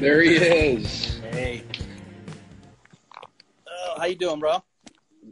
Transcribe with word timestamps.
There 0.00 0.22
he 0.22 0.36
is. 0.36 1.18
Hey. 1.30 1.62
Oh, 3.68 3.94
how 3.98 4.04
you 4.06 4.16
doing, 4.16 4.38
bro? 4.40 4.62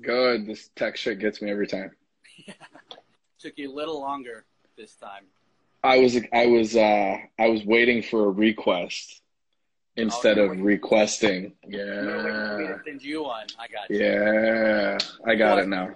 Good. 0.00 0.46
This 0.46 0.70
tech 0.76 0.96
shit 0.96 1.18
gets 1.18 1.40
me 1.40 1.50
every 1.50 1.66
time. 1.66 1.90
Took 3.38 3.54
you 3.56 3.72
a 3.72 3.74
little 3.74 4.00
longer 4.00 4.44
this 4.76 4.94
time. 4.96 5.24
I 5.84 5.98
was 5.98 6.18
I 6.32 6.46
was 6.46 6.74
uh 6.76 7.16
I 7.38 7.46
was 7.48 7.64
waiting 7.64 8.02
for 8.02 8.24
a 8.26 8.30
request 8.30 9.22
instead 9.96 10.38
Oh, 10.38 10.50
of 10.50 10.60
requesting. 10.60 11.52
You 11.66 11.78
were 11.78 11.84
waiting 12.54 12.66
Yeah. 12.70 12.76
send 12.84 13.02
you 13.02 13.22
one. 13.22 13.46
I 13.58 13.68
got 13.68 13.88
you. 13.90 13.98
Yeah. 14.00 14.98
I 15.24 15.34
got 15.36 15.58
it 15.60 15.68
now. 15.68 15.94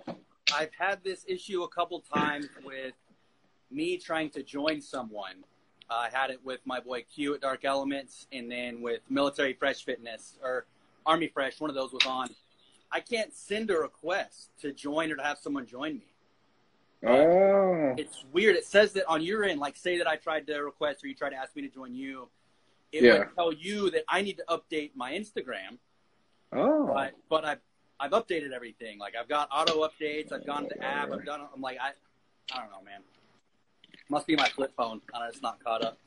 I've 0.54 0.70
had 0.78 1.02
this 1.02 1.24
issue 1.26 1.62
a 1.64 1.68
couple 1.68 2.00
times 2.00 2.46
with 2.64 2.92
me 3.70 3.96
trying 3.98 4.30
to 4.30 4.42
join 4.42 4.80
someone. 4.80 5.44
I 5.90 6.08
had 6.12 6.30
it 6.30 6.44
with 6.44 6.60
my 6.64 6.80
boy 6.80 7.02
Q 7.12 7.34
at 7.34 7.40
Dark 7.40 7.64
Elements, 7.64 8.26
and 8.32 8.50
then 8.50 8.80
with 8.80 9.00
Military 9.08 9.52
Fresh 9.54 9.84
Fitness 9.84 10.36
or 10.42 10.66
Army 11.06 11.28
Fresh. 11.28 11.60
One 11.60 11.70
of 11.70 11.76
those 11.76 11.92
was 11.92 12.06
on. 12.06 12.28
I 12.92 13.00
can't 13.00 13.32
send 13.34 13.70
a 13.70 13.78
request 13.78 14.50
to 14.60 14.72
join 14.72 15.10
or 15.12 15.16
to 15.16 15.22
have 15.22 15.38
someone 15.38 15.66
join 15.66 15.94
me. 15.94 16.06
Oh. 17.06 17.94
It's 17.96 18.24
weird. 18.32 18.56
It 18.56 18.64
says 18.66 18.92
that 18.92 19.06
on 19.06 19.22
your 19.22 19.44
end, 19.44 19.58
like 19.60 19.76
say 19.76 19.96
that 19.98 20.06
I 20.06 20.16
tried 20.16 20.46
to 20.48 20.58
request 20.58 21.02
or 21.04 21.08
you 21.08 21.14
tried 21.14 21.30
to 21.30 21.36
ask 21.36 21.54
me 21.56 21.62
to 21.62 21.68
join 21.68 21.94
you, 21.94 22.28
it 22.92 23.02
Yeah. 23.04 23.18
would 23.20 23.34
tell 23.34 23.52
you 23.52 23.90
that 23.90 24.04
I 24.08 24.20
need 24.22 24.36
to 24.38 24.44
update 24.48 24.90
my 24.94 25.12
Instagram. 25.12 25.78
Oh. 26.52 26.86
But 26.92 27.12
but 27.28 27.44
I 27.44 27.56
I've 27.98 28.10
updated 28.12 28.52
everything. 28.52 28.98
Like 28.98 29.14
I've 29.18 29.28
got 29.28 29.48
auto 29.52 29.86
updates. 29.86 30.32
I've 30.32 30.46
gone 30.46 30.64
to 30.68 30.74
the 30.74 30.82
app. 30.84 31.12
I've 31.12 31.24
done. 31.24 31.40
I'm 31.54 31.60
like 31.60 31.78
I 31.80 31.92
I 32.52 32.60
don't 32.60 32.70
know, 32.70 32.82
man. 32.84 33.00
Must 34.10 34.26
be 34.26 34.36
my 34.36 34.48
flip 34.48 34.72
phone. 34.76 35.00
Uh, 35.14 35.26
it's 35.28 35.40
not 35.40 35.62
caught 35.64 35.82
up, 35.82 35.98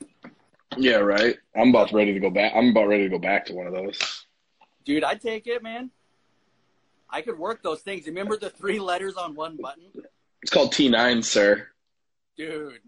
Yeah, 0.78 0.98
right. 0.98 1.38
I'm 1.56 1.70
about 1.70 1.92
ready 1.94 2.14
to 2.14 2.20
go 2.20 2.30
back. 2.30 2.52
I'm 2.56 2.70
about 2.70 2.88
ready 2.90 3.04
to 3.04 3.10
go 3.10 3.18
back 3.20 3.46
to 3.48 3.54
one 3.54 3.66
of 3.66 3.74
those. 3.74 4.26
dude. 4.86 5.04
I'd 5.04 5.22
take 5.22 5.48
it, 5.48 5.64
man. 5.64 5.90
I 7.10 7.22
could 7.22 7.38
work 7.40 7.64
those 7.64 7.82
things. 7.82 8.06
Remember 8.08 8.38
the 8.38 8.50
three 8.50 8.80
letters 8.80 9.16
on 9.16 9.36
one 9.36 9.56
button, 9.58 9.86
It's 10.42 10.52
called 10.52 10.74
T9, 10.74 11.24
sir. 11.24 11.68
dude. 12.36 12.80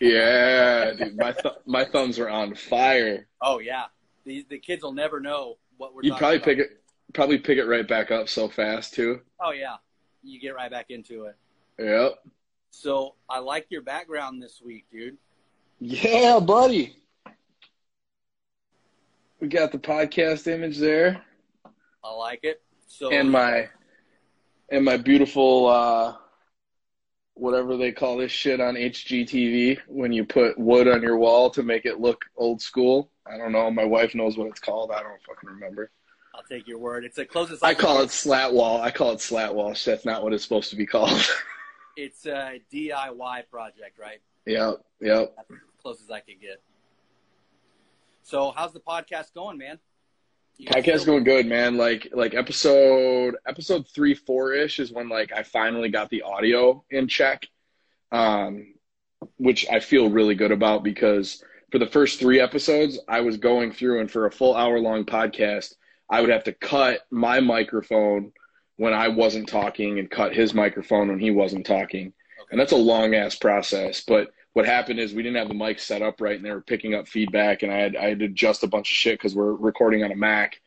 Yeah, 0.00 0.92
dude. 0.92 1.16
My 1.24 1.32
th- 1.32 1.54
my 1.64 1.84
thumbs 1.84 2.18
are 2.18 2.28
on 2.28 2.54
fire. 2.54 3.26
Oh 3.40 3.60
yeah, 3.60 3.84
these 4.24 4.44
the 4.48 4.58
kids 4.58 4.82
will 4.82 4.92
never 4.92 5.20
know 5.20 5.56
what 5.76 5.94
we're. 5.94 6.02
Talking 6.02 6.16
probably 6.18 6.36
about. 6.36 6.44
pick 6.44 6.58
it 6.58 6.82
probably 7.14 7.38
pick 7.38 7.58
it 7.58 7.64
right 7.64 7.86
back 7.86 8.10
up 8.10 8.28
so 8.28 8.48
fast 8.48 8.94
too. 8.94 9.20
Oh 9.40 9.52
yeah, 9.52 9.76
you 10.24 10.40
get 10.40 10.54
right 10.56 10.70
back 10.70 10.86
into 10.90 11.24
it. 11.26 11.36
Yep. 11.78 12.14
So 12.70 13.14
I 13.28 13.38
like 13.40 13.66
your 13.70 13.82
background 13.82 14.42
this 14.42 14.60
week, 14.64 14.86
dude. 14.90 15.16
Yeah, 15.80 16.40
buddy. 16.40 16.96
We 19.40 19.48
got 19.48 19.72
the 19.72 19.78
podcast 19.78 20.46
image 20.46 20.78
there. 20.78 21.22
I 22.02 22.12
like 22.12 22.40
it. 22.42 22.62
So 22.86 23.10
and 23.12 23.30
my 23.30 23.68
and 24.70 24.84
my 24.84 24.96
beautiful 24.96 25.68
uh 25.68 26.16
whatever 27.34 27.76
they 27.76 27.92
call 27.92 28.16
this 28.16 28.32
shit 28.32 28.60
on 28.60 28.74
HGTV 28.74 29.78
when 29.86 30.12
you 30.12 30.24
put 30.24 30.58
wood 30.58 30.88
on 30.88 31.02
your 31.02 31.16
wall 31.16 31.50
to 31.50 31.62
make 31.62 31.86
it 31.86 32.00
look 32.00 32.24
old 32.36 32.60
school. 32.60 33.10
I 33.26 33.36
don't 33.36 33.52
know. 33.52 33.70
My 33.70 33.84
wife 33.84 34.14
knows 34.14 34.36
what 34.36 34.48
it's 34.48 34.58
called. 34.58 34.90
I 34.90 35.02
don't 35.02 35.22
fucking 35.22 35.48
remember. 35.48 35.92
I'll 36.34 36.42
take 36.42 36.66
your 36.66 36.78
word. 36.78 37.04
It's 37.04 37.16
the 37.16 37.24
closest 37.24 37.64
I 37.64 37.74
can 37.74 37.84
call 37.84 38.02
it 38.02 38.10
slat 38.10 38.52
wall. 38.52 38.80
I 38.80 38.90
call 38.90 39.12
it 39.12 39.20
slat 39.20 39.54
wall. 39.54 39.74
That's 39.84 40.04
not 40.04 40.24
what 40.24 40.32
it's 40.32 40.42
supposed 40.42 40.70
to 40.70 40.76
be 40.76 40.86
called. 40.86 41.20
It's 41.98 42.26
a 42.26 42.60
DIY 42.72 43.50
project, 43.50 43.98
right? 43.98 44.20
yep. 44.46 44.84
Yep. 45.00 45.34
That's 45.36 45.50
as 45.50 45.58
close 45.82 46.00
as 46.00 46.08
I 46.12 46.20
could 46.20 46.40
get. 46.40 46.62
So 48.22 48.52
how's 48.54 48.72
the 48.72 48.78
podcast 48.78 49.34
going, 49.34 49.58
man? 49.58 49.80
You 50.58 50.68
Podcast 50.68 51.06
going 51.06 51.24
good, 51.24 51.46
man. 51.46 51.76
Like 51.76 52.06
like 52.12 52.34
episode 52.34 53.34
episode 53.48 53.88
three 53.88 54.14
four 54.14 54.52
ish 54.52 54.78
is 54.78 54.92
when 54.92 55.08
like 55.08 55.32
I 55.32 55.42
finally 55.42 55.88
got 55.88 56.08
the 56.08 56.22
audio 56.22 56.84
in 56.88 57.08
check, 57.08 57.48
um, 58.12 58.74
which 59.36 59.66
I 59.68 59.80
feel 59.80 60.08
really 60.08 60.36
good 60.36 60.52
about 60.52 60.84
because 60.84 61.42
for 61.72 61.80
the 61.80 61.86
first 61.88 62.20
three 62.20 62.38
episodes 62.38 63.00
I 63.08 63.22
was 63.22 63.38
going 63.38 63.72
through 63.72 64.02
and 64.02 64.10
for 64.10 64.26
a 64.26 64.30
full 64.30 64.54
hour 64.54 64.78
long 64.78 65.04
podcast 65.04 65.74
I 66.08 66.20
would 66.20 66.30
have 66.30 66.44
to 66.44 66.52
cut 66.52 67.00
my 67.10 67.40
microphone 67.40 68.32
when 68.78 68.94
I 68.94 69.08
wasn't 69.08 69.48
talking 69.48 69.98
and 69.98 70.10
cut 70.10 70.34
his 70.34 70.54
microphone 70.54 71.08
when 71.08 71.18
he 71.18 71.30
wasn't 71.30 71.66
talking, 71.66 72.12
Okay. 72.40 72.48
and 72.52 72.58
that's 72.60 72.72
a 72.72 72.76
long 72.76 73.14
ass 73.14 73.34
process. 73.34 74.00
But 74.06 74.30
what 74.54 74.64
happened 74.66 74.98
is 74.98 75.12
we 75.12 75.22
didn't 75.22 75.36
have 75.36 75.48
the 75.48 75.54
mic 75.54 75.78
set 75.78 76.00
up 76.02 76.20
right 76.20 76.36
and 76.36 76.44
they 76.44 76.50
were 76.50 76.60
picking 76.62 76.94
up 76.94 77.06
feedback 77.06 77.62
and 77.62 77.70
I 77.72 77.76
had 77.76 77.96
I 77.96 78.08
had 78.08 78.18
to 78.20 78.24
adjust 78.24 78.62
a 78.64 78.66
bunch 78.68 78.90
of 78.90 78.96
shit 78.96 79.18
because 79.18 79.34
we're 79.34 79.52
recording 79.52 80.02
on 80.02 80.10
a 80.10 80.16
Mac. 80.16 80.60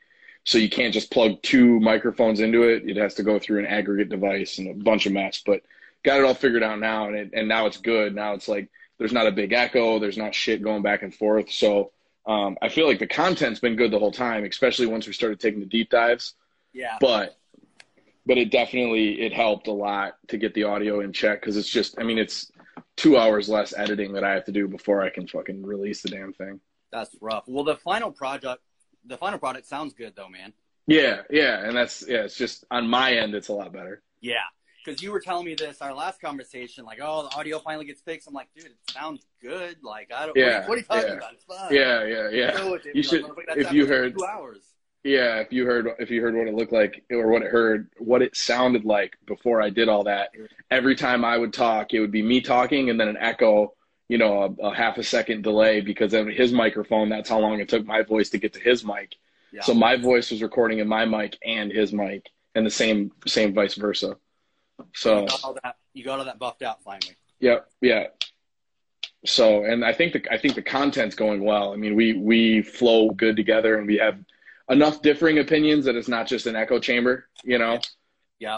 So 0.43 0.57
you 0.57 0.69
can't 0.69 0.93
just 0.93 1.11
plug 1.11 1.41
two 1.41 1.79
microphones 1.79 2.39
into 2.39 2.63
it. 2.63 2.83
It 2.89 2.97
has 2.97 3.15
to 3.15 3.23
go 3.23 3.37
through 3.39 3.59
an 3.59 3.65
aggregate 3.67 4.09
device 4.09 4.57
and 4.59 4.67
a 4.69 4.73
bunch 4.73 5.05
of 5.05 5.13
mess. 5.13 5.41
But 5.45 5.61
got 6.03 6.19
it 6.19 6.25
all 6.25 6.33
figured 6.33 6.63
out 6.63 6.79
now 6.79 7.07
and 7.07 7.15
it, 7.15 7.29
and 7.33 7.47
now 7.47 7.65
it's 7.67 7.77
good. 7.77 8.15
Now 8.15 8.33
it's 8.33 8.47
like 8.47 8.69
there's 8.97 9.13
not 9.13 9.27
a 9.27 9.31
big 9.31 9.53
echo, 9.53 9.99
there's 9.99 10.17
not 10.17 10.33
shit 10.35 10.61
going 10.63 10.81
back 10.83 11.01
and 11.03 11.13
forth. 11.13 11.51
So 11.51 11.91
um, 12.25 12.57
I 12.61 12.69
feel 12.69 12.87
like 12.87 12.99
the 12.99 13.07
content's 13.07 13.59
been 13.59 13.75
good 13.75 13.91
the 13.91 13.99
whole 13.99 14.11
time, 14.11 14.43
especially 14.45 14.85
once 14.87 15.05
we 15.07 15.13
started 15.13 15.39
taking 15.39 15.59
the 15.59 15.65
deep 15.65 15.89
dives. 15.89 16.33
yeah. 16.73 16.97
But 16.99 17.37
but 18.25 18.37
it 18.37 18.51
definitely 18.51 19.21
it 19.21 19.33
helped 19.33 19.67
a 19.67 19.71
lot 19.71 20.13
to 20.29 20.37
get 20.37 20.53
the 20.53 20.63
audio 20.63 21.01
in 21.01 21.11
check 21.13 21.41
because 21.41 21.57
it's 21.57 21.69
just 21.69 21.99
I 21.99 22.03
mean 22.03 22.17
it's 22.17 22.51
two 22.97 23.17
hours 23.17 23.49
less 23.49 23.73
editing 23.75 24.13
that 24.13 24.23
I 24.23 24.33
have 24.33 24.45
to 24.45 24.51
do 24.51 24.67
before 24.67 25.01
I 25.01 25.09
can 25.09 25.27
fucking 25.27 25.63
release 25.63 26.01
the 26.01 26.09
damn 26.09 26.33
thing. 26.33 26.59
That's 26.91 27.15
rough. 27.21 27.45
Well, 27.47 27.63
the 27.63 27.77
final 27.77 28.11
project, 28.11 28.61
the 29.05 29.17
final 29.17 29.39
product 29.39 29.65
sounds 29.67 29.93
good 29.93 30.13
though, 30.15 30.29
man. 30.29 30.53
Yeah, 30.87 31.21
yeah, 31.29 31.65
and 31.65 31.75
that's 31.75 32.03
yeah. 32.07 32.23
It's 32.23 32.35
just 32.35 32.65
on 32.71 32.87
my 32.87 33.13
end, 33.13 33.33
it's 33.35 33.47
a 33.49 33.53
lot 33.53 33.71
better. 33.71 34.01
Yeah. 34.19 34.35
Because 34.83 35.01
you 35.03 35.11
were 35.11 35.19
telling 35.19 35.45
me 35.45 35.53
this 35.53 35.79
our 35.79 35.93
last 35.93 36.19
conversation, 36.19 36.85
like, 36.85 36.97
oh, 37.03 37.29
the 37.29 37.37
audio 37.37 37.59
finally 37.59 37.85
gets 37.85 38.01
fixed. 38.01 38.27
I'm 38.27 38.33
like, 38.33 38.47
dude, 38.55 38.65
it 38.65 38.77
sounds 38.89 39.23
good. 39.39 39.77
Like, 39.83 40.09
I 40.11 40.25
don't. 40.25 40.35
Yeah, 40.35 40.67
What 40.67 40.73
are 40.75 40.77
you 40.77 40.83
talking 40.85 41.07
yeah. 41.07 41.13
about? 41.17 41.33
It's 41.33 41.43
fine. 41.43 41.71
Yeah, 41.71 42.03
yeah, 42.05 42.29
yeah. 42.29 42.73
It 42.73 42.83
to 42.83 42.89
You 42.95 43.03
should- 43.03 43.21
Like, 43.21 43.35
if 43.57 43.71
you 43.71 43.83
like 43.83 43.89
heard- 43.91 44.17
two 44.17 44.25
hours. 44.25 44.63
Yeah, 45.03 45.37
if 45.37 45.51
you 45.51 45.65
heard 45.65 45.87
if 45.97 46.11
you 46.11 46.21
heard 46.21 46.35
what 46.35 46.47
it 46.47 46.53
looked 46.53 46.71
like 46.71 47.03
or 47.11 47.27
what 47.27 47.41
it 47.41 47.49
heard 47.49 47.89
what 47.97 48.21
it 48.21 48.37
sounded 48.37 48.85
like 48.85 49.17
before 49.25 49.61
I 49.61 49.71
did 49.71 49.89
all 49.89 50.03
that, 50.03 50.29
every 50.69 50.95
time 50.95 51.25
I 51.25 51.37
would 51.37 51.53
talk, 51.53 51.93
it 51.93 51.99
would 51.99 52.11
be 52.11 52.21
me 52.21 52.39
talking 52.39 52.89
and 52.91 52.99
then 52.99 53.07
an 53.07 53.17
echo, 53.17 53.73
you 54.09 54.19
know, 54.19 54.55
a, 54.61 54.67
a 54.67 54.75
half 54.75 54.99
a 54.99 55.03
second 55.03 55.41
delay 55.41 55.81
because 55.81 56.13
of 56.13 56.27
his 56.27 56.51
microphone. 56.51 57.09
That's 57.09 57.29
how 57.29 57.39
long 57.39 57.59
it 57.59 57.67
took 57.67 57.85
my 57.85 58.03
voice 58.03 58.29
to 58.29 58.37
get 58.37 58.53
to 58.53 58.59
his 58.59 58.85
mic. 58.85 59.15
Yeah. 59.51 59.61
So 59.61 59.73
my 59.73 59.95
voice 59.97 60.29
was 60.29 60.43
recording 60.43 60.79
in 60.79 60.87
my 60.87 61.05
mic 61.05 61.37
and 61.43 61.71
his 61.71 61.91
mic, 61.91 62.29
and 62.53 62.63
the 62.63 62.69
same 62.69 63.11
same 63.25 63.55
vice 63.55 63.73
versa. 63.73 64.17
So 64.93 65.21
you 65.21 65.27
got 65.27 65.43
all 65.43 65.57
that. 65.63 65.75
You 65.93 66.03
got 66.03 66.19
all 66.19 66.25
that 66.25 66.37
buffed 66.37 66.61
out 66.61 66.83
finally. 66.83 67.15
yeah, 67.39 67.59
yeah. 67.81 68.07
So 69.25 69.65
and 69.65 69.83
I 69.83 69.93
think 69.93 70.13
the 70.13 70.23
I 70.31 70.37
think 70.37 70.53
the 70.53 70.61
content's 70.61 71.15
going 71.15 71.43
well. 71.43 71.73
I 71.73 71.75
mean, 71.75 71.95
we 71.95 72.13
we 72.13 72.61
flow 72.61 73.09
good 73.09 73.35
together, 73.35 73.77
and 73.77 73.87
we 73.87 73.97
have 73.97 74.19
enough 74.71 75.01
differing 75.01 75.39
opinions 75.39 75.85
that 75.85 75.95
it's 75.95 76.07
not 76.07 76.27
just 76.27 76.47
an 76.47 76.55
echo 76.55 76.79
chamber. 76.79 77.27
You 77.43 77.57
know, 77.59 77.79
Yeah. 78.39 78.57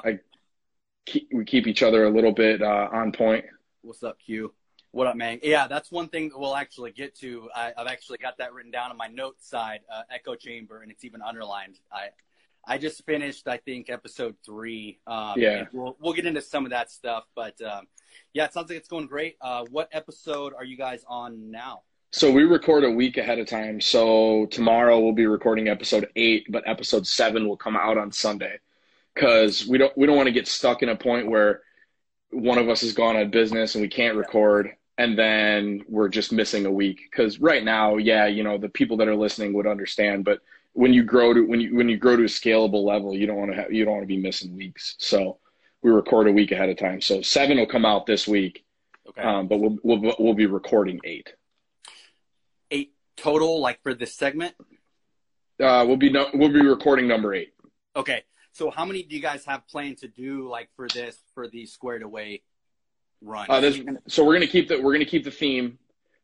keep, 1.06 1.28
we 1.34 1.44
keep 1.44 1.68
each 1.68 1.84
other 1.84 2.06
a 2.06 2.09
little 2.09 2.31
bit 2.31 2.62
uh, 2.62 2.90
on 2.91 3.12
point. 3.12 3.46
What's 3.81 4.03
up, 4.03 4.18
Q? 4.19 4.53
What 4.91 5.07
up, 5.07 5.16
man? 5.16 5.40
Yeah, 5.41 5.68
that's 5.68 5.91
one 5.91 6.07
thing 6.07 6.29
that 6.29 6.40
we'll 6.40 6.56
actually 6.56 6.91
get 6.91 7.16
to. 7.19 7.50
I, 7.56 7.73
I've 7.75 7.88
actually 7.88 8.19
got 8.19 8.38
that 8.38 8.53
written 8.53 8.72
down 8.72 8.91
on 8.91 8.97
my 8.97 9.07
notes 9.07 9.50
side, 9.50 9.81
uh, 9.91 10.03
echo 10.12 10.35
chamber, 10.35 10.81
and 10.81 10.91
it's 10.91 11.03
even 11.03 11.22
underlined. 11.22 11.79
I 11.91 12.09
I 12.66 12.78
just 12.78 13.03
finished, 13.06 13.46
I 13.47 13.58
think, 13.58 13.90
episode 13.90 14.35
three. 14.46 14.99
Um, 15.08 15.34
Yeah. 15.38 15.66
We'll 15.73 15.97
we'll 15.99 16.14
get 16.14 16.28
into 16.28 16.41
some 16.41 16.64
of 16.64 16.70
that 16.72 16.91
stuff, 16.91 17.26
but 17.35 17.59
um, 17.61 17.88
yeah, 18.34 18.46
it 18.46 18.53
sounds 18.53 18.70
like 18.70 18.78
it's 18.78 18.88
going 18.88 19.08
great. 19.08 19.35
Uh, 19.41 19.66
what 19.72 19.90
episode 19.91 20.53
are 20.53 20.64
you 20.64 20.78
guys 20.78 21.03
on 21.08 21.49
now? 21.49 21.82
So 22.14 22.30
we 22.30 22.44
record 22.44 22.84
a 22.84 22.92
week 22.92 23.18
ahead 23.18 23.40
of 23.40 23.48
time. 23.48 23.82
So 23.82 24.46
tomorrow 24.52 25.00
we'll 25.00 25.14
be 25.14 25.26
recording 25.26 25.68
episode 25.68 26.10
eight, 26.16 26.46
but 26.48 26.62
episode 26.68 27.08
seven 27.08 27.48
will 27.48 27.58
come 27.58 27.76
out 27.76 27.98
on 27.98 28.12
Sunday 28.12 28.60
because 29.16 29.66
we 29.66 29.80
don't 29.80 29.98
we 29.98 30.06
don't 30.06 30.16
want 30.16 30.28
to 30.28 30.32
get 30.32 30.48
stuck 30.48 30.84
in 30.84 30.90
a 30.90 30.96
point 30.96 31.28
where 31.28 31.64
one 32.30 32.60
of 32.60 32.70
us 32.70 32.82
has 32.82 32.94
gone 32.94 33.16
on 33.16 33.32
business 33.32 33.74
and 33.74 33.82
we 33.82 33.88
can't 33.88 34.16
record, 34.16 34.76
and 35.00 35.18
then 35.18 35.82
we're 35.90 36.08
just 36.08 36.32
missing 36.32 36.68
a 36.68 36.72
week. 36.72 37.00
Because 37.10 37.40
right 37.40 37.64
now, 37.64 37.98
yeah, 37.98 38.28
you 38.28 38.44
know, 38.44 38.60
the 38.60 38.70
people 38.70 38.98
that 38.98 39.08
are 39.08 39.16
listening 39.16 39.52
would 39.54 39.66
understand, 39.66 40.24
but 40.24 40.42
when 40.74 40.94
you 40.94 41.02
grow 41.02 41.34
to 41.34 41.42
when 41.42 41.62
you 41.62 41.76
when 41.76 41.90
you 41.90 41.98
grow 41.98 42.16
to 42.16 42.26
a 42.26 42.28
scalable 42.28 42.84
level, 42.84 43.16
you 43.16 43.26
don't 43.26 43.38
want 43.38 43.50
to 43.50 43.58
have 43.58 43.74
you 43.74 43.86
don't 43.86 43.94
want 43.96 44.04
to 44.04 44.08
be 44.16 44.22
missing 44.22 44.56
weeks. 44.56 44.94
So 45.00 45.40
we 45.82 45.90
record 45.90 46.28
a 46.28 46.32
week 46.32 46.52
ahead 46.52 46.70
of 46.70 46.78
time. 46.78 47.02
So 47.02 47.24
seven 47.24 47.58
will 47.58 47.66
come 47.66 47.86
out 47.86 48.06
this 48.06 48.28
week, 48.28 48.64
Okay, 49.10 49.22
um, 49.24 49.48
but 49.48 49.58
we'll, 49.58 49.80
we'll 49.82 50.16
we'll 50.20 50.36
be 50.36 50.46
recording 50.46 51.02
eight. 51.06 51.34
Total, 53.18 53.60
like 53.60 53.82
for 53.84 53.94
this 53.94 54.16
segment. 54.16 54.56
Uh, 55.62 55.86
we'll 55.88 55.98
be 55.98 56.10
no, 56.10 56.28
we'll 56.34 56.52
be 56.52 56.62
recording 56.62 57.08
number 57.08 57.34
eight. 57.34 57.54
Okay, 57.96 58.24
so 58.52 58.72
how 58.72 58.86
many 58.86 59.04
do 59.04 59.16
you 59.16 59.22
guys 59.22 59.46
have 59.46 59.68
planned 59.68 60.00
to 60.00 60.08
do, 60.08 60.50
like 60.50 60.70
for 60.76 60.88
this, 60.88 61.18
for 61.34 61.48
the 61.48 61.66
squared 61.66 62.04
away 62.04 62.42
run? 63.22 63.46
Uh, 63.50 63.60
this, 63.60 63.80
so 64.08 64.26
we're 64.26 64.34
gonna 64.34 64.48
keep 64.48 64.68
the 64.68 64.82
we're 64.82 64.94
gonna 64.94 65.06
keep 65.06 65.24
the 65.24 65.32
theme. 65.32 65.78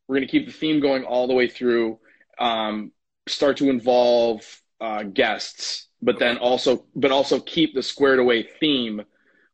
We're 0.08 0.16
gonna 0.16 0.28
keep 0.28 0.48
the 0.48 0.54
theme 0.54 0.80
going 0.80 1.04
all 1.04 1.28
the 1.28 1.34
way 1.34 1.48
through. 1.48 2.00
Um, 2.40 2.92
start 3.28 3.58
to 3.58 3.70
involve 3.70 4.42
uh, 4.82 5.04
guests, 5.04 5.88
but 6.02 6.20
then 6.20 6.38
also 6.38 6.86
but 6.96 7.12
also 7.12 7.40
keep 7.40 7.74
the 7.74 7.84
squared 7.84 8.20
away 8.20 8.44
theme 8.44 9.04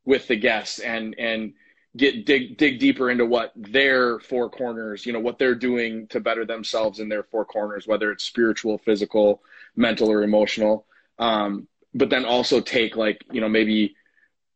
with 0.05 0.27
the 0.27 0.35
guests 0.35 0.79
and 0.79 1.15
and 1.17 1.53
get 1.95 2.25
dig 2.25 2.57
dig 2.57 2.79
deeper 2.79 3.09
into 3.09 3.25
what 3.25 3.51
their 3.55 4.19
four 4.19 4.49
corners, 4.49 5.05
you 5.05 5.13
know, 5.13 5.19
what 5.19 5.39
they're 5.39 5.55
doing 5.55 6.07
to 6.07 6.19
better 6.19 6.45
themselves 6.45 6.99
in 6.99 7.09
their 7.09 7.23
four 7.23 7.45
corners, 7.45 7.87
whether 7.87 8.11
it's 8.11 8.23
spiritual, 8.23 8.77
physical, 8.77 9.41
mental, 9.75 10.11
or 10.11 10.23
emotional. 10.23 10.85
Um, 11.19 11.67
but 11.95 12.09
then 12.09 12.25
also 12.25 12.59
take 12.61 12.95
like 12.95 13.23
you 13.31 13.41
know 13.41 13.49
maybe 13.49 13.95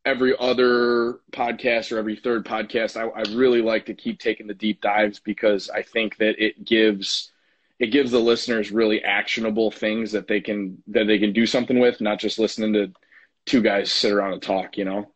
every 0.05 0.35
other 0.37 1.19
podcast 1.31 1.91
or 1.91 1.97
every 1.97 2.15
third 2.15 2.45
podcast 2.45 2.97
I, 2.97 3.07
I, 3.07 3.21
really 3.35 3.61
like 3.61 3.87
to 3.87 3.93
keep 3.93 4.19
taking 4.19 4.47
the 4.47 4.53
deep 4.53 4.81
dives 4.81 5.19
because 5.19 5.69
i 5.69 5.81
think 5.81 6.17
that 6.17 6.43
it 6.43 6.63
gives 6.63 7.31
it 7.79 7.87
gives 7.87 8.11
the 8.11 8.19
listeners 8.19 8.71
really 8.71 9.03
actionable 9.03 9.71
things 9.71 10.11
that 10.11 10.27
they 10.27 10.41
can 10.41 10.83
that 10.87 11.05
they 11.07 11.19
can 11.19 11.33
do 11.33 11.45
something 11.45 11.79
with 11.79 12.01
not 12.01 12.19
just 12.19 12.39
listening 12.39 12.73
to 12.73 12.91
two 13.45 13.61
guys 13.61 13.91
sit 13.91 14.11
around 14.11 14.33
and 14.33 14.41
talk 14.41 14.77
you 14.77 14.85
know 14.85 15.11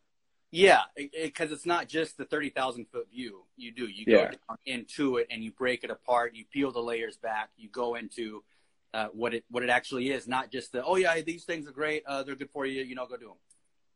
yeah 0.53 0.81
because 1.23 1.51
it, 1.51 1.55
it's 1.55 1.65
not 1.65 1.87
just 1.87 2.17
the 2.17 2.25
30000 2.25 2.85
foot 2.87 3.07
view 3.11 3.43
you 3.57 3.71
do 3.71 3.87
you 3.87 4.05
go 4.05 4.29
yeah. 4.29 4.55
into 4.65 5.17
it 5.17 5.27
and 5.29 5.43
you 5.43 5.51
break 5.51 5.83
it 5.83 5.89
apart 5.89 6.35
you 6.35 6.45
peel 6.51 6.71
the 6.71 6.81
layers 6.81 7.17
back 7.17 7.49
you 7.57 7.69
go 7.69 7.95
into 7.95 8.43
uh, 8.93 9.07
what 9.13 9.33
it 9.33 9.43
what 9.49 9.63
it 9.63 9.69
actually 9.69 10.11
is, 10.11 10.27
not 10.27 10.51
just 10.51 10.71
the 10.71 10.83
oh 10.83 10.95
yeah 10.95 11.19
these 11.21 11.45
things 11.45 11.67
are 11.67 11.71
great, 11.71 12.03
uh, 12.05 12.23
they're 12.23 12.35
good 12.35 12.49
for 12.51 12.65
you, 12.65 12.83
you 12.83 12.95
know, 12.95 13.05
go 13.05 13.17
do 13.17 13.27
them. 13.27 13.35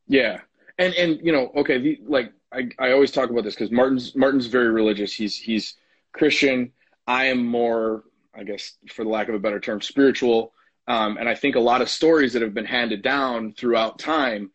Yeah, 0.07 0.41
and 0.77 0.93
and 0.95 1.19
you 1.23 1.31
know, 1.31 1.51
okay, 1.55 1.77
the, 1.77 1.99
like 2.05 2.33
I 2.51 2.69
I 2.79 2.91
always 2.91 3.11
talk 3.11 3.29
about 3.29 3.43
this 3.43 3.53
because 3.53 3.71
Martin's 3.71 4.15
Martin's 4.15 4.47
very 4.47 4.69
religious. 4.69 5.13
He's 5.13 5.37
he's 5.37 5.75
Christian. 6.13 6.71
I 7.05 7.25
am 7.25 7.45
more, 7.45 8.03
I 8.33 8.43
guess, 8.43 8.73
for 8.91 9.03
the 9.03 9.09
lack 9.09 9.29
of 9.29 9.35
a 9.35 9.39
better 9.39 9.59
term, 9.59 9.81
spiritual. 9.81 10.53
Um, 10.87 11.17
and 11.17 11.27
I 11.27 11.35
think 11.35 11.55
a 11.55 11.59
lot 11.59 11.81
of 11.81 11.89
stories 11.89 12.33
that 12.33 12.41
have 12.41 12.53
been 12.53 12.65
handed 12.65 13.01
down 13.01 13.53
throughout 13.53 13.99
time, 13.99 14.51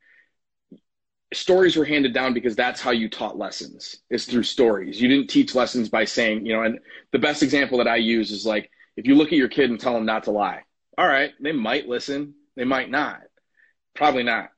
stories 1.32 1.76
were 1.76 1.84
handed 1.84 2.14
down 2.14 2.34
because 2.34 2.56
that's 2.56 2.80
how 2.80 2.90
you 2.90 3.08
taught 3.08 3.38
lessons. 3.38 3.98
Is 4.10 4.26
through 4.26 4.42
stories. 4.44 5.00
You 5.00 5.08
didn't 5.08 5.28
teach 5.28 5.54
lessons 5.54 5.88
by 5.88 6.04
saying, 6.04 6.46
you 6.46 6.54
know. 6.54 6.62
And 6.62 6.78
the 7.12 7.18
best 7.18 7.42
example 7.42 7.78
that 7.78 7.88
I 7.88 7.96
use 7.96 8.30
is 8.30 8.46
like 8.46 8.70
if 8.96 9.06
you 9.06 9.14
look 9.14 9.28
at 9.28 9.38
your 9.38 9.48
kid 9.48 9.70
and 9.70 9.80
tell 9.80 9.94
them 9.94 10.06
not 10.06 10.24
to 10.24 10.30
lie, 10.30 10.62
all 10.98 11.06
right, 11.06 11.32
they 11.40 11.52
might 11.52 11.88
listen, 11.88 12.34
they 12.56 12.64
might 12.64 12.90
not. 12.90 13.20
Probably 13.94 14.22
not. 14.22 14.50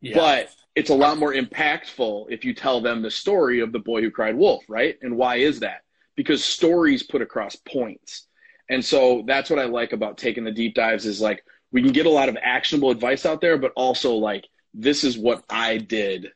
Yeah. 0.00 0.16
But 0.16 0.50
it's 0.74 0.90
a 0.90 0.94
lot 0.94 1.18
more 1.18 1.34
impactful 1.34 2.26
if 2.30 2.44
you 2.44 2.54
tell 2.54 2.80
them 2.80 3.02
the 3.02 3.10
story 3.10 3.60
of 3.60 3.72
the 3.72 3.78
boy 3.78 4.00
who 4.00 4.10
cried 4.10 4.36
wolf, 4.36 4.64
right? 4.68 4.96
And 5.02 5.16
why 5.16 5.36
is 5.36 5.60
that? 5.60 5.82
Because 6.16 6.44
stories 6.44 7.02
put 7.02 7.22
across 7.22 7.56
points. 7.56 8.26
And 8.68 8.84
so 8.84 9.24
that's 9.26 9.50
what 9.50 9.58
I 9.58 9.64
like 9.64 9.92
about 9.92 10.16
taking 10.16 10.44
the 10.44 10.52
deep 10.52 10.74
dives 10.74 11.06
is 11.06 11.20
like 11.20 11.44
we 11.72 11.82
can 11.82 11.92
get 11.92 12.06
a 12.06 12.10
lot 12.10 12.28
of 12.28 12.36
actionable 12.40 12.90
advice 12.90 13.26
out 13.26 13.40
there, 13.40 13.58
but 13.58 13.72
also 13.74 14.14
like 14.14 14.46
this 14.74 15.04
is 15.04 15.18
what 15.18 15.44
I 15.48 15.78
did 15.78 16.32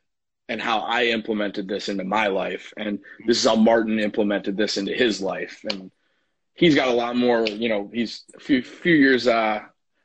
and 0.48 0.60
how 0.60 0.80
I 0.80 1.06
implemented 1.06 1.68
this 1.68 1.88
into 1.88 2.04
my 2.04 2.26
life. 2.26 2.72
And 2.76 2.98
this 3.26 3.38
is 3.38 3.44
how 3.44 3.56
Martin 3.56 3.98
implemented 3.98 4.56
this 4.56 4.76
into 4.76 4.92
his 4.92 5.20
life. 5.20 5.64
And 5.68 5.90
he's 6.54 6.74
got 6.74 6.88
a 6.88 6.92
lot 6.92 7.16
more. 7.16 7.46
You 7.46 7.68
know, 7.68 7.90
he's 7.92 8.24
a 8.36 8.40
few 8.40 8.62
few 8.62 8.94
years 8.94 9.26
uh, 9.26 9.60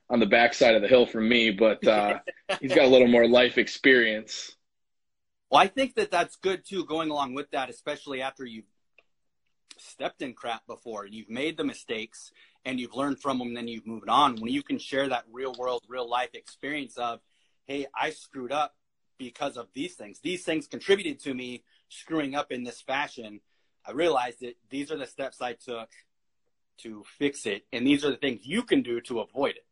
on 0.09 0.19
the 0.19 0.25
backside 0.25 0.75
of 0.75 0.81
the 0.81 0.87
hill 0.87 1.05
from 1.05 1.27
me, 1.27 1.51
but 1.51 1.85
uh, 1.87 2.19
he's 2.61 2.73
got 2.73 2.85
a 2.85 2.89
little 2.89 3.07
more 3.07 3.27
life 3.27 3.57
experience. 3.57 4.55
Well, 5.49 5.61
I 5.61 5.67
think 5.67 5.95
that 5.95 6.11
that's 6.11 6.35
good 6.37 6.65
too. 6.65 6.85
Going 6.85 7.09
along 7.09 7.33
with 7.33 7.49
that, 7.51 7.69
especially 7.69 8.21
after 8.21 8.45
you've 8.45 8.65
stepped 9.77 10.21
in 10.21 10.33
crap 10.33 10.65
before, 10.67 11.05
and 11.05 11.13
you've 11.13 11.29
made 11.29 11.57
the 11.57 11.63
mistakes, 11.63 12.31
and 12.65 12.79
you've 12.79 12.95
learned 12.95 13.19
from 13.19 13.39
them, 13.39 13.49
and 13.49 13.57
then 13.57 13.67
you've 13.67 13.87
moved 13.87 14.09
on. 14.09 14.35
When 14.35 14.51
you 14.51 14.63
can 14.63 14.77
share 14.77 15.07
that 15.09 15.25
real 15.31 15.53
world, 15.57 15.83
real 15.87 16.09
life 16.09 16.33
experience 16.33 16.97
of, 16.97 17.19
hey, 17.69 17.85
I 17.95 18.09
screwed 18.09 18.51
up 18.51 18.75
because 19.19 19.55
of 19.55 19.67
these 19.75 19.93
things. 19.93 20.19
These 20.19 20.43
things 20.43 20.67
contributed 20.67 21.19
to 21.21 21.33
me 21.35 21.63
screwing 21.87 22.33
up 22.33 22.51
in 22.51 22.63
this 22.63 22.81
fashion. 22.81 23.41
I 23.85 23.91
realized 23.91 24.39
that 24.41 24.57
these 24.71 24.91
are 24.91 24.97
the 24.97 25.05
steps 25.05 25.39
I 25.39 25.53
took 25.53 25.89
to 26.79 27.03
fix 27.19 27.45
it, 27.45 27.65
and 27.71 27.85
these 27.85 28.03
are 28.03 28.09
the 28.09 28.17
things 28.17 28.41
you 28.43 28.63
can 28.63 28.81
do 28.81 28.99
to 29.01 29.19
avoid 29.19 29.51
it. 29.51 29.65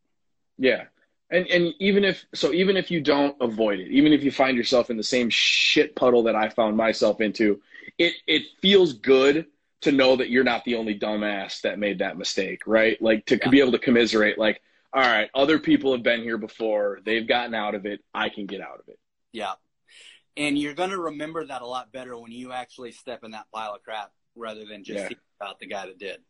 Yeah. 0.56 0.84
And 1.30 1.46
and 1.48 1.74
even 1.80 2.04
if 2.04 2.24
so 2.34 2.52
even 2.52 2.76
if 2.76 2.90
you 2.90 3.00
don't 3.00 3.36
avoid 3.40 3.80
it, 3.80 3.88
even 3.90 4.12
if 4.12 4.22
you 4.22 4.30
find 4.30 4.56
yourself 4.56 4.90
in 4.90 4.96
the 4.96 5.02
same 5.02 5.28
shit 5.28 5.96
puddle 5.96 6.22
that 6.22 6.36
I 6.36 6.48
found 6.48 6.76
myself 6.76 7.20
into, 7.20 7.60
it 7.98 8.14
it 8.26 8.42
feels 8.62 8.92
good 8.92 9.46
to 9.80 9.92
know 9.92 10.16
that 10.16 10.30
you're 10.30 10.44
not 10.44 10.64
the 10.64 10.76
only 10.76 10.98
dumbass 10.98 11.60
that 11.62 11.78
made 11.78 11.98
that 11.98 12.16
mistake, 12.16 12.62
right? 12.66 13.00
Like 13.02 13.26
to 13.26 13.38
yeah. 13.42 13.50
be 13.50 13.60
able 13.60 13.72
to 13.72 13.78
commiserate 13.78 14.38
like 14.38 14.62
all 14.92 15.02
right, 15.02 15.28
other 15.34 15.58
people 15.58 15.92
have 15.92 16.02
been 16.02 16.22
here 16.22 16.38
before. 16.38 17.00
They've 17.04 17.26
gotten 17.26 17.54
out 17.54 17.74
of 17.74 17.84
it. 17.84 18.00
I 18.14 18.30
can 18.30 18.46
get 18.46 18.60
out 18.60 18.80
of 18.80 18.88
it. 18.88 18.98
Yeah. 19.32 19.52
And 20.36 20.58
you're 20.58 20.74
going 20.74 20.90
to 20.90 20.98
remember 20.98 21.44
that 21.44 21.62
a 21.62 21.66
lot 21.66 21.92
better 21.92 22.16
when 22.16 22.32
you 22.32 22.52
actually 22.52 22.92
step 22.92 23.24
in 23.24 23.32
that 23.32 23.46
pile 23.52 23.74
of 23.74 23.82
crap 23.82 24.12
rather 24.34 24.64
than 24.64 24.84
just 24.84 25.10
yeah. 25.10 25.16
about 25.40 25.58
the 25.58 25.66
guy 25.66 25.86
that 25.86 25.98
did. 25.98 26.20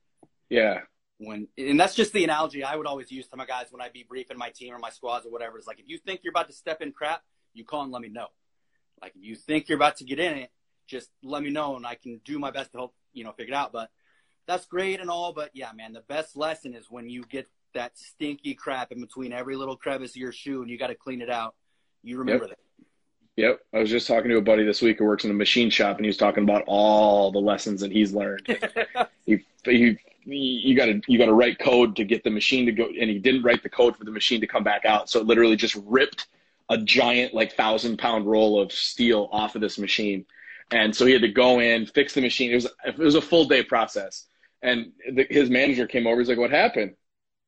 Yeah. 0.49 0.81
When 1.19 1.49
and 1.59 1.79
that's 1.79 1.95
just 1.95 2.13
the 2.13 2.25
analogy 2.25 2.63
I 2.63 2.77
would 2.77 2.87
always 2.87 3.11
use 3.11 3.29
to 3.29 3.37
my 3.37 3.45
guys 3.45 3.67
when 3.71 3.83
I'd 3.83 3.93
be 3.93 4.07
briefing 4.09 4.39
my 4.39 4.51
team 4.51 4.73
or 4.73 4.79
my 4.79 4.91
squads 4.91 5.27
or 5.27 5.31
whatever. 5.31 5.59
It's 5.59 5.67
like 5.67 5.81
if 5.81 5.89
you 5.89 5.99
think 5.99 6.21
you're 6.23 6.31
about 6.31 6.47
to 6.49 6.55
step 6.55 6.81
in 6.81 6.93
crap, 6.93 7.23
you 7.55 7.65
call 7.65 7.83
and 7.83 7.93
let 7.93 8.03
me 8.03 8.09
know. 8.09 8.29
Like 9.03 9.13
if 9.17 9.23
you 9.23 9.35
think 9.35 9.69
you're 9.69 9.77
about 9.77 9.97
to 9.97 10.05
get 10.05 10.21
in 10.21 10.39
it, 10.39 10.51
just 10.87 11.11
let 11.23 11.43
me 11.43 11.51
know 11.51 11.77
and 11.77 11.87
I 11.87 11.97
can 11.97 12.21
do 12.25 12.39
my 12.39 12.51
best 12.51 12.73
to 12.73 12.79
help 12.79 12.95
you 13.13 13.25
know 13.25 13.33
figure 13.33 13.53
it 13.53 13.57
out. 13.57 13.73
But 13.73 13.91
that's 14.47 14.65
great 14.67 15.01
and 15.01 15.11
all, 15.11 15.33
but 15.33 15.51
yeah, 15.55 15.71
man, 15.75 15.93
the 15.93 16.01
best 16.01 16.37
lesson 16.37 16.73
is 16.75 16.87
when 16.89 17.11
you 17.11 17.25
get 17.25 17.47
that 17.75 17.99
stinky 17.99 18.55
crap 18.55 18.93
in 18.93 19.01
between 19.01 19.33
every 19.33 19.57
little 19.57 19.77
crevice 19.77 20.11
of 20.11 20.17
your 20.17 20.33
shoe 20.33 20.63
and 20.63 20.71
you 20.71 20.79
got 20.79 20.89
to 20.89 20.95
clean 20.95 21.21
it 21.21 21.31
out. 21.31 21.55
You 22.03 22.19
remember 22.19 22.47
yep. 22.47 22.51
that. 22.51 22.59
Yep. 23.37 23.61
I 23.73 23.79
was 23.79 23.91
just 23.91 24.09
talking 24.09 24.31
to 24.31 24.39
a 24.39 24.43
buddy 24.43 24.65
this 24.65 24.83
week 24.83 24.99
who 24.99 25.05
works 25.05 25.25
in 25.25 25.31
a 25.31 25.35
machine 25.35 25.71
shop 25.71 25.97
and 25.97 26.05
he 26.05 26.09
was 26.09 26.17
talking 26.17 26.43
about 26.43 26.65
all 26.67 27.31
the 27.31 27.39
lessons 27.39 27.81
that 27.83 27.93
he's 27.93 28.13
learned. 28.13 28.59
he, 29.27 29.45
he 29.65 29.99
you 30.31 30.77
got 30.77 30.87
to 30.87 31.01
you 31.07 31.19
got 31.19 31.27
to 31.27 31.33
write 31.33 31.59
code 31.59 31.97
to 31.97 32.05
get 32.05 32.23
the 32.23 32.31
machine 32.31 32.67
to 32.67 32.73
go 32.73 32.87
and 32.87 33.11
he 33.11 33.19
didn't 33.19 33.43
write 33.43 33.63
the 33.63 33.69
code 33.69 33.97
for 33.97 34.05
the 34.05 34.11
machine 34.11 34.41
to 34.41 34.47
come 34.47 34.63
back 34.63 34.85
out 34.85 35.09
so 35.09 35.21
it 35.21 35.27
literally 35.27 35.57
just 35.57 35.77
ripped 35.87 36.27
a 36.69 36.79
giant 36.79 37.33
like 37.33 37.55
thousand 37.55 37.99
pound 37.99 38.27
roll 38.27 38.61
of 38.61 38.71
steel 38.71 39.29
off 39.33 39.55
of 39.55 39.61
this 39.61 39.79
machine 39.79 40.25
and 40.71 40.95
so 40.95 41.07
he 41.07 41.13
had 41.13 41.23
to 41.23 41.29
go 41.29 41.61
in 41.61 41.87
fix 41.87 42.13
the 42.13 42.21
machine 42.21 42.51
it 42.51 42.57
was 42.57 42.67
it 42.85 42.99
was 42.99 43.15
a 43.15 43.23
full 43.23 43.47
day 43.47 43.63
process 43.63 44.27
and 44.63 44.93
the, 45.13 45.27
his 45.31 45.49
manager 45.49 45.87
came 45.87 46.07
over 46.07 46.21
he's 46.21 46.29
like 46.29 46.39
what 46.39 46.51
happened 46.51 46.95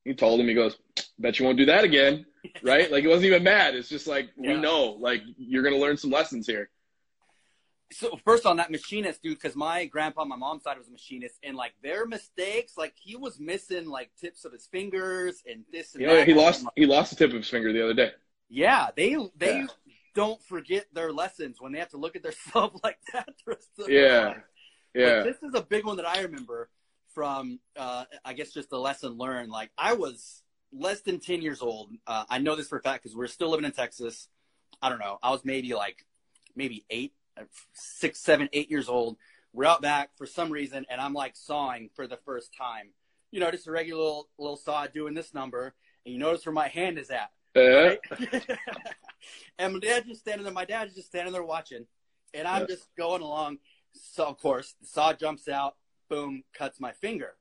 he 0.05 0.15
told 0.15 0.41
him 0.41 0.49
he 0.49 0.55
goes 0.55 0.77
bet 1.19 1.39
you 1.39 1.45
won't 1.45 1.59
do 1.59 1.67
that 1.67 1.85
again 1.85 2.25
right? 2.63 2.91
Like 2.91 3.05
it 3.05 3.09
wasn't 3.09 3.27
even 3.27 3.43
mad 3.43 3.75
it's 3.75 3.89
just 3.89 4.07
like 4.07 4.31
yeah. 4.37 4.55
we 4.55 4.61
know 4.61 4.97
like 5.01 5.23
you're 5.37 5.63
gonna 5.63 5.77
learn 5.77 5.97
some 5.97 6.11
lessons 6.11 6.47
here. 6.47 6.71
So 7.93 8.19
first 8.25 8.47
on 8.47 8.57
that 8.59 8.71
machinist 8.71 9.23
dude 9.23 9.35
because 9.35 9.57
my 9.57 9.85
grandpa 9.87 10.23
on 10.23 10.29
my 10.29 10.37
mom's 10.37 10.63
side 10.63 10.79
was 10.79 10.89
a 10.89 10.93
machinist 10.93 11.37
and 11.43 11.57
like 11.57 11.73
their 11.83 12.07
mistakes 12.07 12.75
like 12.77 12.95
he 12.97 13.17
was 13.17 13.41
missing 13.41 13.87
like 13.87 14.11
tips 14.21 14.45
of 14.45 14.53
his 14.53 14.67
fingers 14.67 15.43
and 15.49 15.65
this 15.73 15.95
and 15.95 16.03
yeah, 16.03 16.15
that. 16.15 16.29
he 16.29 16.35
lost 16.35 16.65
he 16.77 16.87
lost 16.87 17.11
the 17.11 17.17
tip 17.17 17.31
of 17.31 17.37
his 17.37 17.49
finger 17.49 17.73
the 17.73 17.83
other 17.83 17.95
day. 17.95 18.13
Yeah 18.49 18.89
they 18.97 19.17
they 19.37 19.61
yeah. 19.61 19.67
don't 20.15 20.43
forget 20.43 20.87
their 20.93 21.13
lessons 21.13 21.61
when 21.61 21.73
they 21.73 21.79
have 21.79 21.91
to 21.91 21.99
look 21.99 22.17
at 22.17 22.23
their 22.23 22.33
stuff 22.49 22.73
like 22.83 22.99
that 23.13 23.29
yeah. 23.89 24.35
yeah. 24.95 25.17
but 25.17 25.25
this 25.25 25.43
is 25.43 25.55
a 25.55 25.63
big 25.63 25.85
one 25.85 25.97
that 25.97 26.07
i 26.07 26.21
remember 26.21 26.69
from 27.15 27.59
uh 27.77 28.05
i 28.25 28.33
guess 28.33 28.53
just 28.53 28.73
a 28.73 28.79
lesson 28.79 29.13
learned 29.19 29.51
like 29.51 29.71
i 29.77 29.93
was 29.95 30.43
less 30.73 31.01
than 31.01 31.19
10 31.19 31.43
years 31.43 31.63
old 31.63 31.91
uh, 32.07 32.25
i 32.31 32.39
know 32.39 32.55
this 32.55 32.69
for 32.69 32.79
a 32.79 32.83
fact 32.83 33.03
because 33.03 33.17
we're 33.17 33.27
still 33.27 33.51
living 33.51 33.65
in 33.65 33.73
texas 33.73 34.29
i 34.81 34.89
don't 34.89 35.01
know 35.01 35.19
i 35.23 35.31
was 35.31 35.45
maybe 35.45 35.75
like 35.75 36.07
maybe 36.55 36.85
eight 36.91 37.13
six, 37.73 38.21
seven, 38.21 38.49
eight 38.53 38.71
years 38.71 38.89
old. 38.89 39.17
We're 39.53 39.67
out 39.67 39.83
back 39.83 40.11
for 40.17 40.27
some 40.27 40.51
reason, 40.51 40.87
and 40.91 41.01
I'm 41.01 41.13
like 41.13 41.37
sawing 41.37 41.91
for 41.95 42.07
the 42.07 42.17
first 42.17 42.55
time. 42.57 42.91
You 43.31 43.41
know, 43.41 43.51
just 43.51 43.67
a 43.67 43.71
regular 43.71 44.01
little, 44.01 44.29
little 44.39 44.57
saw 44.57 44.87
doing 44.87 45.15
this 45.15 45.35
number, 45.35 45.75
and 46.05 46.13
you 46.13 46.19
notice 46.19 46.45
where 46.47 46.53
my 46.53 46.69
hand 46.69 46.99
is 46.99 47.11
at. 47.11 47.31
Uh. 47.57 47.61
Right? 47.61 47.99
and 49.59 49.75
my 49.75 49.81
dad 49.81 50.07
just 50.07 50.21
standing 50.21 50.45
there. 50.45 50.53
My 50.53 50.65
dad 50.65 50.89
is 50.89 50.95
just 50.95 51.09
standing 51.09 51.33
there 51.33 51.43
watching, 51.43 51.87
and 52.33 52.47
I'm 52.47 52.67
just 52.67 52.87
going 52.97 53.23
along. 53.23 53.59
So 53.93 54.25
of 54.27 54.39
course, 54.39 54.75
the 54.81 54.87
saw 54.87 55.13
jumps 55.13 55.49
out, 55.49 55.77
boom, 56.11 56.43
cuts 56.53 56.79
my 56.79 56.93
finger, 56.93 57.35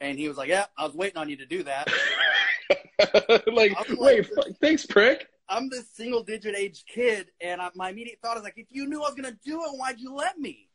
and 0.00 0.18
he 0.18 0.28
was 0.28 0.36
like, 0.36 0.48
"Yeah, 0.48 0.66
I 0.78 0.84
was 0.84 0.94
waiting 0.94 1.18
on 1.18 1.28
you 1.28 1.36
to 1.38 1.46
do 1.46 1.64
that." 1.64 1.88
like, 3.48 3.72
wait, 3.98 4.36
like, 4.36 4.56
thanks, 4.60 4.86
prick. 4.86 5.26
I'm 5.48 5.68
this 5.68 5.90
single 5.92 6.22
digit 6.22 6.54
age 6.56 6.84
kid, 6.86 7.30
and 7.40 7.60
I, 7.60 7.70
my 7.74 7.90
immediate 7.90 8.18
thought 8.22 8.36
is 8.36 8.44
like, 8.44 8.54
if 8.56 8.66
you 8.70 8.86
knew 8.86 8.98
I 8.98 9.08
was 9.08 9.14
gonna 9.14 9.36
do 9.44 9.62
it, 9.62 9.70
why'd 9.72 9.98
you 9.98 10.14
let 10.14 10.38
me? 10.38 10.68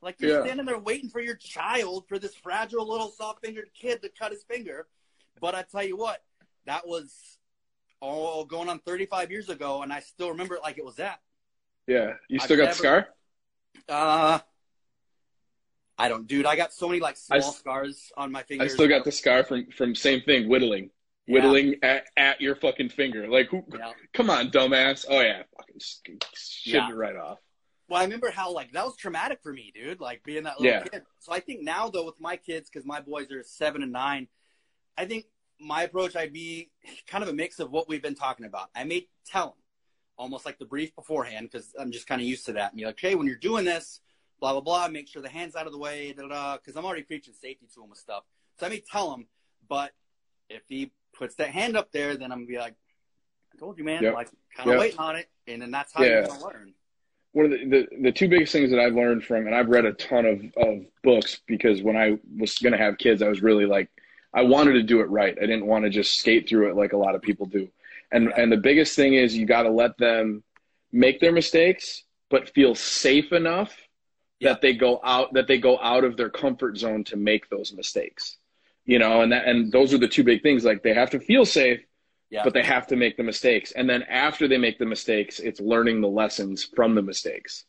Like 0.00 0.20
you're 0.20 0.38
yeah. 0.38 0.44
standing 0.44 0.66
there 0.66 0.78
waiting 0.78 1.08
for 1.08 1.20
your 1.20 1.36
child, 1.36 2.04
for 2.08 2.18
this 2.18 2.34
fragile 2.34 2.86
little 2.86 3.10
soft 3.10 3.44
fingered 3.44 3.70
kid 3.74 4.02
to 4.02 4.10
cut 4.10 4.32
his 4.32 4.44
finger. 4.44 4.86
But 5.40 5.54
I 5.54 5.62
tell 5.62 5.82
you 5.82 5.96
what, 5.96 6.22
that 6.66 6.86
was 6.86 7.38
all 8.00 8.44
going 8.44 8.68
on 8.68 8.80
35 8.80 9.30
years 9.30 9.48
ago, 9.48 9.82
and 9.82 9.92
I 9.92 10.00
still 10.00 10.28
remember 10.28 10.54
it 10.54 10.62
like 10.62 10.78
it 10.78 10.84
was 10.84 10.96
that. 10.96 11.20
Yeah, 11.86 12.14
you 12.28 12.38
still 12.38 12.60
I've 12.60 12.76
got 12.76 12.82
never, 12.82 13.06
the 13.86 13.88
scar? 13.88 14.34
Uh, 14.34 14.38
I 15.96 16.08
don't, 16.08 16.26
dude. 16.26 16.46
I 16.46 16.56
got 16.56 16.72
so 16.72 16.88
many 16.88 17.00
like 17.00 17.16
small 17.16 17.38
I, 17.38 17.52
scars 17.52 18.12
on 18.16 18.32
my 18.32 18.42
fingers. 18.42 18.72
I 18.72 18.74
still 18.74 18.88
got 18.88 19.04
the 19.04 19.12
scar 19.12 19.44
from 19.44 19.66
from 19.70 19.94
same 19.94 20.22
thing, 20.22 20.48
whittling. 20.48 20.90
whittling 21.26 21.76
yeah. 21.82 21.88
at, 21.88 22.06
at 22.16 22.40
your 22.40 22.56
fucking 22.56 22.88
finger. 22.88 23.28
Like, 23.28 23.48
who, 23.48 23.62
yeah. 23.72 23.92
come 24.12 24.30
on, 24.30 24.50
dumbass. 24.50 25.06
Oh 25.08 25.20
yeah, 25.20 25.42
fucking 25.56 25.80
shit 26.34 26.74
yeah. 26.74 26.90
it 26.90 26.94
right 26.94 27.16
off. 27.16 27.38
Well, 27.88 28.00
I 28.00 28.04
remember 28.04 28.30
how 28.30 28.52
like 28.52 28.72
that 28.72 28.84
was 28.84 28.96
traumatic 28.96 29.40
for 29.42 29.52
me, 29.52 29.72
dude. 29.74 30.00
Like 30.00 30.22
being 30.24 30.44
that 30.44 30.60
little 30.60 30.78
yeah. 30.78 30.84
kid. 30.84 31.02
So 31.18 31.32
I 31.32 31.40
think 31.40 31.62
now 31.62 31.88
though 31.88 32.06
with 32.06 32.20
my 32.20 32.36
kids, 32.36 32.70
because 32.70 32.86
my 32.86 33.00
boys 33.00 33.30
are 33.30 33.42
seven 33.42 33.82
and 33.82 33.92
nine, 33.92 34.28
I 34.96 35.04
think 35.04 35.26
my 35.60 35.82
approach 35.82 36.16
I'd 36.16 36.32
be 36.32 36.70
kind 37.06 37.22
of 37.22 37.28
a 37.28 37.34
mix 37.34 37.60
of 37.60 37.70
what 37.70 37.88
we've 37.88 38.02
been 38.02 38.14
talking 38.14 38.46
about. 38.46 38.70
I 38.74 38.84
may 38.84 39.06
tell 39.26 39.46
them 39.46 39.54
almost 40.16 40.46
like 40.46 40.58
the 40.58 40.64
brief 40.64 40.94
beforehand 40.94 41.48
because 41.50 41.72
I'm 41.78 41.92
just 41.92 42.06
kind 42.06 42.20
of 42.20 42.26
used 42.26 42.46
to 42.46 42.52
that. 42.54 42.72
And 42.72 42.80
you're 42.80 42.88
like, 42.88 43.00
hey, 43.00 43.14
when 43.14 43.26
you're 43.26 43.36
doing 43.36 43.64
this, 43.64 44.00
blah 44.40 44.52
blah 44.52 44.60
blah, 44.60 44.88
make 44.88 45.08
sure 45.08 45.22
the 45.22 45.28
hands 45.28 45.56
out 45.56 45.66
of 45.66 45.72
the 45.72 45.78
way, 45.78 46.12
da 46.12 46.28
da. 46.28 46.56
Because 46.56 46.76
I'm 46.76 46.84
already 46.84 47.02
preaching 47.02 47.34
safety 47.34 47.66
to 47.74 47.82
him 47.82 47.90
with 47.90 47.98
stuff. 47.98 48.24
So 48.58 48.66
I 48.66 48.68
may 48.68 48.80
tell 48.80 49.12
him, 49.14 49.26
but 49.68 49.92
if 50.48 50.62
he 50.68 50.92
puts 51.12 51.34
that 51.36 51.48
hand 51.48 51.76
up 51.76 51.92
there, 51.92 52.16
then 52.16 52.32
I'm 52.32 52.38
gonna 52.38 52.46
be 52.46 52.58
like, 52.58 52.74
I 53.54 53.58
told 53.58 53.78
you, 53.78 53.84
man. 53.84 54.02
Yep. 54.02 54.14
Like 54.14 54.28
kind 54.56 54.70
of 54.70 54.74
yep. 54.74 54.80
waiting 54.80 54.98
on 54.98 55.16
it, 55.16 55.28
and 55.46 55.62
then 55.62 55.70
that's 55.70 55.92
how 55.92 56.02
yeah. 56.02 56.10
you're 56.10 56.26
gonna 56.26 56.44
learn. 56.44 56.74
One 57.32 57.46
of 57.46 57.50
the, 57.50 57.64
the, 57.64 57.88
the 58.02 58.12
two 58.12 58.28
biggest 58.28 58.52
things 58.52 58.70
that 58.70 58.78
I've 58.78 58.94
learned 58.94 59.24
from, 59.24 59.46
and 59.46 59.56
I've 59.56 59.68
read 59.68 59.84
a 59.84 59.92
ton 59.92 60.24
of, 60.24 60.44
of 60.56 60.84
books 61.02 61.40
because 61.48 61.82
when 61.82 61.96
I 61.96 62.16
was 62.38 62.56
going 62.58 62.70
to 62.74 62.78
have 62.78 62.96
kids, 62.96 63.22
I 63.22 63.28
was 63.28 63.42
really 63.42 63.66
like, 63.66 63.90
I 64.32 64.42
wanted 64.42 64.74
to 64.74 64.84
do 64.84 65.00
it 65.00 65.10
right. 65.10 65.36
I 65.36 65.40
didn't 65.40 65.66
want 65.66 65.82
to 65.84 65.90
just 65.90 66.16
skate 66.16 66.48
through 66.48 66.70
it 66.70 66.76
like 66.76 66.92
a 66.92 66.96
lot 66.96 67.16
of 67.16 67.22
people 67.22 67.46
do. 67.46 67.68
And 68.12 68.32
and 68.36 68.52
the 68.52 68.56
biggest 68.56 68.94
thing 68.94 69.14
is 69.14 69.36
you 69.36 69.46
got 69.46 69.62
to 69.62 69.70
let 69.70 69.98
them 69.98 70.44
make 70.92 71.18
their 71.18 71.32
mistakes, 71.32 72.04
but 72.30 72.50
feel 72.50 72.76
safe 72.76 73.32
enough 73.32 73.76
yeah. 74.44 74.52
that 74.52 74.60
they 74.60 74.74
go 74.74 75.00
out 75.02 75.32
that 75.34 75.48
they 75.48 75.58
go 75.58 75.78
out 75.80 76.04
of 76.04 76.16
their 76.16 76.30
comfort 76.30 76.78
zone 76.78 77.04
to 77.04 77.16
make 77.16 77.48
those 77.50 77.72
mistakes 77.72 78.36
you 78.84 78.98
know, 78.98 79.22
and 79.22 79.32
that, 79.32 79.46
and 79.46 79.72
those 79.72 79.94
are 79.94 79.98
the 79.98 80.08
two 80.08 80.24
big 80.24 80.42
things. 80.42 80.64
Like 80.64 80.82
they 80.82 80.94
have 80.94 81.10
to 81.10 81.20
feel 81.20 81.44
safe, 81.44 81.80
yeah. 82.30 82.44
but 82.44 82.52
they 82.52 82.62
have 82.62 82.86
to 82.88 82.96
make 82.96 83.16
the 83.16 83.22
mistakes. 83.22 83.72
And 83.72 83.88
then 83.88 84.02
after 84.02 84.46
they 84.46 84.58
make 84.58 84.78
the 84.78 84.86
mistakes, 84.86 85.40
it's 85.40 85.60
learning 85.60 86.00
the 86.00 86.08
lessons 86.08 86.64
from 86.64 86.94
the 86.94 87.02
mistakes, 87.02 87.64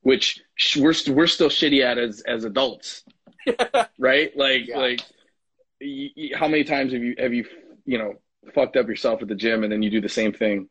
which 0.00 0.40
we're, 0.76 0.94
we're 1.08 1.26
still 1.26 1.50
shitty 1.50 1.84
at 1.84 1.98
as, 1.98 2.22
as 2.22 2.44
adults, 2.44 3.04
right? 3.98 4.34
Like, 4.36 4.68
yeah. 4.68 4.78
like 4.78 5.00
how 6.34 6.48
many 6.48 6.64
times 6.64 6.92
have 6.92 7.02
you, 7.02 7.14
have 7.18 7.34
you, 7.34 7.44
you 7.84 7.98
know, 7.98 8.14
fucked 8.54 8.76
up 8.76 8.88
yourself 8.88 9.20
at 9.20 9.28
the 9.28 9.34
gym 9.34 9.64
and 9.64 9.72
then 9.72 9.82
you 9.82 9.90
do 9.90 10.00
the 10.00 10.08
same 10.08 10.32
thing? 10.32 10.68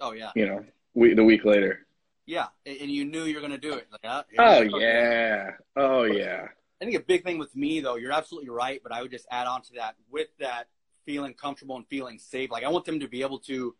Oh 0.00 0.12
yeah. 0.12 0.30
You 0.36 0.46
know, 0.46 0.64
we, 0.94 1.14
the 1.14 1.24
week 1.24 1.44
later. 1.44 1.84
Yeah. 2.28 2.48
And 2.66 2.90
you 2.90 3.06
knew 3.06 3.24
you 3.24 3.34
were 3.34 3.40
going 3.40 3.52
to 3.52 3.58
do 3.58 3.72
it. 3.72 3.88
Like, 3.90 4.02
oh, 4.04 4.22
oh 4.38 4.78
yeah. 4.78 5.50
Oh 5.76 6.02
yeah. 6.02 6.48
I 6.80 6.84
think 6.84 6.94
a 6.94 7.00
big 7.00 7.24
thing 7.24 7.38
with 7.38 7.56
me 7.56 7.80
though, 7.80 7.96
you're 7.96 8.12
absolutely 8.12 8.50
right, 8.50 8.80
but 8.82 8.92
I 8.92 9.00
would 9.00 9.10
just 9.10 9.26
add 9.30 9.46
on 9.46 9.62
to 9.62 9.72
that 9.76 9.96
with 10.10 10.28
that 10.38 10.68
feeling 11.06 11.32
comfortable 11.32 11.76
and 11.76 11.86
feeling 11.88 12.18
safe. 12.18 12.50
Like 12.50 12.64
I 12.64 12.68
want 12.68 12.84
them 12.84 13.00
to 13.00 13.08
be 13.08 13.22
able 13.22 13.38
to 13.40 13.74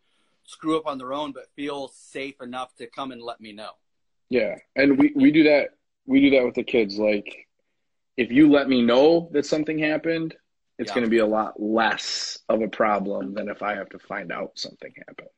screw 0.45 0.77
up 0.77 0.87
on 0.87 0.97
their 0.97 1.13
own, 1.13 1.31
but 1.31 1.45
feel 1.55 1.89
safe 1.89 2.41
enough 2.41 2.75
to 2.77 2.87
come 2.87 3.11
and 3.11 3.21
let 3.21 3.39
me 3.39 3.53
know. 3.53 3.69
Yeah, 4.29 4.55
and 4.75 4.97
we 4.97 5.13
we 5.15 5.31
do 5.31 5.43
that. 5.43 5.69
We 6.07 6.19
do 6.21 6.31
that 6.31 6.43
with 6.43 6.55
the 6.55 6.63
kids. 6.63 6.97
Like, 6.97 7.47
if 8.17 8.31
you 8.31 8.49
let 8.49 8.67
me 8.67 8.81
know 8.81 9.29
that 9.31 9.45
something 9.45 9.77
happened, 9.77 10.35
it's 10.79 10.89
yeah. 10.89 10.95
going 10.95 11.05
to 11.05 11.09
be 11.09 11.19
a 11.19 11.25
lot 11.25 11.61
less 11.61 12.39
of 12.49 12.61
a 12.61 12.67
problem 12.67 13.35
than 13.35 13.47
if 13.47 13.61
I 13.61 13.75
have 13.75 13.89
to 13.89 13.99
find 13.99 14.31
out 14.31 14.51
something 14.55 14.91
happened. 15.07 15.29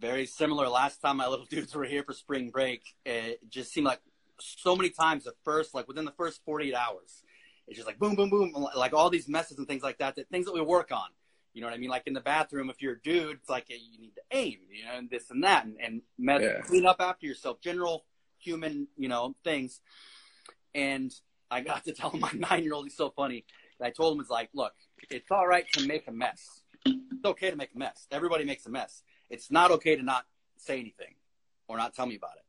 Very 0.00 0.26
similar. 0.26 0.68
Last 0.68 1.00
time 1.00 1.18
my 1.18 1.26
little 1.26 1.44
dudes 1.50 1.74
were 1.74 1.84
here 1.84 2.02
for 2.02 2.12
spring 2.12 2.50
break, 2.50 2.82
it 3.04 3.38
just 3.48 3.72
seemed 3.72 3.86
like 3.86 4.00
so 4.40 4.74
many 4.74 4.90
times 4.90 5.24
the 5.24 5.34
first 5.44 5.74
like 5.74 5.86
within 5.86 6.04
the 6.04 6.12
first 6.12 6.40
48 6.46 6.74
hours 6.74 7.22
it's 7.66 7.76
just 7.76 7.86
like 7.86 7.98
boom 7.98 8.14
boom 8.14 8.30
boom 8.30 8.66
like 8.74 8.94
all 8.94 9.10
these 9.10 9.28
messes 9.28 9.58
and 9.58 9.68
things 9.68 9.82
like 9.82 9.98
that 9.98 10.16
that 10.16 10.28
things 10.30 10.46
that 10.46 10.54
we 10.54 10.60
work 10.60 10.90
on. 10.92 11.08
You 11.52 11.60
know 11.60 11.66
what 11.66 11.74
i 11.74 11.78
mean? 11.78 11.90
Like 11.90 12.06
in 12.06 12.14
the 12.14 12.20
bathroom 12.20 12.70
if 12.70 12.80
you're 12.80 12.94
a 12.94 13.00
dude 13.00 13.36
it's 13.36 13.48
like 13.50 13.68
you 13.68 14.00
need 14.00 14.14
to 14.14 14.22
aim 14.30 14.58
you 14.72 14.84
know 14.84 14.96
and 14.96 15.10
this 15.10 15.30
and 15.30 15.44
that 15.44 15.64
and, 15.66 15.76
and 15.84 16.02
meth- 16.18 16.42
yeah. 16.42 16.60
clean 16.62 16.86
up 16.86 16.96
after 17.00 17.26
yourself 17.26 17.60
general 17.60 18.04
human 18.38 18.88
you 18.96 19.08
know 19.08 19.34
things. 19.44 19.80
And 20.74 21.12
i 21.50 21.60
got 21.60 21.84
to 21.84 21.92
tell 21.92 22.12
my 22.18 22.30
nine 22.32 22.64
year 22.64 22.74
old 22.74 22.86
he's 22.86 22.96
so 22.96 23.10
funny 23.10 23.44
i 23.82 23.90
told 23.90 24.14
him 24.14 24.20
it's 24.20 24.30
like 24.30 24.50
look 24.54 24.72
it's 25.10 25.30
all 25.30 25.46
right 25.46 25.66
to 25.72 25.86
make 25.86 26.06
a 26.08 26.12
mess. 26.12 26.62
It's 26.84 27.24
okay 27.24 27.50
to 27.50 27.56
make 27.56 27.74
a 27.74 27.78
mess. 27.78 28.06
Everybody 28.10 28.44
makes 28.44 28.64
a 28.66 28.70
mess 28.70 29.02
it's 29.30 29.50
not 29.50 29.70
okay 29.70 29.96
to 29.96 30.02
not 30.02 30.24
say 30.56 30.78
anything 30.78 31.14
or 31.68 31.76
not 31.76 31.94
tell 31.94 32.06
me 32.06 32.16
about 32.16 32.36
it 32.36 32.44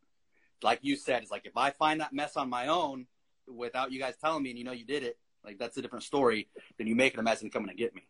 like 0.63 0.79
you 0.81 0.95
said, 0.95 1.21
it's 1.21 1.31
like 1.31 1.45
if 1.45 1.57
I 1.57 1.71
find 1.71 2.01
that 2.01 2.13
mess 2.13 2.37
on 2.37 2.49
my 2.49 2.67
own 2.67 3.07
without 3.47 3.91
you 3.91 3.99
guys 3.99 4.15
telling 4.21 4.43
me 4.43 4.51
and 4.51 4.59
you 4.59 4.65
know 4.65 4.71
you 4.71 4.85
did 4.85 5.03
it, 5.03 5.17
like 5.43 5.57
that's 5.57 5.77
a 5.77 5.81
different 5.81 6.03
story 6.03 6.47
than 6.77 6.87
you 6.87 6.95
making 6.95 7.19
a 7.19 7.23
mess 7.23 7.41
and 7.41 7.51
coming 7.51 7.69
to 7.69 7.75
get 7.75 7.95
me. 7.95 8.03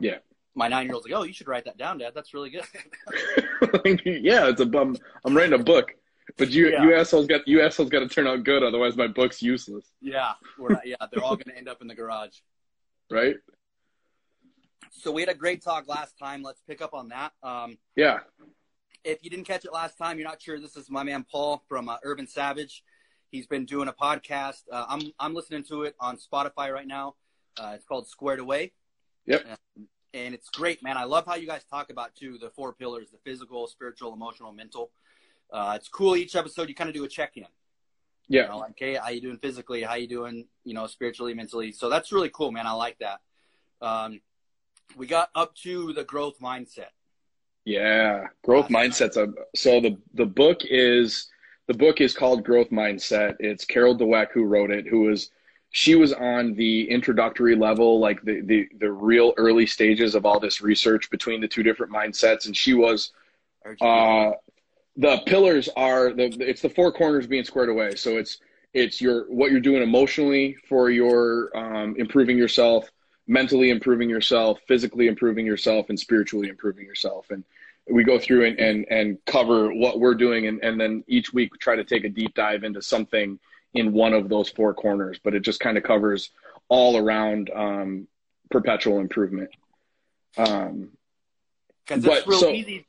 Yeah. 0.00 0.18
My 0.54 0.68
nine 0.68 0.86
year 0.86 0.94
old's 0.94 1.06
like, 1.06 1.14
Oh, 1.14 1.24
you 1.24 1.32
should 1.32 1.48
write 1.48 1.64
that 1.64 1.76
down, 1.76 1.98
Dad. 1.98 2.12
That's 2.14 2.34
really 2.34 2.50
good. 2.50 2.64
yeah, 4.22 4.48
it's 4.48 4.60
a 4.60 4.66
bum 4.66 4.96
I'm 5.24 5.36
writing 5.36 5.58
a 5.58 5.62
book. 5.62 5.92
But 6.38 6.50
you 6.50 6.70
yeah. 6.70 6.82
you 6.82 6.94
assholes 6.94 7.26
got 7.26 7.46
you 7.46 7.60
assholes 7.62 7.90
gotta 7.90 8.08
turn 8.08 8.26
out 8.26 8.44
good, 8.44 8.62
otherwise 8.62 8.96
my 8.96 9.06
book's 9.06 9.42
useless. 9.42 9.86
Yeah. 10.00 10.32
We're 10.58 10.70
not, 10.70 10.86
yeah, 10.86 10.96
they're 11.10 11.22
all 11.22 11.36
gonna 11.36 11.56
end 11.56 11.68
up 11.68 11.82
in 11.82 11.88
the 11.88 11.94
garage. 11.94 12.38
Right? 13.10 13.36
So 14.94 15.10
we 15.10 15.22
had 15.22 15.30
a 15.30 15.34
great 15.34 15.62
talk 15.62 15.88
last 15.88 16.18
time. 16.18 16.42
Let's 16.42 16.62
pick 16.68 16.80
up 16.80 16.94
on 16.94 17.08
that. 17.08 17.32
Um, 17.42 17.78
yeah 17.96 18.20
if 19.04 19.22
you 19.22 19.30
didn't 19.30 19.46
catch 19.46 19.64
it 19.64 19.72
last 19.72 19.98
time, 19.98 20.18
you're 20.18 20.28
not 20.28 20.40
sure. 20.40 20.60
This 20.60 20.76
is 20.76 20.90
my 20.90 21.02
man 21.02 21.24
Paul 21.30 21.62
from 21.68 21.88
uh, 21.88 21.96
Urban 22.04 22.26
Savage. 22.26 22.84
He's 23.30 23.46
been 23.46 23.64
doing 23.64 23.88
a 23.88 23.92
podcast. 23.92 24.62
Uh, 24.70 24.86
I'm 24.88 25.00
I'm 25.18 25.34
listening 25.34 25.64
to 25.64 25.84
it 25.84 25.96
on 26.00 26.16
Spotify 26.16 26.72
right 26.72 26.86
now. 26.86 27.14
Uh, 27.58 27.72
it's 27.74 27.84
called 27.84 28.08
Squared 28.08 28.40
Away. 28.40 28.72
Yep. 29.26 29.44
And, 29.46 29.86
and 30.14 30.34
it's 30.34 30.48
great, 30.50 30.82
man. 30.82 30.96
I 30.96 31.04
love 31.04 31.26
how 31.26 31.36
you 31.36 31.46
guys 31.46 31.64
talk 31.64 31.90
about 31.90 32.14
too 32.14 32.38
the 32.38 32.50
four 32.50 32.72
pillars: 32.74 33.08
the 33.10 33.18
physical, 33.24 33.66
spiritual, 33.66 34.12
emotional, 34.12 34.52
mental. 34.52 34.90
Uh, 35.50 35.74
it's 35.76 35.88
cool. 35.88 36.16
Each 36.16 36.36
episode, 36.36 36.68
you 36.68 36.74
kind 36.74 36.88
of 36.88 36.94
do 36.94 37.04
a 37.04 37.08
check-in. 37.08 37.46
Yeah. 38.28 38.42
You 38.42 38.48
know, 38.48 38.58
like, 38.58 38.74
hey, 38.76 38.94
how 38.94 39.10
you 39.10 39.20
doing 39.20 39.38
physically? 39.38 39.82
How 39.82 39.94
you 39.94 40.08
doing? 40.08 40.46
You 40.64 40.74
know, 40.74 40.86
spiritually, 40.86 41.34
mentally. 41.34 41.72
So 41.72 41.88
that's 41.88 42.12
really 42.12 42.30
cool, 42.30 42.52
man. 42.52 42.66
I 42.66 42.72
like 42.72 42.98
that. 43.00 43.20
Um, 43.80 44.20
we 44.96 45.06
got 45.06 45.30
up 45.34 45.54
to 45.56 45.92
the 45.92 46.04
growth 46.04 46.38
mindset. 46.40 46.90
Yeah, 47.64 48.26
growth 48.42 48.68
mindset's 48.68 49.16
a 49.16 49.32
so 49.54 49.80
the 49.80 49.96
the 50.14 50.26
book 50.26 50.62
is 50.64 51.28
the 51.68 51.74
book 51.74 52.00
is 52.00 52.12
called 52.12 52.44
Growth 52.44 52.70
Mindset. 52.70 53.36
It's 53.38 53.64
Carol 53.64 53.96
Dweck 53.96 54.28
who 54.32 54.44
wrote 54.44 54.70
it. 54.70 54.86
Who 54.86 55.02
was 55.02 55.30
she 55.70 55.94
was 55.94 56.12
on 56.12 56.54
the 56.54 56.90
introductory 56.90 57.54
level, 57.54 58.00
like 58.00 58.20
the 58.22 58.40
the 58.42 58.68
the 58.78 58.90
real 58.90 59.32
early 59.36 59.66
stages 59.66 60.14
of 60.14 60.26
all 60.26 60.40
this 60.40 60.60
research 60.60 61.08
between 61.10 61.40
the 61.40 61.48
two 61.48 61.62
different 61.62 61.92
mindsets, 61.92 62.46
and 62.46 62.56
she 62.56 62.74
was. 62.74 63.12
Uh, 63.80 64.32
the 64.96 65.18
pillars 65.24 65.68
are 65.76 66.12
the 66.12 66.36
it's 66.40 66.62
the 66.62 66.68
four 66.68 66.92
corners 66.92 67.26
being 67.26 67.44
squared 67.44 67.68
away. 67.68 67.94
So 67.94 68.18
it's 68.18 68.38
it's 68.74 69.00
your 69.00 69.24
what 69.32 69.50
you're 69.50 69.60
doing 69.60 69.82
emotionally 69.82 70.56
for 70.68 70.90
your 70.90 71.56
um, 71.56 71.94
improving 71.96 72.36
yourself 72.36 72.90
mentally 73.26 73.70
improving 73.70 74.10
yourself, 74.10 74.58
physically 74.66 75.06
improving 75.06 75.46
yourself, 75.46 75.88
and 75.88 75.98
spiritually 75.98 76.48
improving 76.48 76.86
yourself. 76.86 77.30
And 77.30 77.44
we 77.90 78.04
go 78.04 78.18
through 78.18 78.46
and, 78.46 78.58
and, 78.58 78.86
and 78.90 79.18
cover 79.26 79.72
what 79.72 80.00
we're 80.00 80.14
doing. 80.14 80.46
And, 80.46 80.62
and 80.62 80.80
then 80.80 81.04
each 81.06 81.32
week 81.32 81.52
we 81.52 81.58
try 81.58 81.76
to 81.76 81.84
take 81.84 82.04
a 82.04 82.08
deep 82.08 82.34
dive 82.34 82.64
into 82.64 82.82
something 82.82 83.38
in 83.74 83.92
one 83.92 84.12
of 84.12 84.28
those 84.28 84.48
four 84.50 84.74
corners, 84.74 85.18
but 85.22 85.34
it 85.34 85.40
just 85.40 85.60
kind 85.60 85.78
of 85.78 85.82
covers 85.82 86.30
all 86.68 86.96
around 86.96 87.50
um, 87.54 88.06
perpetual 88.50 88.98
improvement. 88.98 89.50
Um, 90.36 90.90
Cause 91.86 92.04
it's 92.04 92.26
real 92.26 92.40
so, 92.40 92.50
easy. 92.50 92.86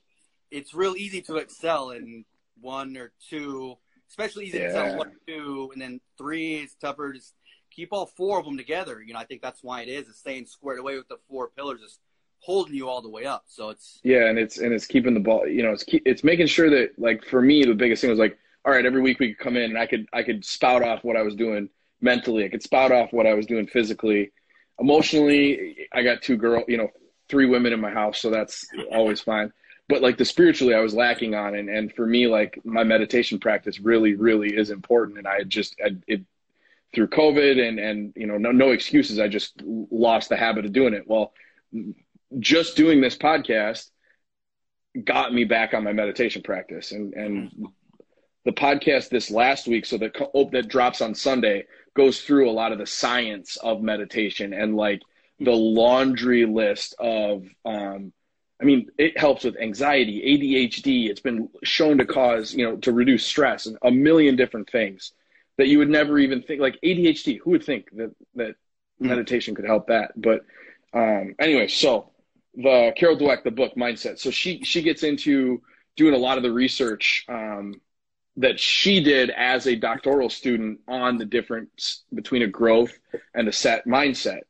It's 0.51 0.73
real 0.73 0.95
easy 0.95 1.21
to 1.23 1.37
excel 1.37 1.91
in 1.91 2.25
one 2.61 2.95
or 2.95 3.11
two, 3.29 3.75
especially 4.09 4.45
easy 4.45 4.59
yeah. 4.59 4.67
to 4.67 4.69
excel 4.69 4.97
one, 4.97 5.11
two, 5.27 5.69
and 5.73 5.81
then 5.81 5.99
three 6.17 6.55
is 6.55 6.75
tougher. 6.79 7.13
Just 7.13 7.33
keep 7.73 7.89
all 7.91 8.05
four 8.05 8.39
of 8.39 8.45
them 8.45 8.57
together. 8.57 9.01
You 9.01 9.13
know, 9.13 9.19
I 9.19 9.25
think 9.25 9.41
that's 9.41 9.63
why 9.63 9.81
it 9.81 9.89
is. 9.89 10.07
It's 10.07 10.19
staying 10.19 10.45
squared 10.45 10.79
away 10.79 10.97
with 10.97 11.07
the 11.07 11.17
four 11.29 11.49
pillars, 11.49 11.81
is 11.81 11.99
holding 12.39 12.75
you 12.75 12.89
all 12.89 13.01
the 13.01 13.09
way 13.09 13.25
up. 13.25 13.43
So 13.47 13.69
it's 13.69 13.99
yeah, 14.03 14.27
and 14.27 14.37
it's 14.37 14.57
and 14.57 14.73
it's 14.73 14.85
keeping 14.85 15.13
the 15.13 15.19
ball. 15.19 15.47
You 15.47 15.63
know, 15.63 15.71
it's 15.71 15.83
keep, 15.83 16.03
it's 16.05 16.23
making 16.23 16.47
sure 16.47 16.69
that 16.69 16.91
like 16.97 17.25
for 17.25 17.41
me, 17.41 17.63
the 17.63 17.73
biggest 17.73 18.01
thing 18.01 18.09
was 18.09 18.19
like, 18.19 18.37
all 18.65 18.71
right, 18.71 18.85
every 18.85 19.01
week 19.01 19.19
we 19.19 19.33
could 19.33 19.43
come 19.43 19.57
in 19.57 19.63
and 19.63 19.77
I 19.77 19.87
could 19.87 20.07
I 20.13 20.23
could 20.23 20.45
spout 20.45 20.83
off 20.83 21.03
what 21.03 21.17
I 21.17 21.21
was 21.21 21.35
doing 21.35 21.69
mentally. 22.01 22.45
I 22.45 22.49
could 22.49 22.63
spout 22.63 22.91
off 22.91 23.13
what 23.13 23.25
I 23.25 23.33
was 23.33 23.45
doing 23.45 23.67
physically, 23.67 24.31
emotionally. 24.79 25.87
I 25.93 26.03
got 26.03 26.21
two 26.21 26.37
girl, 26.37 26.63
you 26.67 26.77
know, 26.77 26.89
three 27.29 27.45
women 27.45 27.73
in 27.73 27.79
my 27.79 27.91
house, 27.91 28.21
so 28.21 28.29
that's 28.29 28.65
always 28.91 29.21
fine. 29.21 29.51
But 29.89 30.01
like 30.01 30.17
the 30.17 30.25
spiritually, 30.25 30.75
I 30.75 30.79
was 30.79 30.93
lacking 30.93 31.35
on, 31.35 31.55
and 31.55 31.69
and 31.69 31.93
for 31.93 32.05
me, 32.05 32.27
like 32.27 32.59
my 32.63 32.83
meditation 32.83 33.39
practice 33.39 33.79
really, 33.79 34.15
really 34.15 34.55
is 34.55 34.69
important. 34.69 35.17
And 35.17 35.27
I 35.27 35.43
just 35.43 35.75
I, 35.83 35.95
it 36.07 36.21
through 36.93 37.07
COVID 37.07 37.67
and 37.67 37.79
and 37.79 38.13
you 38.15 38.27
know 38.27 38.37
no 38.37 38.51
no 38.51 38.71
excuses. 38.71 39.19
I 39.19 39.27
just 39.27 39.61
lost 39.63 40.29
the 40.29 40.37
habit 40.37 40.65
of 40.65 40.73
doing 40.73 40.93
it. 40.93 41.03
Well, 41.07 41.33
just 42.39 42.75
doing 42.75 43.01
this 43.01 43.17
podcast 43.17 43.89
got 45.03 45.33
me 45.33 45.43
back 45.43 45.73
on 45.73 45.83
my 45.83 45.93
meditation 45.93 46.41
practice, 46.43 46.91
and 46.91 47.13
and 47.13 47.67
the 48.45 48.51
podcast 48.51 49.09
this 49.09 49.31
last 49.31 49.67
week, 49.67 49.85
so 49.85 49.97
that 49.97 50.15
oh, 50.33 50.49
that 50.51 50.67
drops 50.67 51.01
on 51.01 51.15
Sunday, 51.15 51.65
goes 51.95 52.21
through 52.21 52.49
a 52.49 52.51
lot 52.53 52.71
of 52.71 52.77
the 52.77 52.85
science 52.85 53.57
of 53.57 53.81
meditation 53.81 54.53
and 54.53 54.75
like 54.75 55.01
the 55.39 55.51
laundry 55.51 56.45
list 56.45 56.95
of 56.99 57.45
um, 57.65 58.13
I 58.61 58.65
mean, 58.65 58.87
it 58.97 59.17
helps 59.17 59.43
with 59.43 59.59
anxiety, 59.59 60.21
ADHD. 60.21 61.09
It's 61.09 61.19
been 61.19 61.49
shown 61.63 61.97
to 61.97 62.05
cause, 62.05 62.53
you 62.53 62.63
know, 62.63 62.77
to 62.77 62.93
reduce 62.93 63.25
stress 63.25 63.65
and 63.65 63.77
a 63.81 63.91
million 63.91 64.37
different 64.37 64.69
things 64.69 65.11
that 65.57 65.67
you 65.67 65.79
would 65.79 65.89
never 65.89 66.17
even 66.19 66.41
think. 66.41 66.61
Like 66.61 66.79
ADHD, 66.83 67.39
who 67.39 67.51
would 67.51 67.63
think 67.63 67.89
that 67.95 68.15
that 68.35 68.49
mm-hmm. 68.49 69.07
meditation 69.07 69.55
could 69.55 69.65
help 69.65 69.87
that? 69.87 70.11
But 70.15 70.41
um, 70.93 71.35
anyway, 71.39 71.67
so 71.67 72.11
the 72.55 72.93
Carol 72.95 73.17
Dweck, 73.17 73.43
the 73.43 73.51
book 73.51 73.73
Mindset. 73.75 74.19
So 74.19 74.31
she 74.31 74.63
she 74.63 74.81
gets 74.81 75.03
into 75.03 75.61
doing 75.95 76.13
a 76.13 76.17
lot 76.17 76.37
of 76.37 76.43
the 76.43 76.51
research 76.51 77.25
um, 77.29 77.75
that 78.37 78.59
she 78.59 79.03
did 79.03 79.29
as 79.29 79.67
a 79.67 79.75
doctoral 79.75 80.29
student 80.29 80.79
on 80.87 81.17
the 81.17 81.25
difference 81.25 82.03
between 82.13 82.41
a 82.41 82.47
growth 82.47 82.97
and 83.33 83.47
a 83.47 83.51
set 83.51 83.85
mindset 83.85 84.41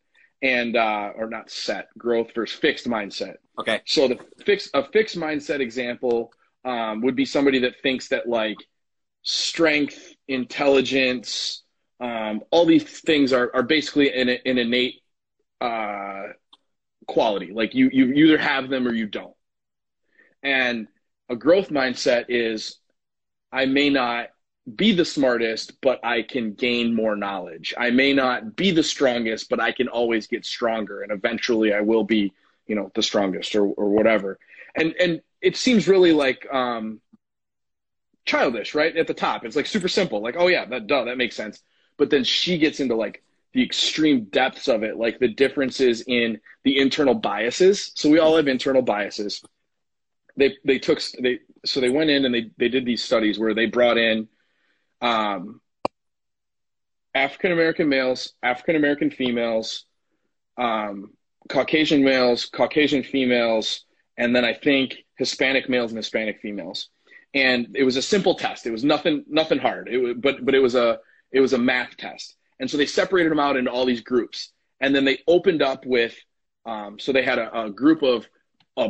and 0.42 0.76
uh, 0.76 1.12
or 1.16 1.30
not 1.30 1.50
set 1.50 1.88
growth 1.98 2.34
versus 2.36 2.58
fixed 2.58 2.88
mindset. 2.88 3.36
Okay. 3.60 3.82
So 3.86 4.08
the 4.08 4.20
fix 4.46 4.70
a 4.74 4.84
fixed 4.84 5.18
mindset 5.18 5.60
example 5.60 6.34
um, 6.66 7.02
would 7.02 7.16
be 7.16 7.26
somebody 7.26 7.60
that 7.60 7.82
thinks 7.82 8.10
that 8.10 8.28
like 8.28 8.58
strength, 9.24 10.13
intelligence, 10.28 11.64
um, 12.00 12.44
all 12.52 12.66
these 12.66 12.84
things 12.84 13.34
are 13.34 13.52
are 13.54 13.64
basically 13.64 14.14
an, 14.14 14.30
an 14.30 14.58
innate 14.58 15.02
uh, 15.62 16.24
quality. 17.08 17.52
Like 17.54 17.76
you 17.76 17.90
you 17.92 18.14
either 18.14 18.38
have 18.38 18.70
them 18.70 18.88
or 18.88 18.94
you 18.94 19.08
don't. 19.08 19.36
And 20.42 20.88
a 21.30 21.36
growth 21.36 21.70
mindset 21.70 22.26
is 22.30 22.78
I 23.52 23.66
may 23.66 23.90
not 23.90 24.30
be 24.76 24.94
the 24.94 25.06
smartest, 25.06 25.80
but 25.82 26.00
I 26.04 26.22
can 26.24 26.54
gain 26.54 26.96
more 26.96 27.16
knowledge. 27.16 27.74
I 27.78 27.90
may 27.90 28.14
not 28.14 28.56
be 28.56 28.72
the 28.72 28.84
strongest, 28.84 29.50
but 29.50 29.60
I 29.60 29.72
can 29.72 29.88
always 29.88 30.28
get 30.28 30.46
stronger, 30.46 31.02
and 31.02 31.12
eventually 31.12 31.74
I 31.74 31.82
will 31.82 32.04
be, 32.04 32.34
you 32.66 32.76
know, 32.76 32.92
the 32.96 33.04
strongest 33.04 33.56
or 33.56 33.66
or 33.66 33.90
whatever. 33.90 34.40
And 34.76 34.94
and 35.00 35.22
it 35.42 35.58
seems 35.58 35.88
really 35.88 36.14
like 36.14 36.48
um, 36.52 37.02
childish, 38.26 38.76
right? 38.76 38.96
At 38.96 39.08
the 39.08 39.14
top, 39.14 39.46
it's 39.46 39.56
like 39.56 39.66
super 39.66 39.88
simple, 39.88 40.22
like 40.22 40.36
oh 40.38 40.48
yeah, 40.48 40.66
that 40.66 40.88
duh, 40.88 41.06
that 41.06 41.18
makes 41.18 41.36
sense. 41.36 41.62
But 41.98 42.10
then 42.10 42.24
she 42.24 42.58
gets 42.58 42.80
into 42.80 42.96
like 42.96 43.24
the 43.54 43.64
extreme 43.64 44.26
depths 44.26 44.68
of 44.68 44.84
it, 44.84 44.98
like 44.98 45.20
the 45.20 45.28
differences 45.28 46.04
in 46.08 46.40
the 46.64 46.80
internal 46.80 47.14
biases. 47.14 47.92
So 47.96 48.10
we 48.10 48.20
all 48.20 48.36
have 48.36 48.48
internal 48.48 48.82
biases. 48.82 49.44
They 50.36 50.58
they 50.66 50.80
took 50.80 51.02
they 51.20 51.40
so 51.66 51.80
they 51.80 51.90
went 51.90 52.10
in 52.10 52.26
and 52.26 52.34
they 52.34 52.52
they 52.58 52.70
did 52.70 52.86
these 52.86 53.04
studies 53.04 53.38
where 53.38 53.54
they 53.54 53.68
brought 53.68 53.98
in 53.98 54.28
um, 55.02 55.62
African 57.14 57.52
American 57.52 57.90
males, 57.90 58.34
African 58.42 58.76
American 58.76 59.12
females, 59.12 59.86
um, 60.58 61.12
Caucasian 61.50 62.04
males, 62.04 62.46
Caucasian 62.46 63.04
females, 63.04 63.86
and 64.18 64.36
then 64.36 64.46
I 64.46 64.54
think 64.54 64.96
Hispanic 65.18 65.70
males 65.70 65.92
and 65.92 65.98
Hispanic 65.98 66.40
females. 66.42 66.90
And 67.34 67.76
it 67.76 67.84
was 67.84 67.98
a 67.98 68.02
simple 68.02 68.36
test. 68.36 68.66
It 68.66 68.72
was 68.72 68.84
nothing 68.84 69.26
nothing 69.28 69.60
hard. 69.60 69.88
It 69.90 70.22
but 70.22 70.46
but 70.46 70.56
it 70.56 70.60
was 70.60 70.76
a 70.76 71.00
it 71.32 71.40
was 71.40 71.54
a 71.54 71.58
math 71.58 71.98
test. 71.98 72.36
And 72.60 72.70
so 72.70 72.78
they 72.78 72.86
separated 72.86 73.32
them 73.32 73.40
out 73.40 73.58
into 73.58 73.72
all 73.72 73.86
these 73.86 74.02
groups. 74.02 74.52
And 74.80 74.96
then 74.96 75.06
they 75.06 75.20
opened 75.28 75.62
up 75.62 75.86
with 75.86 76.16
um, 76.66 77.00
so 77.00 77.12
they 77.12 77.24
had 77.24 77.40
a, 77.40 77.64
a 77.64 77.70
group 77.70 78.04
of 78.04 78.28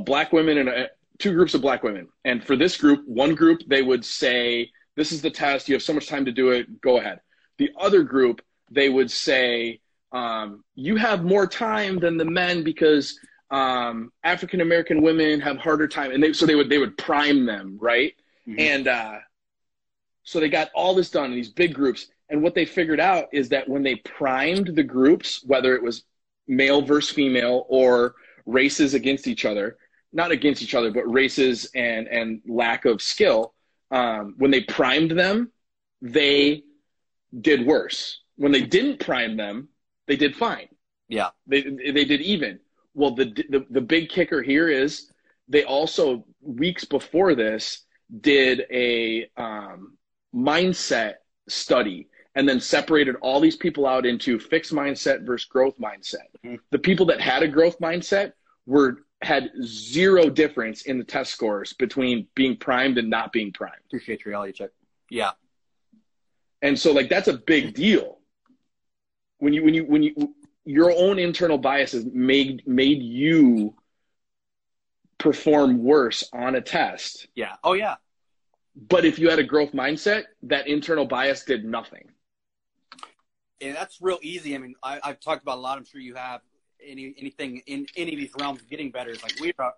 black 0.05 0.31
women 0.33 0.57
and 0.57 0.69
a, 0.69 0.89
two 1.19 1.33
groups 1.33 1.53
of 1.53 1.61
black 1.61 1.83
women. 1.83 2.07
And 2.25 2.43
for 2.43 2.55
this 2.55 2.77
group, 2.77 3.07
one 3.07 3.35
group 3.35 3.61
they 3.67 3.81
would 3.81 4.03
say 4.03 4.69
this 4.95 5.11
is 5.11 5.21
the 5.21 5.31
test. 5.31 5.67
You 5.67 5.75
have 5.75 5.83
so 5.83 5.93
much 5.93 6.07
time 6.07 6.25
to 6.25 6.31
do 6.31 6.51
it. 6.51 6.81
Go 6.81 6.97
ahead. 6.97 7.19
The 7.57 7.71
other 7.79 8.03
group, 8.03 8.41
they 8.71 8.89
would 8.89 9.09
say, 9.09 9.79
um, 10.11 10.63
you 10.75 10.95
have 10.95 11.23
more 11.23 11.47
time 11.47 11.99
than 11.99 12.17
the 12.17 12.25
men 12.25 12.63
because 12.63 13.19
um, 13.49 14.11
African 14.23 14.61
American 14.61 15.01
women 15.01 15.39
have 15.41 15.57
harder 15.57 15.87
time, 15.87 16.11
and 16.11 16.21
they 16.21 16.33
so 16.33 16.45
they 16.45 16.55
would 16.55 16.69
they 16.69 16.77
would 16.77 16.97
prime 16.97 17.45
them 17.45 17.77
right, 17.81 18.13
mm-hmm. 18.47 18.59
and 18.59 18.87
uh, 18.87 19.17
so 20.23 20.39
they 20.39 20.49
got 20.49 20.69
all 20.73 20.95
this 20.95 21.11
done 21.11 21.25
in 21.25 21.35
these 21.35 21.49
big 21.49 21.73
groups. 21.73 22.07
And 22.29 22.41
what 22.41 22.55
they 22.55 22.65
figured 22.65 22.99
out 22.99 23.27
is 23.33 23.49
that 23.49 23.67
when 23.67 23.83
they 23.83 23.95
primed 23.95 24.75
the 24.75 24.83
groups, 24.83 25.43
whether 25.45 25.75
it 25.75 25.83
was 25.83 26.03
male 26.47 26.81
versus 26.81 27.13
female 27.13 27.65
or 27.69 28.15
races 28.45 28.93
against 28.93 29.27
each 29.27 29.45
other, 29.45 29.77
not 30.11 30.31
against 30.31 30.61
each 30.61 30.75
other, 30.75 30.91
but 30.91 31.11
races 31.11 31.69
and 31.75 32.07
and 32.07 32.41
lack 32.47 32.85
of 32.85 33.01
skill, 33.01 33.53
um, 33.91 34.35
when 34.37 34.51
they 34.51 34.61
primed 34.61 35.11
them, 35.11 35.51
they 36.01 36.63
did 37.39 37.65
worse. 37.65 38.21
When 38.35 38.51
they 38.51 38.61
didn't 38.61 38.99
prime 38.99 39.37
them, 39.37 39.69
they 40.07 40.15
did 40.15 40.35
fine. 40.35 40.67
Yeah, 41.07 41.29
they 41.45 41.61
they 41.61 42.05
did 42.05 42.21
even. 42.21 42.59
Well, 42.93 43.11
the 43.15 43.25
the, 43.25 43.65
the 43.69 43.81
big 43.81 44.09
kicker 44.09 44.41
here 44.41 44.69
is 44.69 45.11
they 45.47 45.63
also 45.63 46.25
weeks 46.41 46.85
before 46.85 47.35
this 47.35 47.81
did 48.21 48.65
a 48.71 49.29
um, 49.37 49.97
mindset 50.33 51.15
study 51.47 52.07
and 52.35 52.47
then 52.47 52.59
separated 52.59 53.15
all 53.21 53.39
these 53.39 53.55
people 53.55 53.85
out 53.85 54.05
into 54.05 54.39
fixed 54.39 54.73
mindset 54.73 55.25
versus 55.25 55.47
growth 55.47 55.77
mindset. 55.77 56.27
Mm-hmm. 56.43 56.55
The 56.71 56.79
people 56.79 57.05
that 57.07 57.21
had 57.21 57.43
a 57.43 57.47
growth 57.47 57.79
mindset 57.79 58.33
were 58.65 59.05
had 59.21 59.51
zero 59.63 60.29
difference 60.29 60.83
in 60.83 60.97
the 60.97 61.03
test 61.03 61.31
scores 61.31 61.73
between 61.73 62.27
being 62.35 62.57
primed 62.57 62.97
and 62.97 63.09
not 63.09 63.31
being 63.31 63.51
primed. 63.53 63.75
Appreciate 63.85 64.25
reality 64.25 64.53
check. 64.53 64.69
Yeah. 65.09 65.31
And 66.61 66.77
so 66.77 66.91
like 66.91 67.09
that's 67.09 67.27
a 67.27 67.33
big 67.33 67.73
deal. 67.73 68.19
When 69.37 69.53
you 69.53 69.63
when 69.63 69.73
you 69.73 69.85
when 69.85 70.03
you 70.03 70.35
your 70.65 70.91
own 70.91 71.19
internal 71.19 71.57
biases 71.57 72.05
made 72.05 72.65
made 72.67 73.01
you 73.01 73.75
perform 75.17 75.83
worse 75.83 76.27
on 76.33 76.55
a 76.55 76.61
test. 76.61 77.27
Yeah. 77.35 77.55
Oh 77.63 77.73
yeah. 77.73 77.95
But 78.75 79.05
if 79.05 79.19
you 79.19 79.29
had 79.29 79.39
a 79.39 79.43
growth 79.43 79.71
mindset, 79.71 80.23
that 80.43 80.67
internal 80.67 81.05
bias 81.05 81.43
did 81.43 81.63
nothing. 81.63 82.09
And 83.61 83.75
that's 83.75 84.01
real 84.01 84.19
easy. 84.21 84.55
I 84.55 84.57
mean, 84.57 84.75
I, 84.81 84.99
have 85.03 85.19
talked 85.19 85.43
about 85.43 85.59
a 85.59 85.61
lot. 85.61 85.77
I'm 85.77 85.85
sure 85.85 86.01
you 86.01 86.15
have 86.15 86.41
any 86.85 87.13
anything 87.17 87.61
in 87.67 87.85
any 87.95 88.13
of 88.13 88.19
these 88.19 88.31
realms 88.39 88.61
of 88.61 88.69
getting 88.69 88.91
better 88.91 89.11
is 89.11 89.23
like 89.23 89.39
we 89.39 89.53
are 89.59 89.73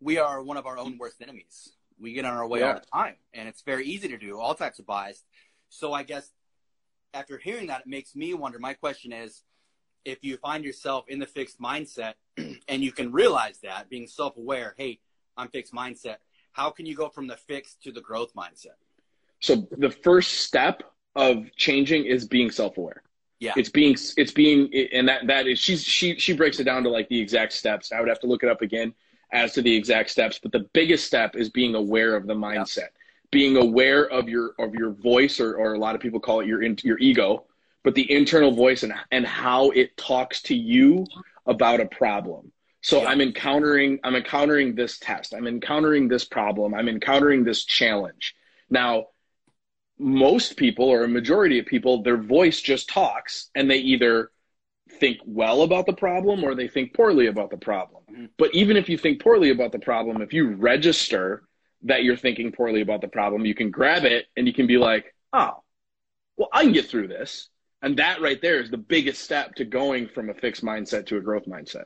we 0.00 0.18
are 0.18 0.42
one 0.42 0.56
of 0.56 0.66
our 0.66 0.78
own 0.78 0.98
worst 0.98 1.20
enemies. 1.20 1.72
We 2.00 2.12
get 2.12 2.24
on 2.24 2.34
our 2.34 2.46
way 2.46 2.60
yeah. 2.60 2.68
all 2.68 2.74
the 2.74 2.86
time, 2.92 3.16
and 3.34 3.48
it's 3.48 3.62
very 3.62 3.84
easy 3.86 4.08
to 4.08 4.18
do 4.18 4.38
all 4.38 4.54
types 4.54 4.78
of 4.78 4.86
bias. 4.86 5.22
So 5.68 5.92
I 5.92 6.02
guess 6.02 6.30
after 7.14 7.38
hearing 7.38 7.66
that, 7.68 7.82
it 7.82 7.86
makes 7.86 8.14
me 8.14 8.34
wonder. 8.34 8.58
My 8.58 8.74
question 8.74 9.12
is, 9.12 9.42
if 10.04 10.18
you 10.22 10.36
find 10.38 10.64
yourself 10.64 11.04
in 11.08 11.18
the 11.18 11.26
fixed 11.26 11.60
mindset 11.60 12.14
and 12.68 12.82
you 12.82 12.92
can 12.92 13.12
realize 13.12 13.58
that, 13.62 13.88
being 13.88 14.06
self-aware, 14.06 14.74
hey, 14.78 15.00
I'm 15.36 15.48
fixed 15.48 15.72
mindset. 15.72 16.16
How 16.52 16.70
can 16.70 16.86
you 16.86 16.96
go 16.96 17.08
from 17.08 17.26
the 17.26 17.36
fixed 17.36 17.82
to 17.84 17.92
the 17.92 18.00
growth 18.00 18.34
mindset? 18.34 18.76
So 19.40 19.68
the 19.70 19.90
first 19.90 20.32
step 20.40 20.82
of 21.14 21.46
changing 21.56 22.06
is 22.06 22.26
being 22.26 22.50
self-aware. 22.50 23.02
Yeah. 23.40 23.52
It's 23.56 23.68
being 23.68 23.96
it's 24.16 24.32
being 24.32 24.72
and 24.92 25.08
that 25.08 25.28
that 25.28 25.46
is 25.46 25.60
she's 25.60 25.84
she 25.84 26.18
she 26.18 26.32
breaks 26.32 26.58
it 26.58 26.64
down 26.64 26.82
to 26.82 26.88
like 26.88 27.08
the 27.08 27.20
exact 27.20 27.52
steps. 27.52 27.92
I 27.92 28.00
would 28.00 28.08
have 28.08 28.18
to 28.20 28.26
look 28.26 28.42
it 28.42 28.48
up 28.48 28.62
again 28.62 28.92
as 29.32 29.52
to 29.52 29.62
the 29.62 29.74
exact 29.74 30.10
steps, 30.10 30.40
but 30.42 30.50
the 30.50 30.66
biggest 30.72 31.06
step 31.06 31.36
is 31.36 31.48
being 31.48 31.76
aware 31.76 32.16
of 32.16 32.26
the 32.26 32.34
mindset. 32.34 32.78
Yeah. 32.78 32.86
Being 33.30 33.56
aware 33.56 34.10
of 34.10 34.28
your 34.28 34.54
of 34.58 34.74
your 34.74 34.90
voice 34.90 35.38
or 35.38 35.54
or 35.54 35.74
a 35.74 35.78
lot 35.78 35.94
of 35.94 36.00
people 36.00 36.18
call 36.18 36.40
it 36.40 36.46
your 36.48 36.62
your 36.62 36.98
ego, 36.98 37.44
but 37.84 37.94
the 37.94 38.10
internal 38.10 38.52
voice 38.52 38.82
and 38.82 38.94
and 39.10 39.26
how 39.26 39.70
it 39.70 39.96
talks 39.96 40.42
to 40.42 40.54
you 40.54 41.06
about 41.46 41.80
a 41.80 41.86
problem. 41.86 42.52
So 42.80 43.02
yeah. 43.02 43.08
I'm 43.08 43.20
encountering 43.20 44.00
I'm 44.04 44.14
encountering 44.14 44.74
this 44.74 44.98
test. 44.98 45.34
I'm 45.34 45.46
encountering 45.46 46.08
this 46.08 46.24
problem. 46.24 46.74
I'm 46.74 46.88
encountering 46.88 47.44
this 47.44 47.64
challenge. 47.64 48.34
Now, 48.70 49.06
most 49.98 50.56
people 50.56 50.88
or 50.88 51.04
a 51.04 51.08
majority 51.08 51.58
of 51.58 51.66
people, 51.66 52.02
their 52.02 52.16
voice 52.16 52.60
just 52.60 52.88
talks 52.88 53.50
and 53.54 53.70
they 53.70 53.78
either 53.78 54.30
think 55.00 55.18
well 55.24 55.62
about 55.62 55.86
the 55.86 55.92
problem 55.92 56.44
or 56.44 56.54
they 56.54 56.68
think 56.68 56.94
poorly 56.94 57.26
about 57.26 57.50
the 57.50 57.56
problem. 57.56 58.02
Mm-hmm. 58.10 58.26
But 58.36 58.54
even 58.54 58.76
if 58.76 58.88
you 58.88 58.96
think 58.96 59.22
poorly 59.22 59.50
about 59.50 59.72
the 59.72 59.78
problem, 59.78 60.22
if 60.22 60.32
you 60.32 60.50
register 60.50 61.42
that 61.82 62.04
you're 62.04 62.16
thinking 62.16 62.52
poorly 62.52 62.80
about 62.80 63.00
the 63.00 63.08
problem, 63.08 63.44
you 63.44 63.54
can 63.54 63.70
grab 63.70 64.04
it 64.04 64.26
and 64.36 64.46
you 64.46 64.52
can 64.52 64.66
be 64.66 64.78
like, 64.78 65.14
oh, 65.32 65.62
well, 66.36 66.48
I 66.52 66.62
can 66.62 66.72
get 66.72 66.88
through 66.88 67.08
this. 67.08 67.48
And 67.80 67.96
that 67.98 68.20
right 68.20 68.40
there 68.42 68.60
is 68.60 68.70
the 68.70 68.78
biggest 68.78 69.22
step 69.22 69.54
to 69.56 69.64
going 69.64 70.08
from 70.08 70.30
a 70.30 70.34
fixed 70.34 70.64
mindset 70.64 71.06
to 71.06 71.16
a 71.16 71.20
growth 71.20 71.46
mindset. 71.46 71.84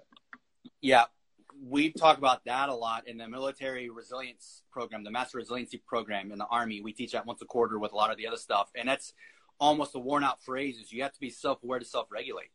Yeah 0.81 1.05
we 1.65 1.93
talk 1.93 2.19
about 2.19 2.45
that 2.45 2.69
a 2.69 2.75
lot 2.75 3.07
in 3.07 3.17
the 3.17 3.29
military 3.29 3.89
resilience 3.89 4.63
program, 4.73 5.05
the 5.05 5.11
master 5.11 5.39
resiliency 5.39 5.81
program 5.87 6.33
in 6.33 6.39
the 6.39 6.47
army. 6.47 6.81
We 6.81 6.93
teach 6.93 7.13
that 7.13 7.25
once 7.25 7.41
a 7.41 7.45
quarter 7.45 7.79
with 7.79 7.93
a 7.93 7.95
lot 7.95 8.11
of 8.11 8.17
the 8.17 8.27
other 8.27 8.37
stuff. 8.37 8.71
And 8.75 8.89
that's 8.89 9.15
almost 9.61 9.95
a 9.95 9.99
worn 9.99 10.25
out 10.25 10.43
phrase 10.43 10.79
is 10.79 10.93
you 10.93 11.03
have 11.03 11.13
to 11.13 11.21
be 11.21 11.31
self 11.31 11.63
aware 11.63 11.79
to 11.79 11.85
self 11.85 12.09
regulate. 12.11 12.51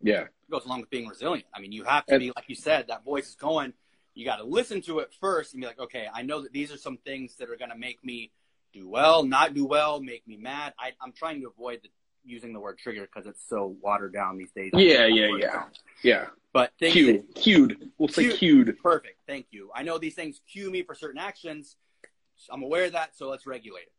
Yeah. 0.00 0.22
It 0.22 0.30
goes 0.50 0.64
along 0.64 0.82
with 0.82 0.90
being 0.90 1.08
resilient. 1.08 1.46
I 1.52 1.60
mean, 1.60 1.72
you 1.72 1.84
have 1.84 2.06
to 2.06 2.14
and, 2.14 2.20
be, 2.20 2.32
like 2.36 2.44
you 2.46 2.54
said, 2.54 2.86
that 2.88 3.04
voice 3.04 3.28
is 3.28 3.34
going, 3.34 3.72
you 4.14 4.24
got 4.24 4.36
to 4.36 4.44
listen 4.44 4.80
to 4.82 5.00
it 5.00 5.12
first 5.20 5.52
and 5.52 5.60
be 5.60 5.66
like, 5.66 5.80
okay, 5.80 6.06
I 6.12 6.22
know 6.22 6.42
that 6.42 6.52
these 6.52 6.70
are 6.72 6.78
some 6.78 6.98
things 6.98 7.36
that 7.36 7.50
are 7.50 7.56
going 7.56 7.70
to 7.70 7.78
make 7.78 8.04
me 8.04 8.30
do 8.72 8.88
well, 8.88 9.24
not 9.24 9.54
do 9.54 9.66
well, 9.66 10.00
make 10.00 10.26
me 10.28 10.36
mad. 10.36 10.72
I, 10.78 10.92
I'm 11.00 11.12
trying 11.12 11.40
to 11.40 11.48
avoid 11.48 11.80
the, 11.82 11.88
using 12.26 12.52
the 12.52 12.60
word 12.60 12.78
trigger 12.78 13.02
because 13.02 13.26
it's 13.26 13.42
so 13.48 13.76
watered 13.80 14.12
down 14.12 14.36
these 14.36 14.50
days. 14.52 14.70
Yeah, 14.74 15.06
yeah, 15.06 15.28
yeah, 15.38 15.64
yeah. 16.02 16.26
But 16.52 16.72
things 16.78 16.92
Cued, 16.94 17.16
that- 17.28 17.34
cued. 17.34 17.90
We'll 17.98 18.08
say 18.08 18.24
Cued. 18.24 18.38
cued. 18.66 18.78
perfect. 18.82 19.18
Thank 19.26 19.46
you. 19.50 19.70
I 19.74 19.82
know 19.82 19.98
these 19.98 20.14
things 20.14 20.40
cue 20.50 20.70
me 20.70 20.82
for 20.82 20.94
certain 20.94 21.18
actions. 21.20 21.76
I'm 22.50 22.62
aware 22.62 22.84
of 22.86 22.92
that, 22.92 23.16
so 23.16 23.28
let's 23.28 23.46
regulate 23.46 23.82
it. 23.82 23.92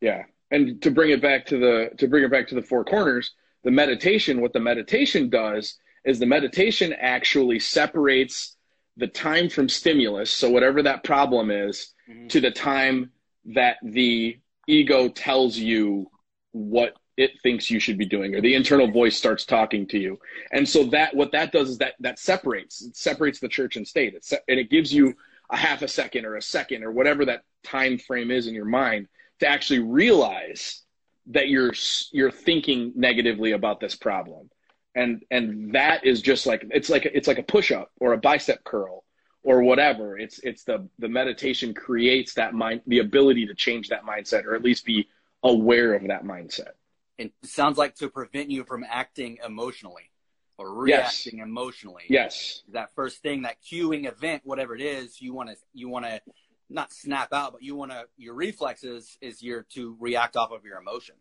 Yeah. 0.00 0.24
And 0.50 0.80
to 0.82 0.90
bring 0.90 1.10
it 1.10 1.20
back 1.22 1.46
to 1.46 1.58
the 1.58 1.90
to 1.98 2.08
bring 2.08 2.24
it 2.24 2.30
back 2.30 2.48
to 2.48 2.54
the 2.54 2.62
four 2.62 2.84
corners, 2.84 3.32
the 3.64 3.70
meditation, 3.70 4.40
what 4.40 4.52
the 4.52 4.60
meditation 4.60 5.28
does 5.28 5.78
is 6.04 6.18
the 6.18 6.26
meditation 6.26 6.92
actually 6.98 7.58
separates 7.58 8.56
the 8.96 9.06
time 9.06 9.48
from 9.48 9.68
stimulus, 9.68 10.30
so 10.30 10.50
whatever 10.50 10.82
that 10.82 11.04
problem 11.04 11.50
is, 11.50 11.94
Mhm. 12.08 12.28
to 12.30 12.40
the 12.40 12.50
time 12.50 13.12
that 13.46 13.76
the 13.82 14.38
ego 14.66 15.08
tells 15.08 15.56
you 15.56 16.10
what 16.52 16.94
it 17.20 17.38
thinks 17.42 17.70
you 17.70 17.78
should 17.78 17.98
be 17.98 18.06
doing 18.06 18.34
or 18.34 18.40
the 18.40 18.54
internal 18.54 18.90
voice 18.90 19.14
starts 19.14 19.44
talking 19.44 19.86
to 19.86 19.98
you. 19.98 20.18
And 20.52 20.66
so 20.66 20.84
that 20.84 21.14
what 21.14 21.32
that 21.32 21.52
does 21.52 21.68
is 21.68 21.78
that 21.78 21.92
that 22.00 22.18
separates 22.18 22.80
it 22.80 22.96
separates 22.96 23.38
the 23.38 23.48
church 23.48 23.76
and 23.76 23.86
state. 23.86 24.14
It 24.14 24.24
se- 24.24 24.40
and 24.48 24.58
it 24.58 24.70
gives 24.70 24.92
you 24.92 25.14
a 25.50 25.56
half 25.56 25.82
a 25.82 25.88
second 25.88 26.24
or 26.24 26.36
a 26.36 26.42
second 26.42 26.82
or 26.82 26.92
whatever 26.92 27.26
that 27.26 27.42
time 27.62 27.98
frame 27.98 28.30
is 28.30 28.46
in 28.46 28.54
your 28.54 28.64
mind 28.64 29.06
to 29.40 29.46
actually 29.46 29.80
realize 29.80 30.82
that 31.26 31.48
you're 31.48 31.74
you're 32.10 32.30
thinking 32.30 32.92
negatively 32.96 33.52
about 33.52 33.80
this 33.80 33.94
problem. 33.94 34.48
And 34.94 35.22
and 35.30 35.74
that 35.74 36.06
is 36.06 36.22
just 36.22 36.46
like 36.46 36.64
it's 36.70 36.88
like 36.88 37.04
it's 37.04 37.28
like 37.28 37.38
a 37.38 37.42
push 37.42 37.70
up 37.70 37.90
or 38.00 38.14
a 38.14 38.18
bicep 38.18 38.64
curl 38.64 39.04
or 39.42 39.62
whatever. 39.62 40.16
It's 40.16 40.38
it's 40.38 40.64
the 40.64 40.88
the 40.98 41.08
meditation 41.08 41.74
creates 41.74 42.32
that 42.34 42.54
mind 42.54 42.80
the 42.86 43.00
ability 43.00 43.46
to 43.46 43.54
change 43.54 43.90
that 43.90 44.06
mindset 44.06 44.46
or 44.46 44.54
at 44.54 44.62
least 44.62 44.86
be 44.86 45.06
aware 45.42 45.92
of 45.92 46.06
that 46.08 46.24
mindset 46.24 46.79
It 47.20 47.32
sounds 47.44 47.76
like 47.76 47.94
to 47.96 48.08
prevent 48.08 48.50
you 48.50 48.64
from 48.64 48.84
acting 48.88 49.38
emotionally 49.44 50.10
or 50.58 50.86
Yes. 50.86 51.26
reacting 51.26 51.40
emotionally. 51.40 52.04
yes 52.08 52.62
That 52.72 52.94
first 52.94 53.22
thing, 53.22 53.42
that 53.42 53.56
cueing 53.62 54.06
event, 54.06 54.42
whatever 54.44 54.74
it 54.74 54.80
is, 54.82 55.20
you 55.20 55.34
want 55.34 55.50
to 55.50 55.56
you 55.74 55.88
want 55.88 56.06
to 56.06 56.20
not 56.68 56.92
snap 56.92 57.32
out, 57.32 57.52
but 57.52 57.62
you 57.62 57.74
want 57.76 57.90
to 57.92 58.06
your 58.16 58.34
reflexes 58.34 59.18
is 59.20 59.42
your 59.42 59.66
to 59.74 59.96
react 60.00 60.36
off 60.36 60.50
of 60.52 60.64
your 60.64 60.78
emotion. 60.78 61.16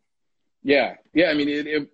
Yeah, 0.63 0.95
yeah. 1.13 1.29
I 1.29 1.33
mean, 1.33 1.49
it, 1.49 1.67
it, 1.67 1.89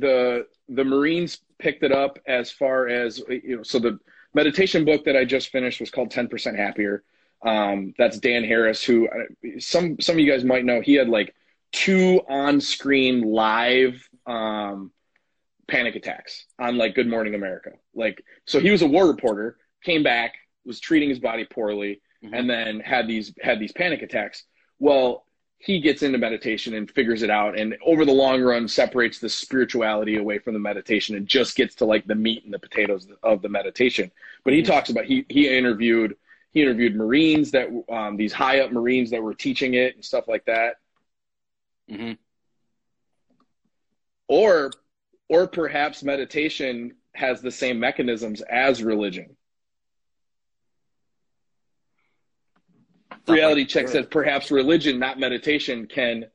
the 0.00 0.46
the 0.68 0.84
Marines 0.84 1.40
picked 1.58 1.82
it 1.82 1.92
up 1.92 2.18
as 2.26 2.50
far 2.50 2.88
as 2.88 3.20
you 3.28 3.56
know. 3.56 3.62
So 3.62 3.78
the 3.78 3.98
meditation 4.34 4.84
book 4.84 5.04
that 5.04 5.16
I 5.16 5.24
just 5.24 5.50
finished 5.50 5.80
was 5.80 5.90
called 5.90 6.10
Ten 6.10 6.28
Percent 6.28 6.56
Happier. 6.56 7.02
Um, 7.42 7.92
that's 7.98 8.18
Dan 8.18 8.42
Harris, 8.44 8.82
who 8.82 9.08
uh, 9.08 9.48
some 9.58 10.00
some 10.00 10.14
of 10.16 10.20
you 10.20 10.30
guys 10.30 10.44
might 10.44 10.64
know. 10.64 10.80
He 10.80 10.94
had 10.94 11.08
like 11.08 11.34
two 11.74 12.20
on 12.28 12.60
screen 12.60 13.22
live 13.22 14.08
um, 14.26 14.92
panic 15.66 15.96
attacks 15.96 16.46
on 16.58 16.78
like 16.78 16.94
Good 16.94 17.08
Morning 17.08 17.34
America. 17.34 17.70
Like, 17.94 18.22
so 18.46 18.60
he 18.60 18.70
was 18.70 18.82
a 18.82 18.86
war 18.86 19.08
reporter, 19.08 19.56
came 19.82 20.02
back, 20.04 20.34
was 20.64 20.78
treating 20.78 21.08
his 21.08 21.18
body 21.18 21.44
poorly, 21.44 22.00
Mhm. 22.22 22.30
and 22.38 22.48
then 22.48 22.80
had 22.80 23.06
these 23.08 23.34
had 23.42 23.58
these 23.58 23.72
panic 23.72 24.02
attacks. 24.02 24.44
Well, 24.78 25.26
he 25.58 25.80
gets 25.80 26.02
into 26.02 26.16
meditation 26.18 26.74
and 26.74 26.90
figures 26.90 27.22
it 27.22 27.30
out, 27.30 27.58
and 27.58 27.76
over 27.84 28.04
the 28.04 28.12
long 28.12 28.40
run, 28.40 28.68
separates 28.68 29.18
the 29.18 29.28
spirituality 29.28 30.16
away 30.16 30.38
from 30.38 30.54
the 30.54 30.60
meditation 30.60 31.16
and 31.16 31.26
just 31.26 31.56
gets 31.56 31.74
to 31.76 31.86
like 31.86 32.06
the 32.06 32.14
meat 32.14 32.44
and 32.44 32.54
the 32.54 32.58
potatoes 32.58 33.08
of 33.22 33.42
the 33.42 33.48
meditation. 33.48 34.12
But 34.44 34.52
he 34.54 34.62
Mhm. 34.62 34.66
talks 34.66 34.90
about 34.90 35.06
he 35.06 35.26
he 35.28 35.48
interviewed 35.48 36.16
he 36.52 36.62
interviewed 36.62 36.94
Marines 36.94 37.50
that 37.50 37.68
um, 37.88 38.16
these 38.16 38.32
high 38.32 38.60
up 38.60 38.70
Marines 38.70 39.10
that 39.10 39.20
were 39.22 39.34
teaching 39.34 39.74
it 39.74 39.96
and 39.96 40.04
stuff 40.04 40.28
like 40.28 40.44
that, 40.44 40.76
Mm-hmm. 41.90 42.12
or 44.28 44.70
or 45.28 45.46
perhaps 45.46 46.02
meditation 46.02 46.94
has 47.14 47.40
the 47.40 47.50
same 47.50 47.78
mechanisms 47.78 48.42
as 48.42 48.82
religion. 48.82 49.36
Reality 53.26 53.64
check 53.64 53.88
says 53.88 54.06
perhaps 54.06 54.50
religion, 54.50 54.98
not 54.98 55.18
meditation, 55.18 55.86
can 55.86 56.26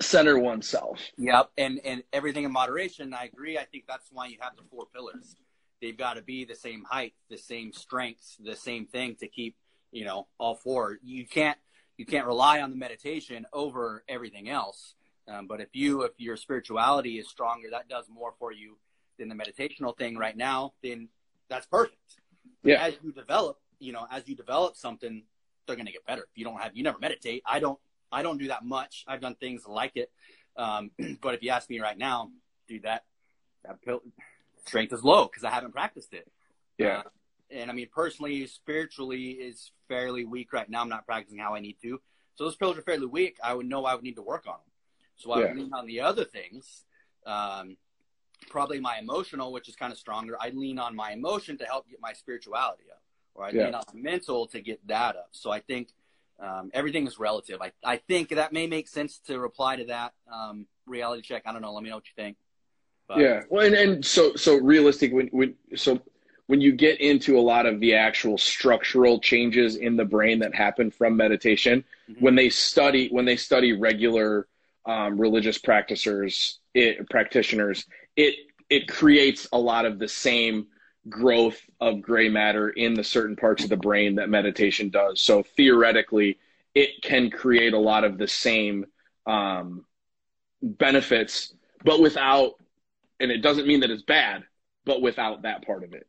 center 0.00 0.38
oneself. 0.38 1.00
Yep, 1.18 1.50
and 1.56 1.80
and 1.84 2.02
everything 2.12 2.44
in 2.44 2.52
moderation. 2.52 3.14
I 3.14 3.24
agree. 3.24 3.58
I 3.58 3.64
think 3.64 3.84
that's 3.86 4.08
why 4.10 4.26
you 4.26 4.38
have 4.40 4.56
the 4.56 4.62
four 4.70 4.86
pillars. 4.92 5.36
They've 5.80 5.96
got 5.96 6.14
to 6.14 6.22
be 6.22 6.44
the 6.44 6.54
same 6.54 6.84
height, 6.84 7.14
the 7.28 7.36
same 7.36 7.72
strengths, 7.72 8.36
the 8.42 8.56
same 8.56 8.86
thing 8.86 9.16
to 9.20 9.28
keep 9.28 9.56
you 9.92 10.04
know 10.04 10.26
all 10.38 10.56
four. 10.56 10.98
You 11.04 11.26
can't 11.26 11.58
you 12.02 12.06
can't 12.06 12.26
rely 12.26 12.60
on 12.60 12.70
the 12.70 12.76
meditation 12.76 13.46
over 13.52 14.02
everything 14.08 14.48
else. 14.48 14.96
Um, 15.28 15.46
but 15.46 15.60
if 15.60 15.68
you 15.72 16.02
if 16.02 16.10
your 16.18 16.36
spirituality 16.36 17.20
is 17.20 17.28
stronger, 17.28 17.68
that 17.70 17.88
does 17.88 18.06
more 18.12 18.34
for 18.40 18.50
you 18.50 18.76
than 19.20 19.28
the 19.28 19.36
meditational 19.36 19.96
thing 19.96 20.16
right 20.16 20.36
now. 20.36 20.72
Then 20.82 21.10
that's 21.48 21.64
perfect. 21.66 22.16
Yeah. 22.64 22.82
As 22.82 22.94
you 23.04 23.12
develop, 23.12 23.60
you 23.78 23.92
know, 23.92 24.04
as 24.10 24.26
you 24.26 24.34
develop 24.34 24.76
something, 24.76 25.22
they're 25.68 25.76
going 25.76 25.86
to 25.86 25.92
get 25.92 26.04
better. 26.04 26.22
If 26.22 26.36
you 26.36 26.44
don't 26.44 26.60
have, 26.60 26.76
you 26.76 26.82
never 26.82 26.98
meditate. 26.98 27.44
I 27.46 27.60
don't. 27.60 27.78
I 28.10 28.22
don't 28.22 28.38
do 28.38 28.48
that 28.48 28.64
much. 28.64 29.04
I've 29.06 29.20
done 29.20 29.36
things 29.36 29.62
like 29.64 29.92
it. 29.94 30.10
Um, 30.56 30.90
but 31.22 31.34
if 31.34 31.42
you 31.44 31.50
ask 31.50 31.70
me 31.70 31.78
right 31.78 31.96
now, 31.96 32.32
dude, 32.66 32.82
that 32.82 33.04
that 33.64 33.80
pill, 33.80 34.00
strength 34.66 34.92
is 34.92 35.04
low 35.04 35.26
because 35.26 35.44
I 35.44 35.50
haven't 35.50 35.70
practiced 35.70 36.14
it. 36.14 36.26
Yeah. 36.78 36.98
Uh, 36.98 37.02
and 37.52 37.70
I 37.70 37.74
mean, 37.74 37.88
personally, 37.94 38.46
spiritually 38.46 39.32
is 39.32 39.70
fairly 39.88 40.24
weak 40.24 40.52
right 40.52 40.68
now. 40.68 40.80
I'm 40.80 40.88
not 40.88 41.06
practicing 41.06 41.38
how 41.38 41.54
I 41.54 41.60
need 41.60 41.76
to. 41.82 42.00
So 42.34 42.44
those 42.44 42.56
pillars 42.56 42.78
are 42.78 42.82
fairly 42.82 43.06
weak. 43.06 43.36
I 43.42 43.54
would 43.54 43.66
know 43.66 43.84
I 43.84 43.94
would 43.94 44.04
need 44.04 44.16
to 44.16 44.22
work 44.22 44.46
on 44.46 44.54
them. 44.54 44.72
So 45.16 45.32
I 45.32 45.40
Yeah. 45.40 45.48
would 45.48 45.56
lean 45.56 45.72
on 45.72 45.86
the 45.86 46.00
other 46.00 46.24
things. 46.24 46.84
Um, 47.26 47.76
probably 48.48 48.80
my 48.80 48.98
emotional, 48.98 49.52
which 49.52 49.68
is 49.68 49.76
kind 49.76 49.92
of 49.92 49.98
stronger. 49.98 50.36
I 50.40 50.50
lean 50.50 50.78
on 50.78 50.96
my 50.96 51.12
emotion 51.12 51.58
to 51.58 51.64
help 51.64 51.88
get 51.88 52.00
my 52.00 52.12
spirituality 52.12 52.84
up, 52.90 53.02
or 53.34 53.44
I 53.44 53.50
Yeah. 53.50 53.64
lean 53.64 53.74
on 53.74 53.84
mental 53.94 54.46
to 54.48 54.60
get 54.60 54.84
that 54.88 55.16
up. 55.16 55.28
So 55.32 55.50
I 55.50 55.60
think 55.60 55.90
um, 56.40 56.70
everything 56.74 57.06
is 57.06 57.18
relative. 57.18 57.60
I, 57.62 57.72
I 57.84 57.98
think 57.98 58.30
that 58.30 58.52
may 58.52 58.66
make 58.66 58.88
sense 58.88 59.18
to 59.26 59.38
reply 59.38 59.76
to 59.76 59.84
that 59.84 60.14
um, 60.32 60.66
reality 60.86 61.22
check. 61.22 61.42
I 61.46 61.52
don't 61.52 61.62
know. 61.62 61.72
Let 61.72 61.84
me 61.84 61.90
know 61.90 61.96
what 61.96 62.06
you 62.06 62.14
think. 62.16 62.36
But, 63.06 63.18
yeah. 63.18 63.42
Well, 63.48 63.66
and, 63.66 63.74
and 63.74 64.04
so 64.04 64.34
so 64.36 64.56
realistic 64.56 65.12
when 65.12 65.28
when 65.28 65.54
so 65.76 66.00
when 66.52 66.60
you 66.60 66.70
get 66.70 67.00
into 67.00 67.38
a 67.38 67.40
lot 67.40 67.64
of 67.64 67.80
the 67.80 67.94
actual 67.94 68.36
structural 68.36 69.18
changes 69.18 69.76
in 69.76 69.96
the 69.96 70.04
brain 70.04 70.40
that 70.40 70.54
happen 70.54 70.90
from 70.90 71.16
meditation, 71.16 71.82
Mhm. 72.10 72.20
when 72.20 72.34
they 72.34 72.50
study 72.50 73.08
when 73.08 73.24
they 73.24 73.36
study 73.36 73.72
regular 73.72 74.46
um, 74.84 75.18
religious 75.18 75.56
practitioners, 75.56 76.58
it, 76.74 77.08
practitioners, 77.08 77.86
it 78.16 78.34
it 78.68 78.86
creates 78.86 79.48
a 79.50 79.58
lot 79.58 79.86
of 79.86 79.98
the 79.98 80.08
same 80.08 80.66
growth 81.08 81.58
of 81.80 82.02
gray 82.02 82.28
matter 82.28 82.68
in 82.68 82.92
the 82.92 83.04
certain 83.04 83.34
parts 83.34 83.64
of 83.64 83.70
the 83.70 83.76
brain 83.78 84.16
that 84.16 84.28
meditation 84.28 84.90
does. 84.90 85.22
So 85.22 85.42
theoretically, 85.42 86.38
it 86.74 87.00
can 87.00 87.30
create 87.30 87.72
a 87.72 87.78
lot 87.78 88.04
of 88.04 88.18
the 88.18 88.28
same 88.28 88.84
um, 89.24 89.86
benefits, 90.60 91.54
but 91.82 91.98
without, 91.98 92.60
and 93.20 93.30
it 93.30 93.38
doesn't 93.38 93.66
mean 93.66 93.80
that 93.80 93.90
it's 93.90 94.02
bad, 94.02 94.44
but 94.84 95.00
without 95.00 95.42
that 95.42 95.64
part 95.64 95.82
of 95.84 95.94
it. 95.94 96.06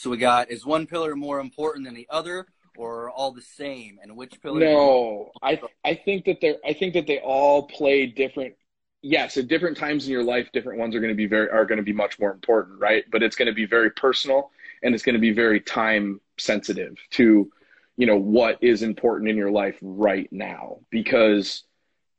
So 0.00 0.08
we 0.08 0.16
got 0.16 0.50
is 0.50 0.64
one 0.64 0.86
pillar 0.86 1.14
more 1.14 1.40
important 1.40 1.84
than 1.84 1.94
the 1.94 2.06
other, 2.08 2.46
or 2.74 3.10
all 3.10 3.32
the 3.32 3.42
same? 3.42 3.98
And 4.02 4.16
which 4.16 4.40
pillar? 4.40 4.60
No, 4.60 5.30
I 5.42 5.60
I 5.84 5.94
think 5.94 6.24
that 6.24 6.38
they're 6.40 6.56
I 6.64 6.72
think 6.72 6.94
that 6.94 7.06
they 7.06 7.18
all 7.18 7.64
play 7.64 8.06
different. 8.06 8.54
Yes, 9.02 9.36
at 9.36 9.48
different 9.48 9.76
times 9.76 10.06
in 10.06 10.12
your 10.12 10.24
life, 10.24 10.48
different 10.54 10.78
ones 10.78 10.94
are 10.94 11.00
going 11.00 11.12
to 11.12 11.16
be 11.16 11.26
very 11.26 11.50
are 11.50 11.66
going 11.66 11.76
to 11.76 11.84
be 11.84 11.92
much 11.92 12.18
more 12.18 12.32
important, 12.32 12.80
right? 12.80 13.04
But 13.12 13.22
it's 13.22 13.36
going 13.36 13.48
to 13.48 13.52
be 13.52 13.66
very 13.66 13.90
personal, 13.90 14.50
and 14.82 14.94
it's 14.94 15.04
going 15.04 15.16
to 15.16 15.20
be 15.20 15.32
very 15.32 15.60
time 15.60 16.22
sensitive 16.38 16.96
to, 17.10 17.52
you 17.98 18.06
know, 18.06 18.16
what 18.16 18.56
is 18.62 18.82
important 18.82 19.28
in 19.28 19.36
your 19.36 19.50
life 19.50 19.76
right 19.82 20.32
now. 20.32 20.78
Because, 20.88 21.64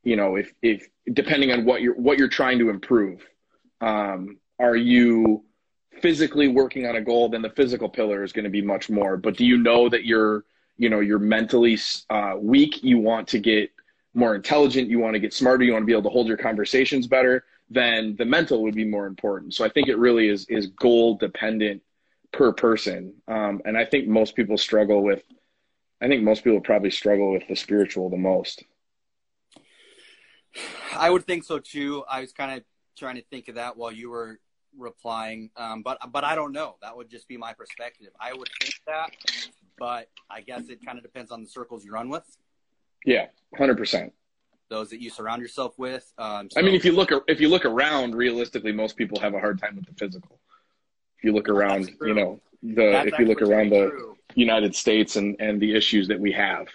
you 0.04 0.14
know, 0.14 0.36
if 0.36 0.54
if 0.62 0.86
depending 1.12 1.50
on 1.50 1.64
what 1.64 1.82
you're 1.82 1.96
what 1.96 2.16
you're 2.16 2.28
trying 2.28 2.60
to 2.60 2.70
improve, 2.70 3.26
um, 3.80 4.38
are 4.60 4.76
you 4.76 5.44
physically 6.00 6.48
working 6.48 6.86
on 6.86 6.96
a 6.96 7.00
goal? 7.00 7.28
Then 7.28 7.42
the 7.42 7.50
physical 7.50 7.88
pillar 7.88 8.22
is 8.22 8.32
going 8.32 8.44
to 8.44 8.50
be 8.50 8.62
much 8.62 8.90
more. 8.90 9.16
But 9.16 9.36
do 9.36 9.44
you 9.44 9.58
know 9.58 9.88
that 9.88 10.04
you're 10.04 10.44
you 10.78 10.88
know 10.88 11.00
you're 11.00 11.18
mentally 11.18 11.78
uh, 12.10 12.34
weak 12.38 12.82
you 12.82 12.98
want 12.98 13.28
to 13.28 13.38
get 13.38 13.70
more 14.14 14.34
intelligent 14.34 14.88
you 14.88 14.98
want 14.98 15.14
to 15.14 15.20
get 15.20 15.32
smarter 15.32 15.64
you 15.64 15.72
want 15.72 15.82
to 15.82 15.86
be 15.86 15.92
able 15.92 16.02
to 16.02 16.08
hold 16.08 16.26
your 16.26 16.36
conversations 16.36 17.06
better 17.06 17.44
then 17.70 18.14
the 18.16 18.24
mental 18.24 18.62
would 18.62 18.74
be 18.74 18.84
more 18.84 19.06
important 19.06 19.54
so 19.54 19.64
i 19.64 19.68
think 19.68 19.88
it 19.88 19.96
really 19.96 20.28
is 20.28 20.44
is 20.48 20.66
goal 20.68 21.16
dependent 21.16 21.80
per 22.30 22.52
person 22.52 23.14
um, 23.28 23.62
and 23.64 23.76
i 23.76 23.84
think 23.84 24.06
most 24.06 24.34
people 24.34 24.58
struggle 24.58 25.02
with 25.02 25.22
i 26.02 26.08
think 26.08 26.22
most 26.22 26.44
people 26.44 26.60
probably 26.60 26.90
struggle 26.90 27.32
with 27.32 27.46
the 27.48 27.56
spiritual 27.56 28.10
the 28.10 28.16
most 28.16 28.64
I 30.94 31.10
would 31.10 31.26
think 31.26 31.44
so 31.44 31.58
too. 31.58 32.04
I 32.08 32.20
was 32.20 32.32
kind 32.32 32.58
of 32.58 32.64
trying 32.96 33.16
to 33.16 33.22
think 33.22 33.48
of 33.48 33.56
that 33.56 33.76
while 33.76 33.92
you 33.92 34.10
were 34.10 34.38
replying, 34.76 35.50
um, 35.56 35.82
but 35.82 35.98
but 36.12 36.24
I 36.24 36.34
don't 36.34 36.52
know. 36.52 36.76
That 36.82 36.96
would 36.96 37.10
just 37.10 37.28
be 37.28 37.36
my 37.36 37.52
perspective. 37.52 38.08
I 38.20 38.32
would 38.32 38.48
think 38.60 38.74
that, 38.86 39.10
but 39.78 40.08
I 40.30 40.40
guess 40.40 40.68
it 40.68 40.84
kind 40.84 40.98
of 40.98 41.04
depends 41.04 41.30
on 41.30 41.42
the 41.42 41.48
circles 41.48 41.84
you 41.84 41.92
run 41.92 42.08
with. 42.08 42.24
yeah 43.04 43.26
100% 43.58 44.12
those 44.72 44.88
that 44.88 45.02
you 45.02 45.10
surround 45.10 45.42
yourself 45.42 45.78
with. 45.78 46.10
Um, 46.16 46.48
so, 46.50 46.58
I 46.58 46.62
mean, 46.64 46.74
if 46.74 46.84
you 46.84 46.92
look 46.92 47.10
if 47.28 47.40
you 47.40 47.48
look 47.48 47.64
around, 47.64 48.14
realistically, 48.14 48.72
most 48.72 48.96
people 48.96 49.20
have 49.20 49.34
a 49.34 49.38
hard 49.38 49.60
time 49.60 49.76
with 49.76 49.86
the 49.86 49.94
physical. 49.94 50.40
If 51.18 51.24
you 51.24 51.32
look 51.32 51.48
around, 51.48 51.90
you 52.00 52.14
know, 52.14 52.40
the 52.62 52.90
That's 52.90 53.08
if 53.08 53.18
you 53.18 53.26
look 53.26 53.42
around 53.42 53.70
the 53.70 53.90
true. 53.90 54.16
United 54.34 54.74
States 54.74 55.16
and 55.16 55.36
and 55.40 55.60
the 55.60 55.76
issues 55.76 56.08
that 56.08 56.18
we 56.18 56.32
have. 56.32 56.66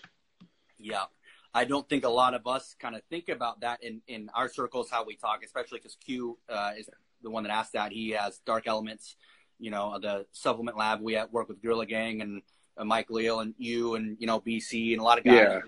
Yeah. 0.78 1.06
I 1.54 1.66
don't 1.66 1.90
think 1.90 2.06
a 2.06 2.10
lot 2.10 2.36
of 2.36 2.46
us 2.46 2.76
kind 2.80 2.96
of 2.96 3.02
think 3.10 3.30
about 3.30 3.62
that 3.62 3.82
in, 3.82 4.02
in 4.08 4.30
our 4.36 4.48
circles, 4.48 4.92
how 4.92 5.04
we 5.04 5.16
talk, 5.16 5.44
especially 5.44 5.80
because 5.80 5.96
Q 5.96 6.38
uh, 6.48 6.74
is 6.78 6.88
the 7.22 7.30
one 7.30 7.44
that 7.44 7.52
asked 7.52 7.74
that. 7.74 7.92
He 7.92 8.12
has 8.12 8.40
Dark 8.46 8.68
Elements, 8.68 9.16
you 9.60 9.72
know, 9.72 9.98
the 10.00 10.26
supplement 10.32 10.78
lab. 10.78 11.02
We 11.02 11.16
at, 11.16 11.32
work 11.32 11.48
with 11.50 11.62
Gorilla 11.62 11.86
Gang 11.86 12.22
and 12.22 12.42
uh, 12.78 12.84
Mike 12.84 13.10
Leal 13.10 13.40
and 13.40 13.54
you 13.58 13.96
and, 13.96 14.18
you 14.20 14.28
know, 14.28 14.40
BC 14.40 14.94
and 14.94 15.02
a 15.02 15.04
lot 15.04 15.18
of 15.18 15.24
guys. 15.24 15.34
Yeah. 15.34 15.60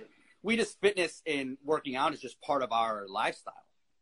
We 0.41 0.55
just 0.55 0.79
fitness 0.79 1.21
and 1.25 1.57
working 1.65 1.95
out 1.95 2.13
is 2.13 2.21
just 2.21 2.39
part 2.41 2.63
of 2.63 2.71
our 2.71 3.05
lifestyle. 3.09 3.53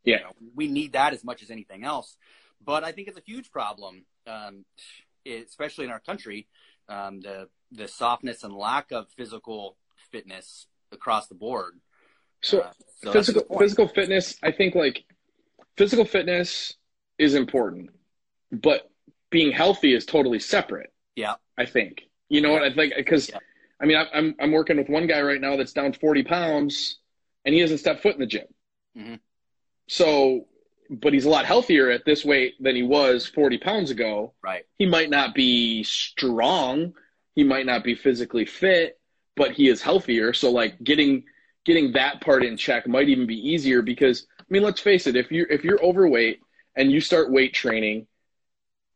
Yeah. 0.04 0.18
You 0.18 0.24
know, 0.24 0.32
we 0.56 0.68
need 0.68 0.94
that 0.94 1.14
as 1.14 1.24
much 1.24 1.42
as 1.42 1.50
anything 1.50 1.84
else. 1.84 2.18
But 2.64 2.84
I 2.84 2.92
think 2.92 3.08
it's 3.08 3.18
a 3.18 3.24
huge 3.26 3.52
problem, 3.52 4.06
um, 4.26 4.66
especially 5.26 5.86
in 5.86 5.92
our 5.92 6.00
country, 6.00 6.48
um, 6.90 7.22
the 7.22 7.50
the 7.72 7.88
softness 7.88 8.44
and 8.44 8.54
lack 8.54 8.92
of 8.92 9.08
physical 9.18 9.78
fitness 10.12 10.68
across 10.92 11.28
the 11.28 11.36
board. 11.36 11.80
So 12.42 12.62
Uh, 12.62 12.72
so 13.04 13.14
physical 13.14 13.42
a 13.42 13.44
good 13.44 13.50
point. 13.50 13.62
physical 13.62 13.88
fitness, 13.90 14.36
I 14.44 14.52
think 14.52 14.76
like 14.76 15.04
physical 15.76 16.06
fitness 16.06 16.76
is 17.18 17.36
important, 17.36 17.90
but 18.52 18.90
being 19.30 19.52
healthy 19.52 19.94
is 19.94 20.06
totally 20.06 20.40
separate. 20.40 20.94
Yeah. 21.16 21.36
I 21.58 21.66
think. 21.66 22.04
You 22.30 22.42
know 22.42 22.52
what 22.52 22.64
I 22.64 22.74
think? 22.74 22.94
Because 22.96 23.30
Yeah. 23.30 23.40
I 23.80 23.86
mean, 23.86 23.98
I- 23.98 24.10
I'm 24.14 24.36
I'm 24.40 24.52
working 24.52 24.78
with 24.78 24.90
one 24.90 25.08
guy 25.08 25.22
right 25.22 25.40
now 25.42 25.56
that's 25.56 25.74
down 25.74 25.94
40 25.94 26.24
pounds, 26.24 27.00
and 27.46 27.54
he 27.54 27.62
hasn't 27.62 27.80
stepped 27.80 28.02
foot 28.02 28.14
in 28.16 28.20
the 28.20 28.26
gym. 28.26 28.48
Mhm. 28.98 29.20
So, 29.88 30.48
but 30.90 31.14
he's 31.14 31.26
a 31.26 31.30
lot 31.30 31.46
healthier 31.46 31.90
at 31.90 32.06
this 32.06 32.26
weight 32.26 32.56
than 32.62 32.76
he 32.76 32.84
was 32.84 33.28
40 33.28 33.58
pounds 33.58 33.92
ago. 33.92 34.34
Right. 34.42 34.66
He 34.78 34.86
might 34.86 35.10
not 35.10 35.36
be 35.36 35.84
strong, 35.84 36.94
he 37.36 37.44
might 37.44 37.66
not 37.66 37.84
be 37.84 37.94
physically 37.96 38.46
fit, 38.46 39.00
but 39.36 39.52
he 39.52 39.68
is 39.70 39.82
healthier. 39.82 40.34
So, 40.34 40.52
like 40.52 40.82
getting 40.84 41.26
getting 41.66 41.92
that 41.94 42.22
part 42.22 42.44
in 42.46 42.56
check 42.58 42.88
might 42.88 43.10
even 43.10 43.28
be 43.28 43.50
easier 43.50 43.82
because 43.82 44.26
I 44.40 44.44
mean, 44.50 44.64
let's 44.64 44.80
face 44.82 45.06
it, 45.08 45.16
if 45.16 45.32
you 45.32 45.46
if 45.50 45.64
you're 45.64 45.84
overweight 45.84 46.40
and 46.78 46.92
you 46.92 47.02
start 47.02 47.32
weight 47.32 47.54
training, 47.54 48.08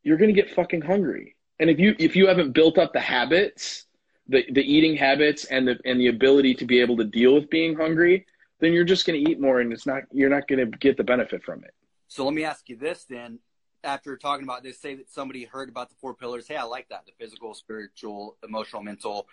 you're 0.04 0.18
gonna 0.18 0.32
get 0.32 0.50
fucking 0.52 0.82
hungry. 0.82 1.36
And 1.60 1.70
if 1.70 1.80
you 1.80 1.96
if 2.00 2.16
you 2.16 2.28
haven't 2.28 2.54
built 2.54 2.78
up 2.78 2.94
the 2.94 3.02
habits, 3.02 3.86
the 4.28 4.46
the 4.52 4.62
eating 4.62 4.96
habits 4.96 5.46
and 5.46 5.68
the 5.68 5.78
and 5.84 6.00
the 6.00 6.08
ability 6.08 6.54
to 6.56 6.66
be 6.66 6.80
able 6.80 6.96
to 6.98 7.04
deal 7.04 7.34
with 7.34 7.50
being 7.50 7.76
hungry, 7.76 8.26
then 8.60 8.72
you're 8.72 8.86
just 8.86 9.06
gonna 9.06 9.18
eat 9.18 9.42
more 9.42 9.60
and 9.60 9.74
it's 9.74 9.86
not 9.86 10.04
you're 10.12 10.30
not 10.30 10.48
gonna 10.48 10.66
get 10.66 10.96
the 10.96 11.04
benefit 11.04 11.44
from 11.44 11.64
it. 11.64 11.74
So 12.08 12.24
let 12.24 12.34
me 12.34 12.44
ask 12.46 12.70
you 12.70 12.78
this 12.78 13.04
then. 13.04 13.40
After 13.84 14.16
talking 14.16 14.44
about 14.44 14.62
this, 14.62 14.80
say 14.80 14.94
that 14.94 15.12
somebody 15.12 15.44
heard 15.44 15.68
about 15.68 15.90
the 15.90 15.96
four 16.00 16.14
pillars. 16.14 16.48
Hey, 16.48 16.56
I 16.56 16.64
like 16.64 16.88
that. 16.90 17.08
The 17.08 17.14
physical, 17.20 17.56
spiritual, 17.56 18.38
emotional, 18.48 18.84
mental. 18.84 19.28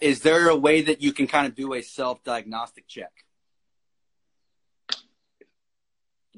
Is 0.00 0.20
there 0.22 0.48
a 0.48 0.56
way 0.56 0.80
that 0.80 1.00
you 1.00 1.12
can 1.12 1.28
kind 1.28 1.46
of 1.46 1.54
do 1.54 1.74
a 1.74 1.82
self 1.82 2.24
diagnostic 2.24 2.88
check? 2.88 3.12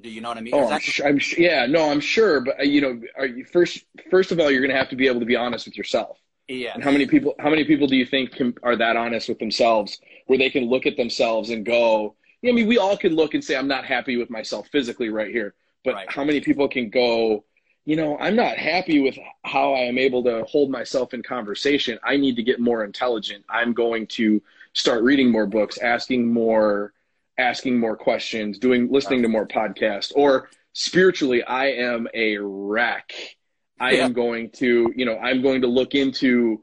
Do 0.00 0.08
you 0.10 0.20
know 0.20 0.28
what 0.28 0.38
I 0.38 0.40
mean? 0.40 0.54
Oh, 0.54 0.68
I'm, 0.68 0.80
I'm 1.04 1.20
yeah, 1.36 1.66
no, 1.66 1.90
I'm 1.90 2.00
sure, 2.00 2.40
but 2.40 2.60
uh, 2.60 2.62
you 2.62 2.80
know, 2.80 3.00
are 3.16 3.26
you 3.26 3.44
first 3.44 3.84
first 4.10 4.32
of 4.32 4.40
all, 4.40 4.50
you're 4.50 4.62
gonna 4.62 4.78
have 4.78 4.88
to 4.90 4.96
be 4.96 5.06
able 5.06 5.20
to 5.20 5.26
be 5.26 5.36
honest 5.36 5.66
with 5.66 5.76
yourself. 5.76 6.18
yeah. 6.48 6.72
And 6.74 6.82
how 6.82 6.90
many 6.90 7.06
people 7.06 7.34
how 7.38 7.50
many 7.50 7.64
people 7.64 7.86
do 7.86 7.96
you 7.96 8.06
think 8.06 8.32
can, 8.32 8.54
are 8.62 8.76
that 8.76 8.96
honest 8.96 9.28
with 9.28 9.38
themselves 9.38 10.00
where 10.26 10.38
they 10.38 10.50
can 10.50 10.64
look 10.64 10.86
at 10.86 10.96
themselves 10.96 11.50
and 11.50 11.64
go, 11.64 12.14
Yeah, 12.42 12.50
I 12.50 12.54
mean, 12.54 12.66
we 12.66 12.78
all 12.78 12.96
can 12.96 13.14
look 13.14 13.34
and 13.34 13.44
say 13.44 13.56
I'm 13.56 13.68
not 13.68 13.84
happy 13.84 14.16
with 14.16 14.30
myself 14.30 14.68
physically 14.68 15.08
right 15.10 15.30
here, 15.30 15.54
but 15.84 15.96
Right. 15.96 16.08
how 16.08 16.24
many 16.24 16.40
people 16.40 16.68
can 16.68 16.88
go, 16.90 17.44
you 17.84 17.96
know, 17.96 18.16
I'm 18.18 18.36
not 18.36 18.56
happy 18.56 19.00
with 19.00 19.16
how 19.44 19.74
I 19.74 19.80
am 19.80 19.98
able 19.98 20.22
to 20.24 20.44
hold 20.44 20.70
myself 20.70 21.14
in 21.14 21.22
conversation. 21.22 21.98
I 22.04 22.16
need 22.16 22.36
to 22.36 22.42
get 22.42 22.60
more 22.60 22.84
intelligent. 22.84 23.44
I'm 23.48 23.72
going 23.72 24.06
to 24.08 24.42
start 24.72 25.02
reading 25.02 25.30
more 25.30 25.46
books, 25.46 25.78
asking 25.78 26.32
more 26.32 26.92
asking 27.40 27.78
more 27.78 27.96
questions, 27.96 28.58
doing 28.58 28.90
listening 28.90 29.22
to 29.22 29.28
more 29.28 29.46
podcasts 29.46 30.12
or 30.14 30.48
spiritually 30.72 31.42
I 31.42 31.66
am 31.72 32.06
a 32.14 32.36
wreck. 32.38 33.12
I 33.80 33.92
Yeah. 33.92 34.04
am 34.04 34.12
going 34.12 34.50
to, 34.52 34.92
you 34.94 35.04
know, 35.06 35.16
I'm 35.18 35.42
going 35.42 35.62
to 35.62 35.66
look 35.66 35.94
into 35.94 36.62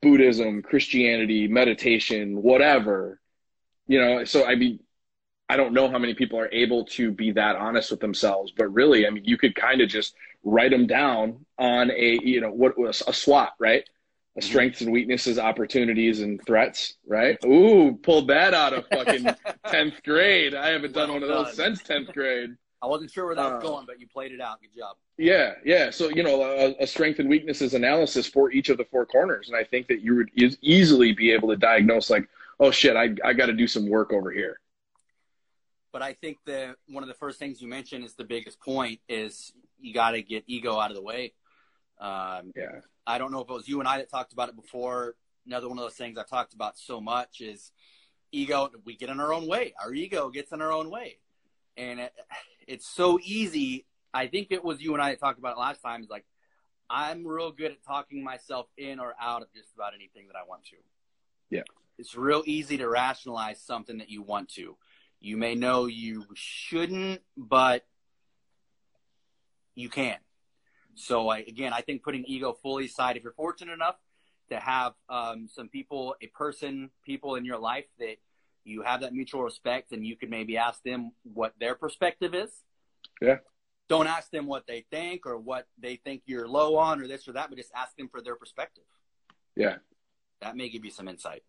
Buddhism, 0.00 0.62
Christianity, 0.62 1.48
meditation, 1.48 2.40
whatever. 2.40 3.20
You 3.88 4.00
know, 4.00 4.24
so 4.24 4.46
I 4.46 4.54
mean, 4.54 4.78
I 5.48 5.56
don't 5.56 5.74
know 5.74 5.90
how 5.90 5.98
many 5.98 6.14
people 6.14 6.38
are 6.38 6.48
able 6.52 6.84
to 6.96 7.10
be 7.10 7.32
that 7.32 7.56
honest 7.56 7.90
with 7.90 8.00
themselves, 8.00 8.52
but 8.56 8.72
really, 8.72 9.06
I 9.06 9.10
mean, 9.10 9.24
you 9.24 9.36
could 9.36 9.54
kind 9.54 9.80
of 9.82 9.88
just 9.88 10.14
write 10.44 10.70
them 10.70 10.86
down 10.86 11.44
on 11.58 11.90
a, 11.90 12.18
you 12.22 12.40
know, 12.40 12.50
what 12.52 12.78
was 12.78 13.02
a 13.06 13.12
SWOT, 13.12 13.50
right? 13.58 13.84
A 14.34 14.40
Mhm. 14.40 14.44
strengths 14.44 14.80
and 14.80 14.90
weaknesses, 14.90 15.38
opportunities 15.38 16.20
and 16.20 16.42
threats, 16.46 16.94
right? 17.06 17.36
Ooh, 17.44 17.98
pulled 18.02 18.28
that 18.28 18.54
out 18.54 18.72
of 18.72 18.86
fucking 18.88 19.24
10th 19.66 20.02
grade. 20.04 20.54
I 20.54 20.68
haven't 20.70 20.92
done 20.94 21.10
Well 21.10 21.20
one 21.20 21.22
of 21.22 21.28
those 21.28 21.54
done. 21.56 21.76
since 21.76 21.82
10th 21.86 22.12
grade. 22.14 22.56
I 22.80 22.86
wasn't 22.86 23.10
sure 23.10 23.26
where 23.26 23.34
that 23.34 23.44
was 23.44 23.62
Uh, 23.62 23.68
going, 23.68 23.86
but 23.86 24.00
you 24.00 24.08
played 24.08 24.32
it 24.32 24.40
out. 24.40 24.60
Good 24.62 24.74
job. 24.76 24.96
Yeah, 25.18 25.54
yeah. 25.64 25.90
So 25.90 26.08
you 26.08 26.22
know, 26.22 26.42
a, 26.42 26.74
a 26.82 26.86
strength 26.86 27.18
and 27.20 27.28
weaknesses 27.28 27.74
analysis 27.74 28.26
for 28.26 28.50
each 28.50 28.70
of 28.70 28.78
the 28.78 28.84
four 28.86 29.04
corners, 29.06 29.48
and 29.48 29.56
I 29.56 29.64
think 29.64 29.86
that 29.88 30.00
you 30.00 30.14
would 30.16 30.30
e- 30.34 30.56
easily 30.62 31.12
be 31.12 31.30
able 31.30 31.48
to 31.50 31.56
diagnose, 31.56 32.08
like, 32.10 32.26
oh 32.58 32.70
shit, 32.70 32.96
I 32.96 33.14
I 33.22 33.34
got 33.34 33.46
to 33.46 33.52
do 33.52 33.66
some 33.68 33.86
work 33.86 34.12
over 34.12 34.30
here. 34.32 34.58
But 35.92 36.00
I 36.02 36.14
think 36.14 36.38
that 36.46 36.76
one 36.88 37.04
of 37.04 37.08
the 37.08 37.14
first 37.14 37.38
things 37.38 37.60
you 37.60 37.68
mentioned 37.68 38.02
is 38.04 38.14
the 38.14 38.24
biggest 38.24 38.58
point 38.60 38.98
is 39.10 39.52
you 39.78 39.92
got 39.92 40.12
to 40.12 40.22
get 40.22 40.42
ego 40.46 40.78
out 40.80 40.90
of 40.90 40.96
the 40.96 41.02
way. 41.02 41.34
Um, 42.00 42.50
Yeah, 42.56 42.80
I 43.06 43.18
don't 43.18 43.32
know 43.32 43.40
if 43.40 43.50
it 43.50 43.52
was 43.52 43.68
you 43.68 43.80
and 43.80 43.88
I 43.88 43.98
that 43.98 44.10
talked 44.10 44.32
about 44.32 44.48
it 44.48 44.56
before. 44.56 45.16
Another 45.46 45.68
one 45.68 45.78
of 45.78 45.84
those 45.84 45.94
things 45.94 46.18
I've 46.18 46.28
talked 46.28 46.54
about 46.54 46.78
so 46.78 47.00
much 47.00 47.40
is 47.40 47.72
ego. 48.30 48.70
We 48.84 48.96
get 48.96 49.10
in 49.10 49.20
our 49.20 49.32
own 49.32 49.46
way. 49.46 49.74
Our 49.82 49.92
ego 49.92 50.30
gets 50.30 50.52
in 50.52 50.62
our 50.62 50.72
own 50.72 50.90
way, 50.90 51.18
and 51.76 52.00
it, 52.00 52.12
it's 52.66 52.86
so 52.86 53.18
easy. 53.22 53.86
I 54.14 54.28
think 54.28 54.48
it 54.50 54.62
was 54.64 54.80
you 54.80 54.92
and 54.94 55.02
I 55.02 55.10
that 55.10 55.20
talked 55.20 55.38
about 55.38 55.56
it 55.56 55.60
last 55.60 55.82
time. 55.82 56.02
Is 56.02 56.10
like 56.10 56.24
I'm 56.88 57.26
real 57.26 57.50
good 57.50 57.72
at 57.72 57.82
talking 57.82 58.22
myself 58.22 58.66
in 58.76 59.00
or 59.00 59.14
out 59.20 59.42
of 59.42 59.52
just 59.52 59.74
about 59.74 59.94
anything 59.94 60.26
that 60.28 60.36
I 60.36 60.46
want 60.46 60.64
to. 60.66 60.76
Yeah. 61.50 61.62
it's 61.98 62.14
real 62.14 62.42
easy 62.46 62.78
to 62.78 62.88
rationalize 62.88 63.60
something 63.60 63.98
that 63.98 64.08
you 64.08 64.22
want 64.22 64.48
to. 64.54 64.76
You 65.20 65.36
may 65.36 65.54
know 65.54 65.86
you 65.86 66.24
shouldn't, 66.34 67.20
but 67.36 67.84
you 69.74 69.88
can. 69.88 70.16
So 70.94 71.28
I, 71.28 71.38
again, 71.38 71.72
I 71.72 71.80
think 71.80 72.02
putting 72.02 72.24
ego 72.26 72.52
fully 72.62 72.86
aside, 72.86 73.16
if 73.16 73.22
you're 73.22 73.32
fortunate 73.32 73.72
enough 73.72 73.96
to 74.50 74.58
have 74.58 74.92
um, 75.08 75.48
some 75.52 75.68
people, 75.68 76.14
a 76.20 76.26
person, 76.28 76.90
people 77.04 77.36
in 77.36 77.44
your 77.44 77.58
life 77.58 77.86
that 77.98 78.16
you 78.64 78.82
have 78.82 79.00
that 79.00 79.12
mutual 79.12 79.42
respect 79.42 79.92
and 79.92 80.06
you 80.06 80.16
could 80.16 80.30
maybe 80.30 80.56
ask 80.56 80.82
them 80.82 81.12
what 81.22 81.54
their 81.58 81.74
perspective 81.74 82.34
is. 82.34 82.50
Yeah. 83.20 83.38
Don't 83.88 84.06
ask 84.06 84.30
them 84.30 84.46
what 84.46 84.66
they 84.66 84.84
think 84.90 85.26
or 85.26 85.38
what 85.38 85.66
they 85.78 85.96
think 85.96 86.22
you're 86.26 86.46
low 86.48 86.76
on 86.76 87.00
or 87.02 87.06
this 87.08 87.26
or 87.26 87.32
that, 87.32 87.48
but 87.48 87.56
just 87.58 87.72
ask 87.74 87.96
them 87.96 88.08
for 88.08 88.20
their 88.20 88.36
perspective. 88.36 88.84
yeah, 89.56 89.76
That 90.40 90.56
may 90.56 90.68
give 90.68 90.84
you 90.84 90.90
some 90.90 91.08
insight. 91.08 91.42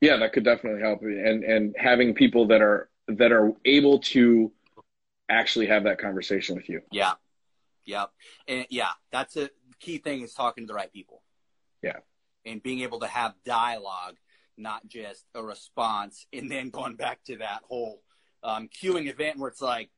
yeah. 0.00 0.16
That 0.16 0.32
could 0.32 0.44
definitely 0.44 0.80
help, 0.82 1.02
and 1.02 1.44
and 1.44 1.74
having 1.78 2.14
people 2.14 2.46
that 2.48 2.60
are 2.60 2.90
that 3.08 3.32
are 3.32 3.52
able 3.64 4.00
to 4.00 4.52
actually 5.28 5.66
have 5.66 5.84
that 5.84 5.98
conversation 5.98 6.56
with 6.56 6.68
you. 6.68 6.82
Yeah. 6.90 7.14
Yeah. 7.86 8.06
And 8.46 8.66
yeah, 8.68 8.90
that's 9.10 9.36
a 9.36 9.48
key 9.80 9.98
thing 9.98 10.22
is 10.22 10.34
talking 10.34 10.64
to 10.64 10.68
the 10.68 10.74
right 10.74 10.92
people. 10.92 11.22
Yeah. 11.82 11.98
And 12.44 12.62
being 12.62 12.80
able 12.80 13.00
to 13.00 13.06
have 13.06 13.34
dialogue, 13.44 14.16
not 14.58 14.86
just 14.86 15.24
a 15.34 15.42
response, 15.42 16.26
and 16.32 16.50
then 16.50 16.70
going 16.70 16.96
back 16.96 17.22
to 17.24 17.38
that 17.38 17.62
whole 17.68 18.02
um, 18.42 18.68
cueing 18.68 19.08
event 19.10 19.38
where 19.38 19.48
it's 19.48 19.62
like, 19.62 19.90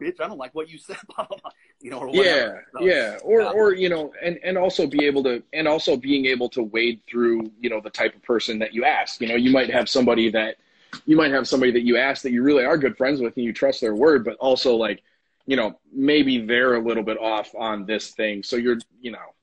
bitch, 0.00 0.20
I 0.20 0.28
don't 0.28 0.38
like 0.38 0.54
what 0.54 0.68
you 0.68 0.78
said, 0.78 0.96
blah, 1.16 1.26
blah, 1.26 1.38
blah, 1.42 1.50
you 1.80 1.90
know, 1.90 1.98
or 1.98 2.08
Yeah. 2.14 2.58
So, 2.72 2.84
yeah, 2.84 3.18
or 3.22 3.42
yeah. 3.42 3.50
or 3.50 3.74
you 3.74 3.88
know, 3.88 4.12
and 4.22 4.38
and 4.42 4.56
also 4.56 4.86
be 4.86 5.04
able 5.04 5.22
to, 5.24 5.42
and 5.52 5.68
also 5.68 5.96
being 5.96 6.26
able 6.26 6.48
to 6.50 6.62
wade 6.62 7.00
through, 7.08 7.50
you 7.60 7.70
know, 7.70 7.80
the 7.80 7.90
type 7.90 8.14
of 8.14 8.22
person 8.22 8.58
that 8.60 8.74
you 8.74 8.84
ask. 8.84 9.20
You 9.20 9.28
know, 9.28 9.36
you 9.36 9.50
might 9.50 9.70
have 9.70 9.88
somebody 9.88 10.30
that 10.30 10.56
you 11.04 11.16
might 11.16 11.32
have 11.32 11.46
somebody 11.46 11.72
that 11.72 11.82
you 11.82 11.96
ask 11.96 12.22
that 12.22 12.32
you 12.32 12.42
really 12.42 12.64
are 12.64 12.76
good 12.76 12.96
friends 12.96 13.20
with 13.20 13.36
and 13.36 13.44
you 13.44 13.52
trust 13.52 13.80
their 13.80 13.94
word, 13.94 14.24
but 14.24 14.36
also 14.36 14.74
like, 14.74 15.02
you 15.50 15.56
know, 15.56 15.80
maybe 15.92 16.46
they're 16.46 16.76
a 16.76 16.80
little 16.80 17.02
bit 17.02 17.18
off 17.18 17.52
on 17.56 17.84
this 17.84 18.12
thing. 18.12 18.44
So 18.44 18.54
you're, 18.54 18.78
you 19.00 19.10
know, 19.10 19.34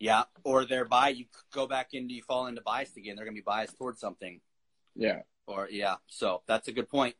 Yeah. 0.00 0.24
Or 0.42 0.64
they're 0.64 0.84
bi, 0.84 1.10
you 1.10 1.26
go 1.52 1.68
back 1.68 1.90
into, 1.92 2.14
you 2.14 2.22
fall 2.22 2.48
into 2.48 2.62
bias 2.62 2.96
again. 2.96 3.14
They're 3.14 3.24
going 3.24 3.36
to 3.36 3.40
be 3.40 3.44
biased 3.46 3.78
towards 3.78 4.00
something. 4.00 4.40
yeah, 4.96 5.20
Or 5.46 5.68
yeah, 5.70 5.96
so 6.08 6.42
that's 6.48 6.66
a 6.66 6.72
good 6.72 6.90
point. 6.90 7.14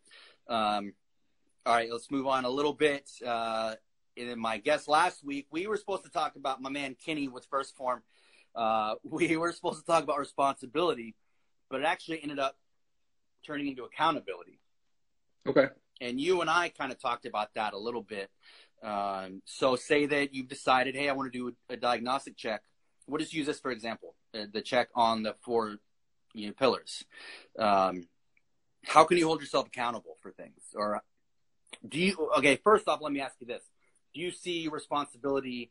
Um, 0.48 0.92
all 1.64 1.74
right, 1.74 1.88
let's 1.88 2.10
move 2.10 2.26
on 2.26 2.44
a 2.44 2.50
little 2.50 2.72
bit. 2.72 3.08
Uh, 3.24 3.76
in 4.16 4.36
my 4.40 4.58
guest 4.58 4.88
last 4.88 5.24
week, 5.24 5.46
we 5.52 5.68
were 5.68 5.76
supposed 5.76 6.02
to 6.02 6.10
talk 6.10 6.34
about 6.34 6.60
my 6.60 6.68
man 6.68 6.96
Kenny 6.96 7.28
with 7.28 7.46
First 7.48 7.76
Form. 7.76 8.02
Uh, 8.56 8.96
we 9.04 9.36
were 9.36 9.52
supposed 9.52 9.78
to 9.78 9.86
talk 9.86 10.02
about 10.02 10.18
responsibility, 10.18 11.14
but 11.70 11.80
it 11.80 11.84
actually 11.84 12.20
ended 12.24 12.40
up 12.40 12.56
turning 13.46 13.68
into 13.68 13.84
accountability. 13.84 14.58
Okay. 15.46 15.68
And 16.00 16.20
you 16.20 16.40
and 16.40 16.50
I 16.50 16.68
kind 16.68 16.92
of 16.92 17.00
talked 17.00 17.26
about 17.26 17.54
that 17.54 17.72
a 17.72 17.78
little 17.78 18.02
bit. 18.02 18.30
Um, 18.82 19.42
so 19.44 19.76
say 19.76 20.06
that 20.06 20.34
you've 20.34 20.48
decided, 20.48 20.94
hey, 20.94 21.08
I 21.08 21.12
want 21.12 21.32
to 21.32 21.38
do 21.38 21.54
a, 21.70 21.76
diagnostic 21.76 22.36
check. 22.36 22.62
We'll 23.06 23.18
just 23.18 23.32
use 23.32 23.46
this 23.46 23.58
for 23.58 23.70
example, 23.70 24.14
uh, 24.34 24.46
the 24.52 24.60
check 24.60 24.88
on 24.94 25.22
the 25.22 25.34
four 25.42 25.76
you 26.34 26.48
know, 26.48 26.52
pillars. 26.52 27.04
Um, 27.58 28.06
how 28.84 29.04
can 29.04 29.16
you 29.16 29.26
hold 29.26 29.40
yourself 29.40 29.68
accountable 29.68 30.16
for 30.22 30.30
things? 30.30 30.60
Or 30.74 31.02
do 31.86 31.98
you, 31.98 32.30
okay, 32.38 32.56
first 32.56 32.86
off, 32.88 33.00
let 33.00 33.12
me 33.12 33.20
ask 33.20 33.36
you 33.40 33.46
this. 33.46 33.62
Do 34.14 34.20
you 34.20 34.30
see 34.30 34.68
responsibility 34.68 35.70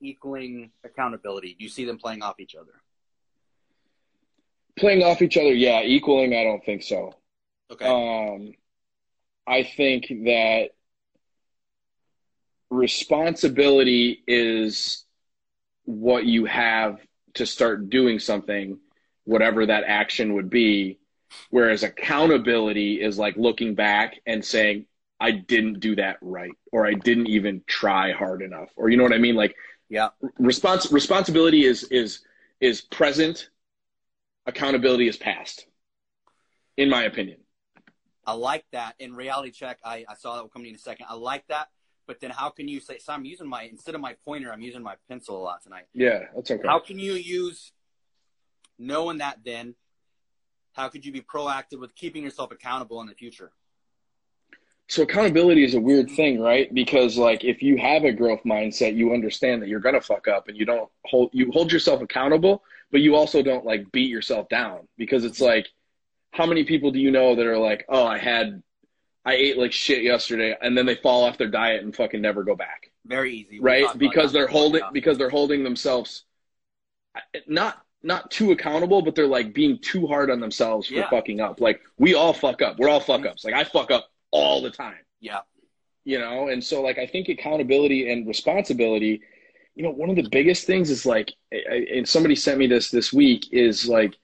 equaling 0.00 0.70
accountability? 0.84 1.56
Do 1.58 1.64
you 1.64 1.70
see 1.70 1.84
them 1.84 1.98
playing 1.98 2.22
off 2.22 2.38
each 2.38 2.54
other? 2.54 2.72
Playing 4.76 5.02
off 5.02 5.22
each 5.22 5.36
other, 5.36 5.52
yeah. 5.52 5.82
Equaling, 5.82 6.34
I 6.34 6.44
don't 6.44 6.64
think 6.64 6.82
so. 6.82 7.14
Okay. 7.70 7.86
Um, 7.86 8.54
I 9.46 9.62
think 9.62 10.06
that 10.08 10.70
responsibility 12.70 14.22
is 14.26 15.04
what 15.84 16.24
you 16.24 16.46
have 16.46 16.98
to 17.34 17.46
start 17.46 17.90
doing 17.90 18.18
something, 18.18 18.78
whatever 19.24 19.66
that 19.66 19.84
action 19.86 20.34
would 20.34 20.50
be. 20.50 20.98
Whereas 21.50 21.82
accountability 21.82 23.02
is 23.02 23.18
like 23.18 23.36
looking 23.36 23.74
back 23.74 24.20
and 24.26 24.44
saying, 24.44 24.86
I 25.20 25.32
didn't 25.32 25.80
do 25.80 25.96
that 25.96 26.18
right, 26.20 26.52
or 26.72 26.86
I 26.86 26.94
didn't 26.94 27.28
even 27.28 27.62
try 27.66 28.12
hard 28.12 28.42
enough, 28.42 28.68
or 28.76 28.88
you 28.88 28.96
know 28.96 29.04
what 29.04 29.12
I 29.12 29.18
mean? 29.18 29.36
Like, 29.36 29.56
yeah, 29.88 30.10
respons- 30.40 30.92
responsibility 30.92 31.64
is 31.64 31.84
is 31.84 32.20
is 32.60 32.80
present, 32.80 33.48
accountability 34.46 35.08
is 35.08 35.16
past, 35.16 35.66
in 36.76 36.90
my 36.90 37.04
opinion. 37.04 37.38
I 38.26 38.32
like 38.32 38.64
that. 38.72 38.94
In 38.98 39.14
reality 39.14 39.50
check, 39.50 39.78
I, 39.84 40.04
I 40.08 40.14
saw 40.14 40.36
that 40.36 40.42
will 40.42 40.48
come 40.48 40.64
in 40.64 40.74
a 40.74 40.78
second. 40.78 41.06
I 41.08 41.14
like 41.14 41.46
that. 41.48 41.68
But 42.06 42.20
then 42.20 42.30
how 42.30 42.50
can 42.50 42.68
you 42.68 42.80
say, 42.80 42.98
so 42.98 43.12
I'm 43.12 43.24
using 43.24 43.48
my, 43.48 43.62
instead 43.62 43.94
of 43.94 44.00
my 44.00 44.14
pointer, 44.24 44.52
I'm 44.52 44.60
using 44.60 44.82
my 44.82 44.96
pencil 45.08 45.38
a 45.38 45.42
lot 45.42 45.62
tonight. 45.62 45.84
Yeah, 45.94 46.24
that's 46.34 46.50
okay. 46.50 46.66
How 46.66 46.78
can 46.78 46.98
you 46.98 47.14
use, 47.14 47.72
knowing 48.78 49.18
that 49.18 49.38
then, 49.44 49.74
how 50.74 50.88
could 50.88 51.06
you 51.06 51.12
be 51.12 51.22
proactive 51.22 51.80
with 51.80 51.94
keeping 51.94 52.22
yourself 52.22 52.50
accountable 52.52 53.00
in 53.00 53.06
the 53.06 53.14
future? 53.14 53.52
So 54.88 55.02
accountability 55.02 55.64
is 55.64 55.74
a 55.74 55.80
weird 55.80 56.10
thing, 56.10 56.40
right? 56.40 56.72
Because 56.74 57.16
like 57.16 57.42
if 57.42 57.62
you 57.62 57.78
have 57.78 58.04
a 58.04 58.12
growth 58.12 58.42
mindset, 58.44 58.96
you 58.96 59.14
understand 59.14 59.62
that 59.62 59.68
you're 59.68 59.80
gonna 59.80 60.00
fuck 60.00 60.28
up 60.28 60.48
and 60.48 60.56
you 60.58 60.66
don't 60.66 60.90
hold 61.06 61.30
you 61.32 61.50
hold 61.52 61.72
yourself 61.72 62.02
accountable, 62.02 62.62
but 62.92 63.00
you 63.00 63.14
also 63.14 63.42
don't 63.42 63.64
like 63.64 63.90
beat 63.92 64.10
yourself 64.10 64.48
down 64.50 64.86
because 64.98 65.24
it's 65.24 65.40
like 65.40 65.68
how 66.34 66.46
many 66.46 66.64
people 66.64 66.90
do 66.90 66.98
you 66.98 67.12
know 67.12 67.36
that 67.36 67.46
are 67.46 67.58
like, 67.58 67.84
"Oh, 67.88 68.04
I 68.04 68.18
had 68.18 68.60
I 69.24 69.34
ate 69.34 69.56
like 69.56 69.72
shit 69.72 70.02
yesterday," 70.02 70.56
and 70.60 70.76
then 70.76 70.84
they 70.84 70.96
fall 70.96 71.24
off 71.24 71.38
their 71.38 71.48
diet 71.48 71.84
and 71.84 71.94
fucking 71.94 72.20
never 72.20 72.42
go 72.42 72.56
back. 72.56 72.90
Very 73.06 73.36
easy, 73.36 73.60
right? 73.60 73.86
Because 73.96 74.32
they're 74.32 74.48
holding 74.48 74.82
because 74.92 75.16
they're 75.16 75.30
holding 75.30 75.62
themselves 75.62 76.24
not 77.46 77.80
not 78.02 78.32
too 78.32 78.50
accountable, 78.50 79.00
but 79.00 79.14
they're 79.14 79.28
like 79.28 79.54
being 79.54 79.78
too 79.78 80.08
hard 80.08 80.28
on 80.28 80.40
themselves 80.40 80.88
for 80.88 80.94
yeah. 80.94 81.08
fucking 81.08 81.40
up. 81.40 81.60
Like 81.60 81.80
we 81.98 82.14
all 82.14 82.32
fuck 82.32 82.62
up. 82.62 82.78
We're 82.78 82.88
all 82.88 83.00
fuck 83.00 83.24
ups. 83.24 83.44
Like 83.44 83.54
I 83.54 83.62
fuck 83.62 83.92
up 83.92 84.08
all 84.32 84.60
the 84.60 84.70
time. 84.70 84.98
Yeah. 85.20 85.40
You 86.04 86.18
know, 86.18 86.48
and 86.48 86.62
so 86.62 86.82
like 86.82 86.98
I 86.98 87.06
think 87.06 87.28
accountability 87.28 88.10
and 88.12 88.26
responsibility, 88.26 89.22
you 89.76 89.84
know, 89.84 89.90
one 89.90 90.10
of 90.10 90.16
the 90.16 90.28
biggest 90.28 90.66
things 90.66 90.90
is 90.90 91.06
like, 91.06 91.32
and 91.52 92.06
somebody 92.06 92.34
sent 92.34 92.58
me 92.58 92.66
this 92.66 92.90
this 92.90 93.12
week 93.12 93.46
is 93.52 93.88
like 93.88 94.16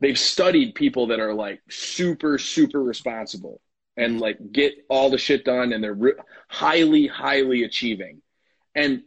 they've 0.00 0.18
studied 0.18 0.74
people 0.74 1.08
that 1.08 1.20
are 1.20 1.34
like 1.34 1.60
super 1.68 2.38
super 2.38 2.82
responsible 2.82 3.60
and 3.96 4.20
like 4.20 4.38
get 4.52 4.74
all 4.88 5.10
the 5.10 5.18
shit 5.18 5.44
done 5.44 5.72
and 5.72 5.82
they're 5.82 5.94
re- 5.94 6.12
highly 6.48 7.06
highly 7.06 7.64
achieving. 7.64 8.22
And 8.74 9.02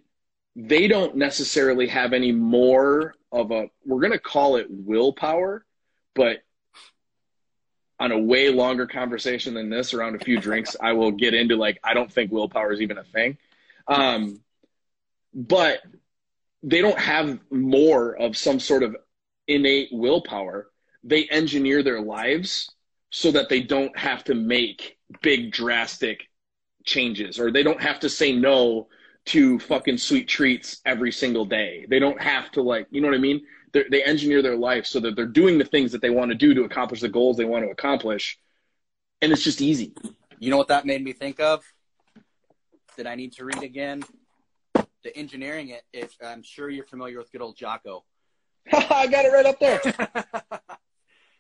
they 0.56 0.88
don't 0.88 1.16
necessarily 1.16 1.88
have 1.88 2.14
any 2.14 2.32
more 2.32 3.16
of 3.32 3.52
a 3.52 3.68
we're 3.86 4.02
going 4.02 4.12
to 4.12 4.20
call 4.20 4.58
it 4.58 4.68
willpower 4.70 5.66
but 6.14 6.40
on 7.98 8.12
a 8.12 8.20
way 8.20 8.50
longer 8.50 8.86
conversation 8.86 9.54
than 9.54 9.70
this 9.70 9.94
around 9.94 10.16
a 10.16 10.20
few 10.20 10.38
drinks 10.38 10.76
i 10.82 10.92
will 10.92 11.12
get 11.12 11.34
into 11.34 11.56
like 11.56 11.80
i 11.86 11.94
don't 11.94 12.12
think 12.12 12.34
willpower 12.34 12.74
is 12.74 12.82
even 12.82 12.98
a 12.98 13.04
thing. 13.06 13.38
Um, 13.88 14.42
but 15.34 15.82
they 16.64 16.82
don't 16.82 17.00
have 17.00 17.40
more 17.50 18.16
of 18.16 18.38
some 18.38 18.60
sort 18.60 18.84
of 18.84 18.96
innate 19.48 19.90
willpower 19.92 20.71
they 21.04 21.28
engineer 21.30 21.84
their 21.84 22.02
lives 22.02 22.72
so 23.10 23.32
that 23.32 23.50
they 23.50 23.62
don't 23.62 23.98
have 23.98 24.24
to 24.26 24.36
make 24.36 24.98
big 25.22 25.52
drastic 25.52 26.28
changes 26.86 27.40
or 27.40 27.52
they 27.52 27.64
don't 27.64 27.82
have 27.82 28.00
to 28.00 28.10
say 28.10 28.32
no 28.32 28.88
to 29.26 29.60
fucking 29.60 29.98
sweet 29.98 30.28
treats 30.28 30.82
every 30.86 31.12
single 31.12 31.46
day. 31.46 31.86
They 31.90 32.00
don't 32.00 32.22
have 32.22 32.52
to 32.52 32.62
like, 32.62 32.88
you 32.90 33.02
know 33.02 33.08
what 33.08 33.16
I 33.16 33.20
mean? 33.20 33.42
They're, 33.74 33.86
they 33.90 34.04
engineer 34.04 34.42
their 34.42 34.58
life 34.58 34.86
so 34.86 35.00
that 35.02 35.16
they're 35.16 35.26
doing 35.26 35.58
the 35.58 35.66
things 35.66 35.92
that 35.92 36.02
they 36.02 36.10
want 36.10 36.32
to 36.32 36.36
do 36.36 36.54
to 36.54 36.64
accomplish 36.64 37.02
the 37.02 37.10
goals 37.10 37.38
they 37.38 37.46
want 37.46 37.64
to 37.66 37.70
accomplish. 37.70 38.40
And 39.22 39.32
it's 39.32 39.44
just 39.44 39.62
easy. 39.62 39.94
You 40.40 40.50
know 40.50 40.58
what 40.58 40.70
that 40.70 40.86
made 40.86 41.04
me 41.04 41.14
think 41.14 41.40
of? 41.40 41.64
That 42.98 43.08
I 43.08 43.16
need 43.16 43.34
to 43.34 43.46
read 43.46 43.62
again? 43.62 44.04
The 45.04 45.16
engineering 45.16 45.70
it, 45.70 45.84
it 45.94 46.12
I'm 46.24 46.44
sure 46.44 46.70
you're 46.70 46.86
familiar 46.86 47.18
with 47.18 47.32
good 47.32 47.42
old 47.42 47.56
Jocko. 47.56 48.04
I 48.74 49.08
got 49.08 49.26
it 49.26 49.30
right 49.30 49.46
up 49.46 49.60
there. 49.60 49.82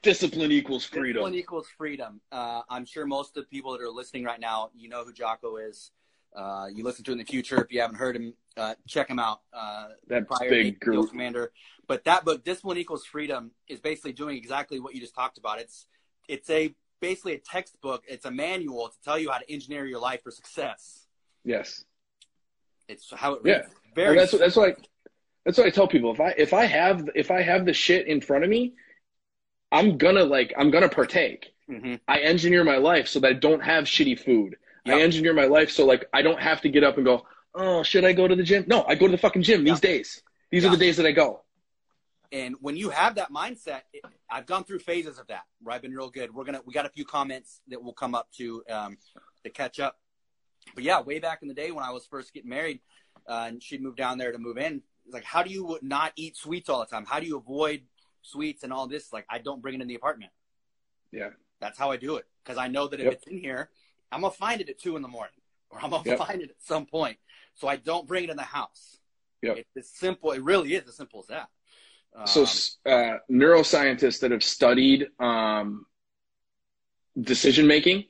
Discipline 0.02 0.52
equals 0.52 0.86
freedom. 0.86 1.22
Discipline 1.22 1.36
equals 1.36 1.68
freedom. 1.78 2.22
Uh, 2.32 2.62
I'm 2.70 2.86
sure 2.86 3.06
most 3.06 3.38
of 3.38 3.44
the 3.44 3.48
people 3.48 3.72
that 3.74 3.82
are 3.82 3.90
listening 3.90 4.24
right 4.24 4.40
now, 4.40 4.72
you 4.76 4.90
know 4.90 5.04
who 5.04 5.14
Jocko 5.14 5.58
is. 5.58 5.92
Uh, 6.36 6.68
you 6.74 6.84
listen 6.84 7.04
to 7.04 7.12
him 7.12 7.20
in 7.20 7.26
the 7.26 7.32
future. 7.32 7.62
If 7.62 7.72
you 7.72 7.82
haven't 7.82 7.98
heard 7.98 8.16
him, 8.16 8.34
uh, 8.58 8.76
check 8.88 9.10
him 9.10 9.20
out. 9.20 9.42
Uh, 9.54 9.90
that 10.08 10.28
big 10.50 10.80
group. 10.80 11.10
commander. 11.10 11.52
But 11.88 12.06
that 12.06 12.24
book, 12.24 12.44
Discipline 12.44 12.78
Equals 12.78 13.06
Freedom, 13.06 13.52
is 13.68 13.80
basically 13.80 14.14
doing 14.14 14.38
exactly 14.38 14.80
what 14.80 14.96
you 14.96 15.02
just 15.02 15.14
talked 15.14 15.38
about. 15.38 15.60
It's 15.60 15.88
it's 16.28 16.50
a 16.50 16.74
basically 17.02 17.34
a 17.34 17.40
textbook. 17.40 18.04
It's 18.08 18.26
a 18.26 18.32
manual 18.32 18.88
to 18.88 18.96
tell 19.04 19.20
you 19.20 19.30
how 19.30 19.40
to 19.40 19.52
engineer 19.52 19.86
your 19.86 20.00
life 20.00 20.24
for 20.24 20.32
success. 20.32 21.08
Yes. 21.44 21.84
It's 22.88 23.12
how 23.14 23.34
it. 23.34 23.42
Yeah. 23.44 23.64
Very. 23.94 24.16
Well, 24.16 24.26
that's 24.26 24.38
that's 24.38 24.58
like 24.58 24.78
that's 25.46 25.58
what 25.58 25.68
I 25.68 25.70
tell 25.70 25.88
people. 25.88 26.14
If 26.14 26.22
I 26.22 26.30
if 26.38 26.54
I 26.54 26.66
have 26.66 27.10
if 27.14 27.30
I 27.30 27.42
have 27.42 27.66
the 27.66 27.74
shit 27.74 28.08
in 28.08 28.22
front 28.22 28.44
of 28.44 28.50
me, 28.50 28.74
I'm 29.72 29.98
gonna 29.98 30.24
like 30.24 30.54
I'm 30.58 30.72
gonna 30.72 30.90
partake. 30.90 31.54
Mm-hmm. 31.70 31.96
I 32.08 32.20
engineer 32.20 32.64
my 32.64 32.78
life 32.78 33.08
so 33.08 33.20
that 33.22 33.28
I 33.28 33.34
don't 33.34 33.62
have 33.62 33.86
shitty 33.86 34.20
food. 34.20 34.58
Yep. 34.86 34.96
I 34.96 35.02
engineer 35.02 35.34
my 35.34 35.46
life 35.46 35.72
so 35.72 35.86
like 35.86 36.06
I 36.14 36.22
don't 36.22 36.40
have 36.40 36.62
to 36.62 36.70
get 36.70 36.84
up 36.84 36.98
and 36.98 37.06
go, 37.06 37.26
oh, 37.56 37.84
should 37.84 38.04
I 38.04 38.14
go 38.14 38.28
to 38.28 38.36
the 38.36 38.44
gym? 38.44 38.66
No, 38.68 38.84
I 38.84 38.96
go 38.96 39.06
to 39.06 39.12
the 39.12 39.18
fucking 39.18 39.44
gym 39.44 39.64
these 39.64 39.80
days. 39.80 40.22
These 40.52 40.66
are 40.66 40.70
the 40.70 40.78
days 40.78 40.98
that 40.98 41.06
I 41.06 41.12
go. 41.12 41.44
And 42.34 42.56
when 42.62 42.78
you 42.78 42.90
have 42.90 43.16
that 43.16 43.32
mindset, 43.32 43.82
it, 43.94 44.04
I've 44.30 44.46
gone 44.46 44.64
through 44.64 44.80
phases 44.80 45.20
of 45.20 45.28
that 45.28 45.44
where 45.62 45.76
I've 45.76 45.82
been 45.82 45.94
real 45.94 46.10
good. 46.10 46.34
We're 46.34 46.46
gonna 46.46 46.62
we 46.66 46.74
got 46.74 46.86
a 46.86 46.90
few 46.90 47.06
comments 47.06 47.62
that 47.68 47.82
will 47.82 47.94
come 47.94 48.16
up 48.16 48.30
to 48.38 48.64
um, 48.70 48.98
to 49.44 49.50
catch 49.50 49.80
up. 49.80 49.98
But 50.76 50.84
yeah, 50.84 51.02
way 51.02 51.20
back 51.20 51.42
in 51.42 51.48
the 51.48 51.54
day 51.54 51.72
when 51.72 51.84
I 51.84 51.92
was 51.92 52.06
first 52.06 52.34
getting 52.34 52.50
married, 52.50 52.80
uh, 53.28 53.46
and 53.48 53.64
she'd 53.64 53.82
moved 53.82 53.98
down 53.98 54.18
there 54.18 54.32
to 54.32 54.38
move 54.38 54.58
in. 54.58 54.82
Like, 55.12 55.24
how 55.24 55.44
do 55.44 55.50
you 55.50 55.78
not 55.82 56.14
eat 56.16 56.38
sweets 56.38 56.70
all 56.70 56.80
the 56.80 56.86
time? 56.86 57.06
How 57.06 57.20
do 57.20 57.26
you 57.26 57.38
avoid 57.38 57.82
sweets 58.22 58.64
and 58.64 58.72
all 58.72 58.88
this, 58.88 59.12
like 59.12 59.26
I 59.30 59.40
don't 59.40 59.62
bring 59.62 59.76
it 59.76 59.82
in 59.82 59.88
the 59.88 59.96
apartment. 59.96 60.32
Yeah. 61.12 61.30
That's 61.60 61.78
how 61.78 61.92
I 61.92 61.98
do 61.98 62.16
it. 62.16 62.26
Because 62.44 62.58
I 62.58 62.68
know 62.68 62.88
that 62.88 63.00
if 63.00 63.06
yep. 63.06 63.14
it's 63.14 63.28
in 63.28 63.38
here, 63.38 63.70
I'm 64.12 64.22
gonna 64.22 64.32
find 64.32 64.62
it 64.62 64.70
at 64.70 64.80
two 64.80 64.96
in 64.96 65.02
the 65.02 65.08
morning. 65.08 65.34
Or 65.70 65.80
I'm 65.82 65.92
gonna 65.92 66.04
yep. 66.06 66.18
find 66.18 66.42
it 66.42 66.50
at 66.50 66.56
some 66.60 66.86
point. 66.86 67.18
So 67.56 67.68
I 67.68 67.76
don't 67.76 68.08
bring 68.08 68.24
it 68.24 68.30
in 68.30 68.38
the 68.38 68.44
house. 68.44 68.98
Yeah. 69.42 69.54
It's 69.54 69.70
as 69.78 69.90
simple 69.90 70.32
it 70.32 70.44
really 70.44 70.74
is 70.74 70.88
as 70.88 70.96
simple 70.96 71.22
as 71.22 71.28
that. 71.28 71.50
Um, 72.16 72.28
so 72.28 72.44
uh, 72.86 73.18
neuroscientists 73.32 74.20
that 74.20 74.32
have 74.32 74.44
studied 74.44 75.08
um, 75.20 75.86
decision 77.20 77.68
making 77.68 78.06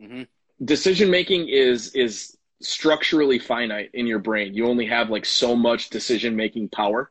mm-hmm. 0.00 0.22
decision 0.64 1.10
making 1.10 1.48
is 1.48 1.94
is 1.94 2.36
structurally 2.60 3.38
finite 3.38 3.90
in 3.94 4.06
your 4.06 4.18
brain 4.18 4.54
you 4.54 4.66
only 4.66 4.86
have 4.86 5.08
like 5.08 5.24
so 5.24 5.56
much 5.56 5.90
decision 5.90 6.36
making 6.36 6.68
power 6.68 7.10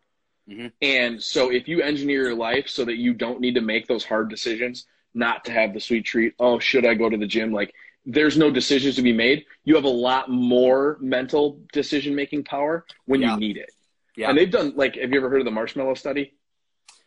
Mm-hmm. 0.50 0.68
And 0.82 1.22
so 1.22 1.52
if 1.52 1.68
you 1.68 1.82
engineer 1.82 2.24
your 2.24 2.36
life 2.36 2.68
so 2.68 2.86
that 2.86 2.98
you 2.98 3.14
don't 3.14 3.40
need 3.40 3.56
to 3.56 3.62
make 3.62 3.88
those 3.88 4.04
hard 4.04 4.30
decisions, 4.30 4.86
not 5.14 5.46
to 5.46 5.52
have 5.52 5.74
the 5.74 5.80
sweet 5.80 6.06
treat, 6.06 6.34
oh, 6.40 6.60
should 6.60 6.86
I 6.86 6.94
go 6.96 7.10
to 7.10 7.18
the 7.18 7.28
gym? 7.28 7.52
Like 7.52 7.74
there's 8.06 8.38
no 8.38 8.50
decisions 8.50 8.96
to 8.96 9.02
be 9.02 9.14
made. 9.14 9.46
You 9.64 9.76
have 9.76 9.84
a 9.84 9.90
lot 9.90 10.30
more 10.30 10.98
mental 11.00 11.60
decision 11.74 12.16
making 12.16 12.44
power 12.46 12.86
when 13.06 13.22
yeah. 13.22 13.34
you 13.34 13.40
need 13.40 13.58
it. 13.58 13.72
Yeah. 14.16 14.30
And 14.30 14.38
they've 14.38 14.50
done 14.50 14.74
like 14.76 14.96
have 14.96 15.12
you 15.12 15.18
ever 15.18 15.30
heard 15.30 15.42
of 15.42 15.46
the 15.46 15.52
marshmallow 15.52 15.94
study? 15.94 16.34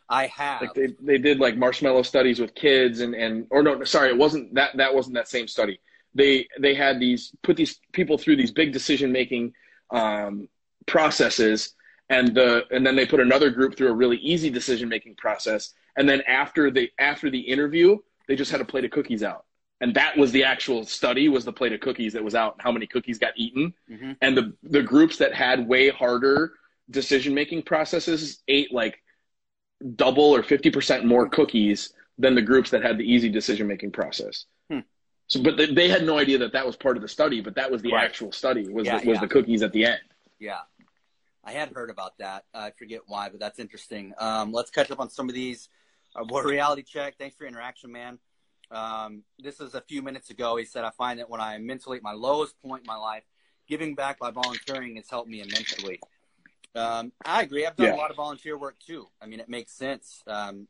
I 0.09 0.27
have. 0.27 0.61
Like 0.61 0.73
they, 0.73 0.87
they 1.01 1.17
did 1.17 1.39
like 1.39 1.57
marshmallow 1.57 2.03
studies 2.03 2.39
with 2.39 2.55
kids 2.55 3.01
and, 3.01 3.13
and 3.13 3.47
or 3.49 3.63
no 3.63 3.83
sorry, 3.83 4.09
it 4.09 4.17
wasn't 4.17 4.53
that 4.55 4.77
that 4.77 4.93
wasn't 4.93 5.15
that 5.15 5.27
same 5.27 5.47
study. 5.47 5.79
They 6.15 6.47
they 6.59 6.75
had 6.75 6.99
these 6.99 7.31
put 7.41 7.57
these 7.57 7.79
people 7.91 8.17
through 8.17 8.37
these 8.37 8.51
big 8.51 8.71
decision 8.71 9.11
making 9.11 9.53
um, 9.91 10.47
processes 10.85 11.73
and 12.09 12.35
the 12.35 12.63
and 12.71 12.85
then 12.85 12.95
they 12.95 13.05
put 13.05 13.19
another 13.19 13.49
group 13.49 13.75
through 13.77 13.89
a 13.89 13.93
really 13.95 14.17
easy 14.17 14.49
decision 14.49 14.89
making 14.89 15.15
process 15.15 15.73
and 15.97 16.07
then 16.07 16.21
after 16.27 16.69
the 16.71 16.89
after 16.99 17.29
the 17.29 17.39
interview 17.39 17.97
they 18.27 18.35
just 18.35 18.51
had 18.51 18.61
a 18.61 18.65
plate 18.65 18.85
of 18.85 18.91
cookies 18.91 19.23
out 19.23 19.45
and 19.81 19.93
that 19.95 20.15
was 20.17 20.31
the 20.31 20.43
actual 20.43 20.85
study 20.85 21.29
was 21.29 21.45
the 21.45 21.53
plate 21.53 21.73
of 21.73 21.79
cookies 21.79 22.13
that 22.13 22.23
was 22.23 22.35
out 22.35 22.53
and 22.53 22.61
how 22.61 22.71
many 22.71 22.85
cookies 22.87 23.17
got 23.19 23.33
eaten 23.37 23.73
Mm-hmm. 23.89 24.11
and 24.21 24.37
the 24.37 24.53
the 24.63 24.83
groups 24.83 25.17
that 25.17 25.33
had 25.33 25.67
way 25.67 25.89
harder 25.89 26.53
decision 26.89 27.33
making 27.33 27.63
processes 27.63 28.43
ate 28.47 28.73
like 28.73 29.01
double 29.95 30.23
or 30.35 30.41
50% 30.41 31.03
more 31.03 31.27
cookies 31.27 31.93
than 32.17 32.35
the 32.35 32.41
groups 32.41 32.69
that 32.69 32.83
had 32.83 32.97
the 32.97 33.03
easy 33.03 33.29
decision 33.29 33.67
making 33.67 33.91
process 33.91 34.45
Hmm. 34.71 34.79
so 35.27 35.41
but 35.41 35.57
they, 35.57 35.65
they 35.73 35.89
had 35.89 36.05
no 36.05 36.17
idea 36.17 36.37
that 36.39 36.53
that 36.53 36.65
was 36.65 36.75
part 36.75 36.95
of 36.95 37.01
the 37.01 37.07
study 37.09 37.41
but 37.41 37.55
that 37.55 37.69
was 37.71 37.81
the 37.81 37.91
Right. 37.93 38.03
actual 38.05 38.31
study 38.31 38.67
was 38.69 38.85
Yeah, 38.87 38.99
the, 38.99 39.07
was 39.09 39.15
yeah. 39.15 39.21
the 39.21 39.27
cookies 39.27 39.61
at 39.63 39.71
the 39.73 39.85
end 39.85 39.99
Yeah. 40.39 40.59
I 41.43 41.51
had 41.51 41.71
heard 41.73 41.89
about 41.89 42.17
that. 42.19 42.45
I 42.53 42.71
forget 42.71 43.01
why, 43.07 43.29
but 43.29 43.39
that's 43.39 43.59
interesting. 43.59 44.13
Um, 44.17 44.51
let's 44.51 44.71
catch 44.71 44.89
up 44.91 44.99
on 44.99 45.09
some 45.09 45.27
of 45.27 45.35
these. 45.35 45.69
Boy 46.27 46.43
Reality 46.43 46.83
Check, 46.83 47.17
thanks 47.17 47.35
for 47.35 47.43
your 47.43 47.49
interaction, 47.49 47.91
man. 47.91 48.19
Um, 48.71 49.23
this 49.39 49.59
is 49.59 49.73
a 49.73 49.81
few 49.81 50.01
minutes 50.01 50.29
ago. 50.29 50.55
He 50.55 50.65
said, 50.65 50.85
I 50.85 50.91
find 50.91 51.19
that 51.19 51.29
when 51.29 51.41
I 51.41 51.55
am 51.55 51.65
mentally 51.65 51.97
at 51.97 52.03
my 52.03 52.13
lowest 52.13 52.59
point 52.61 52.81
in 52.83 52.87
my 52.87 52.95
life, 52.95 53.23
giving 53.67 53.95
back 53.95 54.19
by 54.19 54.31
volunteering 54.31 54.95
has 54.95 55.09
helped 55.09 55.29
me 55.29 55.41
immensely. 55.41 55.99
Um, 56.75 57.11
I 57.25 57.41
agree. 57.41 57.65
I've 57.65 57.75
done 57.75 57.87
Yeah. 57.87 57.95
a 57.95 57.97
lot 57.97 58.09
of 58.09 58.17
volunteer 58.17 58.57
work 58.57 58.79
too. 58.79 59.09
I 59.21 59.25
mean, 59.25 59.39
it 59.39 59.49
makes 59.49 59.73
sense. 59.73 60.23
Um, 60.27 60.67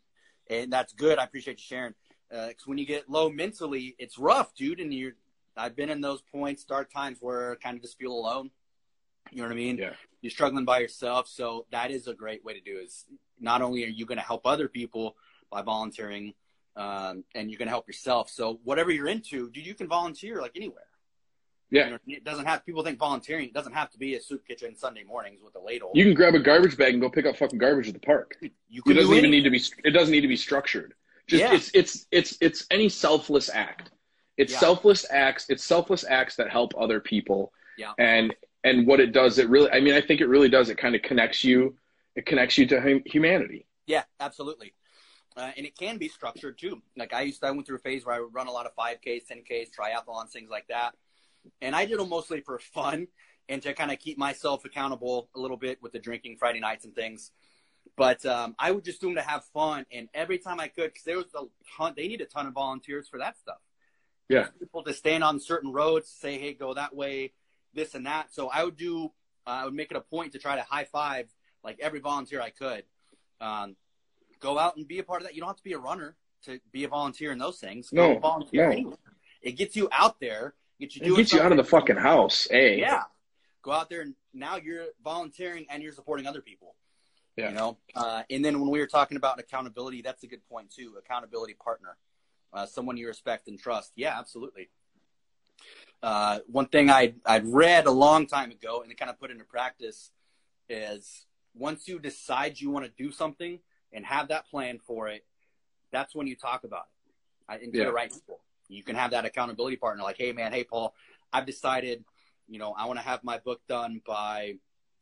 and 0.50 0.72
that's 0.72 0.94
good. 0.94 1.20
I 1.20 1.24
appreciate 1.26 1.60
you 1.60 1.64
sharing. 1.64 1.94
Uh 2.32 2.48
'cause 2.48 2.66
when 2.66 2.78
you 2.80 2.86
get 2.86 3.10
low 3.10 3.30
mentally, 3.30 3.96
it's 4.00 4.18
rough, 4.18 4.56
dude. 4.56 4.80
And 4.80 4.94
you're, 4.94 5.14
I've 5.56 5.76
been 5.76 5.90
in 5.90 6.02
those 6.02 6.22
points, 6.22 6.64
dark 6.64 6.92
times 6.92 7.20
where 7.22 7.52
I 7.52 7.56
kind 7.56 7.76
of 7.78 7.84
just 7.84 7.98
feel 7.98 8.12
alone. 8.12 8.50
You 9.34 9.42
know 9.42 9.48
what 9.48 9.54
I 9.54 9.56
mean? 9.58 9.78
Yeah. 9.78 9.94
You're 10.22 10.32
struggling 10.32 10.66
by 10.66 10.80
yourself. 10.80 11.28
So 11.28 11.66
that 11.72 11.92
is 11.92 12.08
a 12.08 12.14
great 12.14 12.44
way 12.46 12.54
to 12.54 12.62
do 12.62 12.78
is 12.78 13.06
not 13.40 13.62
only 13.62 13.84
are 13.84 13.88
you 13.88 14.06
going 14.06 14.18
to 14.20 14.24
help 14.24 14.46
other 14.46 14.68
people 14.68 15.16
by 15.52 15.62
volunteering, 15.62 16.34
um, 16.76 17.24
and 17.36 17.50
you're 17.52 17.58
going 17.58 17.68
to 17.68 17.72
help 17.72 17.88
yourself. 17.88 18.30
So 18.30 18.60
whatever 18.64 18.92
you're 18.92 19.08
into, 19.08 19.50
dude, 19.52 19.66
you 19.66 19.76
can 19.76 19.88
volunteer 19.88 20.42
like 20.42 20.54
anywhere. 20.56 20.86
yeah 21.72 21.86
You 21.86 21.92
know, 21.92 21.98
it 22.08 22.24
doesn't 22.24 22.46
have, 22.46 22.66
people 22.66 22.84
think 22.84 22.98
volunteering, 23.00 23.46
it 23.48 23.54
doesn't 23.54 23.74
have 23.74 23.90
to 23.92 23.98
be 23.98 24.16
a 24.16 24.22
soup 24.22 24.46
kitchen 24.48 24.76
Sunday 24.76 25.04
mornings 25.04 25.42
with 25.44 25.56
a 25.56 25.60
ladle. 25.60 25.92
you 25.94 26.04
can 26.04 26.14
grab 26.14 26.36
a 26.36 26.40
garbage 26.40 26.78
bag 26.78 26.94
and 26.94 27.02
go 27.02 27.10
pick 27.10 27.26
up 27.26 27.36
fucking 27.38 27.60
garbage 27.60 27.88
at 27.88 27.94
the 27.94 28.00
park 28.00 28.38
You 28.70 28.82
can 28.82 28.92
it 28.94 28.96
doesn't 28.96 29.12
do 29.12 29.18
even 29.18 29.32
need 29.32 29.44
to 29.44 29.50
be 29.52 29.62
it 29.84 29.92
doesn't 29.92 30.12
need 30.12 30.22
to 30.22 30.28
be 30.28 30.36
structured 30.38 30.94
just 31.28 31.42
Yeah. 31.44 31.54
it's 31.54 31.70
it's 31.74 32.08
it's 32.12 32.38
it's 32.42 32.66
any 32.72 32.90
selfless 32.90 33.50
act 33.50 33.92
it's 34.38 34.54
Yeah. 34.54 34.60
selfless 34.60 35.06
acts 35.12 35.46
it's 35.50 35.64
selfless 35.64 36.04
acts 36.20 36.36
that 36.38 36.50
help 36.50 36.74
other 36.78 37.00
people 37.00 37.52
Yeah. 37.78 37.94
and 38.00 38.34
and 38.64 38.88
what 38.88 39.00
it 39.00 39.12
does 39.12 39.38
it 39.40 39.50
really 39.50 39.70
i 39.72 39.80
mean 39.80 39.94
i 39.94 40.02
think 40.02 40.22
it 40.22 40.28
really 40.28 40.50
does 40.50 40.70
it 40.70 40.78
kind 40.78 40.96
of 40.96 41.02
connects 41.02 41.44
you 41.44 41.76
it 42.16 42.26
connects 42.26 42.58
you 42.58 42.66
to 42.66 42.80
hum- 42.80 43.04
humanity 43.06 43.66
Yeah, 43.88 44.04
absolutely. 44.20 44.74
Uh, 45.36 45.52
and 45.58 45.66
it 45.66 45.78
can 45.78 45.98
be 45.98 46.08
structured 46.08 46.58
too. 46.58 46.82
Like 46.96 47.14
I 47.14 47.22
used 47.24 47.42
to, 47.42 47.48
I 47.48 47.52
went 47.52 47.66
through 47.66 47.78
a 47.78 47.80
phase 47.80 48.06
where 48.06 48.16
I 48.16 48.20
would 48.22 48.34
run 48.34 48.48
a 48.48 48.52
lot 48.52 48.66
of 48.66 48.76
5Ks, 48.76 49.24
10Ks, 49.30 49.70
triathlons, 49.78 50.30
things 50.30 50.50
like 50.50 50.68
that. 50.68 50.96
And 51.62 51.76
I 51.76 51.86
did 51.86 52.00
them 52.00 52.10
mostly 52.10 52.42
for 52.42 52.60
fun 52.60 53.08
and 53.50 53.62
to 53.64 53.74
kind 53.74 53.92
of 53.92 54.00
keep 54.00 54.18
myself 54.18 54.64
accountable 54.64 55.30
a 55.36 55.40
little 55.40 55.58
bit 55.58 55.82
with 55.82 55.92
the 55.92 56.00
drinking 56.00 56.38
Friday 56.38 56.60
nights 56.60 56.86
and 56.86 56.96
things. 56.96 57.32
But 57.98 58.26
um, 58.26 58.56
I 58.58 58.72
would 58.72 58.86
just 58.86 59.02
do 59.02 59.08
them 59.08 59.16
to 59.16 59.22
have 59.22 59.44
fun. 59.46 59.86
And 59.92 60.08
every 60.14 60.38
time 60.38 60.60
I 60.60 60.68
could, 60.68 60.94
because 60.94 61.04
there 61.04 61.18
was 61.18 61.26
a 61.36 61.44
ton, 61.76 61.94
they 61.98 62.08
need 62.08 62.22
a 62.22 62.26
ton 62.26 62.48
of 62.48 62.54
volunteers 62.54 63.08
for 63.08 63.18
that 63.20 63.38
stuff. 63.38 63.60
Yeah. 64.30 64.48
People 64.60 64.84
to 64.84 64.94
stand 64.94 65.24
on 65.24 65.40
certain 65.40 65.72
roads, 65.74 66.08
say, 66.10 66.40
hey, 66.40 66.54
go 66.54 66.74
that 66.76 66.96
way, 66.96 67.34
this 67.74 67.96
and 67.96 68.06
that. 68.06 68.34
So 68.34 68.50
I 68.50 68.64
would 68.64 68.78
do, 68.78 69.12
uh, 69.46 69.50
I 69.50 69.66
would 69.66 69.74
make 69.74 69.92
it 69.92 69.98
a 69.98 70.02
point 70.02 70.34
to 70.34 70.40
try 70.40 70.56
to 70.56 70.64
high 70.64 70.86
five 70.86 71.30
like 71.64 71.80
every 71.80 72.00
volunteer 72.00 72.42
I 72.42 72.50
could. 72.50 72.84
Um, 73.42 73.76
go 74.40 74.58
out 74.60 74.76
and 74.78 74.88
be 74.88 75.00
a 75.00 75.04
part 75.04 75.22
of 75.22 75.28
that. 75.28 75.36
You 75.36 75.42
don't 75.42 75.50
have 75.50 75.58
to 75.58 75.64
be 75.64 75.74
a 75.74 75.80
runner 75.80 76.16
to 76.46 76.60
be 76.72 76.84
a 76.84 76.88
volunteer 76.88 77.32
in 77.32 77.38
those 77.38 77.60
things. 77.60 77.90
Go 77.90 78.14
No, 78.14 78.20
volunteer 78.20 78.66
no. 78.66 78.72
anywhere. 78.72 78.98
It 79.42 79.54
gets 79.54 79.76
you 79.76 79.90
out 79.92 80.20
there. 80.20 80.54
Get 80.80 80.96
you 80.96 81.14
it 81.14 81.18
gets 81.18 81.34
you 81.34 81.42
out 81.42 81.52
of 81.52 81.58
the 81.58 81.64
fucking 81.64 81.96
house 81.96 82.48
hey 82.50 82.80
Yeah. 82.80 83.04
Go 83.62 83.72
out 83.72 83.90
there 83.90 84.02
and 84.02 84.16
now 84.34 84.58
you're 84.58 84.88
volunteering 85.04 85.66
and 85.70 85.82
you're 85.82 85.94
supporting 85.94 86.28
other 86.28 86.42
people. 86.42 86.76
Yeah. 87.38 87.50
You 87.50 87.56
know, 87.56 87.78
uh, 87.96 88.24
and 88.30 88.44
then 88.46 88.60
when 88.60 88.70
we 88.70 88.80
were 88.80 88.88
talking 88.88 89.18
about 89.18 89.40
accountability, 89.40 90.02
that's 90.02 90.24
a 90.24 90.28
good 90.28 90.48
point 90.48 90.70
too. 90.72 90.96
Accountability 91.00 91.56
partner, 91.56 91.98
uh, 92.52 92.66
someone 92.68 92.96
you 92.98 93.08
respect 93.08 93.48
and 93.48 93.58
trust. 93.58 93.92
Yeah, 93.96 94.20
absolutely. 94.20 94.70
Uh, 96.04 96.40
one 96.48 96.68
thing 96.68 96.90
I'd, 96.90 97.16
I'd 97.26 97.48
read 97.48 97.86
a 97.86 97.92
long 97.92 98.28
time 98.28 98.52
ago 98.52 98.82
and 98.84 98.96
kind 98.98 99.10
of 99.10 99.18
put 99.18 99.32
into 99.32 99.46
practice 99.46 100.12
is 100.68 101.26
once 101.56 101.88
you 101.88 101.98
decide 101.98 102.60
you 102.60 102.70
want 102.70 102.84
to 102.86 102.92
do 103.02 103.10
something 103.10 103.60
and 103.94 104.06
have 104.06 104.28
that 104.28 104.46
plan 104.50 104.80
for 104.86 105.08
it, 105.08 105.24
that's 105.94 106.14
when 106.14 106.28
you 106.28 106.36
talk 106.36 106.66
about 106.66 106.88
it 107.08 107.54
uh, 107.54 107.64
and 107.64 107.72
to 107.72 107.80
Yeah. 107.80 107.86
the 107.86 107.94
right 107.94 108.12
people. 108.12 108.42
You 108.68 108.84
can 108.84 108.98
have 108.98 109.12
that 109.12 109.24
accountability 109.24 109.78
partner, 109.78 110.04
like, 110.04 110.18
hey 110.18 110.34
man, 110.34 110.52
hey 110.52 110.66
Paul, 110.66 110.94
I've 111.32 111.46
decided, 111.46 112.04
you 112.50 112.60
know, 112.60 112.74
I 112.74 112.86
want 112.86 113.00
to 113.00 113.06
have 113.06 113.24
my 113.24 113.38
book 113.38 113.62
done 113.70 114.02
by 114.06 114.56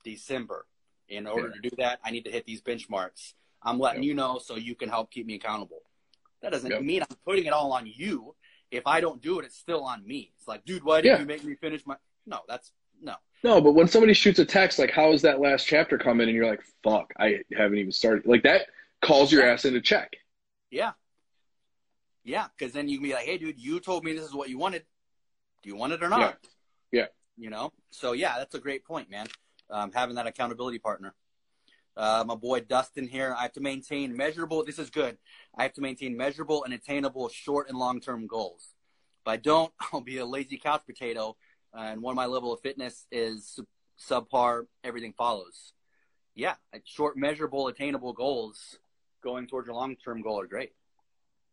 December. 0.03 0.67
In 1.07 1.25
order 1.25 1.47
Yeah. 1.47 1.53
to 1.55 1.69
do 1.69 1.75
that, 1.77 1.99
I 2.03 2.11
need 2.11 2.25
to 2.25 2.31
hit 2.31 2.45
these 2.45 2.61
benchmarks. 2.61 3.33
I'm 3.63 3.79
letting 3.79 4.03
Yep. 4.03 4.07
you 4.07 4.13
know 4.13 4.37
so 4.37 4.55
you 4.55 4.75
can 4.75 4.87
help 4.89 5.09
keep 5.09 5.25
me 5.25 5.33
accountable. 5.35 5.81
That 6.41 6.51
doesn't 6.51 6.69
Yep. 6.71 6.81
mean 6.83 7.01
I'm 7.09 7.17
putting 7.25 7.45
it 7.45 7.53
all 7.53 7.73
on 7.73 7.87
you. 7.87 8.35
If 8.71 8.87
I 8.87 9.01
don't 9.01 9.21
do 9.21 9.39
it, 9.39 9.45
it's 9.45 9.57
still 9.57 9.83
on 9.83 10.05
me. 10.07 10.31
It's 10.37 10.47
like, 10.47 10.65
dude, 10.65 10.83
why 10.83 11.01
did 11.01 11.09
Yeah. 11.09 11.19
you 11.19 11.25
make 11.25 11.43
me 11.43 11.55
finish 11.55 11.85
my? 11.85 11.95
No, 12.25 12.39
that's 12.47 12.71
no. 13.01 13.15
no 13.43 13.59
but 13.61 13.71
when 13.73 13.87
somebody 13.87 14.13
shoots 14.13 14.37
a 14.37 14.45
text 14.45 14.77
like 14.77 14.91
how 14.91 15.11
is 15.11 15.23
that 15.23 15.39
last 15.41 15.65
chapter 15.65 15.97
coming 15.97 16.27
and 16.27 16.35
you're 16.35 16.45
like 16.45 16.61
fuck 16.83 17.11
i 17.17 17.39
haven't 17.57 17.79
even 17.79 17.91
started 17.91 18.27
like 18.27 18.43
that 18.43 18.67
calls 19.01 19.31
your 19.31 19.43
ass 19.43 19.65
into 19.65 19.81
check 19.81 20.11
Yeah. 20.69 20.91
Yeah, 22.23 22.45
because 22.55 22.73
then 22.73 22.87
you 22.87 22.97
can 22.99 23.07
be 23.07 23.13
like, 23.13 23.25
hey, 23.25 23.39
dude, 23.39 23.59
you 23.59 23.79
told 23.79 24.03
me 24.03 24.13
this 24.13 24.23
is 24.23 24.33
what 24.35 24.49
you 24.49 24.59
wanted. 24.59 24.83
Do 25.63 25.69
you 25.69 25.75
want 25.75 25.93
it 25.93 26.03
or 26.03 26.09
not? 26.09 26.37
Yeah. 26.91 26.99
Yeah. 27.01 27.05
You 27.35 27.49
know? 27.49 27.73
So, 27.89 28.11
yeah, 28.11 28.37
that's 28.37 28.53
a 28.53 28.59
great 28.59 28.85
point, 28.85 29.09
man. 29.09 29.25
Um, 29.71 29.91
having 29.91 30.15
that 30.17 30.27
accountability 30.27 30.77
partner. 30.77 31.15
Uh, 31.97 32.23
my 32.25 32.35
boy 32.35 32.61
Dustin 32.61 33.07
here. 33.07 33.35
I 33.37 33.43
have 33.43 33.53
to 33.53 33.61
maintain 33.61 34.15
measurable, 34.15 34.63
this 34.63 34.79
is 34.79 34.89
good. 34.89 35.17
I 35.57 35.63
have 35.63 35.73
to 35.73 35.81
maintain 35.81 36.15
measurable 36.15 36.63
and 36.63 36.73
attainable 36.73 37.29
short 37.29 37.69
and 37.69 37.77
long 37.77 37.99
term 37.99 38.27
goals. 38.27 38.69
If 39.25 39.27
I 39.27 39.37
don't, 39.37 39.71
I'll 39.93 40.01
be 40.01 40.17
a 40.17 40.25
lazy 40.25 40.57
couch 40.57 40.83
potato. 40.85 41.35
And 41.73 42.01
one 42.01 42.13
of 42.13 42.17
my 42.17 42.25
level 42.25 42.53
of 42.53 42.59
fitness 42.61 43.05
is 43.11 43.59
sub- 43.99 44.27
subpar, 44.31 44.65
everything 44.83 45.13
follows. 45.17 45.73
Yeah, 46.35 46.55
short, 46.85 47.17
measurable, 47.17 47.67
attainable 47.67 48.13
goals 48.13 48.77
going 49.23 49.47
towards 49.47 49.67
your 49.67 49.75
long 49.75 49.95
term 49.95 50.21
goal 50.21 50.39
are 50.39 50.47
great. 50.47 50.71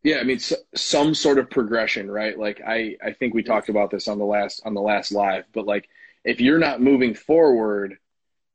Yeah, 0.02 0.18
I 0.18 0.22
mean, 0.22 0.36
s 0.36 0.52
some 0.74 1.14
sort 1.14 1.38
of 1.38 1.50
progression, 1.50 2.10
right? 2.10 2.38
Like 2.38 2.60
I, 2.66 2.96
I 3.04 3.12
think 3.12 3.34
we 3.34 3.42
talked 3.42 3.68
about 3.68 3.90
this 3.90 4.06
on 4.06 4.18
the 4.18 4.24
last 4.24 4.62
on 4.64 4.74
the 4.74 4.80
last 4.80 5.10
live, 5.10 5.44
but 5.52 5.66
like 5.66 5.88
if 6.24 6.40
you're 6.40 6.58
not 6.58 6.80
moving 6.80 7.14
forward, 7.14 7.98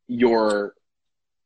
your 0.08 0.76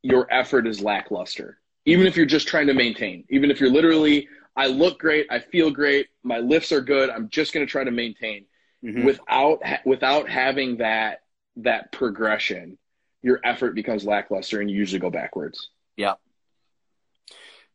your 0.03 0.27
effort 0.31 0.67
is 0.67 0.81
lackluster. 0.81 1.59
Even 1.85 2.05
if 2.05 2.17
you're 2.17 2.25
just 2.25 2.47
trying 2.47 2.67
to 2.67 2.73
maintain, 2.73 3.23
even 3.29 3.49
if 3.51 3.59
you're 3.59 3.71
literally, 3.71 4.27
I 4.55 4.67
look 4.67 4.99
great, 4.99 5.27
I 5.29 5.39
feel 5.39 5.71
great, 5.71 6.07
my 6.23 6.39
lifts 6.39 6.71
are 6.71 6.81
good, 6.81 7.09
I'm 7.09 7.29
just 7.29 7.53
going 7.53 7.65
to 7.65 7.71
try 7.71 7.83
to 7.83 7.91
maintain 7.91 8.45
Mm-hmm. 8.85 9.05
without 9.05 9.63
without 9.85 10.29
having 10.29 10.77
that 10.77 11.21
that 11.55 11.91
progression, 11.91 12.77
your 13.23 13.39
effort 13.43 13.73
becomes 13.73 14.05
lackluster 14.05 14.61
and 14.61 14.69
you 14.69 14.77
usually 14.77 14.99
go 14.99 15.09
backwards. 15.09 15.71
Yeah. 15.95 16.13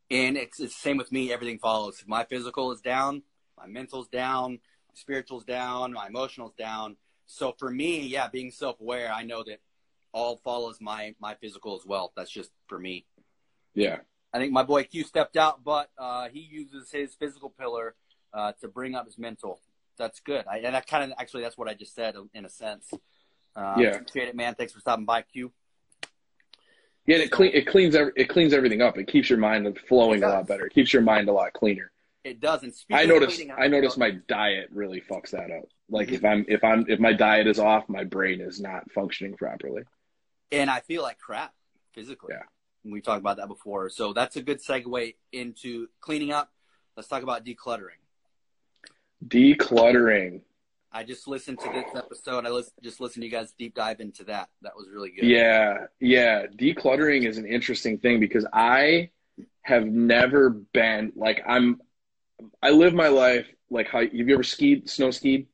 And 0.09 0.37
it's, 0.37 0.61
it's 0.61 0.73
the 0.73 0.79
same 0.79 0.95
with 0.95 1.11
me. 1.11 1.33
Everything 1.33 1.59
follows. 1.59 1.99
If 1.99 2.07
my 2.07 2.23
physical 2.23 2.71
is 2.71 2.79
down, 2.79 3.23
my 3.57 3.67
mental's 3.67 4.07
down, 4.07 4.51
my 4.53 4.93
spiritual's 4.93 5.43
down, 5.43 5.91
my 5.91 6.07
emotional's 6.07 6.53
down. 6.53 6.95
So 7.25 7.53
for 7.59 7.69
me, 7.69 8.07
yeah, 8.07 8.29
being 8.29 8.49
self-aware, 8.49 9.11
I 9.11 9.23
know 9.23 9.43
that 9.43 9.59
all 10.13 10.39
follows 10.43 10.77
my 10.79 11.15
my 11.19 11.35
physical 11.35 11.75
as 11.75 11.85
well. 11.85 12.13
That's 12.15 12.31
just 12.31 12.51
for 12.67 12.79
me. 12.79 13.05
Yeah. 13.73 13.97
I 14.33 14.39
think 14.39 14.51
my 14.51 14.63
boy 14.63 14.83
Q 14.85 15.03
stepped 15.03 15.37
out, 15.37 15.63
but 15.63 15.89
uh, 15.97 16.29
he 16.29 16.39
uses 16.39 16.89
his 16.91 17.13
physical 17.15 17.49
pillar 17.49 17.95
uh, 18.33 18.53
to 18.61 18.67
bring 18.67 18.95
up 18.95 19.05
his 19.05 19.17
mental. 19.17 19.59
That's 19.97 20.19
good. 20.21 20.45
I, 20.49 20.57
and 20.59 20.73
that 20.73 20.87
kind 20.87 21.03
of 21.11 21.17
actually 21.19 21.43
that's 21.43 21.57
what 21.57 21.67
I 21.69 21.73
just 21.75 21.93
said 21.93 22.15
in 22.33 22.45
a 22.45 22.49
sense. 22.49 22.89
Uh, 23.55 23.75
Yeah. 23.77 23.89
Appreciate 23.89 24.29
it, 24.29 24.35
man. 24.35 24.55
Thanks 24.55 24.73
for 24.73 24.79
stopping 24.79 25.05
by, 25.05 25.21
Q. 25.23 25.51
Yeah, 27.05 27.15
and 27.15 27.23
it 27.25 27.31
clean 27.31 27.51
it 27.53 27.67
cleans 27.67 27.95
it 27.95 28.29
cleans 28.29 28.53
everything 28.53 28.81
up. 28.81 28.97
It 28.97 29.07
keeps 29.07 29.29
your 29.29 29.39
mind 29.39 29.77
flowing 29.87 30.23
a 30.23 30.29
lot 30.29 30.47
better. 30.47 30.65
It 30.65 30.73
keeps 30.73 30.93
your 30.93 31.01
mind 31.01 31.27
a 31.29 31.33
lot 31.33 31.51
cleaner. 31.53 31.91
It 32.23 32.39
does. 32.39 32.63
And 32.63 32.73
speaking 32.73 32.95
I 33.01 33.05
notice 33.05 33.35
cleaning 33.35 33.51
up- 33.51 33.59
I 33.59 33.67
notice 33.67 33.97
my 33.97 34.11
diet 34.27 34.69
really 34.71 35.01
fucks 35.01 35.31
that 35.31 35.51
up. 35.51 35.65
Like 35.89 36.11
if 36.11 36.23
I'm 36.23 36.45
if 36.47 36.63
I'm 36.63 36.85
if 36.87 36.99
my 36.99 37.11
diet 37.13 37.45
is 37.47 37.59
off, 37.59 37.87
my 37.89 38.05
brain 38.05 38.39
is 38.39 38.61
not 38.61 38.89
functioning 38.91 39.35
properly. 39.35 39.83
And 40.53 40.69
I 40.69 40.79
feel 40.79 41.01
like 41.01 41.17
crap 41.19 41.53
physically. 41.93 42.33
Yeah. 42.33 42.43
We 42.85 43.01
talked 43.01 43.19
about 43.19 43.37
that 43.37 43.47
before. 43.47 43.89
So 43.89 44.13
that's 44.13 44.35
a 44.35 44.41
good 44.41 44.59
segue 44.59 45.15
into 45.31 45.87
cleaning 45.99 46.31
up. 46.31 46.51
Let's 46.95 47.07
talk 47.07 47.23
about 47.23 47.45
decluttering. 47.45 47.99
Decluttering. 49.25 50.41
I 50.91 51.03
just 51.03 51.27
listened 51.27 51.59
to 51.59 51.69
this 51.73 51.85
episode. 51.95 52.45
I 52.45 52.61
just 52.83 52.99
listened 52.99 53.23
to 53.23 53.25
you 53.25 53.31
guys 53.31 53.51
deep 53.57 53.73
dive 53.73 53.99
into 53.99 54.25
that. 54.25 54.49
That 54.61 54.75
was 54.75 54.87
really 54.93 55.09
good. 55.09 55.25
Yeah, 55.25 55.87
yeah. 55.99 56.45
Decluttering 56.45 57.27
is 57.27 57.37
an 57.37 57.47
interesting 57.47 57.97
thing 57.97 58.19
because 58.19 58.45
I 58.53 59.09
have 59.63 59.85
never 59.85 60.49
been 60.49 61.13
like 61.15 61.41
I'm 61.47 61.81
I 62.61 62.71
live 62.71 62.93
my 62.93 63.07
life 63.07 63.47
like 63.71 63.87
how 63.87 64.01
have 64.01 64.13
you 64.13 64.33
ever 64.33 64.43
skied, 64.43 64.87
snow 64.87 65.09
skied? 65.09 65.47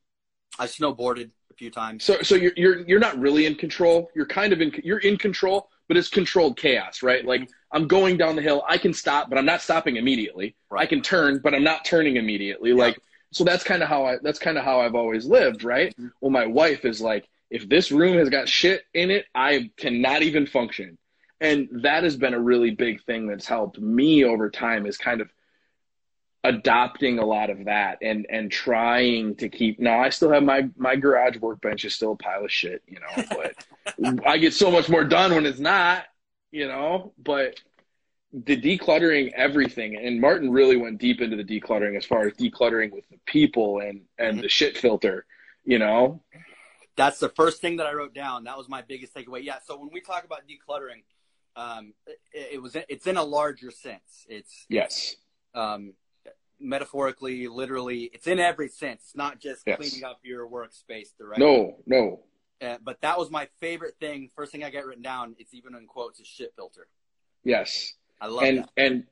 I 0.58 0.66
snowboarded 0.66 1.30
a 1.50 1.54
few 1.54 1.70
times. 1.70 2.04
So 2.04 2.22
so 2.22 2.34
you're 2.34 2.52
you're 2.56 2.80
you're 2.86 3.00
not 3.00 3.18
really 3.18 3.46
in 3.46 3.54
control. 3.54 4.10
You're 4.14 4.26
kind 4.26 4.52
of 4.52 4.60
in 4.60 4.72
you're 4.82 4.98
in 4.98 5.16
control, 5.16 5.68
but 5.88 5.96
it's 5.96 6.08
controlled 6.08 6.56
chaos, 6.56 7.02
right? 7.02 7.24
Like 7.24 7.48
I'm 7.72 7.86
going 7.86 8.16
down 8.16 8.36
the 8.36 8.42
hill, 8.42 8.64
I 8.68 8.78
can 8.78 8.92
stop, 8.92 9.28
but 9.28 9.38
I'm 9.38 9.44
not 9.44 9.60
stopping 9.60 9.96
immediately. 9.96 10.54
Right. 10.70 10.82
I 10.82 10.86
can 10.86 11.02
turn, 11.02 11.40
but 11.42 11.54
I'm 11.54 11.64
not 11.64 11.84
turning 11.84 12.16
immediately. 12.16 12.70
Yeah. 12.70 12.76
Like 12.76 12.98
so 13.32 13.44
that's 13.44 13.64
kind 13.64 13.82
of 13.82 13.88
how 13.88 14.06
I 14.06 14.16
that's 14.22 14.38
kind 14.38 14.58
of 14.58 14.64
how 14.64 14.80
I've 14.80 14.94
always 14.94 15.26
lived, 15.26 15.64
right? 15.64 15.94
Mhm. 15.96 16.10
Well, 16.20 16.30
my 16.30 16.46
wife 16.46 16.84
is 16.84 17.00
like, 17.00 17.28
if 17.50 17.68
this 17.68 17.90
room 17.92 18.16
has 18.18 18.28
got 18.28 18.48
shit 18.48 18.82
in 18.94 19.10
it, 19.10 19.26
I 19.34 19.70
cannot 19.76 20.22
even 20.22 20.46
function. 20.46 20.98
And 21.40 21.68
that 21.82 22.04
has 22.04 22.16
been 22.16 22.34
a 22.34 22.40
really 22.40 22.70
big 22.70 23.02
thing 23.04 23.26
that's 23.26 23.46
helped 23.46 23.78
me 23.80 24.24
over 24.24 24.50
time 24.50 24.84
is 24.84 24.98
kind 24.98 25.20
of 25.20 25.30
adopting 26.42 27.18
a 27.18 27.24
lot 27.24 27.50
of 27.50 27.66
that 27.66 27.98
and 28.00 28.26
and 28.30 28.50
trying 28.50 29.34
to 29.36 29.48
keep 29.48 29.78
now 29.78 30.00
I 30.00 30.08
still 30.08 30.32
have 30.32 30.42
my 30.42 30.68
my 30.76 30.96
garage 30.96 31.36
workbench 31.36 31.84
is 31.84 31.94
still 31.94 32.12
a 32.12 32.16
pile 32.16 32.44
of 32.44 32.50
shit, 32.52 32.82
you 32.86 32.98
know, 32.98 33.24
but 33.30 34.22
I 34.26 34.38
get 34.38 34.54
so 34.54 34.70
much 34.70 34.88
more 34.88 35.04
done 35.04 35.34
when 35.34 35.44
it's 35.44 35.58
not, 35.58 36.04
you 36.50 36.66
know, 36.66 37.12
but 37.22 37.60
the 38.32 38.56
decluttering 38.58 39.32
everything 39.32 39.96
and 39.96 40.20
Martin 40.20 40.50
really 40.50 40.76
went 40.76 40.98
deep 40.98 41.20
into 41.20 41.36
the 41.36 41.44
decluttering 41.44 41.96
as 41.96 42.04
far 42.06 42.26
as 42.26 42.32
decluttering 42.34 42.90
with 42.92 43.06
the 43.10 43.18
people 43.26 43.80
and 43.80 44.02
and 44.18 44.40
the 44.40 44.48
shit 44.48 44.78
filter, 44.78 45.26
you 45.64 45.78
know. 45.78 46.22
That's 46.96 47.18
the 47.18 47.30
first 47.30 47.60
thing 47.60 47.76
that 47.78 47.86
I 47.86 47.92
wrote 47.92 48.14
down. 48.14 48.44
That 48.44 48.56
was 48.56 48.68
my 48.68 48.82
biggest 48.82 49.14
takeaway. 49.14 49.42
Yeah. 49.42 49.56
So 49.64 49.78
when 49.78 49.90
we 49.92 50.00
talk 50.00 50.24
about 50.24 50.42
decluttering, 50.48 51.02
um, 51.56 51.92
it, 52.06 52.54
it 52.54 52.62
was 52.62 52.76
it's 52.88 53.06
in 53.06 53.16
a 53.16 53.24
larger 53.24 53.70
sense. 53.70 54.26
It's 54.28 54.64
Yes. 54.68 55.16
um, 55.54 55.94
metaphorically, 56.60 57.48
literally, 57.48 58.10
it's 58.12 58.26
in 58.26 58.38
every 58.38 58.68
sense. 58.68 59.02
It's 59.06 59.16
not 59.16 59.40
just 59.40 59.62
Yes. 59.66 59.76
cleaning 59.78 60.04
up 60.04 60.20
your 60.22 60.48
workspace, 60.48 61.08
right? 61.18 61.38
No, 61.38 61.78
no. 61.86 62.20
Uh, 62.60 62.76
but 62.82 63.00
that 63.00 63.18
was 63.18 63.30
my 63.30 63.46
favorite 63.58 63.94
thing. 63.98 64.30
First 64.36 64.52
thing 64.52 64.62
I 64.62 64.70
got 64.70 64.84
written 64.84 65.02
down. 65.02 65.34
It's 65.38 65.54
even 65.54 65.74
in 65.74 65.86
quotes. 65.86 66.20
a 66.20 66.24
shit 66.24 66.52
filter. 66.54 66.86
Yes. 67.44 67.94
I 68.20 68.26
love 68.26 68.44
and 68.44 68.58
that. 68.58 68.70
and 68.76 69.06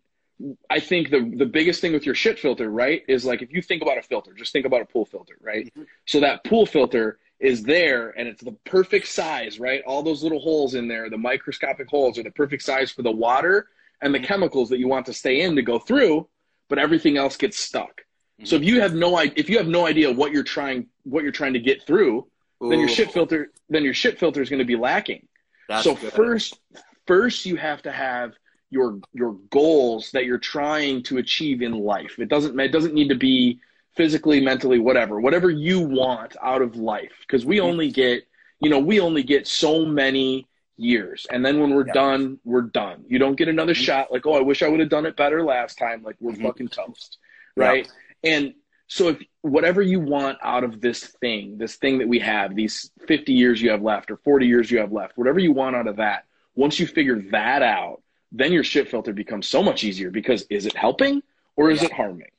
I 0.70 0.80
think 0.80 1.10
the 1.10 1.20
the 1.36 1.46
biggest 1.46 1.80
thing 1.80 1.92
with 1.94 2.04
your 2.06 2.14
shit 2.14 2.38
filter, 2.38 2.70
right, 2.70 3.02
is 3.08 3.24
like 3.24 3.40
if 3.42 3.50
you 3.52 3.62
think 3.62 3.82
about 3.82 3.96
a 3.98 4.02
filter, 4.02 4.34
just 4.34 4.52
think 4.52 4.66
about 4.66 4.82
a 4.82 4.84
pool 4.84 5.06
filter, 5.06 5.36
right? 5.40 5.72
Mhm. 5.74 5.86
So 6.06 6.20
that 6.20 6.44
pool 6.44 6.66
filter 6.66 7.18
is 7.40 7.62
there 7.62 8.10
and 8.18 8.28
it's 8.28 8.42
the 8.42 8.52
perfect 8.64 9.06
size, 9.08 9.58
right? 9.58 9.82
All 9.86 10.02
those 10.02 10.22
little 10.22 10.40
holes 10.40 10.74
in 10.74 10.86
there, 10.86 11.08
the 11.08 11.16
microscopic 11.18 11.88
holes 11.88 12.18
are 12.18 12.22
the 12.22 12.30
perfect 12.32 12.62
size 12.62 12.90
for 12.92 13.02
the 13.02 13.10
water 13.10 13.68
and 14.02 14.14
the 14.14 14.18
Mhm. 14.20 14.24
chemicals 14.26 14.68
that 14.68 14.78
you 14.78 14.88
want 14.88 15.06
to 15.06 15.12
stay 15.14 15.40
in 15.40 15.56
to 15.56 15.62
go 15.62 15.78
through, 15.78 16.28
but 16.68 16.78
everything 16.78 17.16
else 17.16 17.36
gets 17.36 17.58
stuck. 17.58 18.02
So 18.44 18.56
if 18.56 18.62
you 18.64 18.80
have 18.80 18.94
no 18.94 19.16
idea 19.16 19.34
if 19.36 19.50
you 19.50 19.58
have 19.58 19.66
no 19.68 19.86
idea 19.86 20.12
what 20.12 20.32
you're 20.32 20.44
trying 20.44 20.86
what 21.04 21.22
you're 21.22 21.32
trying 21.32 21.54
to 21.54 21.58
get 21.60 21.84
through, 21.86 22.26
then 22.68 22.78
your 22.78 22.88
Ooh, 22.88 22.94
shit 22.94 23.10
filter 23.12 23.50
then 23.68 23.84
your 23.84 23.94
shit 23.94 24.18
filter 24.18 24.40
is 24.42 24.48
going 24.48 24.58
to 24.60 24.64
be 24.64 24.76
lacking 24.76 25.26
That's 25.68 25.84
so 25.84 25.94
good. 25.94 26.12
first 26.12 26.58
first 27.06 27.46
you 27.46 27.56
have 27.56 27.82
to 27.82 27.92
have 27.92 28.34
your 28.70 29.00
your 29.12 29.32
goals 29.50 30.10
that 30.12 30.24
you're 30.24 30.38
trying 30.38 31.02
to 31.04 31.18
achieve 31.18 31.62
in 31.62 31.72
life 31.72 32.18
it 32.18 32.28
doesn't 32.28 32.58
it 32.60 32.68
doesn't 32.72 32.94
need 32.94 33.08
to 33.08 33.14
be 33.16 33.60
physically 33.96 34.40
mentally 34.40 34.78
whatever 34.78 35.20
whatever 35.20 35.50
you 35.50 35.80
want 35.80 36.36
out 36.42 36.62
of 36.62 36.76
life 36.76 37.12
because 37.22 37.44
we 37.44 37.58
Mhm. 37.58 37.64
only 37.64 37.90
get 37.90 38.26
you 38.60 38.70
know 38.70 38.78
we 38.78 39.00
only 39.00 39.22
get 39.22 39.46
so 39.46 39.84
many 39.84 40.46
years 40.78 41.26
and 41.30 41.44
then 41.44 41.60
when 41.60 41.70
we're 41.74 41.86
Yeah. 41.86 41.92
done 41.92 42.38
we're 42.44 42.62
done 42.62 43.04
you 43.08 43.18
don't 43.18 43.36
get 43.36 43.48
another 43.48 43.74
Mhm. 43.74 43.84
shot 43.84 44.12
like 44.12 44.24
oh 44.26 44.34
i 44.34 44.40
wish 44.40 44.62
i 44.62 44.68
would 44.68 44.80
have 44.80 44.88
done 44.88 45.06
it 45.06 45.16
better 45.16 45.42
last 45.42 45.76
time 45.76 46.02
like 46.04 46.16
we're 46.20 46.32
Mhm. 46.32 46.42
fucking 46.42 46.68
toast 46.68 47.18
Yeah. 47.56 47.64
right 47.64 47.88
and 48.24 48.54
so 48.86 49.08
if 49.08 49.18
whatever 49.42 49.82
you 49.82 50.00
want 50.00 50.38
out 50.42 50.64
of 50.64 50.80
this 50.80 51.08
thing, 51.20 51.58
this 51.58 51.76
thing 51.76 51.98
that 51.98 52.08
we 52.08 52.20
have, 52.20 52.54
these 52.54 52.90
50 53.06 53.34
years 53.34 53.60
you 53.60 53.68
have 53.70 53.82
left 53.82 54.10
or 54.10 54.16
40 54.16 54.46
years 54.46 54.70
you 54.70 54.78
have 54.78 54.92
left, 54.92 55.18
whatever 55.18 55.38
you 55.38 55.52
want 55.52 55.76
out 55.76 55.86
of 55.86 55.96
that, 55.96 56.24
once 56.54 56.80
you 56.80 56.86
figure 56.86 57.16
that 57.30 57.60
out, 57.62 58.00
then 58.32 58.50
your 58.50 58.64
shit 58.64 58.88
filter 58.88 59.12
becomes 59.12 59.46
so 59.46 59.62
much 59.62 59.84
easier 59.84 60.10
because 60.10 60.46
is 60.48 60.64
it 60.64 60.74
helping 60.74 61.22
or 61.54 61.70
is 61.70 61.82
Yeah. 61.82 61.88
it 61.88 61.92
harming? 61.92 62.30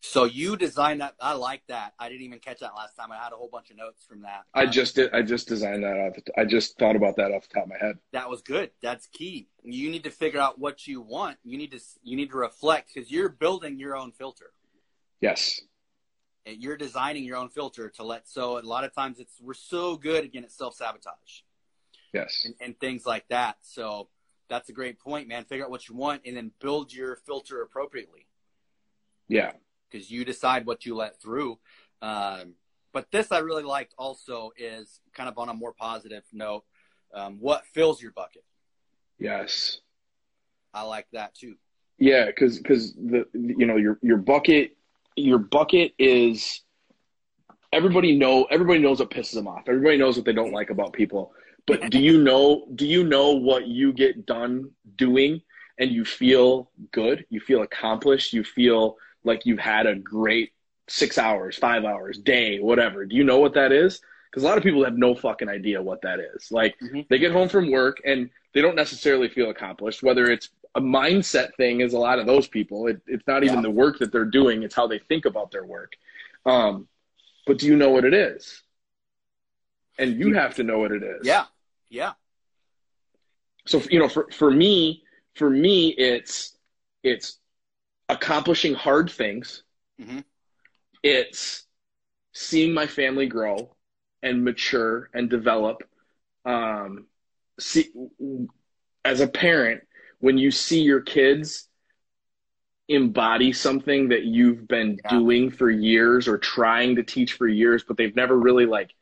So 0.00 0.24
you 0.24 0.56
designed 0.56 1.00
that. 1.00 1.14
I 1.20 1.32
like 1.32 1.62
that. 1.68 1.92
I 1.98 2.08
didn't 2.08 2.22
even 2.22 2.38
catch 2.38 2.60
that 2.60 2.74
last 2.76 2.94
time. 2.94 3.10
I 3.10 3.16
had 3.16 3.32
a 3.32 3.36
whole 3.36 3.48
bunch 3.50 3.70
of 3.70 3.76
notes 3.76 4.04
from 4.04 4.22
that. 4.22 4.44
I 4.54 4.62
Uh, 4.64 4.66
just 4.70 4.94
did 4.94 5.12
I 5.12 5.22
just 5.22 5.48
designed 5.48 5.82
that 5.82 5.96
off 5.98 6.14
the, 6.14 6.22
I 6.40 6.44
just 6.44 6.78
thought 6.78 6.94
about 6.94 7.16
that 7.16 7.32
off 7.32 7.48
the 7.48 7.54
top 7.54 7.64
of 7.64 7.70
my 7.70 7.78
head. 7.78 7.98
that 8.12 8.30
was 8.30 8.40
good. 8.42 8.70
That's 8.80 9.06
key. 9.08 9.48
You 9.64 9.90
need 9.90 10.04
to 10.04 10.10
figure 10.10 10.40
out 10.40 10.58
what 10.58 10.86
you 10.86 11.00
want. 11.00 11.38
You 11.44 11.58
need 11.58 11.72
to 11.72 11.80
you 12.02 12.16
need 12.16 12.30
to 12.30 12.36
reflect 12.36 12.90
because 12.94 13.10
you're 13.10 13.28
building 13.28 13.78
your 13.78 13.96
own 13.96 14.12
filter. 14.12 14.52
Yes. 15.20 15.60
And 16.46 16.62
You're 16.62 16.76
designing 16.76 17.24
your 17.24 17.36
own 17.36 17.48
filter 17.48 17.90
to 17.90 18.04
let. 18.04 18.28
So 18.28 18.58
a 18.58 18.62
lot 18.62 18.84
of 18.84 18.94
times 18.94 19.18
it's 19.18 19.34
we're 19.40 19.52
so 19.54 19.96
good 19.96 20.24
again 20.24 20.44
at 20.44 20.52
self 20.52 20.74
sabotage 20.76 21.42
Yes. 22.12 22.42
and, 22.44 22.54
and 22.60 22.78
things 22.78 23.04
like 23.04 23.26
that. 23.28 23.56
So 23.62 24.08
that's 24.48 24.68
a 24.68 24.72
great 24.72 25.00
point, 25.00 25.26
man. 25.28 25.44
Figure 25.44 25.64
out 25.64 25.70
what 25.72 25.88
you 25.88 25.96
want 25.96 26.22
and 26.24 26.36
then 26.36 26.52
build 26.60 26.92
your 26.94 27.16
filter 27.16 27.60
appropriately 27.62 28.26
Yeah. 29.26 29.52
Because 29.90 30.10
you 30.10 30.24
decide 30.24 30.66
what 30.66 30.86
you 30.86 30.94
let 30.94 31.20
through. 31.20 31.58
Um, 32.02 32.54
but 32.92 33.10
this 33.12 33.32
I 33.32 33.38
really 33.38 33.62
liked 33.62 33.94
also 33.98 34.52
is 34.56 35.00
kind 35.14 35.28
of 35.28 35.38
on 35.38 35.48
a 35.48 35.54
more 35.54 35.72
positive 35.72 36.22
note. 36.32 36.64
Um, 37.14 37.38
what 37.40 37.64
fills 37.66 38.02
your 38.02 38.12
bucket? 38.12 38.44
Yes. 39.18 39.80
I 40.74 40.82
like 40.82 41.06
that 41.12 41.34
too. 41.34 41.54
Yeah, 41.98 42.26
because 42.26 42.58
because 42.58 42.94
the 42.94 43.26
you 43.32 43.66
know 43.66 43.76
your 43.76 43.98
your 44.02 44.18
bucket 44.18 44.76
your 45.16 45.38
bucket 45.38 45.92
is 45.98 46.62
everybody 47.72 48.16
know 48.16 48.44
everybody 48.44 48.78
knows 48.78 49.00
what 49.00 49.10
pisses 49.10 49.32
them 49.32 49.48
off. 49.48 49.64
Everybody 49.68 49.96
knows 49.96 50.16
what 50.16 50.24
they 50.24 50.32
don't 50.32 50.52
like 50.52 50.70
about 50.70 50.92
people. 50.92 51.32
But 51.66 51.90
do 51.90 51.98
you 51.98 52.22
know 52.22 52.66
do 52.74 52.86
you 52.86 53.04
know 53.04 53.32
what 53.32 53.66
you 53.66 53.92
get 53.92 54.26
done 54.26 54.70
doing 54.96 55.42
and 55.78 55.90
you 55.90 56.04
feel 56.04 56.70
good? 56.92 57.26
You 57.30 57.40
feel 57.40 57.62
accomplished. 57.62 58.32
You 58.32 58.44
feel 58.44 58.96
like 59.24 59.46
you've 59.46 59.58
had 59.58 59.86
a 59.86 59.94
great 59.94 60.52
six 60.88 61.18
hours, 61.18 61.56
five 61.56 61.84
hours, 61.84 62.18
day, 62.18 62.58
whatever. 62.60 63.04
Do 63.04 63.16
you 63.16 63.24
know 63.24 63.38
what 63.38 63.54
that 63.54 63.72
is? 63.72 64.00
Because 64.30 64.42
a 64.42 64.46
lot 64.46 64.58
of 64.58 64.64
people 64.64 64.84
have 64.84 64.96
no 64.98 65.14
fucking 65.14 65.48
idea 65.48 65.82
what 65.82 66.02
that 66.02 66.20
is. 66.20 66.50
Like 66.50 66.78
Mhm. 66.80 67.06
they 67.08 67.18
get 67.18 67.32
home 67.32 67.48
from 67.48 67.70
work 67.70 68.00
and 68.04 68.30
they 68.54 68.60
don't 68.62 68.76
necessarily 68.76 69.28
feel 69.28 69.50
accomplished, 69.50 70.02
whether 70.02 70.30
it's 70.30 70.50
a 70.74 70.80
mindset 70.80 71.54
thing 71.56 71.80
is 71.80 71.94
a 71.94 71.98
lot 71.98 72.18
of 72.18 72.26
those 72.26 72.46
people. 72.48 72.86
It, 72.86 73.00
it's 73.06 73.26
not 73.26 73.42
even 73.44 73.56
Yeah. 73.56 73.62
the 73.62 73.70
work 73.70 73.98
that 73.98 74.12
they're 74.12 74.24
doing; 74.24 74.62
it's 74.62 74.74
how 74.74 74.86
they 74.86 74.98
think 74.98 75.24
about 75.24 75.50
their 75.50 75.64
work. 75.64 75.94
Um, 76.46 76.88
but 77.46 77.58
do 77.58 77.66
you 77.66 77.76
know 77.76 77.90
what 77.90 78.04
it 78.04 78.14
is? 78.14 78.62
And 79.98 80.18
you 80.18 80.34
have 80.34 80.54
to 80.56 80.62
know 80.62 80.78
what 80.78 80.92
it 80.92 81.02
is. 81.02 81.26
Yeah, 81.26 81.46
yeah, 81.88 82.12
So 83.66 83.82
you 83.90 83.98
know, 83.98 84.08
for 84.08 84.28
for 84.30 84.50
me, 84.50 85.02
for 85.34 85.50
me, 85.50 85.88
it's 85.90 86.56
it's 87.02 87.38
accomplishing 88.08 88.74
hard 88.74 89.10
things. 89.10 89.62
Mhm. 90.00 90.24
It's 91.02 91.66
seeing 92.32 92.72
my 92.72 92.86
family 92.86 93.26
grow 93.26 93.76
and 94.22 94.44
mature 94.44 95.10
and 95.14 95.28
develop. 95.30 95.82
Um, 96.44 97.06
see, 97.58 97.90
as 99.04 99.20
a 99.20 99.28
parent, 99.28 99.86
when 100.20 100.38
you 100.38 100.50
see 100.50 100.82
your 100.82 101.00
kids 101.00 101.68
embody 102.88 103.52
something 103.52 104.08
that 104.08 104.24
you've 104.24 104.66
been 104.66 104.98
Yeah. 105.04 105.10
doing 105.10 105.50
for 105.50 105.70
years 105.70 106.26
or 106.26 106.38
trying 106.38 106.96
to 106.96 107.02
teach 107.02 107.34
for 107.34 107.46
years, 107.46 107.84
but 107.84 107.96
they've 107.96 108.16
never 108.16 108.36
really 108.36 108.64
like, 108.66 108.94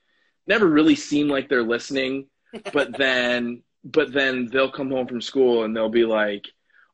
never 0.47 0.67
really 0.67 0.97
seem 0.97 1.29
like 1.29 1.49
they're 1.49 1.63
listening. 1.63 2.29
But 2.73 2.97
then, 2.97 3.63
but 3.85 4.13
then 4.13 4.47
they'll 4.47 4.71
come 4.71 4.91
home 4.91 5.07
from 5.07 5.21
school 5.21 5.65
and 5.65 5.77
they'll 5.77 5.89
be 5.89 6.05
like, 6.05 6.47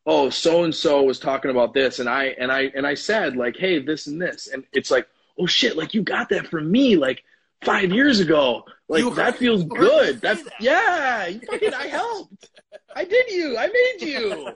"Oh, 0.06 0.30
so 0.30 0.64
and 0.64 0.74
so 0.74 1.02
was 1.02 1.18
talking 1.18 1.50
about 1.50 1.74
this," 1.74 1.98
and 1.98 2.08
I 2.08 2.24
and 2.38 2.50
I 2.50 2.70
and 2.74 2.86
I 2.86 2.94
said 2.94 3.36
like, 3.36 3.56
"Hey, 3.56 3.78
this 3.80 4.06
and 4.06 4.20
this," 4.20 4.48
and 4.48 4.64
it's 4.72 4.90
like, 4.90 5.06
"Oh 5.38 5.46
shit! 5.46 5.76
Like 5.76 5.94
you 5.94 6.02
got 6.02 6.28
that 6.30 6.46
from 6.48 6.70
me 6.70 6.96
like 6.96 7.22
five 7.62 7.92
years 7.92 8.20
ago. 8.20 8.64
Like 8.88 9.02
You 9.04 9.14
that 9.14 9.36
feels 9.36 9.62
you 9.64 9.70
heard 9.74 9.80
me 9.80 9.88
good. 9.88 10.20
That's 10.20 10.42
that. 10.44 10.60
yeah. 10.60 11.26
You 11.26 11.40
fucking, 11.40 11.74
I 11.74 11.86
helped. 11.86 12.50
I 12.94 13.04
did 13.04 13.30
you. 13.30 13.56
I 13.56 13.66
made 13.68 14.08
you." 14.08 14.48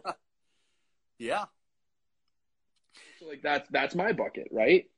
yeah. 1.19 1.45
So 3.19 3.27
like 3.27 3.43
that's 3.43 3.69
that's 3.71 3.95
my 3.95 4.13
bucket, 4.13 4.49
right? 4.51 4.91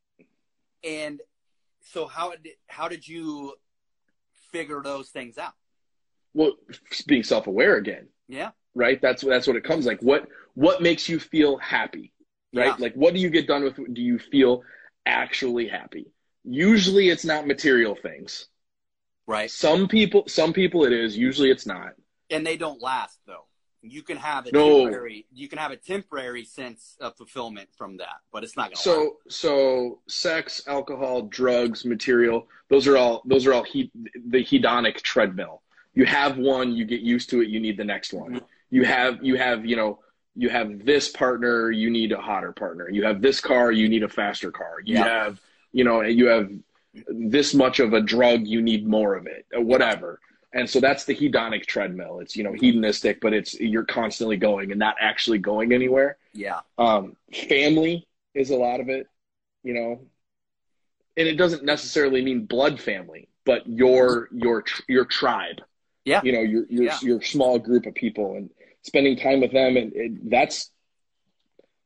And 0.85 1.21
so 1.83 2.07
how 2.07 2.31
did 2.31 2.53
how 2.67 2.89
did 2.89 3.07
you 3.07 3.55
figure 4.53 4.81
those 4.83 5.11
things 5.11 5.39
out? 5.39 5.53
Well, 6.35 6.53
being 7.07 7.23
self-aware 7.23 7.77
again, 7.77 8.09
Yeah, 8.29 8.51
right? 8.79 9.03
That's 9.03 9.23
that's 9.23 9.47
what 9.47 9.57
it 9.57 9.65
comes 9.65 9.85
like. 9.85 10.01
What 10.01 10.29
what 10.55 10.81
makes 10.81 11.09
you 11.09 11.19
feel 11.19 11.59
happy, 11.59 12.13
right? 12.55 12.67
Yeah. 12.69 12.77
Like 12.79 12.95
what 12.95 13.13
do 13.13 13.21
you 13.21 13.29
get 13.29 13.47
done 13.47 13.65
with? 13.65 13.77
Do 13.93 14.01
you 14.01 14.19
feel 14.19 14.63
actually 15.05 15.69
happy? 15.69 16.07
Usually, 16.45 17.11
it's 17.11 17.25
not 17.25 17.47
material 17.47 17.97
things. 18.01 18.47
right. 19.27 19.51
Some 19.51 19.89
people, 19.89 20.25
some 20.29 20.53
people, 20.55 20.85
it 20.85 20.93
is. 20.93 21.17
Usually, 21.19 21.51
it's 21.51 21.67
not. 21.67 21.93
And 22.31 22.47
they 22.47 22.57
don't 22.57 22.81
last 22.81 23.19
though. 23.27 23.45
You 23.83 24.03
can 24.03 24.17
have 24.17 24.47
a 24.47 24.53
No. 24.53 24.85
temporary 24.85 25.27
you 25.33 25.49
can 25.49 25.59
have 25.59 25.71
a 25.71 25.77
temporary 25.77 26.45
sense 26.45 26.97
of 27.01 27.17
fulfillment 27.17 27.69
from 27.77 27.99
that, 27.99 28.19
but 28.33 28.43
it's 28.45 28.57
not 28.57 28.65
gonna 28.73 28.77
last. 28.77 28.85
So 28.85 29.17
so 29.29 30.01
sex, 30.09 30.63
alcohol, 30.67 31.23
drugs, 31.23 31.85
material, 31.85 32.49
those 32.71 32.87
are 32.87 32.97
all 32.97 33.23
those 33.27 33.47
are 33.47 33.53
all 33.53 33.65
he, 33.65 33.91
the 34.35 34.43
hedonic 34.45 34.97
treadmill. 35.03 35.63
You 35.95 36.07
have 36.07 36.39
one, 36.39 36.73
you 36.77 36.85
get 36.85 37.01
used 37.01 37.29
to 37.31 37.41
it, 37.43 37.49
you 37.49 37.61
need 37.61 37.77
the 37.77 37.85
next 37.85 38.13
one. 38.13 38.33
Mhm. 38.37 38.45
You 38.71 38.85
have 38.85 39.23
you 39.25 39.37
have, 39.37 39.65
you 39.65 39.77
know, 39.77 40.01
you 40.35 40.49
have 40.51 40.85
this 40.85 41.09
partner, 41.09 41.71
you 41.71 41.91
need 41.91 42.13
a 42.13 42.21
hotter 42.21 42.53
partner. 42.53 42.89
You 42.89 43.05
have 43.05 43.21
this 43.23 43.41
car, 43.41 43.73
you 43.73 43.89
need 43.89 44.03
a 44.03 44.09
faster 44.09 44.51
car. 44.51 44.77
You 44.85 44.97
Yeah. 44.97 45.05
have, 45.05 45.41
you 45.73 45.85
know, 45.85 46.03
you 46.03 46.27
have 46.27 46.51
this 47.09 47.55
much 47.55 47.81
of 47.81 47.93
a 47.93 48.01
drug, 48.01 48.47
you 48.47 48.61
need 48.63 48.87
more 48.87 49.15
of 49.15 49.27
it, 49.27 49.47
whatever. 49.55 50.21
And 50.55 50.69
so 50.69 50.81
that's 50.81 51.05
the 51.05 51.15
hedonic 51.15 51.67
treadmill. 51.67 52.21
It's, 52.21 52.35
you 52.37 52.43
know, 52.43 52.53
hedonistic, 52.53 53.21
but 53.21 53.35
it's 53.35 53.59
you're 53.61 53.85
constantly 53.85 54.37
going 54.37 54.71
and 54.71 54.79
not 54.79 54.97
actually 55.01 55.39
going 55.39 55.73
anywhere. 55.73 56.17
yeah. 56.33 56.61
Um, 56.79 57.17
family 57.49 58.07
is 58.35 58.51
a 58.51 58.57
lot 58.57 58.81
of 58.81 58.89
it, 58.89 59.07
you 59.63 59.75
know, 59.75 60.01
and 61.17 61.27
it 61.29 61.37
doesn't 61.37 61.65
necessarily 61.65 62.23
mean 62.23 62.45
blood 62.47 62.81
family, 62.81 63.29
but 63.45 63.67
your 63.67 64.29
your 64.33 64.65
your 64.89 65.05
tribe. 65.05 65.61
Yeah. 66.05 66.21
You 66.23 66.33
know, 66.33 66.41
your 66.41 66.65
your 66.71 66.85
Yeah. 66.85 66.99
your 67.03 67.21
small 67.23 67.59
group 67.59 67.85
of 67.87 67.95
people 67.95 68.37
and 68.37 68.49
spending 68.89 69.17
time 69.17 69.41
with 69.41 69.53
them, 69.53 69.77
and 69.77 69.93
it, 69.95 70.31
that's 70.31 70.71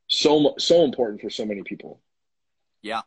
so 0.07 0.55
so 0.57 0.83
important 0.83 1.21
for 1.21 1.29
so 1.29 1.45
many 1.45 1.61
people. 1.61 2.01
Yeah, 2.81 3.01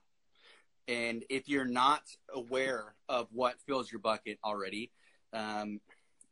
and 0.89 1.25
if 1.29 1.49
you're 1.49 1.65
not 1.65 2.03
aware 2.33 2.95
of 3.09 3.29
what 3.33 3.57
fills 3.67 3.91
your 3.91 4.01
bucket 4.01 4.39
already, 4.45 4.93
um, 5.33 5.81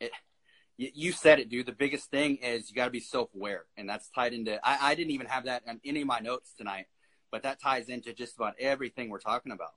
it, 0.00 0.12
you, 0.76 1.12
said 1.12 1.40
it, 1.40 1.48
dude. 1.48 1.66
The 1.66 1.72
biggest 1.72 2.10
thing 2.10 2.36
is 2.36 2.70
you 2.70 2.76
got 2.76 2.86
to 2.86 2.90
be 2.90 3.00
self-aware, 3.00 3.64
and 3.76 3.88
that's 3.88 4.08
tied 4.10 4.32
into. 4.32 4.58
I, 4.66 4.90
I 4.90 4.94
didn't 4.94 5.12
even 5.12 5.26
have 5.26 5.44
that 5.44 5.62
on 5.68 5.80
any 5.84 6.02
of 6.02 6.06
my 6.06 6.20
notes 6.20 6.52
tonight, 6.56 6.86
but 7.30 7.42
that 7.42 7.60
ties 7.60 7.88
into 7.88 8.12
just 8.12 8.36
about 8.36 8.54
everything 8.58 9.10
we're 9.10 9.18
talking 9.18 9.52
about. 9.52 9.74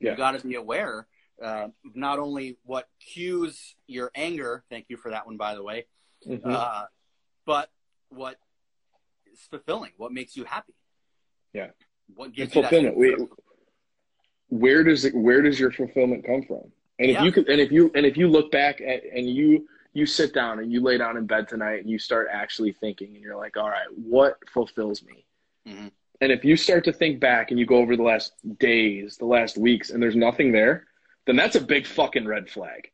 Yeah. 0.00 0.12
You 0.12 0.16
got 0.16 0.38
to 0.38 0.46
be 0.46 0.56
aware 0.56 1.06
uh, 1.42 1.68
not 1.94 2.18
only 2.18 2.56
what 2.64 2.88
cues 3.00 3.76
your 3.86 4.10
anger. 4.14 4.64
Thank 4.70 4.86
you 4.88 4.96
for 4.96 5.10
that 5.10 5.26
one, 5.26 5.36
by 5.36 5.54
the 5.54 5.62
way. 5.62 5.86
Mhm. 6.26 6.40
Uh, 6.44 6.86
but 7.46 7.70
what 8.10 8.36
is 9.32 9.40
fulfilling? 9.50 9.92
What 9.96 10.12
makes 10.12 10.36
you 10.36 10.44
happy? 10.44 10.74
Yeah. 11.52 11.68
What 12.14 12.26
And 12.26 12.34
gives 12.34 12.54
you 12.54 12.62
that 12.62 12.70
fulfillment. 12.70 12.96
We, 12.98 13.16
where 14.48 14.84
does 14.84 15.04
it, 15.04 15.14
where 15.14 15.42
does 15.42 15.58
your 15.58 15.72
fulfillment 15.72 16.24
come 16.26 16.42
from? 16.42 16.70
And 16.98 17.10
if 17.10 17.14
Yeah. 17.16 17.24
you 17.24 17.32
could, 17.32 17.48
and 17.48 17.60
if 17.60 17.70
you 17.72 17.90
and 17.94 18.06
if 18.06 18.16
you 18.16 18.28
look 18.28 18.50
back 18.50 18.80
at 18.80 19.02
and 19.04 19.28
you 19.28 19.68
you 19.92 20.06
sit 20.06 20.32
down 20.34 20.58
and 20.60 20.70
you 20.72 20.80
lay 20.80 20.98
down 20.98 21.16
in 21.16 21.26
bed 21.26 21.48
tonight 21.48 21.80
and 21.80 21.88
you 21.90 21.98
start 21.98 22.28
actually 22.30 22.72
thinking 22.72 23.14
and 23.14 23.22
you're 23.22 23.36
like, 23.36 23.56
all 23.56 23.68
right, 23.68 23.86
what 23.96 24.38
fulfills 24.52 25.02
me? 25.02 25.24
Mhm. 25.66 25.90
And 26.20 26.32
if 26.32 26.44
you 26.44 26.56
start 26.56 26.84
to 26.84 26.92
think 26.92 27.18
back 27.20 27.50
and 27.50 27.58
you 27.60 27.66
go 27.66 27.76
over 27.76 27.96
the 27.96 28.02
last 28.02 28.32
days, 28.58 29.16
the 29.18 29.26
last 29.26 29.58
weeks, 29.58 29.90
and 29.90 30.02
there's 30.02 30.16
nothing 30.16 30.52
there, 30.52 30.86
then 31.26 31.36
that's 31.36 31.56
a 31.56 31.60
big 31.60 31.86
fucking 31.86 32.26
red 32.26 32.48
flag. 32.48 32.90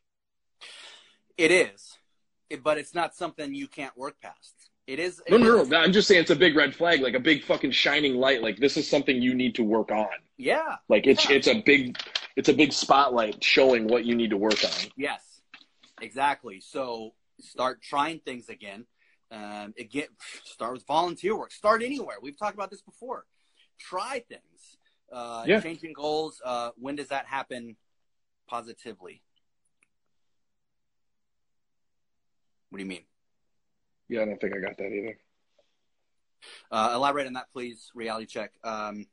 It 1.37 1.51
is, 1.51 1.92
but 2.57 2.79
it's 2.79 2.95
not 2.95 3.15
something 3.15 3.55
you 3.55 3.69
can't 3.69 3.97
work 3.97 4.21
past. 4.21 4.55
It 4.87 4.99
is. 4.99 5.21
No, 5.31 5.37
it 5.37 5.41
no, 5.41 5.61
is- 5.61 5.69
no. 5.69 5.79
I'm 5.79 5.93
just 5.93 6.09
saying 6.09 6.23
it's 6.23 6.31
a 6.31 6.37
big 6.37 6.57
red 6.57 6.75
flag, 6.75 7.01
like 7.01 7.15
a 7.15 7.21
big 7.21 7.45
fucking 7.45 7.71
shining 7.71 8.17
light. 8.17 8.43
Like 8.43 8.59
this 8.59 8.77
is 8.77 8.89
something 8.89 9.23
you 9.23 9.35
need 9.35 9.55
to 9.57 9.63
work 9.63 9.91
on. 9.93 10.09
Yeah. 10.37 10.77
Like 10.89 11.07
it's 11.07 11.29
Yeah. 11.29 11.37
it's 11.37 11.47
a 11.47 11.63
big 11.63 11.99
it's 12.37 12.49
a 12.49 12.53
big 12.55 12.73
spotlight 12.73 13.43
showing 13.45 13.87
what 13.87 14.05
you 14.05 14.15
need 14.17 14.31
to 14.31 14.37
work 14.37 14.65
on. 14.65 14.91
Yes. 14.97 15.23
Exactly. 16.01 16.61
So 16.61 17.15
start 17.41 17.81
trying 17.83 18.19
things 18.21 18.49
again. 18.49 18.87
Um, 19.31 19.73
again, 19.79 20.09
start 20.45 20.73
with 20.75 20.87
volunteer 20.87 21.37
work. 21.39 21.53
Start 21.53 21.83
anywhere. 21.83 22.17
We've 22.21 22.37
talked 22.39 22.55
about 22.55 22.71
this 22.71 22.83
before. 22.83 23.25
Try 23.79 24.25
things. 24.29 24.77
Uh, 25.11 25.45
Yeah. 25.47 25.61
Changing 25.61 25.93
goals. 25.93 26.41
Uh, 26.45 26.71
when 26.77 26.97
does 26.97 27.09
that 27.09 27.27
happen 27.27 27.77
positively? 28.49 29.23
What 32.73 32.79
do 32.79 32.85
you 32.85 32.89
mean? 32.89 33.03
Yeah, 34.09 34.23
I 34.23 34.25
don't 34.25 34.41
think 34.41 34.55
I 34.57 34.61
got 34.61 34.79
that 34.79 34.87
either. 34.87 35.19
Uh, 36.71 36.93
elaborate 36.95 37.27
on 37.27 37.35
that, 37.35 37.53
please. 37.53 37.91
Reality 37.95 38.25
check. 38.25 38.51
Um, 38.65 39.05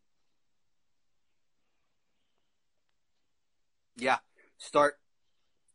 yeah, 3.97 4.19
start 4.59 4.93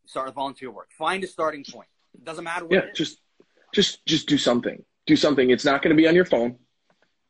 start 0.07 0.29
with 0.29 0.35
volunteer 0.35 0.71
work. 0.71 0.93
Find 0.97 1.23
a 1.25 1.27
starting 1.27 1.63
point. 1.71 1.89
It 2.15 2.25
doesn't 2.25 2.43
matter 2.45 2.65
what 2.65 2.73
Yeah, 2.73 2.91
just 2.95 3.19
just 3.75 4.05
just 4.07 4.29
do 4.29 4.39
something. 4.39 4.83
Do 5.07 5.15
something. 5.15 5.51
It's 5.51 5.67
not 5.67 5.83
going 5.83 5.95
to 5.95 6.01
be 6.03 6.09
on 6.09 6.15
your 6.15 6.25
phone. 6.25 6.57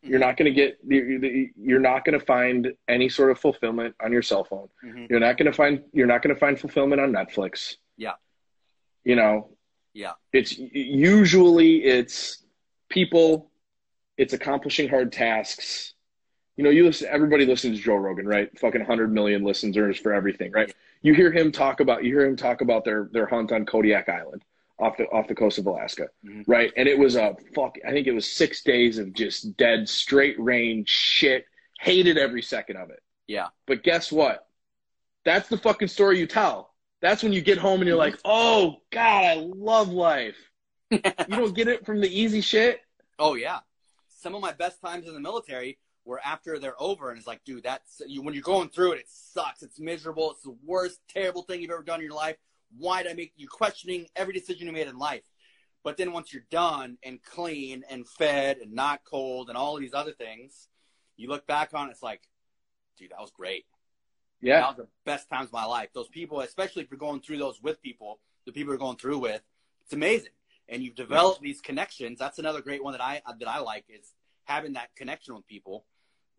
You're 0.02 0.20
not 0.20 0.36
going 0.36 0.52
to 0.52 0.56
get. 0.56 0.78
you're- 0.86 1.50
You're 1.60 1.80
not 1.80 2.04
going 2.04 2.16
to 2.16 2.24
find 2.24 2.72
any 2.88 3.08
sort 3.08 3.32
of 3.32 3.40
fulfillment 3.40 3.96
on 4.00 4.12
your 4.12 4.22
cell 4.22 4.44
phone. 4.44 4.68
Mhm. 4.84 5.10
You're 5.10 5.18
not 5.18 5.36
going 5.36 5.46
to 5.50 5.52
find. 5.52 5.82
You're 5.92 6.06
not 6.06 6.22
going 6.22 6.32
to 6.32 6.38
find 6.38 6.56
fulfillment 6.60 7.00
on 7.00 7.10
Netflix. 7.10 7.74
Yeah. 7.96 8.12
You 9.02 9.16
know. 9.16 9.50
Yeah. 9.94 10.12
It's 10.32 10.58
usually 10.58 11.84
it's 11.84 12.42
people. 12.88 13.50
It's 14.16 14.32
accomplishing 14.32 14.88
hard 14.88 15.12
tasks. 15.12 15.94
You 16.56 16.62
know, 16.64 16.70
you 16.70 16.84
listen. 16.84 17.08
Everybody 17.10 17.46
listens 17.46 17.78
to 17.78 17.84
Joe 17.84 17.96
Rogan, 17.96 18.26
right? 18.26 18.56
Fucking 18.58 18.80
100 18.80 19.12
million 19.12 19.42
listeners 19.44 19.98
for 19.98 20.12
everything, 20.12 20.52
right? 20.52 20.72
You 21.02 21.14
hear 21.14 21.32
him 21.32 21.50
talk 21.52 21.80
about. 21.80 22.04
You 22.04 22.12
hear 22.16 22.26
him 22.26 22.36
talk 22.36 22.60
about 22.60 22.84
their 22.84 23.08
their 23.12 23.26
hunt 23.26 23.50
on 23.52 23.66
Kodiak 23.66 24.08
Island, 24.08 24.44
off 24.78 24.96
the 24.96 25.04
off 25.06 25.26
the 25.28 25.34
coast 25.34 25.58
of 25.58 25.66
Alaska, 25.66 26.08
Mhm. 26.24 26.44
right? 26.46 26.72
And 26.76 26.88
it 26.88 26.98
was 26.98 27.16
a 27.16 27.36
fuck. 27.54 27.76
I 27.86 27.90
think 27.90 28.06
it 28.06 28.12
was 28.12 28.30
six 28.30 28.62
days 28.62 28.98
of 28.98 29.12
just 29.12 29.56
dead 29.56 29.88
straight 29.88 30.38
rain 30.40 30.84
shit. 30.86 31.46
Hated 31.80 32.18
every 32.18 32.42
second 32.42 32.76
of 32.76 32.90
it. 32.90 33.02
Yeah. 33.26 33.48
But 33.66 33.82
guess 33.82 34.10
what? 34.12 34.46
That's 35.24 35.48
the 35.48 35.56
fucking 35.58 35.88
story 35.88 36.18
you 36.18 36.26
tell. 36.26 36.73
That's 37.04 37.22
when 37.22 37.34
you 37.34 37.42
get 37.42 37.58
home 37.58 37.82
and 37.82 37.86
you're 37.86 37.98
like, 37.98 38.18
oh 38.24 38.78
god, 38.90 39.24
I 39.24 39.34
love 39.34 39.90
life. 39.90 40.38
You 40.90 41.36
don't 41.36 41.54
get 41.54 41.68
it 41.68 41.84
from 41.84 42.00
the 42.00 42.08
easy 42.08 42.40
shit. 42.40 42.80
Oh 43.18 43.34
yeah, 43.34 43.58
some 44.08 44.34
of 44.34 44.40
my 44.40 44.52
best 44.52 44.80
times 44.80 45.06
in 45.06 45.12
the 45.12 45.20
military 45.20 45.76
were 46.06 46.18
after 46.24 46.58
they're 46.58 46.80
over, 46.80 47.10
and 47.10 47.18
it's 47.18 47.26
like, 47.26 47.44
dude, 47.44 47.64
that's 47.64 48.00
you, 48.06 48.22
when 48.22 48.32
you're 48.32 48.42
going 48.42 48.70
through 48.70 48.92
it, 48.92 49.00
it 49.00 49.08
sucks. 49.08 49.62
It's 49.62 49.78
miserable. 49.78 50.30
It's 50.30 50.44
the 50.44 50.56
worst, 50.64 50.98
terrible 51.10 51.42
thing 51.42 51.60
you've 51.60 51.70
ever 51.72 51.82
done 51.82 52.00
in 52.00 52.06
your 52.06 52.14
life. 52.14 52.36
Why 52.78 53.02
did 53.02 53.12
I 53.12 53.14
make 53.14 53.34
you 53.36 53.48
questioning 53.48 54.06
every 54.16 54.32
decision 54.32 54.66
you 54.66 54.72
made 54.72 54.86
in 54.86 54.96
life? 54.96 55.24
But 55.82 55.98
then 55.98 56.10
once 56.10 56.32
you're 56.32 56.46
done 56.50 56.96
and 57.02 57.22
clean 57.22 57.84
and 57.90 58.08
fed 58.08 58.56
and 58.62 58.72
not 58.72 59.04
cold 59.04 59.50
and 59.50 59.58
all 59.58 59.74
of 59.74 59.82
these 59.82 59.92
other 59.92 60.12
things, 60.12 60.68
you 61.18 61.28
look 61.28 61.46
back 61.46 61.74
on 61.74 61.88
it, 61.88 61.90
it's 61.90 62.02
like, 62.02 62.22
dude, 62.96 63.10
that 63.10 63.20
was 63.20 63.30
great. 63.30 63.66
Yeah. 64.44 64.60
That 64.60 64.68
was 64.68 64.76
the 64.76 64.88
best 65.06 65.30
times 65.30 65.46
of 65.46 65.54
my 65.54 65.64
life. 65.64 65.88
Those 65.94 66.08
people, 66.08 66.40
especially 66.40 66.82
if 66.82 66.90
you're 66.90 66.98
going 66.98 67.22
through 67.22 67.38
those 67.38 67.60
with 67.62 67.80
people, 67.80 68.20
the 68.44 68.52
people 68.52 68.72
you're 68.72 68.78
going 68.78 68.98
through 68.98 69.18
with, 69.18 69.40
it's 69.84 69.94
amazing. 69.94 70.32
And 70.68 70.82
you've 70.82 70.94
developed 70.94 71.40
these 71.40 71.62
connections. 71.62 72.18
That's 72.18 72.38
another 72.38 72.60
great 72.60 72.84
one 72.84 72.92
that 72.92 73.02
I 73.02 73.22
that 73.38 73.48
I 73.48 73.60
like 73.60 73.86
is 73.88 74.12
having 74.44 74.74
that 74.74 74.94
connection 74.96 75.34
with 75.34 75.46
people, 75.46 75.86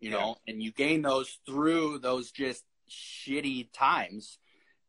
you 0.00 0.10
know, 0.10 0.36
and 0.46 0.62
you 0.62 0.70
gain 0.70 1.02
those 1.02 1.38
through 1.46 1.98
those 1.98 2.30
just 2.30 2.64
shitty 2.88 3.68
times. 3.72 4.38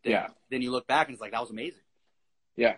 That, 0.04 0.10
Yeah. 0.12 0.28
Then 0.52 0.62
you 0.62 0.72
look 0.72 0.86
back 0.88 1.08
and 1.08 1.14
it's 1.16 1.22
like 1.22 1.32
that 1.32 1.42
was 1.42 1.50
amazing. 1.50 1.82
Yeah. 2.56 2.76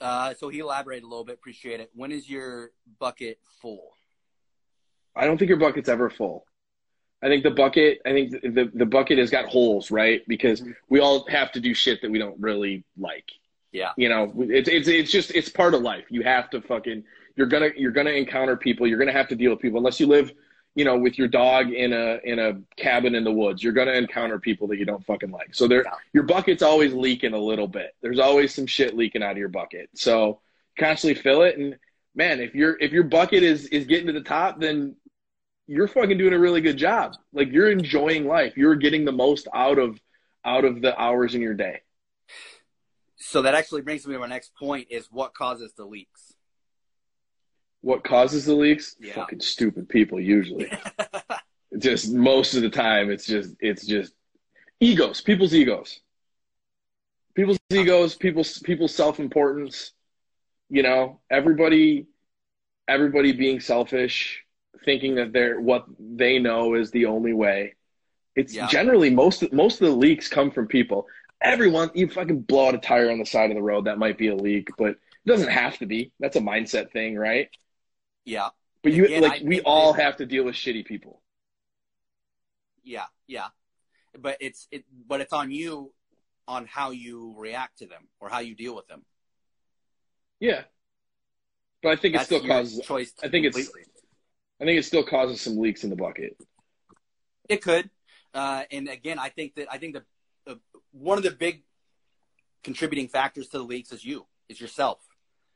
Uh, 0.00 0.32
so 0.34 0.48
he 0.48 0.60
elaborated 0.60 1.04
a 1.04 1.08
little 1.08 1.24
bit. 1.24 1.34
Appreciate 1.34 1.80
it. 1.80 1.90
When 1.94 2.10
is 2.12 2.28
your 2.28 2.70
bucket 2.98 3.38
full? 3.60 3.90
I 5.14 5.26
don't 5.26 5.36
think 5.36 5.48
your 5.48 5.58
bucket's 5.58 5.88
ever 5.88 6.08
full. 6.08 6.44
I 7.22 7.26
think 7.28 7.42
the 7.42 7.50
bucket, 7.50 8.00
I 8.06 8.10
think 8.12 8.30
the, 8.30 8.48
the, 8.48 8.70
the 8.74 8.86
bucket 8.86 9.18
has 9.18 9.30
got 9.30 9.46
holes, 9.46 9.90
right? 9.90 10.22
Because 10.28 10.60
Mhm. 10.60 10.74
we 10.88 11.00
all 11.00 11.26
have 11.28 11.50
to 11.52 11.60
do 11.60 11.74
shit 11.74 12.00
that 12.02 12.10
we 12.10 12.18
don't 12.18 12.38
really 12.40 12.84
like. 12.96 13.28
Yeah. 13.72 13.90
You 13.96 14.08
know, 14.08 14.32
it's, 14.38 14.68
it's, 14.68 14.88
it's 14.88 15.10
just, 15.10 15.32
it's 15.32 15.48
part 15.48 15.74
of 15.74 15.82
life. 15.82 16.04
You 16.10 16.22
have 16.22 16.48
to 16.50 16.60
fucking, 16.62 17.04
you're 17.36 17.46
gonna, 17.48 17.70
you're 17.76 17.90
gonna 17.92 18.10
encounter 18.10 18.56
people. 18.56 18.86
You're 18.86 18.98
gonna 18.98 19.12
have 19.12 19.28
to 19.28 19.36
deal 19.36 19.50
with 19.50 19.60
people 19.60 19.78
unless 19.78 19.98
you 20.00 20.06
live, 20.06 20.32
you 20.74 20.84
know, 20.84 20.96
with 20.96 21.18
your 21.18 21.28
dog 21.28 21.70
in 21.72 21.92
a, 21.92 22.18
in 22.24 22.38
a 22.38 22.60
cabin 22.76 23.14
in 23.16 23.24
the 23.24 23.32
woods. 23.32 23.62
You're 23.64 23.72
gonna 23.72 23.92
encounter 23.92 24.38
people 24.38 24.68
that 24.68 24.78
you 24.78 24.84
don't 24.84 25.04
fucking 25.04 25.30
like. 25.32 25.54
So 25.54 25.66
there, 25.66 25.82
Yeah. 25.84 25.94
your 26.12 26.22
bucket's 26.22 26.62
always 26.62 26.94
leaking 26.94 27.32
a 27.34 27.38
little 27.38 27.68
bit. 27.68 27.94
There's 28.00 28.20
always 28.20 28.54
some 28.54 28.66
shit 28.66 28.96
leaking 28.96 29.22
out 29.24 29.32
of 29.32 29.38
your 29.38 29.48
bucket. 29.48 29.90
So 29.94 30.40
constantly 30.78 31.20
fill 31.20 31.42
it. 31.42 31.58
And 31.58 31.76
man, 32.14 32.40
if 32.40 32.54
your, 32.54 32.76
if 32.80 32.92
your 32.92 33.04
bucket 33.04 33.42
is, 33.42 33.66
is 33.66 33.86
getting 33.86 34.06
to 34.06 34.12
the 34.12 34.22
top, 34.22 34.60
then 34.60 34.94
you're 35.68 35.86
fucking 35.86 36.16
doing 36.16 36.32
a 36.32 36.38
really 36.38 36.62
good 36.62 36.78
job. 36.78 37.14
Like 37.32 37.52
you're 37.52 37.70
enjoying 37.70 38.26
life. 38.26 38.56
You're 38.56 38.74
getting 38.74 39.04
the 39.04 39.12
most 39.12 39.46
out 39.54 39.78
of 39.78 40.00
out 40.44 40.64
of 40.64 40.80
the 40.80 40.98
hours 40.98 41.34
in 41.34 41.42
your 41.42 41.54
day. 41.54 41.82
So 43.16 43.42
that 43.42 43.54
actually 43.54 43.82
brings 43.82 44.06
me 44.06 44.14
to 44.14 44.18
my 44.18 44.26
next 44.26 44.52
point: 44.58 44.88
is 44.90 45.08
what 45.10 45.34
causes 45.34 45.74
the 45.76 45.84
leaks. 45.84 46.32
What 47.82 48.02
causes 48.02 48.46
the 48.46 48.54
leaks? 48.54 48.96
Yeah. 48.98 49.12
Fucking 49.12 49.40
stupid 49.40 49.88
people 49.88 50.18
usually. 50.18 50.72
just 51.78 52.12
most 52.12 52.54
of 52.54 52.62
the 52.62 52.70
time 52.70 53.10
it's 53.10 53.26
just 53.26 53.54
it's 53.60 53.86
just 53.86 54.14
egos, 54.80 55.20
people's 55.20 55.54
egos. 55.54 56.00
People's 57.34 57.58
egos, 57.70 58.16
people's 58.16 58.58
people's 58.58 58.94
self-importance. 58.94 59.92
You 60.70 60.82
know, 60.82 61.20
everybody, 61.30 62.06
everybody 62.88 63.32
being 63.32 63.60
selfish, 63.60 64.44
thinking 64.84 65.16
that 65.16 65.32
they're 65.32 65.60
what 65.60 65.86
they 65.98 66.38
know 66.38 66.74
is 66.74 66.90
the 66.90 67.06
only 67.06 67.32
way. 67.32 67.74
It's 68.36 68.54
Yeah. 68.54 68.68
generally 68.68 69.10
most 69.10 69.52
most 69.52 69.80
of 69.80 69.88
the 69.88 69.94
leaks 69.96 70.28
come 70.28 70.50
from 70.50 70.66
people. 70.68 71.06
Everyone, 71.40 71.90
you 71.94 72.08
fucking 72.08 72.42
blow 72.42 72.68
out 72.68 72.74
a 72.74 72.78
tire 72.78 73.10
on 73.10 73.18
the 73.18 73.26
side 73.26 73.50
of 73.50 73.56
the 73.56 73.62
road, 73.62 73.84
that 73.84 73.98
might 73.98 74.18
be 74.18 74.28
a 74.28 74.34
leak, 74.34 74.68
but 74.76 74.90
it 74.90 74.98
doesn't 75.26 75.50
have 75.50 75.78
to 75.78 75.86
be. 75.86 76.12
That's 76.18 76.36
a 76.36 76.40
mindset 76.40 76.90
thing, 76.90 77.16
right? 77.16 77.48
Yeah. 78.24 78.48
But 78.82 78.92
you 78.92 79.04
Again, 79.06 79.22
like 79.22 79.42
I 79.42 79.44
we 79.44 79.56
think 79.56 79.66
all 79.66 79.92
have 79.92 80.16
to 80.18 80.26
deal 80.26 80.44
with 80.44 80.54
shitty 80.54 80.84
people. 80.84 81.22
Yeah, 82.84 83.06
yeah. 83.26 83.48
But 84.18 84.38
it's 84.40 84.66
it 84.70 84.84
but 85.06 85.20
it's 85.20 85.32
on 85.32 85.50
you 85.50 85.92
on 86.46 86.66
how 86.66 86.90
you 86.92 87.34
react 87.36 87.78
to 87.78 87.86
them 87.86 88.08
or 88.20 88.28
how 88.30 88.38
you 88.38 88.54
deal 88.54 88.74
with 88.74 88.86
them. 88.88 89.04
Yeah. 90.40 90.62
But 91.82 91.92
I 91.92 91.96
think 91.96 92.14
it 92.16 92.22
still 92.22 92.44
causes 92.44 92.80
choice. 92.84 93.12
I 93.22 93.28
think 93.28 93.46
it's- 93.46 93.66
completely. 93.66 93.92
I 94.60 94.64
think 94.64 94.78
it 94.78 94.84
still 94.84 95.04
causes 95.04 95.40
some 95.40 95.58
leaks 95.58 95.84
in 95.84 95.90
the 95.90 95.96
bucket. 95.96 96.36
It 97.48 97.62
could, 97.62 97.88
uh, 98.34 98.64
and 98.70 98.88
again, 98.88 99.18
I 99.18 99.28
think 99.28 99.54
that 99.54 99.72
I 99.72 99.78
think 99.78 99.94
the, 99.94 100.04
the 100.44 100.60
one 100.92 101.16
of 101.16 101.24
the 101.24 101.30
big 101.30 101.62
contributing 102.62 103.08
factors 103.08 103.48
to 103.48 103.58
the 103.58 103.64
leaks 103.64 103.92
is 103.92 104.04
you, 104.04 104.26
is 104.48 104.60
yourself. 104.60 104.98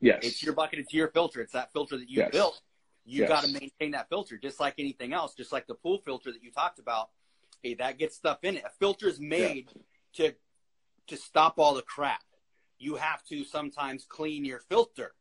Yes. 0.01 0.21
It's 0.23 0.43
your 0.43 0.55
bucket, 0.55 0.79
it's 0.79 0.95
your 0.95 1.09
filter, 1.09 1.41
it's 1.41 1.53
that 1.53 1.73
filter 1.73 1.99
that 1.99 2.09
you 2.09 2.19
Yes. 2.19 2.31
built. 2.33 2.61
You 3.05 3.21
Yes. 3.23 3.29
got 3.29 3.45
to 3.45 3.49
maintain 3.49 3.91
that 3.93 4.09
filter, 4.09 4.39
just 4.39 4.61
like 4.61 4.75
anything 4.79 5.13
else, 5.13 5.35
just 5.35 5.53
like 5.53 5.67
the 5.67 5.75
pool 5.75 5.99
filter 5.99 6.33
that 6.33 6.43
you 6.43 6.53
talked 6.53 6.79
about. 6.79 7.11
Hey, 7.63 7.75
that 7.75 7.99
gets 7.99 8.17
stuff 8.17 8.39
in 8.43 8.57
it. 8.57 8.65
A 8.65 8.71
filter 8.71 9.09
is 9.09 9.21
made 9.21 9.71
to 10.15 10.35
to 11.09 11.17
stop 11.17 11.59
all 11.59 11.75
the 11.75 11.83
crap. 11.83 12.23
You 12.79 12.95
have 12.97 13.25
to 13.25 13.45
sometimes 13.45 14.05
clean 14.09 14.45
your 14.45 14.61
filter. 14.61 15.15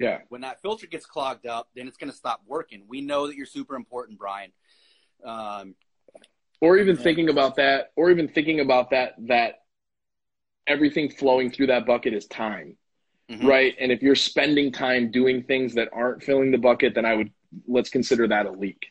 Yeah. 0.00 0.18
when 0.28 0.40
that 0.42 0.60
filter 0.62 0.86
gets 0.86 1.06
clogged 1.06 1.46
up, 1.46 1.68
then 1.74 1.86
it's 1.88 1.96
going 1.96 2.10
to 2.10 2.16
stop 2.16 2.42
working. 2.46 2.84
We 2.88 3.00
know 3.00 3.26
that 3.26 3.36
you're 3.36 3.46
super 3.46 3.74
important, 3.76 4.18
Brian. 4.18 4.52
Um, 5.24 5.74
Or 6.60 6.76
even 6.78 6.96
thinking 6.96 7.28
about 7.28 7.56
that, 7.56 7.92
or 7.96 8.10
even 8.10 8.28
thinking 8.28 8.60
about 8.60 8.90
that 8.90 9.14
that 9.28 9.60
everything 10.66 11.10
flowing 11.10 11.50
through 11.50 11.66
that 11.68 11.86
bucket 11.86 12.14
is 12.14 12.26
time. 12.26 12.76
mhm. 13.30 13.44
right? 13.44 13.74
And 13.80 13.90
if 13.92 14.02
you're 14.02 14.14
spending 14.16 14.72
time 14.72 15.10
doing 15.10 15.42
things 15.44 15.74
that 15.74 15.88
aren't 15.92 16.22
filling 16.22 16.50
the 16.50 16.58
bucket, 16.58 16.94
then 16.94 17.04
I 17.04 17.14
would 17.14 17.30
let's 17.66 17.88
consider 17.90 18.26
that 18.28 18.46
a 18.46 18.50
leak, 18.50 18.86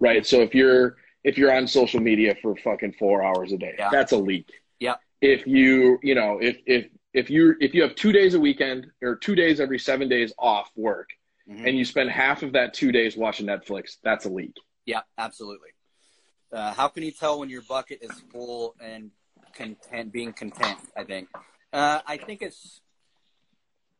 right? 0.00 0.26
So 0.26 0.40
if 0.42 0.54
you're 0.54 0.96
if 1.24 1.36
you're 1.38 1.54
on 1.54 1.66
social 1.66 2.00
media 2.00 2.34
for 2.42 2.56
fucking 2.56 2.92
four 2.98 3.22
hours 3.24 3.52
a 3.52 3.58
day, 3.58 3.74
Yeah. 3.78 3.90
that's 3.90 4.12
a 4.12 4.16
leak. 4.16 4.50
Yeah. 4.80 4.96
If 5.20 5.46
you 5.46 5.98
you 6.02 6.14
know 6.14 6.38
if 6.40 6.58
if 6.66 6.86
if 7.18 7.28
you 7.28 7.56
if 7.60 7.74
you 7.74 7.82
have 7.82 7.94
two 7.96 8.12
days 8.12 8.34
a 8.34 8.40
weekend 8.40 8.86
or 9.02 9.16
two 9.16 9.34
days 9.34 9.58
every 9.58 9.78
seven 9.78 10.08
days 10.08 10.32
off 10.38 10.70
work, 10.76 11.10
Mhm. 11.48 11.66
and 11.66 11.76
you 11.78 11.84
spend 11.84 12.10
half 12.10 12.42
of 12.44 12.52
that 12.52 12.74
two 12.74 12.92
days 12.92 13.16
watching 13.16 13.46
Netflix, 13.46 13.96
that's 14.02 14.24
a 14.26 14.28
leak. 14.28 14.54
Yeah, 14.86 15.02
absolutely. 15.18 15.70
Uh, 16.52 16.72
how 16.74 16.88
can 16.88 17.02
you 17.02 17.10
tell 17.10 17.40
when 17.40 17.50
your 17.50 17.62
bucket 17.62 17.98
is 18.02 18.12
full 18.30 18.76
and 18.80 19.10
content, 19.54 20.12
being 20.12 20.32
content? 20.32 20.78
I 20.96 21.04
think. 21.04 21.28
Uh, 21.72 22.00
I 22.06 22.16
think 22.18 22.42
it's 22.42 22.80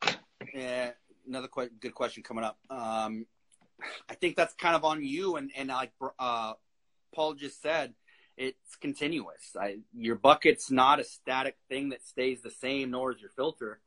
uh, 0.02 0.90
another 1.26 1.48
que- 1.48 1.70
good 1.80 1.94
question 1.94 2.22
coming 2.22 2.44
up. 2.44 2.56
Um, 2.70 3.26
I 4.08 4.14
think 4.14 4.36
that's 4.36 4.54
kind 4.54 4.76
of 4.76 4.84
on 4.84 5.02
you, 5.04 5.36
and 5.36 5.50
and 5.56 5.68
like 5.70 5.92
uh, 6.20 6.52
Paul 7.14 7.34
just 7.34 7.60
said, 7.60 7.94
it's 8.38 8.76
continuous. 8.76 9.56
I, 9.60 9.78
your 9.92 10.14
bucket's 10.14 10.70
not 10.70 11.00
a 11.00 11.04
static 11.04 11.56
thing 11.68 11.88
that 11.90 12.06
stays 12.06 12.40
the 12.40 12.50
same, 12.50 12.92
nor 12.92 13.12
is 13.12 13.20
your 13.20 13.30
filter. 13.30 13.80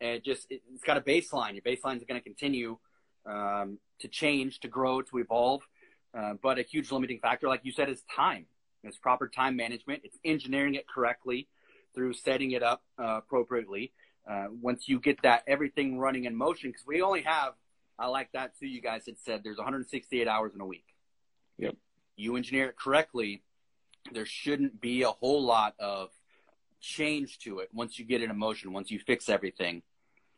And 0.00 0.10
it 0.10 0.24
just 0.24 0.46
it, 0.48 0.62
it's 0.72 0.84
got 0.84 0.96
a 0.96 1.00
baseline. 1.00 1.54
Your 1.54 1.62
baseline 1.62 1.96
is 1.96 2.04
going 2.04 2.20
to 2.20 2.24
continue 2.24 2.78
um, 3.26 3.78
to 4.00 4.08
change, 4.08 4.60
to 4.60 4.68
grow, 4.68 5.02
to 5.02 5.18
evolve. 5.18 5.62
Uh, 6.16 6.34
but 6.40 6.58
a 6.58 6.62
huge 6.62 6.92
limiting 6.92 7.18
factor, 7.18 7.48
like 7.48 7.60
you 7.64 7.72
said, 7.72 7.90
is 7.90 8.02
time. 8.14 8.46
It's 8.84 8.96
proper 8.96 9.28
time 9.28 9.56
management. 9.56 10.02
It's 10.04 10.16
engineering 10.24 10.76
it 10.76 10.86
correctly 10.86 11.48
through 11.94 12.12
setting 12.12 12.52
it 12.52 12.62
up 12.62 12.82
uh, 12.98 13.18
appropriately. 13.18 13.92
Uh, 14.28 14.46
once 14.60 14.88
you 14.88 15.00
get 15.00 15.20
that 15.22 15.42
everything 15.46 15.98
running 15.98 16.24
in 16.24 16.36
motion, 16.36 16.70
because 16.70 16.86
we 16.86 17.02
only 17.02 17.22
have, 17.22 17.54
I 17.98 18.06
like 18.06 18.30
that 18.32 18.58
too. 18.58 18.66
You 18.66 18.80
guys 18.80 19.06
had 19.06 19.18
said 19.18 19.42
there's 19.42 19.56
168 19.56 20.28
hours 20.28 20.54
in 20.54 20.60
a 20.60 20.66
week. 20.66 20.86
Yep. 21.58 21.76
You 22.16 22.36
engineer 22.36 22.68
it 22.68 22.76
correctly, 22.76 23.42
there 24.12 24.26
shouldn't 24.26 24.80
be 24.80 25.02
a 25.02 25.08
whole 25.10 25.42
lot 25.42 25.74
of 25.78 26.10
change 26.80 27.38
to 27.40 27.58
it 27.60 27.68
once 27.72 27.98
you 27.98 28.04
get 28.04 28.22
it 28.22 28.30
in 28.30 28.38
motion. 28.38 28.72
Once 28.72 28.90
you 28.90 28.98
fix 28.98 29.28
everything, 29.28 29.82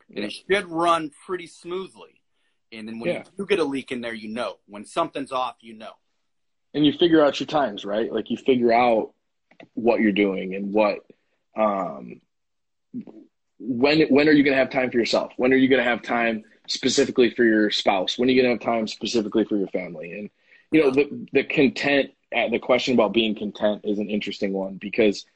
then 0.09 0.25
it 0.25 0.33
should 0.33 0.67
run 0.67 1.11
pretty 1.27 1.47
smoothly. 1.47 2.21
And 2.73 2.87
then 2.89 2.99
when 2.99 3.11
Yeah. 3.11 3.25
you 3.39 3.47
get 3.47 3.59
a 3.59 3.65
leak 3.65 3.93
in 3.93 4.01
there, 4.01 4.15
you 4.15 4.29
know. 4.29 4.59
When 4.67 4.85
something's 4.85 5.33
off, 5.33 5.57
you 5.61 5.75
know. 5.75 5.93
and 6.75 6.85
you 6.85 6.93
figure 6.93 7.25
out 7.25 7.41
your 7.41 7.47
times, 7.47 7.85
right? 7.85 8.13
Like 8.13 8.31
you 8.31 8.37
figure 8.37 8.73
out 8.73 9.15
what 9.75 10.01
you're 10.01 10.13
doing 10.13 10.55
and 10.55 10.73
what 10.73 10.99
um 11.57 12.21
when 13.59 14.03
when 14.09 14.29
are 14.29 14.33
you 14.33 14.45
going 14.45 14.53
to 14.53 14.59
have 14.59 14.71
time 14.71 14.91
for 14.91 14.99
yourself? 14.99 15.33
When 15.37 15.53
are 15.53 15.57
you 15.57 15.69
going 15.69 15.83
to 15.83 15.89
have 15.89 16.03
time 16.03 16.45
specifically 16.69 17.31
for 17.31 17.45
your 17.45 17.71
spouse? 17.71 18.19
When 18.19 18.29
are 18.29 18.33
you 18.33 18.41
going 18.43 18.57
to 18.59 18.65
have 18.65 18.75
time 18.75 18.87
specifically 18.87 19.45
for 19.45 19.57
your 19.57 19.69
family? 19.69 20.13
And 20.13 20.31
you 20.71 20.83
know, 20.83 20.91
the 20.91 21.27
the 21.33 21.43
content 21.45 22.11
the 22.33 22.59
question 22.59 22.95
about 22.95 23.13
being 23.13 23.35
content 23.35 23.83
is 23.85 23.99
an 23.99 24.11
interesting 24.11 24.53
one 24.53 24.77
because 24.77 25.27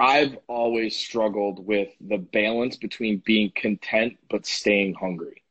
I've 0.00 0.36
always 0.46 0.96
struggled 0.96 1.66
with 1.66 1.88
the 2.00 2.18
balance 2.18 2.76
between 2.76 3.18
being 3.24 3.50
content 3.54 4.18
but 4.30 4.46
staying 4.46 4.94
hungry. 4.94 5.42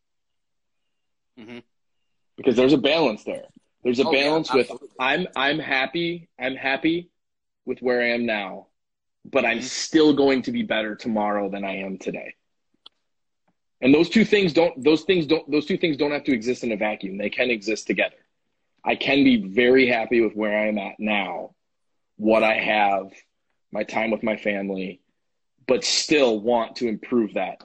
Mhm. 1.40 1.64
Because 2.38 2.56
there's 2.56 2.74
a 2.74 2.78
balance 2.78 3.24
there. 3.24 3.46
There's 3.84 4.00
a 4.00 4.06
Oh, 4.06 4.12
yeah, 4.12 4.24
balance 4.24 4.54
with. 4.54 4.72
I'm 5.00 5.28
I'm 5.36 5.60
happy. 5.60 6.30
I'm 6.40 6.56
happy 6.56 7.10
with 7.66 7.82
where 7.82 8.02
I 8.02 8.10
am 8.10 8.26
now, 8.26 8.68
but 9.26 9.46
I'm 9.46 9.60
Mhm. 9.60 9.64
still 9.64 10.14
going 10.14 10.44
to 10.44 10.52
be 10.52 10.64
better 10.64 10.96
tomorrow 10.96 11.50
than 11.50 11.64
I 11.64 11.78
am 11.78 11.98
today. 11.98 12.36
And 13.82 13.94
those 13.94 14.10
two 14.10 14.26
things 14.26 14.54
don't 14.54 14.84
those 14.84 15.04
things 15.04 15.26
don't 15.26 15.50
those 15.52 15.66
two 15.66 15.78
things 15.78 15.98
don't 15.98 16.12
have 16.12 16.24
to 16.26 16.34
exist 16.34 16.64
in 16.64 16.72
a 16.72 16.78
vacuum. 16.78 17.18
They 17.18 17.30
can 17.30 17.50
exist 17.52 17.88
together. 17.88 18.27
I 18.88 18.96
can 18.96 19.26
be 19.26 19.36
very 19.50 19.86
happy 19.88 20.22
with 20.22 20.34
where 20.34 20.58
I 20.58 20.68
am 20.68 20.78
at 20.78 20.96
now, 20.98 21.54
what 22.16 22.42
I 22.42 22.56
have, 22.56 23.12
my 23.70 23.84
time 23.84 24.12
with 24.12 24.24
my 24.24 24.38
family, 24.38 25.02
but 25.68 25.84
still 25.84 26.40
want 26.40 26.78
to 26.78 26.88
improve 26.88 27.34
that 27.34 27.62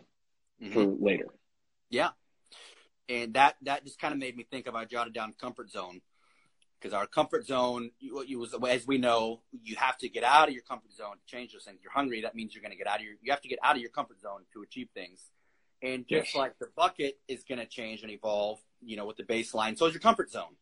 Mhm. 0.60 0.72
for 0.72 0.84
later. 0.84 1.28
Yeah. 1.90 2.10
And 3.08 3.34
that 3.34 3.56
that 3.62 3.84
just 3.84 4.00
kind 4.00 4.12
of 4.12 4.18
made 4.18 4.36
me 4.36 4.42
think 4.42 4.66
of 4.66 4.74
I 4.74 4.84
jotted 4.84 5.12
down 5.12 5.32
comfort 5.34 5.70
zone 5.70 6.02
because 6.80 6.92
our 6.92 7.06
comfort 7.06 7.46
zone, 7.46 7.92
you, 8.00 8.24
you 8.24 8.40
was 8.40 8.52
as 8.68 8.84
we 8.84 8.98
know, 8.98 9.42
you 9.62 9.76
have 9.76 9.96
to 9.98 10.08
get 10.08 10.24
out 10.24 10.48
of 10.48 10.54
your 10.54 10.64
comfort 10.64 10.92
zone 10.92 11.18
to 11.18 11.24
change 11.26 11.52
those 11.52 11.62
things. 11.62 11.78
You're 11.84 11.92
hungry, 11.92 12.22
that 12.22 12.34
means 12.34 12.52
you're 12.52 12.62
going 12.62 12.72
to 12.72 12.78
get 12.78 12.88
out 12.88 12.98
of 12.98 13.04
your. 13.04 13.14
You 13.22 13.30
have 13.30 13.42
to 13.42 13.48
get 13.48 13.60
out 13.62 13.76
of 13.76 13.80
your 13.80 13.90
comfort 13.90 14.20
zone 14.20 14.44
to 14.54 14.62
achieve 14.62 14.88
things. 14.92 15.30
And 15.82 16.06
just 16.08 16.28
Yes. 16.28 16.34
like 16.34 16.58
the 16.58 16.68
bucket 16.76 17.20
is 17.28 17.44
going 17.44 17.58
to 17.60 17.66
change 17.66 18.02
and 18.02 18.10
evolve, 18.10 18.60
you 18.80 18.96
know, 18.96 19.06
with 19.06 19.16
the 19.16 19.24
baseline, 19.24 19.78
so 19.78 19.86
is 19.86 19.94
your 19.94 20.00
comfort 20.00 20.30
zone. 20.30 20.56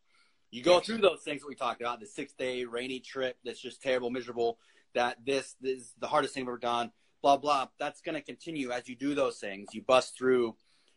You 0.51 0.63
go 0.63 0.81
through 0.81 0.99
those 0.99 1.21
things 1.23 1.43
that 1.43 1.49
we 1.49 1.55
talked 1.55 1.81
about, 1.81 2.01
the 2.01 2.07
six 2.07 2.33
day 2.33 2.65
rainy 2.65 3.01
trip 3.01 3.37
that's 3.45 3.61
just 3.61 3.83
terrible, 3.83 4.11
miserable, 4.11 4.59
that 4.95 5.19
this, 5.25 5.55
this 5.61 5.81
is 5.81 5.95
the 6.01 6.09
hardest 6.09 6.35
thing 6.35 6.43
I've 6.43 6.49
ever 6.49 6.59
done, 6.59 6.91
blah, 7.23 7.37
blah. 7.37 7.69
That's 7.79 8.01
going 8.01 8.17
to 8.17 8.21
continue 8.21 8.73
as 8.73 8.89
you 8.89 8.97
do 8.97 9.15
those 9.15 9.39
things. 9.39 9.69
You 9.73 9.83
bust 9.83 10.19
through 10.19 10.57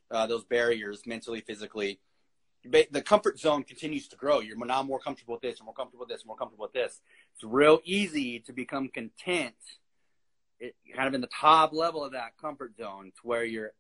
uh, 0.10 0.26
those 0.28 0.44
barriers 0.44 1.04
mentally, 1.06 1.42
physically. 1.42 2.00
The 2.66 3.02
comfort 3.02 3.40
zone 3.40 3.64
continues 3.64 4.08
to 4.08 4.16
grow. 4.16 4.40
You're 4.40 4.58
now 4.66 4.84
more 4.84 5.00
comfortable 5.00 5.34
with 5.34 5.42
this, 5.42 5.60
you're 5.60 5.66
more 5.66 5.74
comfortable 5.74 6.06
with 6.08 6.10
this, 6.10 6.26
more 6.26 6.38
comfortable 6.38 6.64
with 6.64 6.74
this. 6.74 7.02
It's 7.36 7.44
real 7.44 7.82
easy 7.84 8.40
to 8.40 8.54
become 8.54 8.88
content, 8.88 9.56
it, 10.62 10.74
kind 10.96 11.10
of 11.10 11.14
in 11.14 11.20
the 11.20 11.28
top 11.28 11.74
level 11.74 12.06
of 12.06 12.14
that 12.14 12.38
comfort 12.42 12.78
zone, 12.78 13.12
to 13.18 13.28
where 13.28 13.44
you're 13.44 13.74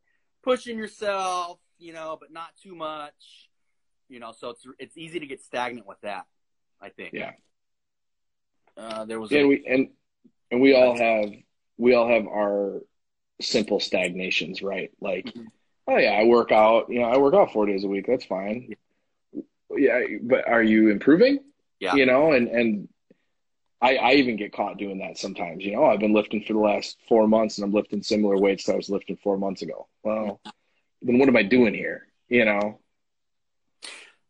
pushing 0.43 0.77
yourself, 0.77 1.59
you 1.79 1.93
know, 1.93 2.17
but 2.19 2.33
not 2.33 2.49
too 2.61 2.75
much, 2.75 3.49
you 4.09 4.19
know. 4.19 4.31
So 4.31 4.49
it's 4.49 4.65
it's 4.79 4.97
easy 4.97 5.19
to 5.19 5.25
get 5.25 5.41
stagnant 5.41 5.87
with 5.87 5.99
that. 6.01 6.25
I 6.81 6.89
think. 6.89 7.13
Yeah. 7.13 7.31
Uh, 8.75 9.05
there 9.05 9.19
was 9.19 9.31
Yeah, 9.31 9.39
a, 9.39 9.41
and 9.41 9.49
we 9.49 9.65
and 9.67 9.89
and 10.51 10.61
we 10.61 10.75
all 10.75 10.97
have 10.97 11.31
we 11.77 11.93
all 11.93 12.07
have 12.07 12.27
our 12.27 12.81
simple 13.41 13.79
stagnations, 13.79 14.61
right? 14.61 14.91
Like, 14.99 15.25
Mhm. 15.25 15.47
oh 15.87 15.97
yeah, 15.97 16.11
I 16.13 16.25
work 16.25 16.51
out. 16.51 16.89
You 16.89 16.99
know, 16.99 17.05
I 17.05 17.17
work 17.17 17.33
out 17.33 17.53
four 17.53 17.65
days 17.65 17.83
a 17.83 17.87
week. 17.87 18.05
That's 18.07 18.25
fine. 18.25 18.75
Yeah, 19.75 20.01
but 20.21 20.47
are 20.47 20.63
you 20.63 20.89
improving? 20.89 21.39
Yeah. 21.79 21.95
You 21.95 22.05
know, 22.05 22.33
and 22.33 22.47
and 22.47 22.89
I 23.81 23.97
I 23.97 24.11
even 24.13 24.35
get 24.37 24.53
caught 24.53 24.77
doing 24.77 24.99
that 24.99 25.17
sometimes. 25.17 25.63
You 25.63 25.73
know, 25.73 25.85
I've 25.85 25.99
been 25.99 26.13
lifting 26.13 26.43
for 26.43 26.53
the 26.53 26.59
last 26.59 26.97
four 27.07 27.27
months, 27.27 27.57
and 27.57 27.65
I'm 27.65 27.73
lifting 27.73 28.01
similar 28.03 28.37
weights 28.37 28.65
that 28.65 28.73
I 28.73 28.77
was 28.77 28.89
lifting 28.89 29.17
four 29.17 29.37
months 29.37 29.61
ago. 29.61 29.87
Well, 30.03 30.39
then 31.01 31.17
what 31.19 31.27
am 31.27 31.37
I 31.37 31.43
doing 31.43 31.73
here? 31.73 32.07
You 32.29 32.45
know? 32.45 32.79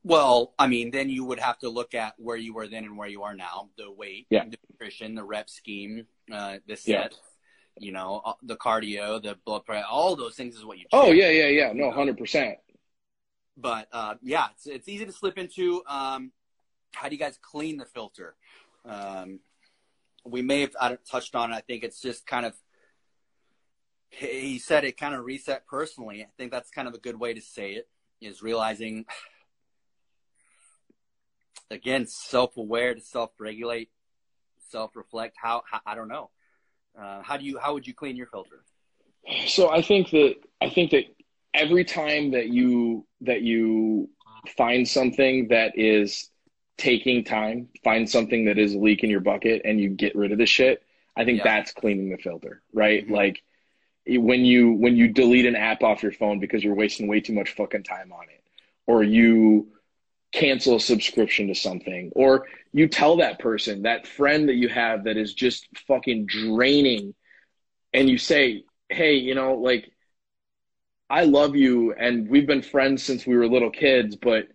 Well, 0.03 0.53
I 0.59 0.67
mean, 0.67 0.91
then 0.91 1.09
you 1.09 1.23
would 1.23 1.39
have 1.39 1.57
to 1.59 1.69
look 1.69 1.93
at 1.93 2.13
where 2.17 2.35
you 2.35 2.53
were 2.53 2.67
then 2.67 2.83
and 2.83 2.97
where 2.97 3.07
you 3.07 3.23
are 3.23 3.33
now, 3.35 3.69
the 3.77 3.89
weight, 3.89 4.27
Yeah. 4.29 4.43
the 4.45 4.57
nutrition, 4.69 5.15
the 5.15 5.23
rep 5.23 5.49
scheme, 5.49 6.07
uh, 6.31 6.59
the 6.67 6.79
Yeah. 6.85 7.03
sets. 7.03 7.19
you 7.79 7.91
know, 7.91 8.21
uh, 8.23 8.33
the 8.43 8.55
cardio, 8.55 9.19
the 9.19 9.33
blood 9.45 9.65
pressure, 9.65 9.83
all 9.89 10.15
those 10.15 10.35
things 10.35 10.55
is 10.55 10.63
what 10.63 10.77
you. 10.77 10.85
Oh 10.93 11.11
yeah, 11.11 11.29
yeah, 11.31 11.47
yeah. 11.47 11.73
No, 11.73 11.89
hundred 11.89 12.19
percent. 12.19 12.59
But 13.57 13.87
uh, 13.91 14.15
yeah, 14.21 14.49
it's 14.53 14.67
it's 14.67 14.87
easy 14.87 15.05
to 15.07 15.11
slip 15.11 15.39
into. 15.39 15.81
Um, 15.87 16.31
how 16.93 17.09
do 17.09 17.15
you 17.15 17.19
guys 17.19 17.39
clean 17.41 17.77
the 17.77 17.85
filter? 17.85 18.35
Um, 18.85 19.39
we 20.23 20.43
may 20.43 20.61
have 20.61 20.75
I 20.79 20.89
don't- 20.89 21.03
touched 21.05 21.33
on 21.33 21.51
it. 21.51 21.55
I 21.55 21.61
think 21.61 21.83
it's 21.83 21.99
just 21.99 22.27
kind 22.27 22.45
of. 22.45 22.53
He 24.11 24.59
said 24.59 24.83
it 24.85 24.95
kind 24.95 25.15
of 25.15 25.25
reset 25.25 25.65
personally. 25.65 26.21
I 26.21 26.27
think 26.37 26.51
that's 26.51 26.69
kind 26.69 26.87
of 26.87 26.93
a 26.93 26.99
good 26.99 27.19
way 27.19 27.33
to 27.33 27.41
say 27.41 27.73
it. 27.73 27.89
Is 28.21 28.43
realizing, 28.43 29.05
again, 31.73 32.05
self-aware 32.07 32.95
to 32.95 33.01
self-regulate, 33.01 33.89
self-reflect. 34.69 35.35
How, 35.41 35.63
how 35.69 35.81
I 35.85 35.95
don't 35.95 36.07
know. 36.07 36.29
Uh, 36.97 37.21
how 37.23 37.37
do 37.37 37.43
you 37.43 37.57
how 37.57 37.73
would 37.73 37.87
you 37.87 37.93
clean 37.93 38.15
your 38.15 38.27
filter? 38.27 38.63
So 39.47 39.71
I 39.71 39.81
think 39.81 40.11
that 40.11 40.35
I 40.61 40.69
think 40.69 40.91
that 40.91 41.05
every 41.53 41.83
time 41.83 42.31
that 42.31 42.49
you 42.49 43.05
that 43.21 43.41
you 43.41 44.09
find 44.57 44.87
something 44.87 45.47
that 45.49 45.77
is 45.77 46.29
taking 46.77 47.23
time, 47.23 47.69
find 47.83 48.09
something 48.09 48.45
that 48.45 48.57
is 48.57 48.73
a 48.73 48.77
leak 48.79 49.03
in 49.03 49.09
your 49.09 49.21
bucket, 49.21 49.63
and 49.65 49.79
you 49.79 49.89
get 49.89 50.15
rid 50.15 50.31
of 50.31 50.37
the 50.37 50.45
shit. 50.45 50.83
I 51.15 51.25
think 51.25 51.39
Yeah. 51.39 51.43
that's 51.45 51.71
cleaning 51.71 52.09
the 52.09 52.17
filter, 52.17 52.61
right? 52.73 53.07
Mhm. 53.07 53.11
Like 53.11 53.43
when 54.05 54.45
you 54.45 54.73
when 54.73 54.95
you 54.95 55.07
delete 55.07 55.45
an 55.45 55.55
app 55.55 55.81
off 55.81 56.03
your 56.03 56.11
phone 56.11 56.39
because 56.39 56.63
you're 56.63 56.75
wasting 56.75 57.07
way 57.07 57.21
too 57.21 57.33
much 57.33 57.51
fucking 57.51 57.83
time 57.83 58.11
on 58.11 58.25
it, 58.29 58.43
or 58.85 59.03
you 59.03 59.71
cancel 60.33 60.75
a 60.75 60.79
subscription 60.79 61.47
to 61.47 61.55
something, 61.55 62.11
or 62.15 62.47
you 62.73 62.87
tell 62.87 63.17
that 63.17 63.39
person, 63.39 63.83
that 63.83 64.07
friend 64.07 64.49
that 64.49 64.55
you 64.55 64.67
have 64.67 65.05
that 65.05 65.15
is 65.15 65.33
just 65.33 65.67
fucking 65.87 66.25
draining, 66.25 67.13
and 67.93 68.09
you 68.09 68.17
say, 68.17 68.63
hey, 68.89 69.13
you 69.15 69.35
know, 69.35 69.53
like, 69.55 69.89
I 71.09 71.25
love 71.25 71.55
you 71.55 71.93
and 71.93 72.27
we've 72.27 72.47
been 72.47 72.63
friends 72.63 73.03
since 73.03 73.25
we 73.27 73.37
were 73.37 73.47
little 73.47 73.69
kids, 73.69 74.15
but 74.15 74.47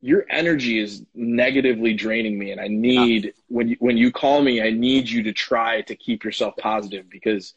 your 0.00 0.24
energy 0.30 0.78
is 0.78 1.04
negatively 1.12 1.94
draining 1.94 2.38
me. 2.38 2.52
And 2.52 2.60
I 2.60 2.68
need, 2.68 3.32
when 3.48 3.70
you, 3.70 3.76
when 3.80 3.96
you 3.96 4.12
call 4.12 4.40
me, 4.40 4.62
I 4.62 4.70
need 4.70 5.08
you 5.10 5.24
to 5.24 5.32
try 5.32 5.80
to 5.82 5.96
keep 5.96 6.22
yourself 6.22 6.54
positive 6.56 7.10
because 7.10 7.54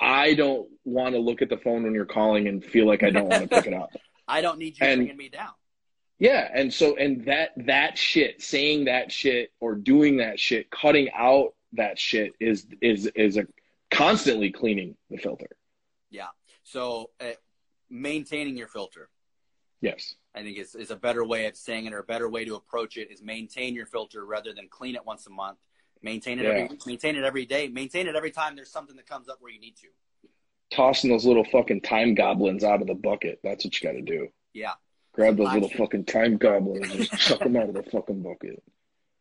I 0.00 0.34
don't 0.34 0.68
want 0.84 1.14
to 1.14 1.20
look 1.20 1.42
at 1.42 1.48
the 1.48 1.58
phone 1.58 1.84
when 1.84 1.94
you're 1.94 2.06
calling 2.06 2.48
and 2.48 2.64
feel 2.64 2.86
like 2.88 3.04
I 3.04 3.10
don't 3.10 3.28
want 3.28 3.42
to 3.44 3.48
pick 3.48 3.66
it 3.68 3.74
up. 3.74 3.92
I 4.26 4.40
don't 4.40 4.58
need 4.58 4.80
you 4.80 4.86
And- 4.86 4.98
bringing 5.00 5.16
me 5.16 5.28
down. 5.28 5.52
Yeah, 6.18 6.48
and 6.54 6.72
so 6.72 6.96
and 6.96 7.24
that 7.26 7.50
that 7.56 7.98
shit, 7.98 8.40
saying 8.40 8.84
that 8.84 9.10
shit 9.10 9.50
or 9.60 9.74
doing 9.74 10.18
that 10.18 10.38
shit, 10.38 10.70
cutting 10.70 11.10
out 11.14 11.54
that 11.72 11.98
shit 11.98 12.32
is 12.40 12.66
is 12.80 13.06
is 13.14 13.36
a 13.36 13.46
constantly 13.90 14.50
cleaning 14.50 14.96
the 15.10 15.16
filter. 15.16 15.48
Yeah. 16.10 16.28
So 16.62 17.10
uh, 17.20 17.32
maintaining 17.90 18.56
your 18.56 18.68
filter, 18.68 19.08
Yes. 19.80 20.14
I 20.34 20.42
think 20.42 20.56
is, 20.58 20.74
is 20.74 20.90
a 20.90 20.96
better 20.96 21.24
way 21.24 21.46
of 21.46 21.56
saying 21.56 21.84
it 21.86 21.92
or 21.92 21.98
a 21.98 22.04
better 22.04 22.28
way 22.28 22.44
to 22.46 22.54
approach 22.54 22.96
it 22.96 23.10
is 23.10 23.22
maintain 23.22 23.74
your 23.74 23.86
filter 23.86 24.24
rather 24.24 24.52
than 24.54 24.68
clean 24.68 24.94
it 24.94 25.04
once 25.04 25.26
a 25.26 25.30
month. 25.30 25.58
Maintain 26.02 26.38
it 26.38 26.44
Yeah. 26.44 26.50
every 26.64 26.78
maintain 26.86 27.16
it 27.16 27.24
every 27.24 27.44
day. 27.44 27.68
Maintain 27.68 28.06
it 28.06 28.16
every 28.16 28.30
time 28.30 28.56
there's 28.56 28.70
something 28.70 28.96
that 28.96 29.06
comes 29.06 29.28
up 29.28 29.36
where 29.40 29.52
you 29.52 29.60
need 29.60 29.76
to. 29.76 29.88
Tossing 30.70 31.10
those 31.10 31.26
little 31.26 31.44
fucking 31.44 31.82
time 31.82 32.14
goblins 32.14 32.64
out 32.64 32.80
of 32.80 32.86
the 32.86 32.94
bucket. 32.94 33.40
That's 33.44 33.64
what 33.64 33.80
you 33.80 33.86
got 33.88 33.96
to 33.96 34.02
do. 34.02 34.28
Yeah. 34.54 34.72
Grab 35.14 35.36
those 35.36 35.52
little 35.52 35.68
fucking 35.70 36.04
time 36.04 36.36
goblins 36.36 36.90
and 36.90 37.04
just 37.06 37.12
chuck 37.22 37.38
them 37.42 37.56
out 37.56 37.68
of 37.68 37.74
the 37.74 37.84
fucking 37.84 38.22
bucket. 38.22 38.62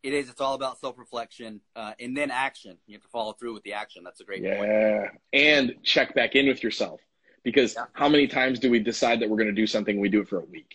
It 0.01 0.13
is. 0.13 0.29
It's 0.29 0.41
all 0.41 0.55
about 0.55 0.79
self 0.79 0.97
reflection 0.97 1.61
uh, 1.75 1.93
and 1.99 2.17
then 2.17 2.31
action. 2.31 2.77
You 2.87 2.95
have 2.95 3.03
to 3.03 3.07
follow 3.09 3.33
through 3.33 3.53
with 3.53 3.63
the 3.63 3.73
action. 3.73 4.03
That's 4.03 4.19
a 4.19 4.23
great 4.25 4.43
point. 4.43 4.57
Yeah. 4.69 5.07
And 5.31 5.75
check 5.83 6.13
back 6.15 6.35
in 6.35 6.47
with 6.47 6.63
yourself. 6.63 6.99
Because 7.43 7.75
Yeah. 7.75 7.85
how 7.93 8.09
many 8.09 8.27
times 8.27 8.59
do 8.59 8.69
we 8.71 8.79
decide 8.79 9.19
that 9.19 9.29
we're 9.29 9.37
going 9.37 9.47
to 9.47 9.53
do 9.53 9.67
something? 9.67 9.99
We 9.99 10.09
do 10.09 10.21
it 10.21 10.27
for 10.29 10.39
a 10.39 10.45
week. 10.45 10.73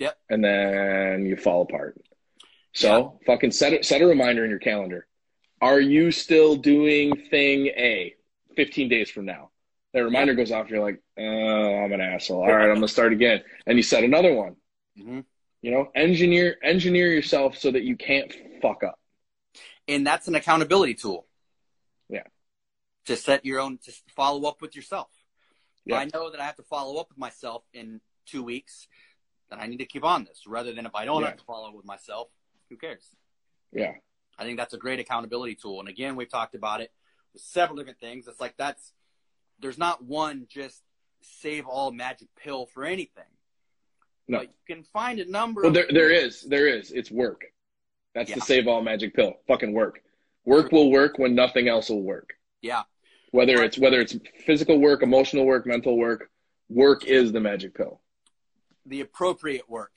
Yep. 0.00 0.18
And 0.28 0.44
then 0.44 1.24
you 1.26 1.36
fall 1.36 1.62
apart. 1.62 2.00
So 2.74 3.18
fucking 3.26 3.52
set 3.52 3.72
a, 3.72 3.82
set 3.82 4.02
a 4.02 4.06
reminder 4.06 4.44
in 4.44 4.50
your 4.50 4.58
calendar. 4.58 5.06
Are 5.60 5.80
you 5.80 6.10
still 6.10 6.56
doing 6.56 7.14
thing 7.30 7.66
A 7.68 8.14
15 8.56 8.88
days 8.88 9.10
from 9.10 9.24
now? 9.24 9.50
That 9.94 10.04
reminder 10.04 10.34
goes 10.34 10.52
off. 10.52 10.68
You're 10.70 10.82
like, 10.84 11.00
oh, 11.18 11.22
I'm 11.22 11.92
an 11.92 12.00
asshole. 12.00 12.42
All 12.42 12.46
right, 12.54 12.64
I'm 12.68 12.74
going 12.74 12.82
to 12.82 12.88
start 12.88 13.12
again. 13.12 13.42
And 13.66 13.76
you 13.78 13.82
set 13.82 14.04
another 14.04 14.34
one. 14.34 14.56
hmm 14.96 15.20
You 15.62 15.70
know, 15.70 15.88
engineer 15.94 16.56
engineer 16.62 17.12
yourself 17.12 17.56
so 17.56 17.70
that 17.70 17.82
you 17.82 17.96
can't 17.96 18.32
fuck 18.60 18.82
up. 18.84 18.98
And 19.86 20.06
that's 20.06 20.28
an 20.28 20.34
accountability 20.34 20.94
tool. 20.94 21.26
Yeah. 22.10 22.24
To 23.06 23.16
set 23.16 23.46
your 23.46 23.60
own, 23.60 23.78
to 23.84 23.92
follow 24.14 24.46
up 24.46 24.60
with 24.60 24.76
yourself. 24.76 25.08
Yeah. 25.86 25.96
I 25.96 26.08
know 26.12 26.30
that 26.30 26.40
I 26.40 26.44
have 26.44 26.56
to 26.56 26.62
follow 26.64 27.00
up 27.00 27.08
with 27.08 27.16
myself 27.18 27.62
in 27.72 28.02
two 28.26 28.42
weeks, 28.42 28.86
then 29.48 29.58
I 29.58 29.66
need 29.66 29.78
to 29.78 29.86
keep 29.86 30.04
on 30.04 30.24
this 30.24 30.42
rather 30.46 30.74
than 30.74 30.84
if 30.84 30.94
I 30.94 31.06
don't 31.06 31.22
Yeah. 31.22 31.28
have 31.28 31.38
to 31.38 31.44
follow 31.44 31.68
up 31.68 31.74
with 31.74 31.86
myself, 31.86 32.28
who 32.68 32.76
cares? 32.76 33.08
Yeah. 33.72 33.94
I 34.38 34.44
think 34.44 34.58
that's 34.58 34.74
a 34.74 34.78
great 34.78 35.00
accountability 35.00 35.54
tool. 35.54 35.80
And 35.80 35.88
again, 35.88 36.14
we've 36.14 36.28
talked 36.28 36.54
about 36.54 36.82
it 36.82 36.92
with 37.32 37.40
several 37.40 37.78
different 37.78 37.98
things. 37.98 38.28
It's 38.28 38.38
like 38.40 38.58
that's, 38.58 38.92
there's 39.60 39.78
not 39.78 40.02
one 40.04 40.46
just 40.48 40.82
save 41.22 41.66
all 41.66 41.90
magic 41.90 42.28
pill 42.36 42.66
for 42.66 42.84
anything. 42.84 43.24
No. 44.28 44.38
But 44.38 44.48
you 44.48 44.74
can 44.74 44.84
find 44.84 45.18
a 45.20 45.30
number 45.30 45.62
Well, 45.62 45.72
there 45.72 45.86
there 45.90 46.10
is 46.10 46.42
there 46.42 46.66
is. 46.68 46.90
It's 46.92 47.10
work. 47.10 47.44
That's 48.14 48.30
Yeah. 48.30 48.36
the 48.36 48.40
save 48.42 48.68
all 48.68 48.82
magic 48.82 49.14
pill. 49.14 49.34
Fucking 49.46 49.72
work. 49.72 50.02
Work 50.44 50.72
will 50.72 50.90
work 50.90 51.18
when 51.18 51.34
nothing 51.34 51.68
else 51.68 51.88
will 51.90 52.02
work. 52.02 52.34
Yeah. 52.62 52.84
Whether 53.30 53.62
it's 53.62 53.78
whether 53.78 54.00
it's 54.00 54.16
physical 54.46 54.78
work, 54.78 55.02
emotional 55.02 55.44
work, 55.46 55.66
mental 55.66 55.96
work, 55.96 56.30
work 56.68 57.04
is 57.04 57.32
the 57.32 57.40
magic 57.40 57.74
pill. 57.74 58.00
The 58.86 59.00
appropriate 59.00 59.68
work 59.68 59.92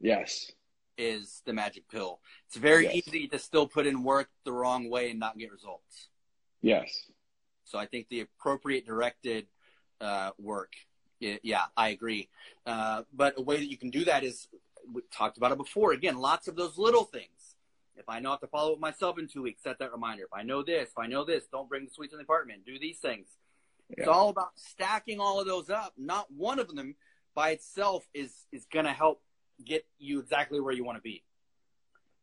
Yes. 0.00 0.50
is 0.96 1.42
the 1.44 1.52
magic 1.52 1.88
pill. 1.88 2.20
It's 2.46 2.56
very 2.56 2.84
Yes. 2.84 2.94
easy 3.08 3.28
to 3.28 3.38
still 3.38 3.68
put 3.68 3.86
in 3.86 4.02
work 4.02 4.30
the 4.44 4.52
wrong 4.52 4.88
way 4.88 5.10
and 5.10 5.20
not 5.20 5.36
get 5.38 5.50
results. 5.52 6.08
Yes. 6.62 7.10
So 7.68 7.78
I 7.78 7.86
think 7.86 8.08
the 8.08 8.20
appropriate 8.20 8.86
directed 8.86 9.46
uh, 10.00 10.30
work. 10.38 10.72
Yeah, 11.20 11.64
I 11.76 11.88
agree. 11.90 12.28
Uh, 12.64 13.02
but 13.12 13.34
a 13.38 13.42
way 13.42 13.56
that 13.56 13.70
you 13.70 13.76
can 13.76 13.90
do 13.90 14.04
that 14.06 14.24
is 14.24 14.48
we 14.92 15.02
talked 15.12 15.36
about 15.36 15.52
it 15.52 15.58
before. 15.58 15.92
Again, 15.92 16.16
lots 16.18 16.48
of 16.48 16.56
those 16.56 16.78
little 16.78 17.04
things. 17.04 17.56
If 17.96 18.08
I 18.08 18.20
know 18.20 18.30
I 18.30 18.32
have 18.34 18.40
to 18.40 18.46
follow 18.46 18.74
up 18.74 18.80
myself 18.80 19.18
in 19.18 19.26
two 19.26 19.42
weeks, 19.42 19.62
set 19.64 19.80
that 19.80 19.92
reminder. 19.92 20.22
If 20.22 20.32
I 20.32 20.44
know 20.44 20.62
this, 20.62 20.88
if 20.90 20.98
I 20.98 21.08
know 21.08 21.24
this, 21.24 21.44
don't 21.50 21.68
bring 21.68 21.84
the 21.84 21.90
sweets 21.90 22.12
in 22.12 22.18
the 22.18 22.22
apartment. 22.22 22.64
Do 22.64 22.78
these 22.78 22.98
things. 22.98 23.26
It's 23.90 24.06
all 24.06 24.28
about 24.28 24.50
stacking 24.54 25.18
all 25.18 25.40
of 25.40 25.46
those 25.46 25.68
up. 25.68 25.94
Not 25.98 26.30
one 26.30 26.58
of 26.58 26.74
them 26.74 26.94
by 27.34 27.50
itself 27.50 28.06
is 28.14 28.46
is 28.52 28.66
going 28.72 28.84
to 28.84 28.92
help 28.92 29.20
get 29.64 29.84
you 29.98 30.20
exactly 30.20 30.60
where 30.60 30.72
you 30.72 30.84
want 30.84 30.98
to 30.98 31.02
be. 31.02 31.24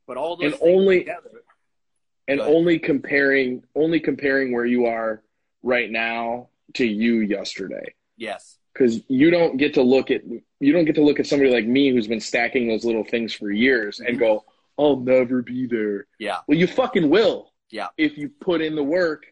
But 0.08 0.18
all 0.18 0.38
those 0.38 0.54
And 0.54 0.62
things 0.62 0.74
only- 0.76 1.00
together. 1.00 1.44
And 2.28 2.42
only 2.42 2.80
comparing 2.80 3.64
only 3.76 4.00
comparing 4.00 4.52
where 4.52 4.66
you 4.66 4.86
are 4.86 5.22
right 5.66 5.90
now 5.92 6.48
to 6.76 6.86
you 6.86 7.20
yesterday. 7.20 7.94
Yes. 8.16 8.58
Because 8.74 9.02
you 9.10 9.32
don't 9.32 9.58
get 9.58 9.74
to 9.74 9.82
look 9.82 10.12
at 10.12 10.22
you 10.60 10.72
don't 10.72 10.86
get 10.86 10.96
to 10.96 11.04
look 11.04 11.20
at 11.20 11.28
somebody 11.28 11.52
like 11.52 11.66
me 11.66 11.92
who's 11.92 12.08
been 12.08 12.22
stacking 12.22 12.68
those 12.68 12.86
little 12.86 13.04
things 13.04 13.34
for 13.34 13.52
years 13.52 14.00
and 14.00 14.16
Mhm. 14.18 14.20
go, 14.20 14.46
I'll 14.78 15.00
never 15.00 15.42
be 15.42 15.66
there. 15.68 16.08
Yeah. 16.20 16.40
Well, 16.48 16.58
you 16.58 16.68
fucking 16.68 17.10
will. 17.10 17.54
Yeah. 17.70 17.88
If 17.98 18.18
you 18.18 18.30
put 18.30 18.62
in 18.62 18.76
the 18.76 18.84
work 18.84 19.26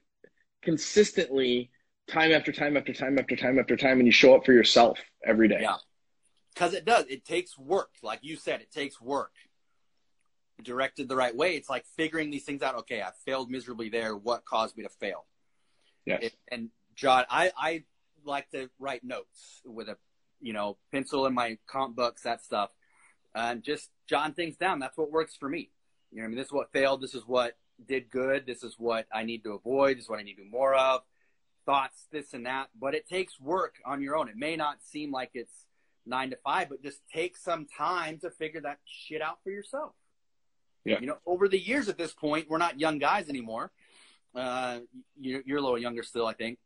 consistently, 0.61 1.69
time 2.07 2.31
after 2.31 2.51
time 2.51 2.75
after 2.77 2.93
time 2.93 3.19
after 3.19 3.35
time 3.35 3.59
after 3.59 3.75
time, 3.77 3.99
and 3.99 4.07
you 4.07 4.11
show 4.11 4.35
up 4.35 4.45
for 4.45 4.53
yourself 4.53 4.99
every 5.25 5.47
day. 5.47 5.59
Yeah. 5.61 5.77
Because 6.53 6.73
it 6.73 6.85
does. 6.85 7.05
It 7.09 7.25
takes 7.25 7.57
work. 7.57 7.91
Like 8.01 8.19
you 8.21 8.35
said, 8.37 8.61
it 8.61 8.71
takes 8.71 8.99
work. 9.01 9.33
Directed 10.61 11.09
the 11.09 11.15
right 11.15 11.35
way, 11.35 11.55
it's 11.55 11.69
like 11.69 11.83
figuring 11.97 12.29
these 12.29 12.45
things 12.45 12.61
out. 12.61 12.75
Okay, 12.75 13.01
I 13.01 13.11
failed 13.25 13.49
miserably 13.49 13.89
there. 13.89 14.15
What 14.15 14.45
caused 14.45 14.77
me 14.77 14.83
to 14.83 14.89
fail? 14.89 15.25
Yes. 16.05 16.23
It, 16.23 16.33
and 16.51 16.69
John, 16.95 17.25
I, 17.29 17.51
I 17.57 17.83
like 18.25 18.49
to 18.51 18.69
write 18.79 19.03
notes 19.03 19.61
with 19.65 19.89
a, 19.89 19.97
you 20.41 20.53
know, 20.53 20.77
pencil 20.91 21.25
in 21.25 21.33
my 21.33 21.57
comp 21.67 21.95
books, 21.95 22.23
that 22.23 22.43
stuff, 22.43 22.69
and 23.33 23.63
just 23.63 23.89
jot 24.07 24.35
things 24.35 24.57
down. 24.57 24.79
That's 24.79 24.97
what 24.97 25.11
works 25.11 25.35
for 25.35 25.49
me. 25.49 25.69
You 26.11 26.17
know, 26.17 26.23
what 26.23 26.25
I 26.25 26.29
mean, 26.29 26.37
this 26.37 26.47
is 26.47 26.53
what 26.53 26.71
failed. 26.71 27.01
This 27.01 27.15
is 27.15 27.23
what 27.25 27.57
did 27.87 28.09
good. 28.09 28.45
This 28.45 28.63
is 28.63 28.75
what 28.77 29.07
I 29.13 29.23
need 29.23 29.43
to 29.43 29.53
avoid. 29.53 29.97
This 29.97 30.05
is 30.05 30.09
what 30.09 30.19
I 30.19 30.23
need 30.23 30.35
to 30.35 30.43
do 30.43 30.49
more 30.49 30.75
of. 30.75 31.01
Thoughts, 31.65 32.07
this 32.11 32.33
and 32.33 32.45
that. 32.45 32.67
But 32.79 32.93
it 32.93 33.07
takes 33.07 33.39
work 33.39 33.75
on 33.85 34.01
your 34.01 34.15
own. 34.15 34.29
It 34.29 34.35
may 34.35 34.55
not 34.55 34.83
seem 34.83 35.11
like 35.11 35.31
it's 35.33 35.65
nine 36.05 36.29
to 36.31 36.37
five, 36.43 36.69
but 36.69 36.83
just 36.83 36.99
take 37.11 37.37
some 37.37 37.65
time 37.77 38.19
to 38.19 38.29
figure 38.29 38.61
that 38.61 38.79
shit 38.85 39.21
out 39.21 39.39
for 39.43 39.49
yourself. 39.49 39.93
Yeah. 40.85 40.99
You 40.99 41.07
know, 41.07 41.17
over 41.25 41.47
the 41.47 41.57
years 41.57 41.87
at 41.87 41.97
this 41.97 42.13
point, 42.13 42.49
we're 42.49 42.57
not 42.57 42.79
young 42.79 42.99
guys 42.99 43.29
anymore. 43.29 43.71
Uh, 44.35 44.79
you're, 45.19 45.41
you're 45.45 45.57
a 45.57 45.61
little 45.61 45.77
younger 45.77 46.03
still, 46.03 46.25
I 46.25 46.33
think. 46.33 46.57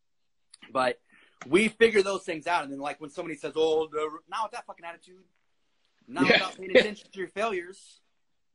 But 0.72 1.00
we 1.48 1.68
figure 1.68 2.02
those 2.02 2.24
things 2.24 2.48
out. 2.48 2.64
And 2.64 2.72
then, 2.72 2.80
like, 2.80 3.00
when 3.00 3.10
somebody 3.10 3.36
says, 3.36 3.54
oh, 3.56 3.88
the, 3.92 4.10
not 4.30 4.44
with 4.46 4.52
that 4.54 4.66
fucking 4.66 4.86
attitude, 4.86 5.24
not 6.08 6.26
Yeah. 6.28 6.34
without 6.34 6.58
paying 6.58 6.78
attention 6.78 7.10
to 7.12 7.20
your 7.20 7.28
failures, 7.28 8.02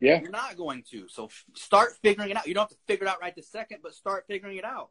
Yeah. 0.00 0.20
you're 0.20 0.30
not 0.30 0.56
going 0.56 0.82
to. 0.90 1.08
So 1.08 1.26
f- 1.26 1.44
start 1.54 1.92
figuring 2.02 2.30
it 2.30 2.36
out. 2.36 2.46
You 2.46 2.54
don't 2.54 2.62
have 2.62 2.70
to 2.70 2.76
figure 2.86 3.06
it 3.06 3.10
out 3.10 3.20
right 3.20 3.34
this 3.34 3.48
second, 3.48 3.78
but 3.82 3.94
start 3.94 4.24
figuring 4.26 4.56
it 4.56 4.64
out. 4.64 4.90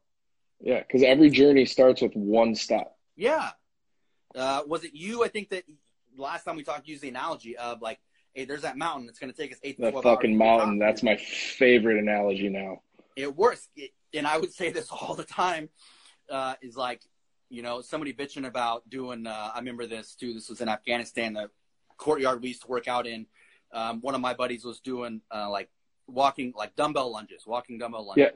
Yeah, 0.60 0.78
because 0.80 1.02
every 1.02 1.28
journey 1.30 1.66
starts 1.66 2.02
with 2.02 2.14
one 2.14 2.54
step. 2.54 2.96
Yeah. 3.16 3.50
Uh, 4.34 4.62
was 4.66 4.84
it 4.84 4.94
you? 4.94 5.24
I 5.24 5.28
think 5.28 5.50
that 5.50 5.64
last 6.16 6.44
time 6.44 6.56
we 6.56 6.62
talked, 6.62 6.86
used 6.86 7.02
the 7.02 7.08
analogy 7.08 7.56
of 7.56 7.82
like, 7.82 7.98
hey, 8.32 8.44
there's 8.44 8.62
that 8.62 8.78
mountain. 8.78 9.08
It's 9.08 9.18
going 9.18 9.32
to 9.32 9.36
take 9.36 9.52
us 9.52 9.58
eight. 9.62 9.76
to 9.76 9.82
That 9.82 10.02
fucking 10.02 10.36
mountain. 10.38 10.78
That's 10.78 11.02
my 11.02 11.16
favorite 11.16 11.98
analogy 11.98 12.48
now. 12.48 12.80
It 13.16 13.36
works, 13.36 13.68
it, 13.76 13.90
and 14.14 14.26
I 14.26 14.38
would 14.38 14.52
say 14.52 14.70
this 14.70 14.88
all 14.92 15.14
the 15.14 15.24
time. 15.24 15.68
Uh, 16.30 16.54
is 16.62 16.76
like, 16.76 17.02
you 17.50 17.62
know, 17.62 17.82
somebody 17.82 18.12
bitching 18.12 18.46
about 18.46 18.88
doing. 18.88 19.26
Uh, 19.26 19.50
I 19.54 19.58
remember 19.58 19.86
this 19.86 20.14
too. 20.14 20.32
This 20.32 20.48
was 20.48 20.60
in 20.60 20.68
Afghanistan. 20.68 21.34
The 21.34 21.50
courtyard 21.98 22.40
we 22.40 22.48
used 22.48 22.62
to 22.62 22.68
work 22.68 22.88
out 22.88 23.06
in. 23.06 23.26
Um, 23.72 24.00
one 24.00 24.14
of 24.14 24.20
my 24.20 24.34
buddies 24.34 24.64
was 24.64 24.80
doing 24.80 25.20
uh, 25.34 25.50
like 25.50 25.68
walking, 26.06 26.52
like 26.56 26.76
dumbbell 26.76 27.12
lunges, 27.12 27.42
walking 27.46 27.78
dumbbell 27.78 28.06
lunges. 28.06 28.30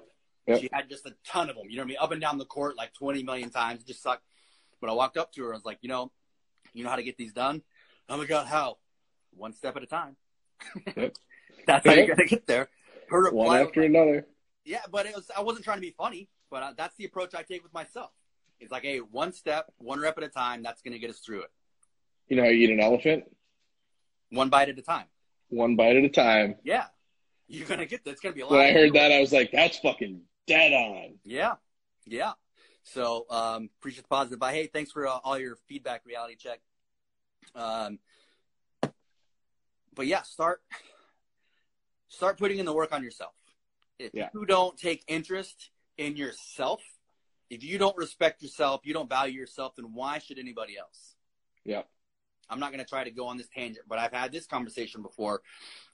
Yeah. 0.46 0.54
Yep. 0.54 0.60
She 0.60 0.68
had 0.72 0.88
just 0.88 1.06
a 1.06 1.14
ton 1.26 1.50
of 1.50 1.56
them. 1.56 1.68
You 1.68 1.76
know 1.76 1.82
what 1.82 1.86
I 1.86 1.88
mean? 1.88 1.96
Up 2.00 2.12
and 2.12 2.20
down 2.20 2.38
the 2.38 2.44
court 2.44 2.76
like 2.76 2.92
20 2.94 3.22
million 3.22 3.50
times. 3.50 3.82
Just 3.82 4.02
sucked. 4.02 4.22
But 4.80 4.90
I 4.90 4.92
walked 4.92 5.16
up 5.16 5.32
to 5.32 5.44
her. 5.44 5.52
I 5.52 5.56
was 5.56 5.64
like, 5.64 5.78
you 5.80 5.88
know, 5.88 6.12
you 6.72 6.84
know 6.84 6.90
how 6.90 6.96
to 6.96 7.02
get 7.02 7.16
these 7.16 7.32
done? 7.32 7.62
Oh 8.08 8.16
my 8.16 8.26
God, 8.26 8.46
how? 8.46 8.76
One 9.34 9.52
step 9.52 9.76
at 9.76 9.82
a 9.82 9.86
time. 9.86 10.16
Yep. 10.96 11.16
That's 11.66 11.86
how 11.86 11.94
you're 11.94 12.06
gonna 12.06 12.26
get 12.26 12.46
there. 12.46 12.68
Her 13.08 13.24
reply 13.24 13.46
One 13.46 13.60
after 13.60 13.80
like, 13.80 13.90
another. 13.90 14.26
Yeah, 14.66 14.82
but 14.90 15.06
it 15.06 15.14
was. 15.14 15.30
I 15.34 15.40
wasn't 15.40 15.64
trying 15.64 15.78
to 15.78 15.82
be 15.82 15.94
funny, 15.96 16.28
but 16.50 16.62
uh, 16.62 16.72
that's 16.76 16.96
the 16.96 17.04
approach 17.04 17.34
I 17.34 17.42
take 17.42 17.62
with 17.62 17.72
myself. 17.72 18.10
It's 18.58 18.72
like, 18.72 18.82
hey, 18.82 18.98
one 18.98 19.32
step, 19.32 19.72
one 19.78 20.00
rep 20.00 20.18
at 20.18 20.24
a 20.24 20.28
time. 20.28 20.62
That's 20.62 20.82
gonna 20.82 20.98
get 20.98 21.08
us 21.08 21.20
through 21.20 21.42
it. 21.42 21.50
You 22.28 22.36
know 22.36 22.42
how 22.42 22.48
you 22.48 22.68
eat 22.68 22.70
an 22.70 22.80
elephant? 22.80 23.24
One 24.30 24.48
bite 24.48 24.68
at 24.68 24.78
a 24.78 24.82
time. 24.82 25.06
One 25.48 25.76
bite 25.76 25.96
at 25.96 26.04
a 26.04 26.08
time. 26.08 26.56
Yeah, 26.64 26.86
you're 27.46 27.66
gonna 27.66 27.86
get. 27.86 28.04
That's 28.04 28.20
gonna 28.20 28.34
be 28.34 28.40
a 28.40 28.46
lot. 28.46 28.52
When 28.52 28.60
I 28.60 28.72
heard 28.72 28.92
that, 28.94 29.12
I 29.12 29.20
was 29.20 29.32
like, 29.32 29.52
that's 29.52 29.78
fucking 29.78 30.20
dead 30.48 30.72
on. 30.72 31.14
Yeah, 31.24 31.54
yeah. 32.04 32.32
So 32.82 33.26
um, 33.30 33.70
appreciate 33.78 34.02
the 34.02 34.08
positive. 34.08 34.40
But 34.40 34.52
hey, 34.52 34.66
thanks 34.66 34.90
for 34.90 35.06
uh, 35.06 35.18
all 35.22 35.38
your 35.38 35.56
feedback. 35.68 36.02
Reality 36.04 36.34
check. 36.36 36.60
Um, 37.54 38.00
but 39.94 40.08
yeah, 40.08 40.22
start 40.22 40.60
start 42.08 42.36
putting 42.36 42.58
in 42.58 42.66
the 42.66 42.72
work 42.72 42.92
on 42.92 43.04
yourself. 43.04 43.32
If 43.98 44.14
Yeah. 44.14 44.30
you 44.34 44.46
don't 44.46 44.78
take 44.78 45.04
interest 45.08 45.70
in 45.96 46.16
yourself, 46.16 46.82
if 47.48 47.62
you 47.62 47.78
don't 47.78 47.96
respect 47.96 48.42
yourself, 48.42 48.82
you 48.84 48.92
don't 48.92 49.08
value 49.08 49.38
yourself, 49.38 49.76
then 49.76 49.92
why 49.92 50.18
should 50.18 50.38
anybody 50.38 50.76
else? 50.76 51.16
Yeah. 51.64 51.82
I'm 52.48 52.60
not 52.60 52.70
going 52.72 52.84
to 52.84 52.88
try 52.88 53.04
to 53.04 53.10
go 53.10 53.26
on 53.26 53.36
this 53.36 53.48
tangent, 53.48 53.86
but 53.88 53.98
I've 53.98 54.12
had 54.12 54.32
this 54.32 54.46
conversation 54.46 55.02
before 55.02 55.42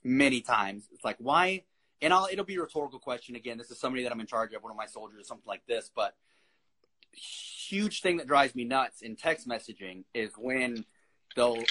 many 0.02 0.40
times. 0.40 0.88
It's 0.92 1.04
like, 1.04 1.16
why? 1.18 1.64
And 2.00 2.12
I'll, 2.12 2.28
it'll 2.30 2.44
be 2.44 2.56
a 2.56 2.60
rhetorical 2.60 2.98
question. 2.98 3.36
Again, 3.36 3.58
this 3.58 3.70
is 3.70 3.78
somebody 3.78 4.02
that 4.02 4.12
I'm 4.12 4.20
in 4.20 4.26
charge 4.26 4.52
of, 4.52 4.62
one 4.62 4.72
of 4.72 4.76
my 4.76 4.86
soldiers 4.86 5.20
or 5.20 5.24
something 5.24 5.46
like 5.46 5.64
this. 5.66 5.90
But 5.94 6.14
huge 7.12 8.00
thing 8.00 8.16
that 8.16 8.26
drives 8.26 8.54
me 8.54 8.64
nuts 8.64 9.02
in 9.02 9.16
text 9.16 9.48
messaging 9.48 10.04
is 10.12 10.32
when 10.36 10.84
they'll, 11.36 11.64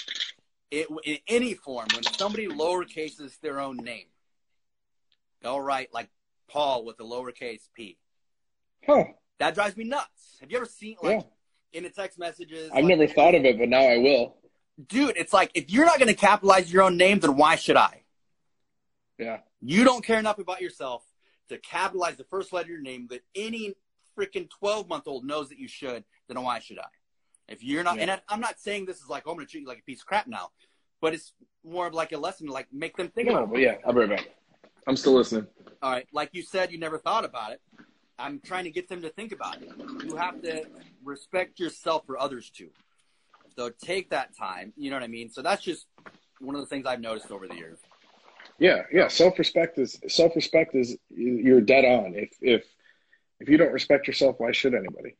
it, 0.70 0.88
in 1.04 1.18
any 1.28 1.54
form, 1.54 1.86
when 1.92 2.02
somebody 2.02 2.46
lowercases 2.46 3.38
their 3.40 3.60
own 3.60 3.76
name, 3.76 4.06
they'll 5.42 5.60
write 5.60 5.92
like 5.92 6.08
Paul 6.52 6.84
with 6.84 7.00
a 7.00 7.02
lowercase 7.04 7.68
p. 7.74 7.96
Huh. 8.86 9.04
That 9.38 9.54
drives 9.54 9.76
me 9.76 9.84
nuts. 9.84 10.36
Have 10.40 10.50
you 10.50 10.58
ever 10.58 10.66
seen 10.66 10.96
like 11.02 11.20
Yeah. 11.20 11.26
in 11.78 11.84
the 11.84 11.90
text 11.90 12.18
messages? 12.18 12.70
I've 12.70 12.84
like, 12.84 12.96
never 12.98 13.06
thought 13.06 13.34
of 13.34 13.44
it, 13.44 13.58
but 13.58 13.68
now 13.68 13.80
I 13.80 13.96
will. 13.98 14.36
dude, 14.88 15.16
it's 15.16 15.32
like 15.32 15.50
if 15.54 15.70
you're 15.70 15.84
not 15.86 15.98
going 15.98 16.08
to 16.08 16.14
capitalize 16.14 16.72
your 16.72 16.82
own 16.82 16.96
name, 16.96 17.20
then 17.20 17.36
why 17.36 17.56
should 17.56 17.76
I? 17.76 18.02
Yeah. 19.18 19.38
You 19.60 19.84
don't 19.84 20.04
care 20.04 20.18
enough 20.18 20.38
about 20.38 20.60
yourself 20.60 21.04
to 21.48 21.58
capitalize 21.58 22.16
the 22.16 22.24
first 22.24 22.52
letter 22.52 22.64
of 22.66 22.70
your 22.70 22.80
name 22.80 23.06
that 23.10 23.22
any 23.34 23.74
freaking 24.18 24.48
12 24.50 24.88
month 24.88 25.04
old 25.06 25.24
knows 25.24 25.48
that 25.48 25.58
you 25.58 25.68
should, 25.68 26.04
then 26.28 26.42
why 26.42 26.58
should 26.58 26.78
I? 26.78 26.86
If 27.48 27.62
you're 27.64 27.82
not, 27.84 27.96
Yeah. 27.96 28.02
and 28.02 28.10
I, 28.12 28.20
I'm 28.28 28.40
not 28.40 28.58
saying 28.60 28.86
this 28.86 29.00
is 29.00 29.08
like, 29.08 29.24
oh, 29.26 29.30
I'm 29.30 29.36
going 29.36 29.46
to 29.46 29.50
treat 29.50 29.62
you 29.62 29.68
like 29.68 29.78
a 29.78 29.82
piece 29.82 30.00
of 30.00 30.06
crap 30.06 30.26
now, 30.26 30.50
but 31.00 31.14
it's 31.14 31.32
more 31.64 31.86
of 31.86 31.94
like 31.94 32.12
a 32.12 32.18
lesson 32.18 32.46
to 32.48 32.52
like 32.52 32.68
make 32.72 32.96
them 32.96 33.08
think 33.08 33.28
No, 33.28 33.42
about 33.44 33.56
it. 33.56 33.62
yeah, 33.62 33.76
I'll 33.86 33.92
be 33.92 34.00
right 34.00 34.10
back. 34.10 34.28
I'm 34.86 34.96
still 34.96 35.14
listening. 35.14 35.46
All 35.82 35.90
right, 35.90 36.06
like 36.12 36.30
you 36.32 36.42
said, 36.42 36.72
you 36.72 36.78
never 36.78 36.98
thought 36.98 37.24
about 37.24 37.52
it. 37.52 37.60
I'm 38.18 38.40
trying 38.44 38.64
to 38.64 38.70
get 38.70 38.88
them 38.88 39.02
to 39.02 39.08
think 39.10 39.32
about 39.32 39.62
it. 39.62 39.70
You 40.04 40.16
have 40.16 40.40
to 40.42 40.64
respect 41.04 41.58
yourself 41.58 42.04
for 42.06 42.20
others 42.20 42.50
too. 42.50 42.70
So 43.56 43.70
take 43.82 44.10
that 44.10 44.36
time. 44.36 44.72
You 44.76 44.90
know 44.90 44.96
what 44.96 45.02
I 45.02 45.08
mean? 45.08 45.28
So 45.30 45.42
that's 45.42 45.62
just 45.62 45.86
one 46.40 46.54
of 46.54 46.60
the 46.60 46.66
things 46.66 46.86
I've 46.86 47.00
noticed 47.00 47.30
over 47.30 47.48
the 47.48 47.56
years. 47.56 47.78
Yeah, 48.58 48.82
yeah. 48.92 49.08
Self 49.08 49.38
respect 49.38 49.78
is 49.78 49.98
self 50.08 50.36
respect 50.36 50.74
is 50.74 50.96
you're 51.10 51.60
dead 51.60 51.84
on. 51.84 52.14
If 52.14 52.30
if 52.40 52.64
if 53.40 53.48
you 53.48 53.56
don't 53.56 53.72
respect 53.72 54.06
yourself, 54.06 54.36
why 54.38 54.52
should 54.52 54.74
anybody? 54.74 55.16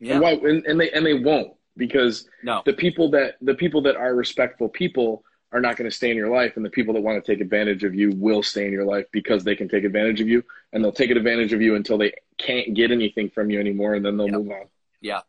Yeah. 0.00 0.14
And 0.14 0.22
why? 0.22 0.32
And, 0.32 0.64
and 0.64 0.80
they 0.80 0.90
and 0.90 1.04
they 1.04 1.14
won't 1.14 1.52
because 1.76 2.28
No. 2.42 2.62
the 2.64 2.72
people 2.72 3.10
that 3.10 3.34
the 3.42 3.54
people 3.54 3.82
that 3.82 3.96
are 3.96 4.14
respectful 4.14 4.68
people 4.68 5.22
are 5.52 5.60
not 5.60 5.76
going 5.76 5.88
to 5.88 5.96
stay 5.96 6.10
in 6.10 6.16
your 6.16 6.28
life, 6.28 6.56
and 6.56 6.64
the 6.64 6.70
people 6.70 6.92
that 6.94 7.00
want 7.00 7.22
to 7.24 7.32
take 7.32 7.40
advantage 7.40 7.82
of 7.84 7.94
you 7.94 8.10
will 8.16 8.42
stay 8.42 8.66
in 8.66 8.72
your 8.72 8.84
life 8.84 9.06
because 9.12 9.44
they 9.44 9.56
can 9.56 9.68
take 9.68 9.84
advantage 9.84 10.20
of 10.20 10.28
you, 10.28 10.44
and 10.72 10.84
they'll 10.84 10.92
take 10.92 11.10
advantage 11.10 11.52
of 11.52 11.62
you 11.62 11.74
until 11.74 11.96
they 11.96 12.12
can't 12.36 12.74
get 12.74 12.90
anything 12.90 13.30
from 13.30 13.50
you 13.50 13.58
anymore, 13.58 13.94
and 13.94 14.04
then 14.04 14.16
they'll 14.16 14.26
Yep. 14.26 14.34
move 14.34 14.50
on. 14.50 14.68
Yeah. 15.00 15.20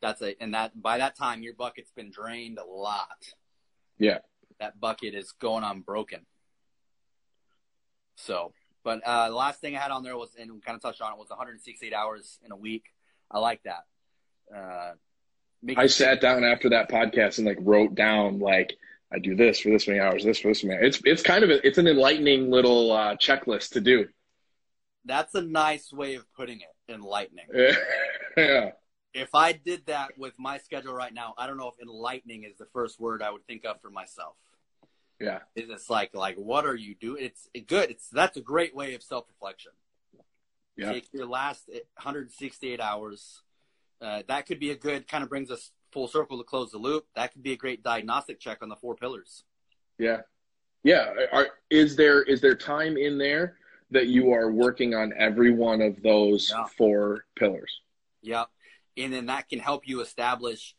That's 0.00 0.20
it. 0.20 0.36
And 0.40 0.52
that 0.54 0.80
by 0.82 0.98
that 0.98 1.16
time 1.16 1.42
your 1.42 1.54
bucket's 1.54 1.92
been 1.92 2.10
drained 2.10 2.58
a 2.58 2.64
lot. 2.64 3.32
Yeah. 3.98 4.18
That 4.58 4.78
bucket 4.80 5.14
is 5.14 5.32
going 5.32 5.62
on 5.64 5.80
broken. 5.80 6.26
So, 8.16 8.52
but 8.84 9.00
uh, 9.04 9.28
the 9.28 9.34
last 9.34 9.60
thing 9.60 9.76
I 9.76 9.80
had 9.80 9.90
on 9.90 10.02
there 10.02 10.16
was, 10.16 10.30
and 10.38 10.52
we 10.52 10.60
kind 10.60 10.76
of 10.76 10.82
touched 10.82 11.00
on 11.00 11.12
it, 11.12 11.18
was 11.18 11.30
168 11.30 11.92
hours 11.94 12.38
in 12.44 12.52
a 12.52 12.56
week. 12.56 12.84
I 13.30 13.38
like 13.38 13.62
that. 13.62 13.84
Uh, 14.54 14.92
I 15.76 15.86
sat 15.86 16.20
down 16.20 16.44
after 16.44 16.68
that 16.70 16.90
podcast 16.90 17.38
and 17.38 17.46
like 17.46 17.58
wrote 17.60 17.94
down 17.94 18.40
like 18.40 18.76
I 19.12 19.18
do 19.18 19.34
this 19.36 19.60
for 19.60 19.68
this 19.70 19.86
many 19.86 20.00
hours, 20.00 20.24
this 20.24 20.38
for 20.38 20.48
this 20.48 20.64
many. 20.64 20.86
It's 20.86 21.00
it's 21.04 21.22
kind 21.22 21.44
of 21.44 21.50
a, 21.50 21.66
it's 21.66 21.78
an 21.78 21.86
enlightening 21.86 22.50
little 22.50 22.92
uh, 22.92 23.16
checklist 23.16 23.70
to 23.72 23.80
do. 23.80 24.08
That's 25.04 25.34
a 25.34 25.42
nice 25.42 25.92
way 25.92 26.14
of 26.14 26.24
putting 26.34 26.60
it. 26.60 26.92
Enlightening. 26.92 27.46
yeah, 28.36 28.70
If 29.14 29.34
I 29.34 29.52
did 29.52 29.86
that 29.86 30.16
with 30.16 30.34
my 30.38 30.58
schedule 30.58 30.94
right 30.94 31.12
now, 31.12 31.34
I 31.36 31.46
don't 31.46 31.56
know 31.56 31.68
if 31.68 31.80
enlightening 31.82 32.44
is 32.44 32.56
the 32.58 32.66
first 32.72 33.00
word 33.00 33.22
I 33.22 33.30
would 33.30 33.46
think 33.46 33.64
of 33.64 33.80
for 33.80 33.90
myself. 33.90 34.34
yeah, 35.20 35.40
It's 35.56 35.90
like, 35.90 36.14
like, 36.14 36.36
what 36.36 36.64
are 36.66 36.74
you 36.74 36.94
doing? 36.94 37.24
It's 37.24 37.48
good. 37.66 37.90
It's 37.90 38.08
that's 38.08 38.36
a 38.36 38.40
great 38.40 38.74
way 38.74 38.94
of 38.94 39.02
self 39.02 39.26
reflection. 39.28 39.72
yeah, 40.76 40.92
Take 40.92 41.08
your 41.12 41.26
last 41.26 41.68
168 41.68 42.80
hours. 42.80 43.42
Uh, 44.00 44.22
that 44.28 44.46
could 44.46 44.58
be 44.58 44.70
a 44.70 44.76
good 44.76 45.06
kind 45.06 45.22
of 45.22 45.30
brings 45.30 45.50
us 45.50 45.70
full 45.92 46.08
circle 46.08 46.38
to 46.38 46.44
close 46.44 46.70
the 46.70 46.78
loop. 46.78 47.06
That 47.14 47.32
could 47.32 47.42
be 47.42 47.52
a 47.52 47.56
great 47.56 47.82
diagnostic 47.82 48.40
check 48.40 48.58
on 48.62 48.68
the 48.68 48.76
four 48.76 48.94
pillars. 48.96 49.44
yeah, 49.98 50.22
yeah. 50.82 51.12
Are, 51.32 51.48
is 51.70 51.94
there 51.96 52.22
is 52.22 52.40
there 52.40 52.54
time 52.56 52.96
in 52.96 53.18
there 53.18 53.56
that 53.90 54.06
you 54.08 54.32
are 54.32 54.50
working 54.50 54.94
on 54.94 55.12
every 55.16 55.52
one 55.52 55.80
of 55.82 56.02
those 56.02 56.50
Yeah. 56.50 56.64
four 56.66 57.26
pillars? 57.36 57.80
Yep. 58.22 58.48
And 58.96 59.12
then 59.12 59.26
that 59.26 59.48
can 59.48 59.58
help 59.58 59.86
you 59.86 60.00
establish 60.00 60.74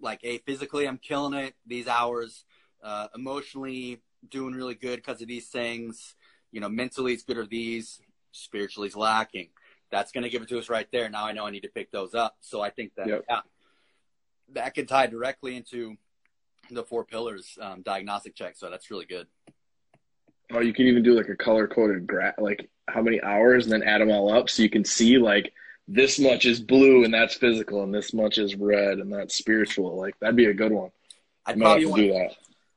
like, 0.00 0.20
hey, 0.22 0.38
physically 0.38 0.86
I'm 0.86 0.98
killing 0.98 1.34
it 1.34 1.54
these 1.66 1.88
hours, 1.88 2.44
uh, 2.82 3.08
emotionally 3.14 4.00
doing 4.28 4.54
really 4.54 4.74
good 4.74 4.96
because 4.96 5.20
of 5.22 5.28
these 5.28 5.48
things, 5.48 6.14
you 6.52 6.60
know, 6.60 6.68
mentally 6.68 7.12
it's 7.14 7.22
good 7.22 7.36
or 7.38 7.46
these, 7.46 8.00
spiritually 8.32 8.86
it's 8.88 8.96
lacking. 8.96 9.48
That's 9.90 10.12
going 10.12 10.24
to 10.24 10.30
give 10.30 10.42
it 10.42 10.48
to 10.50 10.58
us 10.58 10.68
right 10.68 10.86
there. 10.92 11.08
Now 11.10 11.26
I 11.26 11.32
know 11.32 11.46
I 11.46 11.50
need 11.50 11.62
to 11.62 11.68
pick 11.68 11.90
those 11.90 12.14
up. 12.14 12.36
So 12.40 12.60
I 12.60 12.70
think 12.70 12.94
that, 12.96 13.08
Yep. 13.08 13.24
yeah, 13.28 13.40
that 14.54 14.74
can 14.74 14.86
tie 14.86 15.06
directly 15.06 15.56
into 15.56 15.96
the 16.70 16.84
four 16.84 17.04
pillars 17.04 17.58
um, 17.60 17.82
diagnostic 17.82 18.34
check. 18.34 18.56
So 18.56 18.70
that's 18.70 18.90
really 18.90 19.06
good. 19.06 19.26
Oh, 20.52 20.60
you 20.60 20.72
can 20.72 20.86
even 20.86 21.02
do 21.02 21.14
like 21.14 21.28
a 21.28 21.36
color 21.36 21.68
coded 21.68 22.06
graph, 22.06 22.34
like 22.38 22.68
how 22.88 23.02
many 23.02 23.22
hours, 23.22 23.64
and 23.64 23.72
then 23.72 23.82
add 23.82 24.00
them 24.00 24.10
all 24.10 24.32
up 24.32 24.50
so 24.50 24.62
you 24.62 24.70
can 24.70 24.84
see 24.84 25.18
like 25.18 25.52
this 25.86 26.18
much 26.18 26.44
is 26.44 26.60
blue 26.60 27.04
and 27.04 27.14
that's 27.14 27.34
physical, 27.34 27.82
and 27.82 27.94
this 27.94 28.12
much 28.12 28.38
is 28.38 28.56
red 28.56 28.98
and 28.98 29.12
that's 29.12 29.36
spiritual. 29.36 29.96
Like 29.96 30.18
that'd 30.20 30.36
be 30.36 30.46
a 30.46 30.54
good 30.54 30.72
one. 30.72 30.90
I'd 31.46 31.52
have 31.52 31.60
probably 31.60 31.84
to 31.84 31.90
want 31.90 32.02
do 32.02 32.12
that 32.12 32.36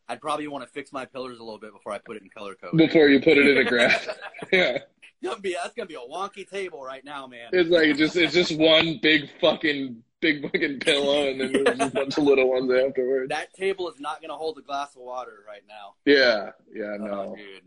I'd 0.10 0.22
probably 0.22 0.48
want 0.48 0.64
to 0.64 0.70
fix 0.70 0.92
my 0.92 1.06
pillars 1.06 1.40
a 1.40 1.44
little 1.44 1.60
bit 1.60 1.74
before 1.74 1.92
I 1.94 1.98
put 1.98 2.18
it 2.18 2.24
in 2.24 2.30
color 2.30 2.56
code. 2.56 2.78
before 2.78 3.08
you 3.08 3.20
put 3.20 3.38
it 3.38 3.48
in 3.48 3.58
a 3.58 3.64
graph. 3.64 4.08
yeah. 4.52 4.80
Gonna 5.24 5.40
be, 5.40 5.56
that's 5.60 5.74
gonna 5.74 5.88
be 5.88 5.96
a 5.96 6.00
wonky 6.00 6.48
table 6.48 6.84
right 6.84 7.04
now, 7.06 7.28
man. 7.28 7.50
It's 7.54 7.70
like 7.70 7.96
just 7.96 8.18
it's 8.18 8.34
just 8.34 8.58
one 8.58 9.00
big 9.02 9.30
fucking 9.40 10.04
big 10.24 10.42
fucking 10.42 10.80
pillow, 10.80 11.28
and 11.28 11.40
then 11.40 11.52
there's 11.52 11.78
just 11.78 11.92
a 11.92 11.96
bunch 11.96 12.18
of 12.18 12.24
little 12.24 12.50
ones 12.50 12.72
afterwards. 12.72 13.30
That 13.30 13.54
table 13.54 13.90
is 13.90 14.00
not 14.00 14.22
gonna 14.22 14.38
hold 14.38 14.58
a 14.58 14.62
glass 14.62 14.96
of 14.96 15.02
water 15.02 15.44
right 15.46 15.64
now. 15.68 15.96
Yeah, 16.06 16.52
yeah, 16.74 16.96
Oh, 17.00 17.06
no, 17.06 17.36
dude. 17.36 17.64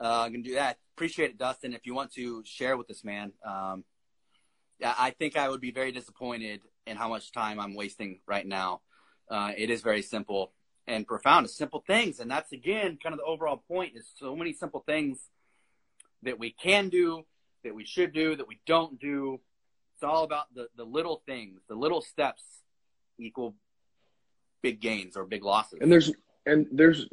Uh, 0.00 0.22
I'm 0.24 0.32
gonna 0.32 0.42
do 0.42 0.54
that. 0.54 0.78
Appreciate 0.96 1.30
it, 1.30 1.38
Dustin. 1.38 1.72
If 1.72 1.86
you 1.86 1.94
want 1.94 2.12
to 2.14 2.42
share 2.44 2.76
with 2.76 2.88
this 2.88 3.04
man, 3.04 3.32
um, 3.46 3.84
yeah, 4.80 4.94
I 4.98 5.10
think 5.10 5.36
I 5.36 5.48
would 5.48 5.60
be 5.60 5.70
very 5.70 5.92
disappointed 5.92 6.60
in 6.86 6.96
how 6.96 7.08
much 7.08 7.30
time 7.30 7.60
I'm 7.60 7.74
wasting 7.74 8.20
right 8.26 8.46
now. 8.46 8.80
Uh, 9.30 9.52
it 9.56 9.70
is 9.70 9.80
very 9.80 10.02
simple 10.02 10.52
and 10.88 11.06
profound. 11.06 11.44
It's 11.44 11.56
simple 11.56 11.84
things, 11.86 12.18
and 12.18 12.28
that's 12.28 12.52
again 12.52 12.98
kind 13.00 13.12
of 13.12 13.18
the 13.18 13.24
overall 13.24 13.62
point. 13.68 13.96
Is 13.96 14.10
so 14.16 14.34
many 14.34 14.52
simple 14.52 14.82
things 14.84 15.18
that 16.24 16.38
we 16.38 16.50
can 16.50 16.88
do, 16.88 17.24
that 17.62 17.74
we 17.74 17.84
should 17.84 18.12
do, 18.12 18.34
that 18.34 18.48
we 18.48 18.58
don't 18.66 18.98
do. 18.98 19.40
It's 20.02 20.08
all 20.10 20.24
about 20.24 20.52
the 20.52 20.66
the 20.76 20.82
little 20.84 21.22
things, 21.26 21.60
the 21.68 21.76
little 21.76 22.02
steps 22.02 22.42
equal 23.20 23.54
big 24.60 24.80
gains 24.80 25.16
or 25.16 25.24
big 25.24 25.44
losses. 25.44 25.78
And 25.80 25.92
there's 25.92 26.10
and 26.44 26.66
there's 26.72 27.06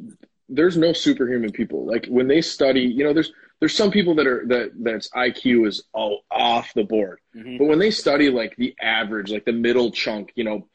there's 0.48 0.76
no 0.76 0.92
superhuman 0.92 1.52
people. 1.52 1.86
Like 1.86 2.06
when 2.06 2.26
they 2.26 2.40
study, 2.42 2.80
you 2.80 3.04
know, 3.04 3.12
there's 3.12 3.32
there's 3.60 3.76
some 3.76 3.92
people 3.92 4.16
that 4.16 4.26
are 4.26 4.44
that 4.48 4.72
that's 4.80 5.08
IQ 5.10 5.68
is 5.68 5.84
all 5.92 6.22
off 6.32 6.74
the 6.74 6.82
board. 6.82 7.20
Mhm. 7.36 7.58
But 7.58 7.66
when 7.68 7.78
they 7.78 7.92
study 7.92 8.28
like 8.28 8.56
the 8.56 8.74
average, 8.80 9.30
like 9.30 9.44
the 9.44 9.52
middle 9.52 9.92
chunk, 9.92 10.32
you 10.34 10.42
know, 10.42 10.68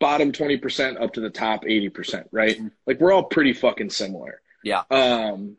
bottom 0.00 0.32
20% 0.32 1.00
up 1.00 1.12
to 1.12 1.20
the 1.20 1.30
top 1.30 1.62
80%, 1.64 2.26
right? 2.32 2.58
Mhm. 2.58 2.72
Like 2.84 2.98
we're 2.98 3.12
all 3.12 3.22
pretty 3.22 3.52
fucking 3.52 3.90
similar. 3.90 4.42
Yeah. 4.64 4.82
Um 4.90 5.56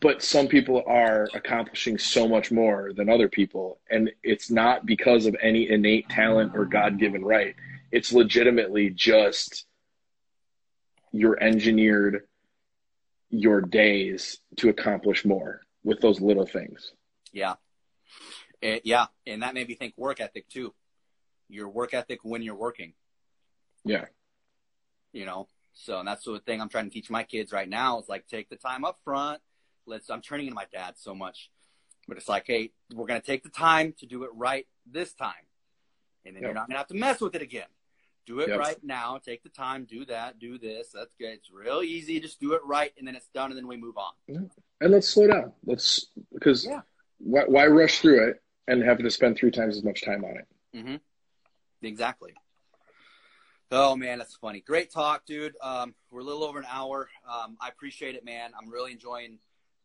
but 0.00 0.22
some 0.22 0.48
people 0.48 0.82
are 0.86 1.28
accomplishing 1.34 1.96
so 1.98 2.28
much 2.28 2.52
more 2.52 2.92
than 2.94 3.08
other 3.08 3.28
people 3.28 3.80
and 3.90 4.10
it's 4.22 4.50
not 4.50 4.84
because 4.84 5.26
of 5.26 5.34
any 5.42 5.70
innate 5.70 6.08
talent 6.08 6.52
or 6.54 6.64
god-given 6.64 7.24
right. 7.24 7.54
It's 7.90 8.12
legitimately 8.12 8.90
just 8.90 9.64
you're 11.10 11.42
engineered 11.42 12.26
your 13.30 13.62
days 13.62 14.38
to 14.56 14.68
accomplish 14.68 15.24
more 15.24 15.62
with 15.84 16.00
those 16.00 16.20
little 16.20 16.46
things. 16.46 16.92
Yeah. 17.32 17.54
Eh, 18.62 18.80
yeah. 18.84 19.06
And 19.26 19.42
that 19.42 19.54
made 19.54 19.68
me 19.68 19.74
think 19.74 19.94
work 19.96 20.20
ethic 20.20 20.48
too. 20.48 20.74
Your 21.48 21.68
work 21.68 21.94
ethic 21.94 22.20
when 22.22 22.42
you're 22.42 22.54
working, 22.56 22.92
Yeah. 23.84 24.04
you 25.12 25.24
know? 25.24 25.48
So, 25.72 25.98
and 26.00 26.08
that's 26.08 26.24
the 26.24 26.40
thing 26.40 26.60
I'm 26.60 26.68
trying 26.68 26.84
to 26.86 26.90
teach 26.90 27.08
my 27.08 27.22
kids 27.22 27.52
right 27.52 27.68
now 27.68 28.00
is 28.00 28.08
like, 28.08 28.26
take 28.26 28.50
the 28.50 28.56
time 28.56 28.84
up 28.84 28.98
front. 29.04 29.40
Let's, 29.88 30.10
I'm 30.10 30.20
turning 30.20 30.46
into 30.46 30.54
my 30.54 30.66
dad 30.72 30.94
so 30.96 31.14
much, 31.14 31.50
but 32.06 32.16
it's 32.16 32.28
like, 32.28 32.44
hey, 32.46 32.70
we're 32.94 33.06
going 33.06 33.20
to 33.20 33.26
take 33.26 33.42
the 33.42 33.48
time 33.48 33.94
to 34.00 34.06
do 34.06 34.22
it 34.24 34.30
right 34.34 34.66
this 34.86 35.12
time. 35.14 35.32
And 36.24 36.36
then 36.36 36.42
Yep. 36.42 36.48
you're 36.48 36.54
not 36.54 36.68
going 36.68 36.74
to 36.74 36.78
have 36.78 36.86
to 36.88 36.94
mess 36.94 37.20
with 37.20 37.34
it 37.34 37.42
again. 37.42 37.66
Do 38.26 38.40
it 38.40 38.48
Yep. 38.50 38.58
right 38.58 38.84
now. 38.84 39.16
Take 39.18 39.42
the 39.42 39.48
time, 39.48 39.86
do 39.86 40.04
that, 40.04 40.38
do 40.38 40.58
this. 40.58 40.90
That's 40.92 41.14
good. 41.18 41.30
It's 41.30 41.50
real 41.50 41.82
easy. 41.82 42.20
Just 42.20 42.38
do 42.38 42.52
it 42.52 42.60
right. 42.64 42.92
And 42.98 43.08
then 43.08 43.16
it's 43.16 43.28
done. 43.28 43.50
And 43.50 43.56
then 43.58 43.66
we 43.66 43.78
move 43.78 43.96
on. 43.96 44.12
And 44.28 44.92
let's 44.92 45.08
slow 45.08 45.26
down. 45.26 45.52
Let's 45.64 46.06
because 46.32 46.66
Yeah. 46.66 46.82
why, 47.18 47.44
why 47.46 47.66
rush 47.66 48.00
through 48.00 48.28
it 48.28 48.42
and 48.66 48.82
have 48.82 48.98
to 48.98 49.10
spend 49.10 49.38
three 49.38 49.50
times 49.50 49.76
as 49.78 49.82
much 49.82 50.04
time 50.04 50.24
on 50.24 50.36
it? 50.36 50.46
Mm-hmm. 50.76 50.96
Exactly. 51.86 52.34
Oh 53.70 53.96
man, 53.96 54.18
that's 54.18 54.34
funny. 54.36 54.60
Great 54.60 54.90
talk, 54.90 55.24
dude. 55.26 55.54
Um, 55.62 55.94
we're 56.10 56.20
a 56.20 56.24
little 56.24 56.44
over 56.44 56.58
an 56.58 56.66
hour. 56.70 57.08
Um, 57.28 57.56
I 57.60 57.68
appreciate 57.68 58.14
it, 58.14 58.24
man. 58.24 58.50
I'm 58.58 58.68
really 58.70 58.92
enjoying 58.92 59.38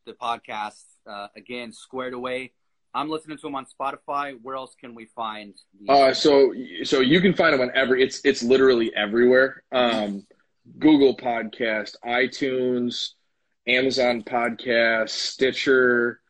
the 0.06 0.14
podcast. 0.14 0.84
Uh, 1.06 1.28
again, 1.36 1.72
squared 1.72 2.14
away. 2.14 2.54
I'm 2.93 3.10
listening 3.10 3.38
to 3.38 3.41
them 3.41 3.56
on 3.56 3.66
Spotify. 3.66 4.38
Where 4.41 4.56
else 4.56 4.76
can 4.80 4.93
we 4.93 5.06
find? 5.06 5.56
Uh, 5.89 6.14
so 6.14 6.54
so 6.84 6.99
you 6.99 7.22
can 7.22 7.34
find 7.34 7.54
them 7.54 7.62
on 7.62 7.72
every. 7.74 8.04
It's 8.04 8.22
it's 8.24 8.43
literally 8.43 8.93
everywhere. 8.95 9.64
Um, 9.72 10.26
Google 10.78 11.18
Podcast, 11.18 11.95
iTunes, 12.06 13.12
Amazon 13.68 14.24
Podcast, 14.24 15.10
Stitcher, 15.10 16.22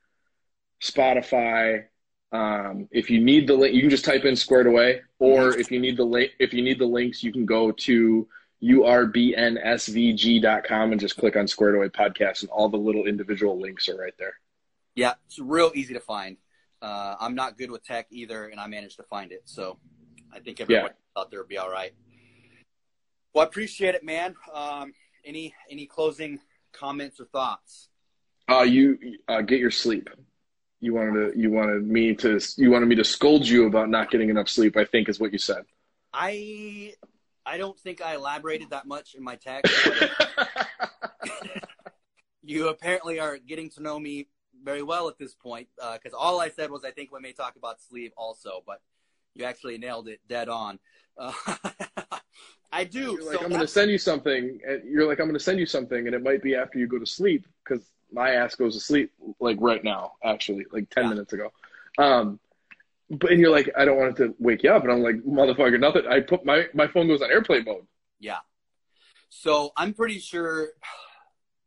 Spotify. 0.81 1.85
Um, 2.31 2.87
if 2.91 3.09
you 3.09 3.21
need 3.21 3.45
the 3.47 3.53
link, 3.53 3.75
you 3.75 3.81
can 3.81 3.89
just 3.89 4.05
type 4.05 4.23
in 4.23 4.35
"squared 4.35 4.67
away," 4.67 5.01
or 5.19 5.57
if 5.57 5.69
you 5.69 5.79
need 5.79 5.97
the 5.97 6.05
link, 6.05 6.31
if 6.39 6.53
you 6.53 6.63
need 6.63 6.79
the 6.79 6.85
links, 6.85 7.23
you 7.23 7.33
can 7.33 7.45
go 7.45 7.71
to 7.71 8.27
urbnsvg.com 8.63 10.91
and 10.91 11.01
just 11.01 11.17
click 11.17 11.35
on 11.35 11.47
"squared 11.47 11.75
away 11.75 11.89
podcast," 11.89 12.41
and 12.41 12.49
all 12.49 12.69
the 12.69 12.77
little 12.77 13.05
individual 13.05 13.59
links 13.59 13.89
are 13.89 13.97
right 13.97 14.13
there. 14.17 14.33
yeah, 14.95 15.13
it's 15.25 15.39
real 15.39 15.71
easy 15.75 15.93
to 15.93 15.99
find. 15.99 16.37
Uh, 16.81 17.15
I'm 17.19 17.35
not 17.35 17.57
good 17.57 17.71
with 17.71 17.83
tech 17.83 18.07
either, 18.11 18.47
and 18.47 18.59
I 18.59 18.67
managed 18.67 18.97
to 18.97 19.03
find 19.03 19.31
it. 19.31 19.41
So 19.45 19.77
I 20.33 20.39
think 20.39 20.61
everyone 20.61 20.91
out 21.17 21.31
there 21.31 21.39
will 21.39 21.47
be 21.47 21.57
all 21.57 21.71
right. 21.71 21.93
Well, 23.33 23.43
I 23.43 23.47
appreciate 23.47 23.95
it, 23.95 24.03
man. 24.03 24.35
Um, 24.53 24.93
any 25.25 25.53
any 25.69 25.85
closing 25.85 26.39
comments 26.71 27.19
or 27.19 27.25
thoughts? 27.25 27.89
Uh, 28.49 28.63
you 28.63 28.97
uh, 29.27 29.41
get 29.41 29.59
your 29.59 29.71
sleep. 29.71 30.09
You 30.81 30.93
wanted 30.93 31.33
to. 31.33 31.39
You 31.39 31.51
wanted 31.51 31.87
me 31.87 32.13
to. 32.15 32.39
You 32.57 32.71
wanted 32.71 32.87
me 32.87 32.95
to 32.95 33.03
scold 33.03 33.47
you 33.47 33.65
about 33.65 33.89
not 33.89 34.11
getting 34.11 34.29
enough 34.29 34.49
sleep. 34.49 34.77
I 34.77 34.85
think 34.85 35.09
is 35.09 35.19
what 35.19 35.31
you 35.31 35.39
said. 35.39 35.63
I 36.13 36.93
I 37.45 37.57
don't 37.57 37.79
think 37.79 38.01
I 38.01 38.15
elaborated 38.15 38.69
that 38.71 38.87
much 38.87 39.15
in 39.15 39.23
my 39.23 39.35
text. 39.35 39.73
you 42.43 42.69
apparently 42.69 43.19
are 43.19 43.37
getting 43.37 43.69
to 43.71 43.81
know 43.81 43.99
me 43.99 44.27
very 44.63 44.83
well 44.83 45.07
at 45.09 45.17
this 45.17 45.33
point 45.33 45.67
because 45.93 46.13
all 46.17 46.39
I 46.39 46.49
said 46.49 46.71
was 46.71 46.83
I 46.83 46.91
think 46.91 47.11
we 47.11 47.19
may 47.19 47.33
talk 47.33 47.55
about 47.57 47.81
sleep 47.81 48.13
also, 48.15 48.63
but 48.65 48.81
you 49.35 49.45
actually 49.45 49.77
nailed 49.77 50.07
it 50.07 50.19
dead 50.27 50.49
on. 50.49 50.79
Uh, 51.17 51.33
I 52.71 52.85
do. 52.85 52.99
You're 52.99 53.25
like, 53.25 53.39
so 53.39 53.41
I'm 53.41 53.49
going 53.49 53.61
to 53.61 53.67
send 53.67 53.91
you 53.91 53.97
something. 53.97 54.59
And 54.67 54.83
you're 54.89 55.07
like, 55.07 55.19
I'm 55.19 55.27
going 55.27 55.37
to 55.37 55.43
send 55.43 55.59
you 55.59 55.65
something, 55.65 56.07
and 56.07 56.15
it 56.15 56.23
might 56.23 56.41
be 56.41 56.55
after 56.55 56.79
you 56.79 56.87
go 56.87 56.97
to 56.99 57.05
sleep 57.05 57.45
because 57.63 57.83
my 58.11 58.31
ass 58.31 58.55
goes 58.55 58.75
to 58.75 58.79
sleep 58.79 59.11
like 59.39 59.57
right 59.59 59.83
now, 59.83 60.13
actually, 60.23 60.65
like 60.71 60.89
ten 60.89 61.05
Yeah. 61.05 61.09
minutes 61.09 61.33
ago. 61.33 61.51
Um, 61.97 62.39
but 63.09 63.31
and 63.31 63.39
you're 63.39 63.51
like, 63.51 63.69
I 63.77 63.85
don't 63.85 63.97
want 63.97 64.19
it 64.19 64.23
to 64.23 64.35
wake 64.39 64.63
you 64.63 64.71
up, 64.71 64.83
and 64.83 64.91
I'm 64.91 65.01
like, 65.01 65.15
motherfucker, 65.23 65.79
nothing. 65.79 66.07
I 66.07 66.21
put 66.21 66.45
my 66.45 66.65
my 66.73 66.87
phone 66.87 67.07
goes 67.07 67.21
on 67.21 67.31
airplane 67.31 67.65
mode. 67.65 67.85
Yeah. 68.19 68.39
So 69.29 69.71
I'm 69.75 69.93
pretty 69.93 70.19
sure 70.19 70.69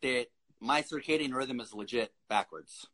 that 0.03 0.27
my 0.61 0.83
circadian 0.83 1.35
rhythm 1.35 1.61
is 1.61 1.75
legit 1.75 2.13
backwards. 2.29 2.87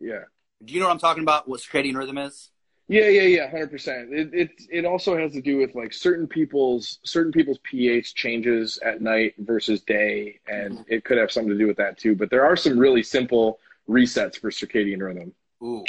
Yeah. 0.00 0.24
Do 0.64 0.74
you 0.74 0.80
know 0.80 0.86
what 0.86 0.92
I'm 0.92 0.98
talking 0.98 1.22
about? 1.22 1.48
What 1.48 1.60
circadian 1.60 1.96
rhythm 1.96 2.18
is? 2.18 2.50
Yeah, 2.88 3.08
yeah, 3.08 3.22
yeah, 3.22 3.50
hundred 3.50 3.70
percent. 3.70 4.12
It 4.12 4.30
it 4.34 4.50
it 4.70 4.84
also 4.84 5.16
has 5.16 5.32
to 5.32 5.40
do 5.40 5.56
with 5.56 5.74
like 5.74 5.92
certain 5.92 6.26
people's 6.26 6.98
certain 7.04 7.32
people's 7.32 7.58
pH 7.62 8.14
changes 8.14 8.78
at 8.84 9.00
night 9.00 9.34
versus 9.38 9.80
day, 9.82 10.40
and 10.46 10.74
mm-hmm. 10.74 10.92
it 10.92 11.04
could 11.04 11.16
have 11.16 11.30
something 11.30 11.52
to 11.52 11.58
do 11.58 11.66
with 11.66 11.76
that 11.78 11.96
too. 11.96 12.14
But 12.14 12.28
there 12.30 12.44
are 12.44 12.56
some 12.56 12.78
really 12.78 13.02
simple 13.02 13.60
resets 13.88 14.38
for 14.38 14.50
circadian 14.50 15.00
rhythm. 15.00 15.32
Ooh, 15.62 15.84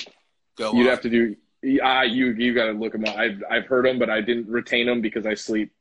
go 0.56 0.72
You'd 0.74 0.82
on. 0.82 0.88
have 0.88 1.02
to 1.02 1.10
do. 1.10 1.36
Ah, 1.82 2.02
you 2.02 2.32
you 2.32 2.54
got 2.54 2.66
to 2.66 2.72
look 2.74 2.94
them 2.94 3.06
up. 3.06 3.16
I've 3.16 3.44
I've 3.50 3.66
heard 3.66 3.86
them, 3.86 4.00
but 4.00 4.10
I 4.10 4.22
didn't 4.22 4.48
retain 4.48 4.86
them 4.86 5.02
because 5.02 5.26
I 5.26 5.34
sleep 5.34 5.72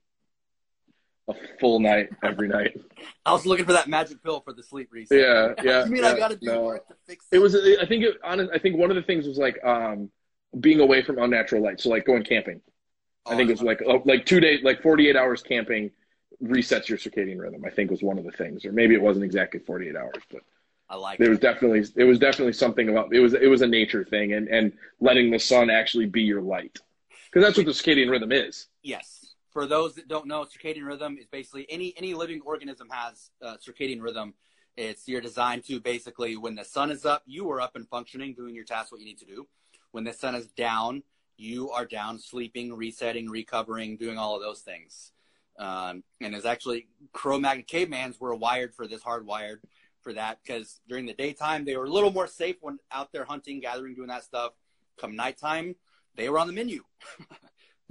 a 1.29 1.35
full 1.61 1.81
night 1.81 2.11
every 2.23 2.49
night. 2.49 2.81
I 3.27 3.33
was 3.33 3.47
looking 3.47 3.65
for 3.65 3.73
that 3.73 3.89
magic 3.89 4.23
pill 4.23 4.41
for 4.41 4.53
the 4.53 4.63
sleep 4.63 4.89
reset. 4.93 5.19
Yeah, 5.19 5.55
yeah. 5.63 5.85
you 5.85 5.91
mean 5.91 6.03
yeah, 6.03 6.11
I 6.11 6.19
got 6.19 6.31
to 6.31 6.37
do 6.37 6.47
no. 6.47 6.63
work 6.63 6.87
to 6.89 6.95
fix 7.07 7.27
It 7.31 7.37
It 7.37 7.39
was. 7.41 7.55
I 7.55 7.87
think. 7.87 8.05
It, 8.05 8.17
honest, 8.25 8.51
I 8.55 8.59
think 8.59 8.77
one 8.77 8.91
of 8.91 8.97
the 8.97 9.03
things 9.03 9.27
was 9.27 9.39
like 9.39 9.63
um, 9.65 10.11
being 10.61 10.81
away 10.81 11.03
from 11.03 11.19
unnatural 11.19 11.63
light. 11.63 11.81
So 11.81 11.91
like 11.91 12.05
going 12.05 12.25
camping. 12.25 12.61
I 13.25 13.37
think 13.37 13.51
it 13.51 13.53
was 13.53 13.63
like 13.63 13.81
oh, 13.87 14.03
like 14.05 14.27
two 14.27 14.41
days, 14.41 14.65
like 14.65 14.83
48 14.83 15.15
hours 15.15 15.43
camping 15.43 15.93
resets 16.43 16.89
your 16.89 16.99
circadian 16.99 17.39
rhythm. 17.39 17.65
I 17.65 17.71
think 17.71 17.91
was 17.91 18.03
one 18.03 18.19
of 18.19 18.25
the 18.25 18.33
things, 18.33 18.65
or 18.65 18.73
maybe 18.73 18.95
it 18.95 19.03
wasn't 19.03 19.25
exactly 19.25 19.61
48 19.61 19.97
hours, 19.97 20.23
but 20.31 20.43
I 20.93 20.97
like 20.97 21.19
there 21.19 21.29
it. 21.29 21.31
was 21.31 21.39
definitely 21.39 21.83
it 21.97 22.05
was 22.05 22.19
definitely 22.19 22.53
something 22.53 22.91
about 22.91 23.15
it 23.15 23.21
was 23.21 23.33
it 23.33 23.47
was 23.47 23.63
a 23.63 23.67
nature 23.67 24.05
thing, 24.05 24.35
and 24.35 24.47
and 24.49 24.75
letting 25.01 25.31
the 25.31 25.39
sun 25.39 25.71
actually 25.71 26.05
be 26.05 26.21
your 26.21 26.43
light, 26.43 26.79
because 27.27 27.43
that's 27.43 27.57
what 27.57 27.65
the 27.65 27.73
circadian 27.73 28.11
rhythm 28.11 28.31
is. 28.31 28.69
Yes. 28.83 29.21
For 29.53 29.67
those 29.67 29.95
that 29.95 30.07
don't 30.07 30.27
know, 30.27 30.45
circadian 30.45 30.87
rhythm 30.87 31.17
is 31.19 31.27
basically 31.27 31.67
any 31.71 31.95
any 31.97 32.13
living 32.13 32.43
organism 32.45 32.89
has 32.91 33.31
uh, 33.43 33.57
circadian 33.57 34.03
rhythm. 34.03 34.35
It's 34.77 35.09
you're 35.09 35.23
designed 35.23 35.65
to 35.65 35.81
basically 35.81 36.37
when 36.37 36.57
the 36.57 36.65
sun 36.65 36.91
is 36.91 37.07
up, 37.07 37.23
you 37.27 37.51
are 37.51 37.61
up 37.61 37.75
and 37.75 37.89
functioning, 37.89 38.35
doing 38.35 38.55
your 38.55 38.65
tasks, 38.65 38.93
what 38.93 39.01
you 39.01 39.07
need 39.07 39.19
to 39.19 39.27
do. 39.27 39.49
When 39.93 40.05
the 40.05 40.13
sun 40.13 40.35
is 40.35 40.47
down, 40.49 41.03
you 41.39 41.71
are 41.71 41.87
down, 41.87 42.19
sleeping, 42.19 42.75
resetting, 42.75 43.31
recovering, 43.31 43.97
doing 43.97 44.19
all 44.19 44.37
of 44.37 44.43
those 44.43 44.61
things. 44.61 45.13
Um, 45.59 46.03
and 46.21 46.35
it's 46.35 46.47
actually 46.47 46.89
Cro-Magnon 47.13 47.67
cavemans 47.67 48.21
were 48.21 48.35
wired 48.35 48.75
for 48.75 48.87
this, 48.87 49.03
hardwired 49.03 49.61
for 50.03 50.13
that 50.13 50.39
because 50.43 50.81
during 50.89 51.07
the 51.07 51.15
daytime 51.15 51.65
they 51.65 51.77
were 51.77 51.85
a 51.85 51.91
little 51.91 52.13
more 52.13 52.27
safe 52.27 52.57
when 52.61 52.79
out 52.91 53.13
there 53.13 53.25
hunting, 53.25 53.61
gathering, 53.61 53.95
doing 53.95 54.09
that 54.09 54.25
stuff. 54.25 54.53
Come 55.01 55.17
nighttime, 55.17 55.75
they 56.17 56.29
were 56.29 56.39
on 56.39 56.47
the 56.47 56.53
menu. 56.53 56.83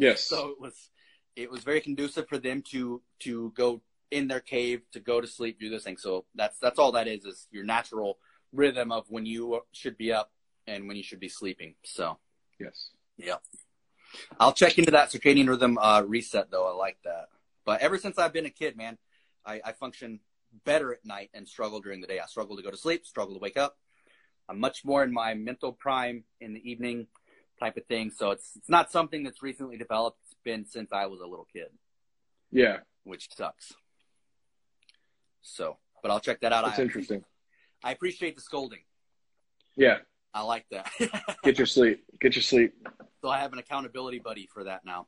Yes. 0.01 0.23
So 0.23 0.49
it 0.49 0.59
was 0.59 0.89
it 1.35 1.51
was 1.51 1.63
very 1.63 1.79
conducive 1.79 2.27
for 2.27 2.39
them 2.39 2.63
to 2.71 3.01
to 3.19 3.51
go 3.55 3.81
in 4.09 4.27
their 4.27 4.39
cave 4.39 4.81
to 4.93 4.99
go 4.99 5.21
to 5.21 5.27
sleep, 5.27 5.59
do 5.59 5.69
this 5.69 5.83
thing. 5.83 5.97
So 5.97 6.25
that's 6.33 6.57
that's 6.57 6.79
all 6.79 6.93
that 6.93 7.07
is 7.07 7.23
is 7.23 7.47
your 7.51 7.63
natural 7.63 8.17
rhythm 8.51 8.91
of 8.91 9.05
when 9.09 9.27
you 9.27 9.61
should 9.71 9.97
be 9.97 10.11
up 10.11 10.31
and 10.65 10.87
when 10.87 10.97
you 10.97 11.03
should 11.03 11.19
be 11.19 11.29
sleeping. 11.29 11.75
So 11.83 12.17
yes. 12.59 12.89
yeah, 13.17 13.35
I'll 14.39 14.53
check 14.53 14.79
into 14.79 14.91
that 14.91 15.11
circadian 15.11 15.47
rhythm 15.47 15.77
uh, 15.77 16.01
reset 16.01 16.49
though. 16.49 16.67
I 16.67 16.75
like 16.75 16.97
that. 17.05 17.27
But 17.63 17.81
ever 17.81 17.99
since 17.99 18.17
I've 18.17 18.33
been 18.33 18.47
a 18.47 18.49
kid, 18.49 18.75
man, 18.75 18.97
I, 19.45 19.61
I 19.63 19.71
function 19.73 20.19
better 20.65 20.93
at 20.93 21.05
night 21.05 21.29
and 21.33 21.47
struggle 21.47 21.79
during 21.79 22.01
the 22.01 22.07
day. 22.07 22.19
I 22.19 22.25
struggle 22.25 22.55
to 22.57 22.63
go 22.63 22.71
to 22.71 22.77
sleep, 22.77 23.05
struggle 23.05 23.35
to 23.35 23.39
wake 23.39 23.57
up. 23.57 23.77
I'm 24.49 24.59
much 24.59 24.83
more 24.83 25.03
in 25.03 25.13
my 25.13 25.33
mental 25.33 25.71
prime 25.71 26.23
in 26.39 26.53
the 26.53 26.69
evening 26.69 27.07
type 27.59 27.77
of 27.77 27.85
thing. 27.85 28.11
So 28.11 28.31
it's 28.31 28.51
it's 28.55 28.69
not 28.69 28.91
something 28.91 29.23
that's 29.23 29.41
recently 29.41 29.77
developed. 29.77 30.19
It's 30.25 30.35
been 30.43 30.65
since 30.65 30.91
I 30.91 31.05
was 31.05 31.21
a 31.21 31.25
little 31.25 31.47
kid, 31.53 31.67
Yeah. 32.51 32.77
which 33.03 33.29
sucks. 33.35 33.73
So, 35.41 35.77
but 36.01 36.11
I'll 36.11 36.19
check 36.19 36.41
that 36.41 36.53
out. 36.53 36.65
That's 36.65 36.79
I, 36.79 36.83
interesting. 36.83 37.23
I 37.83 37.91
appreciate 37.91 38.35
the 38.35 38.41
scolding. 38.41 38.79
Yeah. 39.75 39.99
I 40.33 40.43
like 40.43 40.65
that. 40.71 40.89
Get 41.43 41.57
your 41.57 41.65
sleep. 41.67 42.03
Get 42.19 42.35
your 42.35 42.43
sleep. 42.43 42.73
so 43.21 43.29
I 43.29 43.39
have 43.39 43.53
an 43.53 43.59
accountability 43.59 44.19
buddy 44.19 44.47
for 44.53 44.63
that 44.65 44.85
now. 44.85 45.07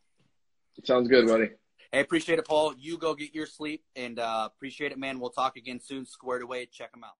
Sounds 0.84 1.07
good, 1.07 1.28
buddy. 1.28 1.49
Hey, 1.94 1.99
appreciate 1.99 2.40
it, 2.40 2.48
Paul. 2.48 2.74
You 2.80 2.98
go 2.98 3.14
get 3.14 3.36
your 3.36 3.45
sleep 3.45 3.84
and 3.95 4.18
uh, 4.18 4.49
appreciate 4.52 4.91
it, 4.91 4.98
man. 4.98 5.20
We'll 5.20 5.30
talk 5.30 5.57
again 5.57 5.80
soon. 5.80 6.07
Squared 6.07 6.41
away. 6.41 6.65
Check 6.65 6.91
them 6.91 7.03
out. 7.03 7.14